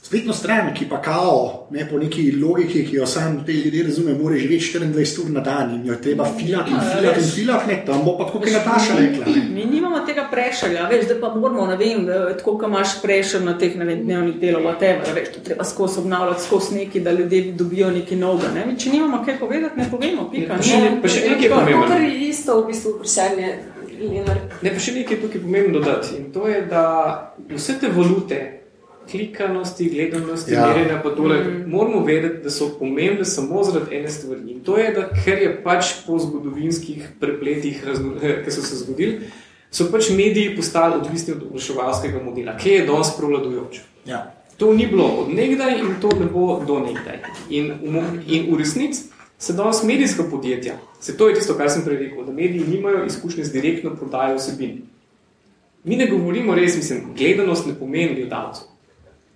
Ne. 0.00 0.06
Spletno 0.08 0.32
stran, 0.32 0.74
ki 0.74 0.86
pa 0.86 1.02
kao, 1.02 1.66
ne 1.70 1.88
po 1.90 1.98
neki 1.98 2.32
logiki, 2.32 2.86
ki 2.86 2.96
jo 2.96 3.06
sam 3.06 3.44
te 3.44 3.52
ljudje 3.52 3.82
razume, 3.84 4.14
mora 4.14 4.36
živeti 4.36 4.64
24 4.74 5.24
ur 5.24 5.30
na 5.30 5.40
dan 5.40 5.74
in 5.74 5.86
jo 5.86 5.92
je 5.92 6.02
treba 6.02 6.24
filati 6.26 6.70
in 6.70 6.80
filati 6.80 7.20
in 7.20 7.26
filati, 7.26 7.68
ne, 7.68 7.82
tam 7.86 8.04
bo 8.04 8.18
pa 8.18 8.24
tako, 8.24 8.38
kot 8.38 8.48
je 8.48 8.54
Nataša 8.54 8.94
rekla. 8.96 9.24
Ne. 9.26 9.42
Mi 9.50 9.64
nimamo 9.64 10.00
tega 10.00 10.28
prešalja, 10.30 10.88
veš, 10.88 11.08
da 11.08 11.20
pa 11.20 11.34
moramo, 11.34 11.66
ne 11.66 11.76
vem, 11.76 12.06
tako 12.38 12.56
kot 12.56 12.68
imaš 12.68 13.02
prešal 13.02 13.44
na 13.44 13.58
teh 13.58 13.76
ne 13.76 13.84
vem, 13.84 14.02
dnevnih 14.02 14.36
delov, 14.36 14.62
whatever, 14.62 15.14
veš, 15.14 15.28
to 15.28 15.40
treba 15.40 15.64
skozi 15.64 16.00
obnavljati, 16.00 16.42
skozi 16.42 16.74
neki, 16.74 17.00
da 17.00 17.12
ljudje 17.12 17.52
dobijo 17.52 17.90
nekaj 17.90 18.16
novega. 18.16 18.48
Ne? 18.54 18.66
Mi, 18.66 18.78
Če 18.78 18.90
nimamo 18.90 19.24
kaj 19.24 19.38
povedati, 19.38 19.78
ne 19.78 19.90
povemo, 19.90 20.30
pika. 20.32 20.56
Pa 20.56 20.62
še 20.62 20.76
ne- 20.78 21.02
pa 21.02 21.08
še 21.08 21.20
nekaj 21.28 21.48
Tako. 21.48 21.60
pomembno. 21.60 21.86
To, 21.86 21.94
je 21.94 22.28
isto 22.28 22.60
v 22.62 22.66
bistvu 22.66 22.90
vprašanje, 22.90 23.58
Lenart. 24.00 24.62
Ne, 24.62 24.70
pa 24.70 24.78
še 24.78 24.92
nekaj 24.92 25.16
je 25.16 25.22
tukaj 25.22 25.40
pomembno 25.40 25.78
dodati. 25.80 26.16
In 26.16 26.32
to 26.32 26.48
je, 26.48 26.62
da 26.62 26.82
vse 27.50 27.78
te 27.80 27.88
valute, 27.88 28.57
klikanosti, 29.10 29.88
gledanosti, 29.90 30.52
Ja. 30.52 30.60
ja. 30.60 30.66
merjenja, 30.68 31.00
pa 31.02 31.10
tole, 31.10 31.38
mm. 31.38 31.70
moramo 31.70 32.04
vedeti, 32.04 32.42
da 32.42 32.50
so 32.50 32.68
pomembne 32.78 33.24
samo 33.24 33.64
zaradi 33.64 33.96
ene 33.96 34.08
stvari. 34.08 34.40
In 34.50 34.60
to 34.60 34.78
je, 34.78 34.92
da 34.92 35.08
ker 35.24 35.38
je 35.38 35.62
pač 35.64 35.84
po 36.06 36.18
zgodovinskih 36.18 37.08
prepletih, 37.20 37.84
razno- 37.86 38.14
ki 38.44 38.50
so 38.50 38.62
se 38.62 38.76
zgodili, 38.76 39.20
so 39.70 39.90
pač 39.92 40.10
mediji 40.10 40.56
postali 40.56 40.94
odvisni 40.96 41.34
od 41.34 41.42
oglaševalskega 41.42 42.22
modela, 42.24 42.56
ki 42.56 42.70
je 42.70 42.86
danes 42.86 43.10
prevladujoč. 43.18 43.80
Ja. 44.06 44.34
To 44.56 44.72
ni 44.74 44.86
bilo 44.86 45.04
od 45.06 45.34
nekdaj 45.34 45.78
in 45.78 45.94
to 46.00 46.08
ne 46.20 46.26
bo 46.26 46.64
do 46.66 46.78
nekdaj. 46.78 47.18
In 47.50 47.72
in 48.26 48.54
v 48.54 48.58
resnici 48.58 49.02
se 49.38 49.52
danes 49.52 49.82
medijska 49.82 50.22
podjetja, 50.30 50.74
se 51.00 51.16
to 51.16 51.28
je 51.28 51.34
tisto, 51.34 51.54
kar 51.54 51.70
sem 51.70 51.84
prej 51.84 51.96
rekel, 51.96 52.24
da 52.24 52.32
mediji 52.32 52.64
nimajo 52.68 53.04
izkušnje 53.06 53.44
z 53.44 53.52
direktno 53.52 53.92
prodajo 53.96 54.36
vsebin. 54.36 54.82
Mi 55.84 55.96
ne 55.96 56.06
govorimo 56.06 56.54
res, 56.54 56.76
mislim, 56.76 57.00
gledanost 57.18 57.66
ne 57.66 57.74
pomeni 57.74 58.14
gledalcev, 58.14 58.66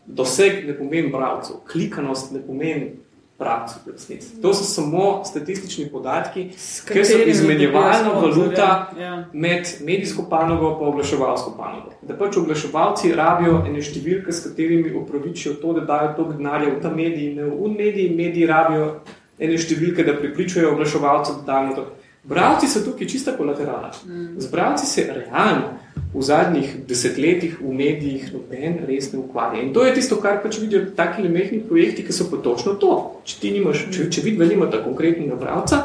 doseg 0.07 0.67
ne 0.67 0.79
pomeni 0.79 1.11
bralcev, 1.13 1.57
klikanost 1.73 2.33
ne 2.33 2.43
pomeni 2.47 2.93
bralcev. 3.39 3.83
v 3.87 3.93
resnici. 3.93 4.41
To 4.43 4.55
so 4.55 4.65
samo 4.65 5.25
statistični 5.25 5.89
podatki, 5.91 6.49
ki 6.93 7.05
so 7.05 7.19
izmenjevalna 7.27 8.13
valuta 8.15 8.93
ja. 8.99 9.25
med 9.33 9.67
medijsko 9.81 10.27
panogo 10.31 10.79
in 10.81 10.87
oglaševalsko 10.89 11.55
panogo. 11.59 11.93
Da 12.03 12.17
pač 12.17 12.37
oglaševalci 12.37 13.13
rabijo 13.15 13.63
ene 13.67 13.83
številke, 13.83 14.33
s 14.33 14.47
katerimi 14.47 14.95
upravičijo 14.95 15.57
to, 15.63 15.73
da 15.73 15.87
dajo 15.87 16.15
toliko 16.17 16.39
denarja 16.39 16.75
v 16.75 16.81
ta 16.83 16.91
medij 16.91 17.31
in 17.31 17.41
ne 17.41 17.49
v 17.51 17.59
un 17.59 17.77
medij, 17.79 18.13
mediji 18.17 18.47
rabijo 18.47 18.93
ene 19.39 19.59
številke, 19.59 20.07
da 20.07 20.17
pripričajo 20.19 20.75
oglaševalce, 20.77 21.41
da 21.43 21.53
dajo 21.53 21.77
to. 21.77 21.89
Bralci 22.23 22.69
so 22.71 22.85
tukaj 22.85 23.09
čista 23.11 23.35
kolaterala. 23.37 23.91
Z 24.39 24.51
bralci 24.51 24.87
se 24.87 25.09
realno 25.11 25.82
v 26.13 26.21
zadnjih 26.21 26.85
desetletjih 26.87 27.59
v 27.61 27.73
medijih 27.73 28.33
noben 28.33 28.83
res 28.87 29.13
ne 29.13 29.19
ukvarja. 29.21 29.63
In 29.63 29.73
to 29.73 29.85
je 29.85 29.95
tisto, 29.95 30.17
kar 30.17 30.43
pač 30.43 30.59
vidijo 30.61 30.87
taki 30.97 31.25
mehki 31.25 31.63
projekti, 31.65 32.05
ki 32.05 32.13
so 32.13 32.29
pa 32.29 32.37
točno 32.39 32.75
to. 32.75 32.93
Če 33.25 33.39
ti 33.41 33.51
nimaš, 33.51 33.87
če, 33.91 34.11
če 34.11 34.21
vidi, 34.21 34.37
da 34.37 34.45
nimate 34.45 34.83
konkretnega 34.85 35.37
bralca, 35.37 35.81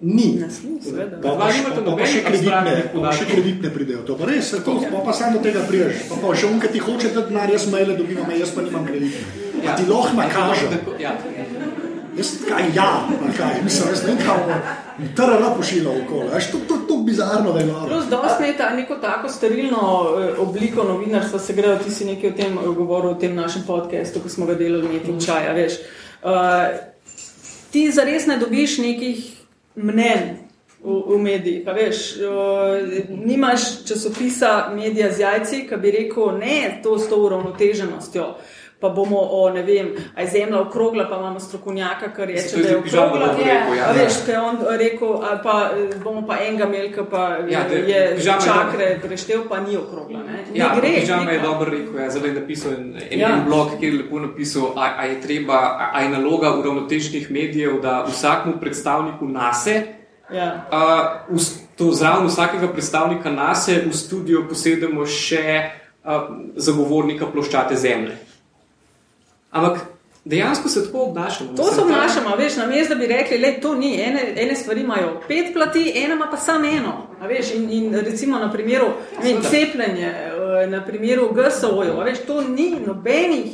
ni. 0.00 0.34
Nas 0.34 0.62
ni. 0.62 0.78
Pa, 1.22 1.34
pa, 1.36 1.50
še- 1.50 1.62
pa, 1.62 1.70
pa, 1.70 1.80
nobenih 1.80 2.10
še 2.10 2.22
kreditne, 2.24 2.72
pa, 2.90 3.00
pa 3.00 3.12
še 3.12 3.26
kreditne 3.26 3.70
pridejo. 3.70 4.02
To 4.02 4.16
pa 4.18 4.26
res, 4.26 4.50
to, 4.50 4.72
pa, 4.82 4.98
pa 5.00 5.12
samo 5.12 5.38
do 5.38 5.42
tega 5.42 5.62
priješ. 5.62 6.06
Pa, 6.10 6.18
pa 6.18 6.34
še 6.34 6.46
unka 6.46 6.66
ti 6.68 6.78
hoče 6.78 7.12
dati 7.14 7.30
denar, 7.30 7.50
jaz 7.50 7.66
maile 7.70 7.94
dobivam, 7.94 8.30
jaz 8.34 8.50
pa 8.50 8.62
nimam 8.62 8.82
kreditne. 8.82 9.26
Ja, 9.62 9.76
ti 9.78 9.86
lahko 9.86 10.16
nakažem. 10.18 10.74
Ja. 10.98 11.14
Jaz 12.16 12.30
kaj 12.48 12.64
ja, 12.74 13.08
pa 13.08 13.32
kaj, 13.36 13.62
mislim, 13.64 13.88
jaz 13.88 14.02
ne 14.06 14.16
kam 14.24 14.40
trala 15.16 15.54
pošila 15.56 15.90
okoli. 15.90 16.28
Veš, 16.34 16.50
to, 16.50 16.58
to, 16.68 16.76
to 16.88 16.96
bizarno, 16.96 17.52
da 17.52 17.60
je 17.60 17.66
noro. 17.66 17.86
Plus, 17.86 18.04
dosti 18.10 18.44
je 18.44 18.56
ta 18.56 18.70
neko 18.70 18.94
tako 18.94 19.28
sterilno 19.28 20.08
eh, 20.18 20.34
obliko 20.38 20.84
novinarstva, 20.84 21.38
se 21.38 21.52
grejo, 21.52 21.76
ti 21.76 21.90
si 21.90 22.04
nekaj 22.04 22.30
o 22.30 22.32
tem 22.36 22.58
eh, 22.58 22.66
govoril 22.76 23.14
v 23.14 23.18
tem 23.18 23.34
našem 23.34 23.62
podkastu, 23.66 24.20
ko 24.20 24.28
smo 24.28 24.46
ga 24.46 24.54
delali 24.54 24.88
nekaj 24.88 25.26
čaja, 25.26 25.52
veš. 25.52 25.80
Uh, 26.22 26.30
ti 27.70 27.90
zares 27.90 28.26
ne 28.26 28.36
dobiš 28.38 28.78
nekih 28.78 29.24
mnen 29.74 30.36
v, 30.84 31.00
v 31.08 31.18
medijih, 31.18 31.66
veš. 31.66 32.02
Uh, 32.20 33.08
nimaš 33.24 33.84
časopisa 33.88 34.70
Medija 34.74 35.12
z 35.12 35.24
jajci, 35.24 35.66
ki 35.68 35.80
bi 35.80 35.90
rekel, 35.90 36.36
ne, 36.38 36.80
to 36.82 36.98
s 36.98 37.08
to 37.08 37.16
uravnoteženostjo. 37.24 38.34
Pa 38.82 38.88
bomo 38.90 39.14
o, 39.16 39.46
ne 39.48 39.62
vem, 39.62 39.86
aj 40.12 40.26
zemlja 40.28 40.58
okrogla, 40.60 41.04
pa 41.04 41.16
imamo 41.16 41.38
strokovnjaka, 41.40 42.08
ki 42.10 42.24
reče, 42.24 42.56
je 42.56 42.62
da 42.62 42.68
je 42.68 42.76
okrogla. 42.78 43.26
rekel, 43.38 43.74
ja. 43.76 43.92
Veš, 43.94 44.14
kaj 44.26 44.34
je 44.34 44.40
on 44.40 44.56
rekel, 44.74 45.12
pa 45.38 45.54
eh, 45.70 45.94
bomo 45.98 46.26
pa 46.26 46.36
enega 46.40 46.66
melka, 46.66 47.04
pa 47.06 47.22
Ja, 47.40 47.46
ja, 47.48 47.62
da- 47.64 47.74
je 47.76 48.00
pižama 48.16 48.36
je 48.36 48.44
čakre 48.44 48.86
preštel, 49.00 49.44
pa 49.48 49.60
ni 49.60 49.76
okrogla. 49.76 50.18
Ne, 50.20 50.32
ne 50.44 50.52
Ja, 50.54 50.74
gre. 50.74 50.90
Pižama 50.96 51.30
je 51.30 51.38
pika. 51.38 51.46
dobro 51.48 51.70
rekel, 51.70 51.94
ja, 51.96 52.10
zdaj 52.10 52.28
je 52.28 52.34
napisal 52.34 52.72
en, 52.72 52.84
en, 53.06 53.18
Ja. 53.18 53.28
ja. 53.28 53.34
en 53.34 53.44
blog, 53.44 53.68
kjer 53.78 53.92
je 53.92 53.98
lepo 53.98 54.18
napisal, 54.20 54.72
a, 54.76 54.90
a 54.96 55.04
je 55.04 55.20
treba, 55.20 55.54
a, 55.54 55.90
a 55.92 56.00
je 56.00 56.08
naloga 56.10 56.52
uravnoteženih 56.52 57.30
medijev, 57.30 57.80
da 57.80 58.04
vsakmu 58.04 58.52
predstavniku 58.60 59.24
nase, 59.26 59.82
Ja. 60.28 60.64
s- 61.32 61.54
to 61.72 61.90
zraven 61.92 62.26
vsakega 62.26 62.68
predstavnika 62.68 63.30
nase 63.30 63.82
v 63.82 63.92
studio 63.94 64.42
posedemo 64.44 65.06
še 65.06 65.62
a, 66.02 66.18
zagovornika 66.56 67.26
ploščate 67.26 67.76
zemlje. 67.76 68.16
Ampak 69.52 69.80
dejansko 70.24 70.68
se 70.68 70.84
tako 70.84 70.98
obnašamo. 71.00 71.52
To 71.52 71.64
se 71.64 71.76
ta- 71.76 71.82
obnašamo, 71.82 72.36
veš, 72.36 72.56
na 72.56 72.66
mestu, 72.66 72.94
da 72.94 73.00
bi 73.00 73.06
rekli, 73.06 73.38
da 73.38 73.60
to 73.60 73.74
ni, 73.74 74.02
ene, 74.02 74.34
ene 74.36 74.56
stvari 74.56 74.80
imajo 74.80 75.20
pet 75.28 75.52
plati, 75.52 75.92
ena 75.96 76.14
ima 76.14 76.26
pa 76.26 76.36
samo 76.36 76.66
eno. 76.66 76.92
Veš, 77.22 77.54
in, 77.54 77.70
in 77.70 77.94
recimo 77.96 78.38
na 78.38 78.52
primeru 78.52 78.86
ne 79.22 79.32
vem, 79.32 79.42
cepljenja, 79.42 80.08
eh, 80.08 80.66
na 80.66 80.84
primeru 80.84 81.28
GSO-jev, 81.30 81.94
to 82.26 82.40
ni 82.42 82.76
nobenih. 82.86 83.46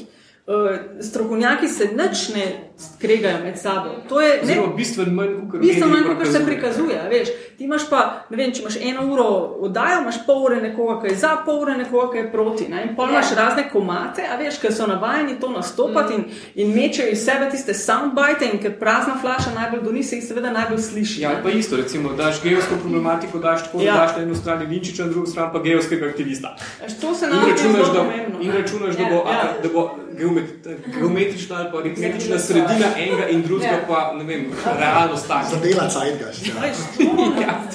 eh, 0.47 0.79
Strokovnjaki 1.03 1.69
se 1.69 1.85
nič 1.87 2.29
ne 2.29 2.68
skregajo 2.79 3.39
med 3.45 3.59
sabo. 3.59 3.91
To 4.09 4.21
je 4.21 4.41
ne, 4.45 4.57
bistveno 4.77 5.13
manj, 5.13 5.29
kot 5.51 5.61
Bistveno 5.61 5.87
manj, 5.89 6.17
kot 6.17 6.27
se 6.29 6.45
prikazuje. 6.47 6.97
a 6.97 7.09
Veš. 7.09 7.29
Ti 7.59 7.65
imaš 7.65 7.89
pa, 7.91 8.01
ne 8.31 8.37
vem, 8.37 8.53
če 8.53 8.61
imaš 8.61 8.77
eno 8.83 9.07
uro 9.07 9.25
oddajo, 9.61 10.01
imaš 10.03 10.19
pol 10.27 10.45
ure 10.45 10.61
nekoga, 10.61 11.01
ki 11.01 11.09
je 11.09 11.17
za, 11.17 11.33
pol 11.45 11.61
ure 11.61 11.75
nekoga, 11.75 12.13
ki 12.13 12.19
je 12.19 12.33
proti. 12.33 12.69
Ne? 12.69 12.85
In 12.85 12.97
pol 12.97 13.09
imaš 13.09 13.33
razne 13.35 13.65
komate, 13.69 14.23
a 14.25 14.37
veš, 14.37 14.59
ki 14.59 14.73
so 14.73 14.87
navajeni 14.87 15.35
to 15.41 15.51
nastopati 15.51 16.15
in, 16.15 16.25
in 16.57 16.71
mečejo 16.73 17.09
iz 17.09 17.25
sebe 17.25 17.49
tiste 17.51 17.75
soundbite 17.75 18.47
in 18.47 18.59
ker 18.59 18.79
prazna 18.79 19.17
flaša 19.17 19.51
najbolj 19.53 19.83
doni, 19.83 20.03
se 20.03 20.17
jih 20.17 20.25
seveda 20.25 20.53
najbolj 20.53 20.79
sliši. 20.81 21.21
Ja, 21.21 21.33
pa 21.43 21.51
isto, 21.51 21.77
recimo, 21.77 22.13
daš 22.15 22.43
geovsko 22.43 22.75
problematiko, 22.79 23.39
daš 23.41 23.65
tako, 23.65 23.81
Ja. 23.81 23.85
ja. 23.87 23.97
daš 23.97 24.17
na 24.17 24.23
eni 24.23 24.37
strani 24.37 24.67
Linčiča, 24.67 25.05
na 25.05 25.11
drugi 25.11 25.27
strani 25.29 25.51
pa 25.53 25.59
geovskega 25.61 26.07
aktivista. 26.07 26.55
Veš, 26.81 26.93
to 26.97 27.15
se 27.15 27.27
nam 27.27 27.43
zdi 27.43 27.51
računaš, 27.53 27.75
zelo 27.77 27.95
da, 27.95 28.01
pomembno. 28.03 28.39
in 28.41 28.53
računaš, 28.53 28.97
da, 28.97 29.03
Ja, 29.03 29.09
bo, 29.11 29.17
ja. 29.27 29.33
ja. 29.35 29.55
da 29.63 29.69
bo 29.71 29.83
geomet- 30.13 30.69
geometrična 30.93 31.57
ali 31.57 31.69
pa 31.73 31.79
aritmetična 31.79 32.39
sredina 32.39 32.68
enega 32.71 33.29
in 33.29 33.43
drugega, 33.43 33.73
Ja. 33.73 33.85
pa 33.89 34.13
ne 34.15 34.25
vem, 34.25 34.43
realnost 34.79 35.29
taka. 35.29 35.49
Zadela 35.49 35.89
Zeitgeist. 35.89 36.47
Ja. 36.47 36.55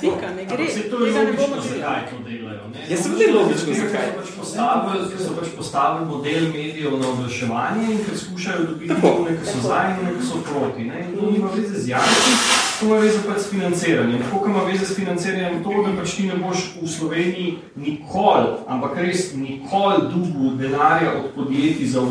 To 0.02 0.28
ne 0.30 0.46
gre. 0.46 0.64
Vse 0.66 0.82
to 0.84 0.96
je 1.00 1.14
Tega 1.14 1.24
ne 1.24 1.32
bomo 1.32 1.56
logično, 1.56 1.74
delali. 1.74 1.80
zakaj 1.80 2.02
to 2.10 2.18
delajo. 2.26 2.64
ne? 2.68 2.80
Ja, 2.90 2.98
seveda 2.98 3.24
je 3.24 3.34
logično, 3.34 3.74
zakaj. 3.76 4.08
pač 4.18 4.28
postavili- 4.40 5.08
ker 5.10 5.20
so 5.20 5.32
pač 5.34 5.48
postavili 5.58 6.06
model 6.08 6.42
medijev 6.50 6.92
na 6.94 7.08
oglaševanje 7.10 7.84
in 7.86 8.00
ker 8.00 8.16
skušajo 8.18 8.60
dobiti 8.64 8.96
tiste, 8.96 9.38
ki 9.38 9.46
so 9.46 9.60
za 9.62 9.80
in 9.90 10.20
ki 10.20 10.26
so 10.26 10.38
proti. 10.44 10.84
Ne? 10.84 10.98
In 11.04 11.16
to 11.16 11.32
nima 11.32 11.48
veze 11.50 11.76
z 11.76 11.88
javnostjo, 11.88 12.36
to 12.80 12.86
ima 12.86 12.96
veze 12.98 13.20
pač 13.28 13.40
s 13.40 13.48
financiranjem. 13.48 14.20
Tako 14.20 14.40
kot 14.40 14.50
ima 14.50 14.64
veze 14.64 14.86
s 14.86 14.96
financiranjem 14.96 15.64
to, 15.64 15.72
da 15.84 16.02
pač 16.02 16.10
ti 16.12 16.24
ne 16.24 16.36
boš 16.38 16.58
v 16.78 16.88
Sloveniji 16.90 17.48
nikoli, 17.78 18.48
ampak 18.68 18.92
res 18.98 19.34
nikoli 19.36 19.98
dugu 20.06 20.56
denarja 20.58 21.12
od 21.16 21.32
podjetij 21.36 21.88
za 21.88 22.02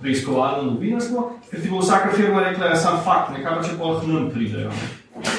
preiskovalno 0.00 0.70
novinarstvo, 0.70 1.24
ker 1.50 1.62
ti 1.62 1.70
bo 1.70 1.80
vsaka 1.80 2.12
firma 2.16 2.40
rekla, 2.44 2.66
ja, 2.72 2.76
sam 2.76 3.00
fakt, 3.04 3.32
ne, 3.32 3.42
kaj 3.44 3.56
pa 3.56 3.64
če 3.64 3.76
k 3.76 4.10
nam 4.12 4.30
pridejo. 4.30 4.72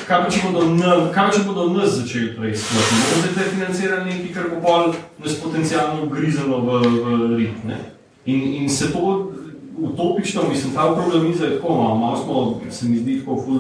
Kaj 0.07 0.23
pa 0.23 0.31
če 0.34 0.41
bodo, 0.45 0.63
nam, 0.73 1.09
kaj 1.13 1.29
pa, 1.29 1.35
če 1.35 1.43
bodo 1.45 1.67
nas 1.73 1.97
začeli 1.99 2.34
preiskovati? 2.38 3.01
Bomo 3.11 3.34
zdaj 3.34 3.51
financirali 3.53 4.09
nekaj, 4.09 4.31
kar 4.34 4.49
bo 4.53 4.61
pol 4.63 4.95
nas 5.23 5.38
potencialno 5.43 6.07
ugrizalo 6.07 6.63
v, 6.65 6.81
v 6.97 7.38
rit. 7.38 7.61
Ne? 7.67 7.77
In, 8.25 8.41
in 8.63 8.69
se 8.69 8.89
to 8.91 9.31
utopično, 9.77 10.47
mislim, 10.49 10.73
ta 10.73 10.89
problemiza 10.95 11.45
je 11.45 11.59
tako 11.59 11.75
malo, 11.75 11.95
malo 11.95 12.17
smo, 12.23 12.71
se 12.71 12.89
mi 12.89 12.97
zdi 12.97 13.19
tako 13.19 13.41
ful 13.45 13.59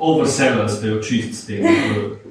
overseller 0.00 0.68
ste 0.68 0.88
jo 0.88 1.02
čist 1.02 1.34
s 1.34 1.46
tem, 1.46 1.64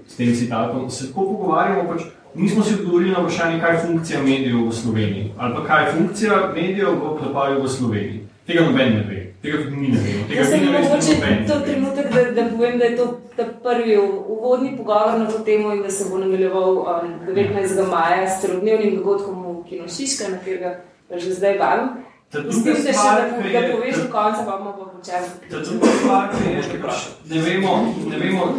s 0.07 0.15
tem 0.15 0.33
citatom. 0.35 0.89
Se 0.89 1.11
tako 1.11 1.25
pogovarjamo, 1.33 1.85
pač, 1.91 2.07
nismo 2.35 2.63
si 2.63 2.73
odgovorili 2.73 3.11
na 3.11 3.19
vprašanje, 3.19 3.59
kaj 3.59 3.75
je 3.75 3.79
funkcija 3.79 4.23
medijev 4.23 4.67
v 4.67 4.73
Sloveniji, 4.73 5.31
ali 5.37 5.55
pa 5.55 5.65
kaj 5.65 5.85
je 5.85 5.91
funkcija 5.91 6.51
medijev 6.55 6.89
v 6.89 7.17
klepaju 7.19 7.63
v 7.63 7.69
Sloveniji. 7.69 8.19
Tega 8.47 8.65
noben 8.65 8.93
ne 8.93 9.03
ve, 9.03 9.33
tega 9.41 9.63
tudi 9.63 9.75
mi 9.75 9.87
ne 9.87 9.97
vemo. 9.97 10.27
Tega 10.27 10.41
Jaz 10.41 10.49
sem 10.49 10.59
vi 10.59 10.65
ne 10.65 10.71
veste, 10.71 10.89
mogoče 10.89 11.13
noben 11.13 11.41
ne 11.41 11.47
to 11.47 11.59
trenutek, 11.59 12.13
da, 12.13 12.31
da 12.31 12.49
povem, 12.49 12.77
da 12.79 12.85
je 12.85 12.97
to 12.97 13.19
prvi 13.63 13.97
uvodni 14.27 14.77
pogovor 14.77 15.19
na 15.19 15.25
to 15.25 15.39
temo 15.39 15.73
in 15.73 15.81
da 15.81 15.89
se 15.89 16.09
bo 16.09 16.17
nadaljeval 16.17 16.77
um, 16.77 16.85
19. 17.27 17.89
maja 17.89 18.29
s 18.29 18.41
celodnevnim 18.41 18.95
dogodkom 18.95 19.35
v 19.45 19.63
Kino 19.69 19.87
Šiška, 19.87 20.29
na 20.29 20.37
katerega 20.37 20.79
že 21.15 21.33
zdaj 21.33 21.57
vabim. 21.57 21.89
Ta 22.29 22.39
S 22.39 22.43
druga 22.43 22.73
tem, 22.73 22.83
da 22.85 22.93
stvar, 22.93 23.21
ki 23.41 23.53
da 23.53 23.59
je- 23.59 23.71
poveš 23.71 23.95
do 23.95 24.11
konca, 24.11 24.41
pa 24.45 24.57
bomo 24.57 25.01
je, 25.01 26.81
pač 26.81 26.97
ne 27.29 27.41
vemo, 27.41 27.93
ne 28.09 28.17
vemo 28.17 28.53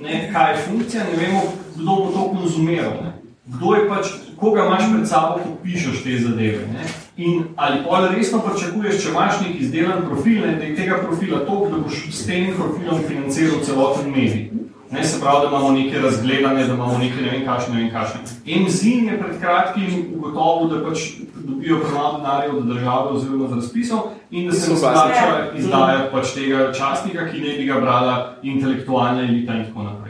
ne, 0.00 0.30
kaj 0.32 0.52
je 0.52 0.58
funkcija, 0.58 1.04
ne 1.04 1.26
vemo, 1.26 1.40
kdo 1.76 1.84
bo 1.96 2.10
to 2.12 2.28
konzumiral. 2.28 2.90
Ne. 2.90 3.13
Kdo 3.54 3.74
je 3.74 3.88
pač, 3.88 4.06
koga 4.36 4.66
imaš 4.66 4.84
pred 4.92 5.08
sabo, 5.08 5.38
ko 5.42 5.56
pišeš 5.62 6.02
te 6.04 6.18
zadeve. 6.18 6.66
Ne. 6.72 6.84
In 7.16 7.44
ali 7.56 7.78
pa 7.88 8.08
resno 8.10 8.40
pričakuješ, 8.42 9.02
če 9.02 9.10
imaš 9.10 9.40
nek 9.40 9.60
izdelan 9.60 10.02
profil, 10.08 10.40
ne, 10.46 10.56
da 10.58 10.64
je 10.64 10.76
tega 10.76 10.98
profila 11.02 11.44
toliko, 11.46 11.70
da 11.70 11.82
boš 11.86 12.06
s 12.10 12.26
tem 12.26 12.54
profilom 12.56 13.04
financiral 13.08 13.62
celoten 13.62 14.10
medij. 14.10 14.50
Ne, 14.90 15.04
se 15.04 15.20
pravi, 15.20 15.40
da 15.42 15.48
imamo 15.48 15.70
neke 15.72 16.00
razgledane, 16.00 16.66
da 16.66 16.74
imamo 16.74 16.98
neke 16.98 17.22
ne 17.22 17.30
vem 17.30 17.44
kakšne, 17.46 17.74
ne 17.74 17.80
vem 17.80 17.90
kakšne. 17.90 18.20
MZIN 18.64 19.08
je 19.08 19.18
pred 19.18 19.40
kratkim 19.40 20.04
ugotovil, 20.16 20.68
da 20.70 20.88
pač 20.88 20.98
dobijo 21.34 21.78
premalo 21.82 22.18
denarja 22.18 22.52
od 22.52 22.66
države 22.66 23.10
oziroma 23.10 23.48
z 23.48 23.54
razpisov 23.54 23.98
in 24.30 24.46
da 24.48 24.52
se 24.52 24.60
Soglasje. 24.60 25.14
splača 25.14 25.58
izdajati 25.58 26.12
pač 26.12 26.34
tega 26.34 26.72
časnika, 26.72 27.28
ki 27.32 27.40
ne 27.40 27.58
bi 27.58 27.66
ga 27.66 27.80
brala 27.80 28.36
intelektualna 28.42 29.22
elita 29.22 29.54
in 29.54 29.64
tako 29.64 29.82
naprej. 29.82 30.03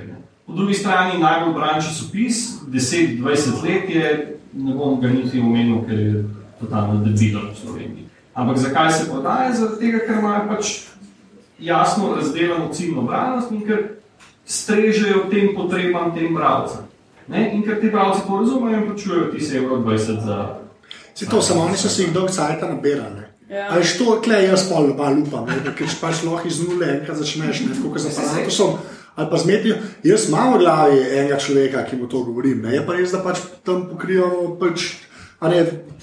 Po 0.55 0.59
drugi 0.59 0.75
strani 0.75 1.19
najbolj 1.19 1.55
bran 1.55 1.81
časopis, 1.83 2.37
10-20 2.71 3.65
let 3.65 3.91
je, 3.91 4.39
ne 4.53 4.75
bom 4.75 5.01
ga 5.01 5.09
niti 5.09 5.41
omenil, 5.41 5.81
ker 5.83 5.99
je 5.99 6.25
totalno 6.61 7.01
debilen 7.03 7.49
v 7.51 7.57
Sloveniji. 7.59 8.05
Ampak 8.35 8.59
zakaj 8.59 8.93
se 8.93 9.09
prodaja? 9.11 9.51
Zaradi 9.55 9.81
tega, 9.81 9.99
ker 10.07 10.21
imajo 10.21 10.45
pač 10.53 10.71
jasno 11.59 12.15
razdeljeno 12.15 12.69
ciljno 12.73 13.03
branost 13.03 13.51
in 13.51 13.67
ker 13.67 13.83
strežejo 14.47 15.27
tem 15.31 15.51
potrebam 15.59 16.15
tem 16.15 16.31
bralcem. 16.35 16.87
Ne? 17.27 17.51
In 17.51 17.67
ker 17.67 17.81
ti 17.81 17.91
bralci 17.91 18.23
to 18.23 18.39
razumejo 18.39 18.79
in 18.79 18.87
plačujejo 18.87 19.33
ti 19.35 19.45
se 19.45 19.57
evro 19.59 19.83
20 19.83 20.25
za. 20.25 20.41
Se 21.15 21.27
to, 21.27 21.43
samo 21.43 21.67
oni 21.67 21.77
so 21.77 21.89
si 21.89 22.03
jih 22.03 22.15
dolgo 22.15 22.31
cajta 22.33 22.71
nabirali. 22.71 23.27
Ja. 23.51 23.69
Ali 23.71 23.85
što, 23.85 24.21
klej 24.23 24.47
jaz 24.47 24.69
pol 24.71 24.95
malo 24.95 25.27
upam, 25.27 25.51
ne, 25.51 25.59
da 25.65 25.75
ker 25.75 25.91
pač 26.01 26.23
lahko 26.23 26.47
iz 26.49 26.63
nule 26.63 27.01
enkrat 27.01 27.19
začneš, 27.19 27.67
ne, 27.67 27.75
tako 27.75 27.91
kot 27.91 28.07
z 28.07 28.15
aparatusom. 28.15 28.79
Ali 29.15 29.31
pa 29.31 29.39
zmetijo, 29.39 29.77
jaz 30.03 30.29
imam 30.29 30.55
v 30.55 30.59
glavi 30.65 31.01
enega 31.01 31.39
človeka, 31.39 31.85
ki 31.87 31.97
mu 31.97 32.09
to 32.11 32.25
govorim. 32.27 32.63
Ne. 32.67 32.75
Je 32.75 32.83
pa 32.87 32.97
res, 32.97 33.13
da 33.15 33.23
pač 33.23 33.45
tam 33.63 33.87
pokrijo. 33.87 34.57
Pač, 34.59 34.89
ne, 35.43 35.61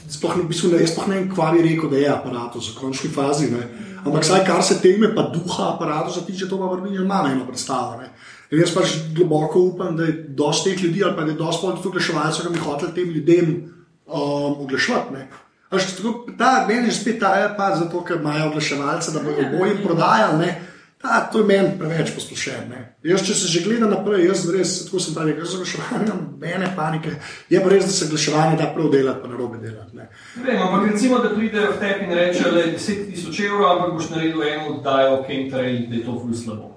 sploh 0.07 0.37
v 0.39 0.47
bistvu, 0.47 0.71
ne, 0.71 0.79
jaz 0.79 0.93
sploh 0.93 1.09
ne 1.11 1.19
vem, 1.19 1.27
kva 1.31 1.51
bi 1.51 1.65
rekel, 1.65 1.91
da 1.91 1.99
je 1.99 2.07
aparatus 2.11 2.71
v 2.71 2.77
končni 2.79 3.11
fazi. 3.11 3.51
Ne. 3.51 3.65
Ampak 4.05 4.23
saj, 4.25 4.45
kar 4.47 4.63
se 4.63 4.79
teme, 4.81 5.11
pa 5.15 5.27
duha 5.33 5.73
aparatusa 5.75 6.23
tiče, 6.25 6.47
to 6.49 6.57
pa 6.57 6.71
vrni 6.71 6.97
že 6.97 7.05
malo 7.05 7.29
eno 7.29 7.45
predstavo. 7.45 7.99
Ne. 7.99 8.09
In 8.51 8.63
jaz 8.63 8.71
pač 8.75 8.95
globoko 9.15 9.59
upam, 9.59 9.95
da 9.99 10.07
je 10.07 10.15
dosti 10.27 10.71
teh 10.71 10.83
ljudi, 10.83 11.03
ali 11.03 11.15
pa 11.15 11.27
da 11.27 11.31
je 11.31 11.39
dosti 11.39 11.67
tudi 11.67 11.87
oglaševalcev, 11.91 12.47
ki 12.47 12.53
bi 12.53 12.63
hoteli 12.63 12.95
tem 12.95 13.11
ljudem 13.11 13.53
um, 14.07 14.63
oglaševati. 14.63 15.13
ne. 15.13 15.27
A 15.71 15.79
še 15.79 15.95
tako, 15.99 16.31
ta 16.39 16.65
meni 16.67 16.89
je 16.89 16.95
spet 16.95 17.19
ta, 17.19 17.35
je 17.39 17.53
pa 17.55 17.75
zato, 17.75 18.01
ker 18.03 18.19
imajo 18.19 18.49
oglaševalce, 18.49 19.11
da 19.11 19.23
bodo 19.23 19.45
boji 19.51 19.79
prodajali. 19.83 20.39
Ne. 20.39 20.70
Ta, 21.01 21.29
to 21.31 21.39
je 21.39 21.45
meni 21.45 21.69
preveč 21.79 22.11
posplošeno. 22.13 22.77
Jaz, 23.03 23.23
če 23.25 23.33
se 23.33 23.47
že 23.47 23.63
gleda 23.65 23.87
naprej, 23.87 24.27
jaz 24.27 24.43
res, 24.49 24.85
tako 24.85 24.99
sem 24.99 25.15
tam 25.15 25.25
rekel, 25.25 25.45
z 25.45 25.55
oglaševanjem, 25.55 26.19
mene 26.37 26.67
panike. 26.75 27.15
Je 27.49 27.57
pa 27.57 27.69
res, 27.69 27.85
da 27.85 27.91
se 27.91 28.05
oglaševanje 28.05 28.57
da 28.57 28.67
prav 28.69 28.89
delati, 28.89 29.21
pa 29.21 29.27
narobe 29.27 29.57
delati. 29.57 29.95
Ne. 29.95 30.05
Ne 30.35 30.43
Vem, 30.43 30.61
ampak 30.61 30.91
recimo, 30.91 31.17
da 31.19 31.29
pridejo 31.29 31.71
v 31.71 31.79
tebi 31.79 32.05
in 32.05 32.13
rečejo, 32.13 32.51
da 32.51 32.59
je 32.59 32.75
10 32.75 33.07
tisoč 33.07 33.39
evrov, 33.41 33.65
ampak 33.67 33.93
boš 33.93 34.09
naredil 34.09 34.43
eno 34.45 34.75
oddajo 34.75 35.15
o 35.15 35.23
chemtrailih, 35.23 35.89
da 35.89 35.95
je 35.95 36.03
to 36.03 36.19
ful 36.19 36.35
slabo. 36.35 36.67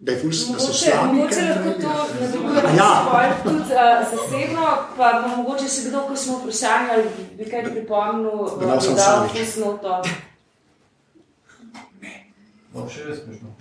Da, 0.00 0.12
je 0.12 0.18
ful, 0.18 0.30
da 0.30 0.58
so 0.58 0.66
Mogoče, 0.66 0.78
slabi. 0.80 1.14
mogoče 1.14 1.40
lahko 1.42 1.70
to 1.78 1.90
nadaljujemo 2.10 2.76
Ja. 2.76 2.90
ja. 3.22 3.36
tudi 3.44 3.70
uh, 3.72 4.02
zasebno, 4.10 4.66
pa 4.96 5.06
bo 5.20 5.36
mogoče 5.36 5.68
še 5.68 5.86
kdo, 5.86 6.02
ko 6.02 6.16
smo 6.16 6.40
vprašali, 6.40 6.90
ali 6.90 7.04
bi 7.38 7.46
kaj 7.46 7.62
pripomnil, 7.70 8.38
Da 8.58 8.66
uh, 8.66 8.82
sem 8.82 8.90
dodal 8.92 8.98
Savič. 8.98 9.32
fusnoto. 9.38 10.02
No, 12.72 12.86
še 12.88 13.04
res 13.04 13.20
smešno. 13.20 13.52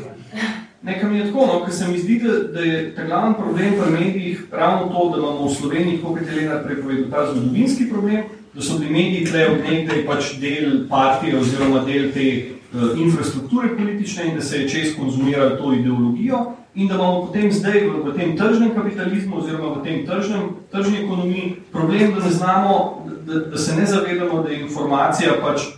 Nekaj 0.88 1.10
mi 1.10 1.18
je 1.18 1.26
tako, 1.28 1.46
no, 1.46 1.56
ker 1.64 1.74
se 1.76 1.88
mi 1.88 1.98
zdi, 2.00 2.16
da, 2.22 2.36
da 2.54 2.60
je 2.64 2.78
ta 2.96 3.04
glavni 3.04 3.34
problem 3.38 3.74
pri 3.78 3.90
medijih 3.92 4.44
ravno 4.52 4.88
to, 4.90 5.08
da 5.12 5.18
imamo 5.18 5.46
v 5.46 5.54
Sloveniji, 5.54 5.98
kot 6.02 6.22
je 6.22 6.36
Lena 6.36 6.62
prepovedal, 6.64 7.10
ta 7.12 7.26
zgodovinski 7.28 7.88
problem, 7.90 8.22
da 8.54 8.62
so 8.62 8.78
bili 8.78 8.92
mediji 8.92 9.26
tle 9.28 9.44
od 9.50 9.60
nekdaj 9.68 10.00
pač 10.06 10.30
del 10.40 10.72
partije 10.88 11.36
oziroma 11.38 11.84
del 11.86 12.08
te 12.14 12.26
uh, 12.72 12.96
infrastrukture 12.98 13.70
politične 13.76 14.30
in 14.30 14.40
da 14.40 14.42
se 14.42 14.62
je 14.62 14.68
čez 14.68 14.96
konzumiralo 14.96 15.56
to 15.60 15.72
ideologijo 15.72 16.40
in 16.74 16.88
da 16.88 16.94
imamo 16.94 17.26
potem 17.26 17.52
zdaj 17.52 17.84
v, 17.86 18.00
v 18.06 18.14
tem 18.16 18.36
tržnem 18.38 18.72
kapitalizmu 18.74 19.36
oziroma 19.38 19.74
v 19.76 19.84
tem 19.84 20.06
tržnem, 20.06 20.48
tržni 20.72 21.04
ekonomiji 21.04 21.52
problem, 21.72 22.14
da 22.16 22.24
ne 22.24 22.30
znamo, 22.30 23.06
da, 23.26 23.44
da 23.52 23.58
se 23.58 23.76
ne 23.76 23.86
zavedamo, 23.86 24.42
da 24.42 24.50
je 24.50 24.60
informacija 24.60 25.36
pač 25.42 25.68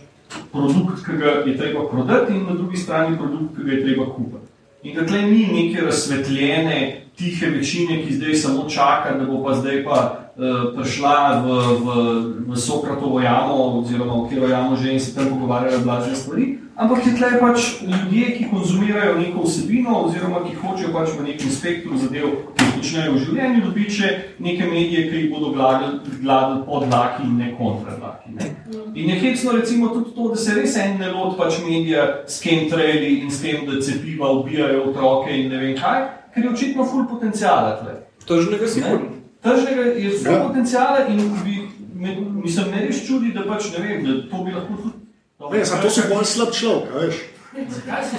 produkt, 0.51 1.05
ki 1.05 1.17
ga 1.17 1.25
je 1.45 1.57
treba 1.57 1.87
prodati, 1.91 2.33
in 2.33 2.45
na 2.47 2.53
drugi 2.53 2.77
strani 2.77 3.17
produkt, 3.17 3.55
ki 3.55 3.63
ga 3.63 3.71
je 3.71 3.83
treba 3.83 4.05
kupiti. 4.05 4.47
In 4.83 4.95
da 4.95 5.05
tle 5.05 5.21
ni 5.21 5.47
neke 5.47 5.81
razsvetljene, 5.81 7.02
tihe 7.17 7.49
večine, 7.49 8.01
ki 8.05 8.13
zdaj 8.13 8.35
samo 8.35 8.69
čaka, 8.69 9.17
da 9.19 9.25
bo 9.25 9.43
pa 9.43 9.53
zdaj 9.53 9.83
pa 9.85 9.99
uh, 10.35 10.73
prišla 10.75 11.43
v, 11.45 11.47
v, 11.85 11.87
v 12.47 12.57
Sokratovo 12.57 13.21
jamo, 13.21 13.79
oziroma 13.79 14.13
v 14.13 14.29
katero 14.29 14.47
jamo 14.47 14.75
že 14.75 14.93
in 14.93 14.99
se 14.99 15.15
tam 15.15 15.29
pogovarjala 15.29 15.83
blazne 15.83 16.15
stvari. 16.15 16.57
Ampak 16.73 17.05
je 17.05 17.13
tle 17.13 17.37
pač 17.37 17.85
ljudje, 17.85 18.25
ki 18.37 18.47
konzumirajo 18.49 19.19
neko 19.19 19.43
vsebino, 19.45 19.93
oziroma 20.07 20.39
ki 20.41 20.55
hočejo 20.57 20.89
pač 20.89 21.11
v 21.13 21.27
nekem 21.27 21.51
spektru 21.53 21.99
zadev, 22.01 22.31
ki 22.57 22.65
jih 22.65 22.71
počnejo 22.79 23.11
v 23.13 23.19
življenju, 23.27 23.59
dobiti 23.61 23.93
še 23.93 24.09
neke 24.41 24.65
medije, 24.65 25.03
ki 25.11 25.19
jih 25.19 25.27
bodo 25.29 25.51
gladili, 25.53 26.17
gladili 26.23 26.65
pod 26.65 26.87
dlaki 26.89 27.27
in 27.29 27.37
ne 27.37 27.51
kontra 27.59 27.93
dlaki. 27.99 28.33
Ne? 28.33 28.49
In 28.97 29.13
je 29.13 29.19
hecno 29.21 29.53
recimo 29.53 29.91
tudi 29.93 30.15
to, 30.17 30.31
da 30.33 30.41
se 30.41 30.57
res 30.57 30.73
en 30.81 30.97
ne 30.97 31.13
loti 31.13 31.37
pač 31.37 31.61
medija 31.61 32.07
s 32.25 32.41
chemtraili 32.41 33.19
in 33.21 33.29
s 33.29 33.45
tem, 33.45 33.69
da 33.69 33.77
cepiva 33.77 34.33
ubijajo 34.33 34.89
otroke 34.89 35.29
in 35.29 35.53
ne 35.53 35.61
vem 35.61 35.77
kaj, 35.77 36.09
ker 36.33 36.43
je 36.43 36.49
očitno 36.49 36.85
ful 36.85 37.05
potencijala 37.09 37.77
tle. 37.81 37.93
Tržnega 38.27 38.67
sigurno. 38.67 39.09
Tržnega 39.43 39.81
je 39.81 40.09
ful 40.17 40.31
Ja. 40.33 40.43
potencijala 40.47 41.07
in 41.07 41.19
bi, 41.43 41.57
me, 41.95 42.15
mislim, 42.43 42.71
me 42.71 42.85
res 42.87 43.05
čudi, 43.07 43.33
da 43.33 43.45
pač 43.47 43.71
ne 43.77 43.87
vem, 43.87 44.05
da 44.05 44.17
to 44.29 44.43
bi 44.43 44.51
lahko 44.51 44.73
tudi... 44.81 44.97
Ne, 45.51 45.65
samo 45.65 45.81
to 45.81 45.89
si 45.89 46.01
bolj 46.09 46.25
slab 46.25 46.51
človek, 46.55 46.93
veš. 46.95 47.15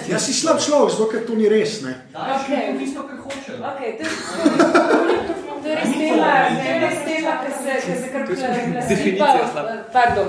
Si 0.04 0.12
Jaz 0.12 0.26
si 0.26 0.32
slab 0.32 0.60
človek, 0.62 0.90
zato 0.92 1.06
ker 1.10 1.24
to 1.26 1.34
ni 1.34 1.48
res. 1.48 1.80
Ne. 1.82 1.94
Daš 2.12 2.44
Okej. 2.44 2.56
okay. 2.56 2.78
tisto, 2.78 3.02
kar 3.02 3.18
hoče. 3.18 3.52
Okay, 3.58 5.40
to, 5.64 5.68
je- 5.68 5.76
res 5.80 5.92
tema, 5.96 6.30
to 6.52 6.68
je 6.68 6.78
res 6.80 6.98
tema, 7.04 7.32
ki 7.40 7.50
se, 7.58 7.72
ki 7.86 7.96
se 8.02 8.08
kar 8.12 8.22
plasti. 8.26 9.16
Slaba. 9.52 9.72
Pardon. 9.92 10.28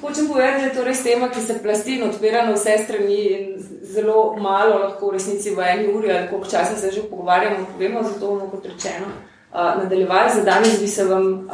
Hočem 0.00 0.28
povedati, 0.28 0.60
da 0.60 0.66
je 0.66 0.74
to 0.74 0.84
res 0.84 1.02
tema, 1.02 1.28
ki 1.28 1.40
se 1.40 1.58
plasti 1.62 1.96
in 1.96 2.08
odpira 2.08 2.46
na 2.46 2.52
vse 2.52 2.78
strani 2.84 3.20
in 3.36 3.44
zelo 3.82 4.36
malo 4.40 4.78
lahko 4.78 5.10
v 5.10 5.16
resnici 5.16 5.54
v 5.54 5.60
eni 5.62 5.92
uri 5.92 6.10
ali 6.12 6.28
koliko 6.28 6.50
časa 6.50 6.76
se 6.76 6.90
že 6.90 7.02
pogovarjamo, 7.10 7.66
povemo, 7.72 8.02
zato 8.02 8.26
bomo 8.26 8.48
kot 8.50 8.64
rečeno 8.66 9.06
uh, 9.08 9.82
nadaljevali. 9.82 10.30
Za 10.34 10.42
danes 10.42 10.80
bi 10.80 10.88
se 10.88 11.04
vam 11.04 11.26
uh, 11.32 11.52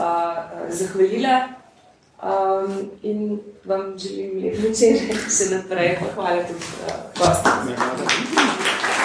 zahvalila 0.69 1.49
Um, 2.23 2.91
in 3.03 3.41
vam 3.65 3.99
želim 3.99 4.37
lep 4.45 4.55
večer, 4.63 4.95
še 5.27 5.49
naprej, 5.51 5.97
pa 5.99 6.07
hvala 6.15 6.45
tudi 6.47 6.69
uh, 6.87 6.95
gostom. 7.19 9.02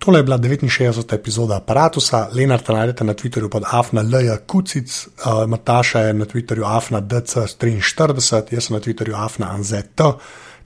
Tole 0.00 0.18
je 0.18 0.22
bila 0.22 0.38
69. 0.38 1.14
epizoda 1.14 1.56
aparata. 1.56 2.28
Lenart 2.32 2.68
najdete 2.68 3.04
na 3.04 3.14
Twitterju 3.14 3.48
pod 3.48 3.62
Afna 3.70 4.00
L. 4.00 4.36
Kucic, 4.46 5.06
uh, 5.06 5.46
Mataša 5.46 6.00
je 6.00 6.14
na 6.14 6.24
Twitterju 6.24 6.64
Afna 6.64 7.00
DC43, 7.00 8.42
jaz 8.50 8.64
sem 8.64 8.74
na 8.74 8.80
Twitterju 8.80 9.14
Afna 9.14 9.50
Anzet. 9.52 10.00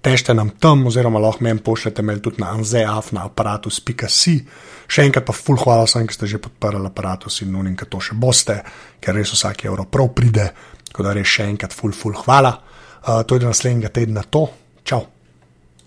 Tešte 0.00 0.34
nam 0.34 0.50
tam, 0.60 0.86
oziroma 0.86 1.18
lahko 1.18 1.44
meni 1.44 1.60
pošljete 1.60 2.02
mail 2.02 2.20
tudi 2.20 2.42
na 2.42 2.52
anzeafnaaparatus.si. 2.54 4.36
Še 4.86 5.02
enkrat 5.02 5.26
pa 5.26 5.34
ful 5.34 5.58
hvala 5.58 5.88
vsem, 5.88 6.06
ki 6.06 6.14
ste 6.14 6.30
že 6.30 6.38
podprli 6.38 6.86
aparatus 6.86 7.40
in 7.42 7.50
nunim, 7.56 7.74
ki 7.76 7.90
to 7.90 7.98
še 7.98 8.14
boste, 8.14 8.60
ker 9.00 9.18
res 9.18 9.34
vsak 9.34 9.64
evro 9.66 9.88
prav 9.90 10.12
pride. 10.14 10.46
Tako 10.92 11.08
da 11.08 11.16
res 11.18 11.26
še 11.26 11.48
enkrat 11.50 11.74
ful, 11.74 11.90
ful 11.90 12.14
hvala. 12.22 12.54
Uh, 13.02 13.24
to 13.26 13.34
je 13.34 13.42
do 13.42 13.50
naslednjega 13.50 13.90
tedna 13.98 14.22
to. 14.22 14.46
Čau! 14.84 15.13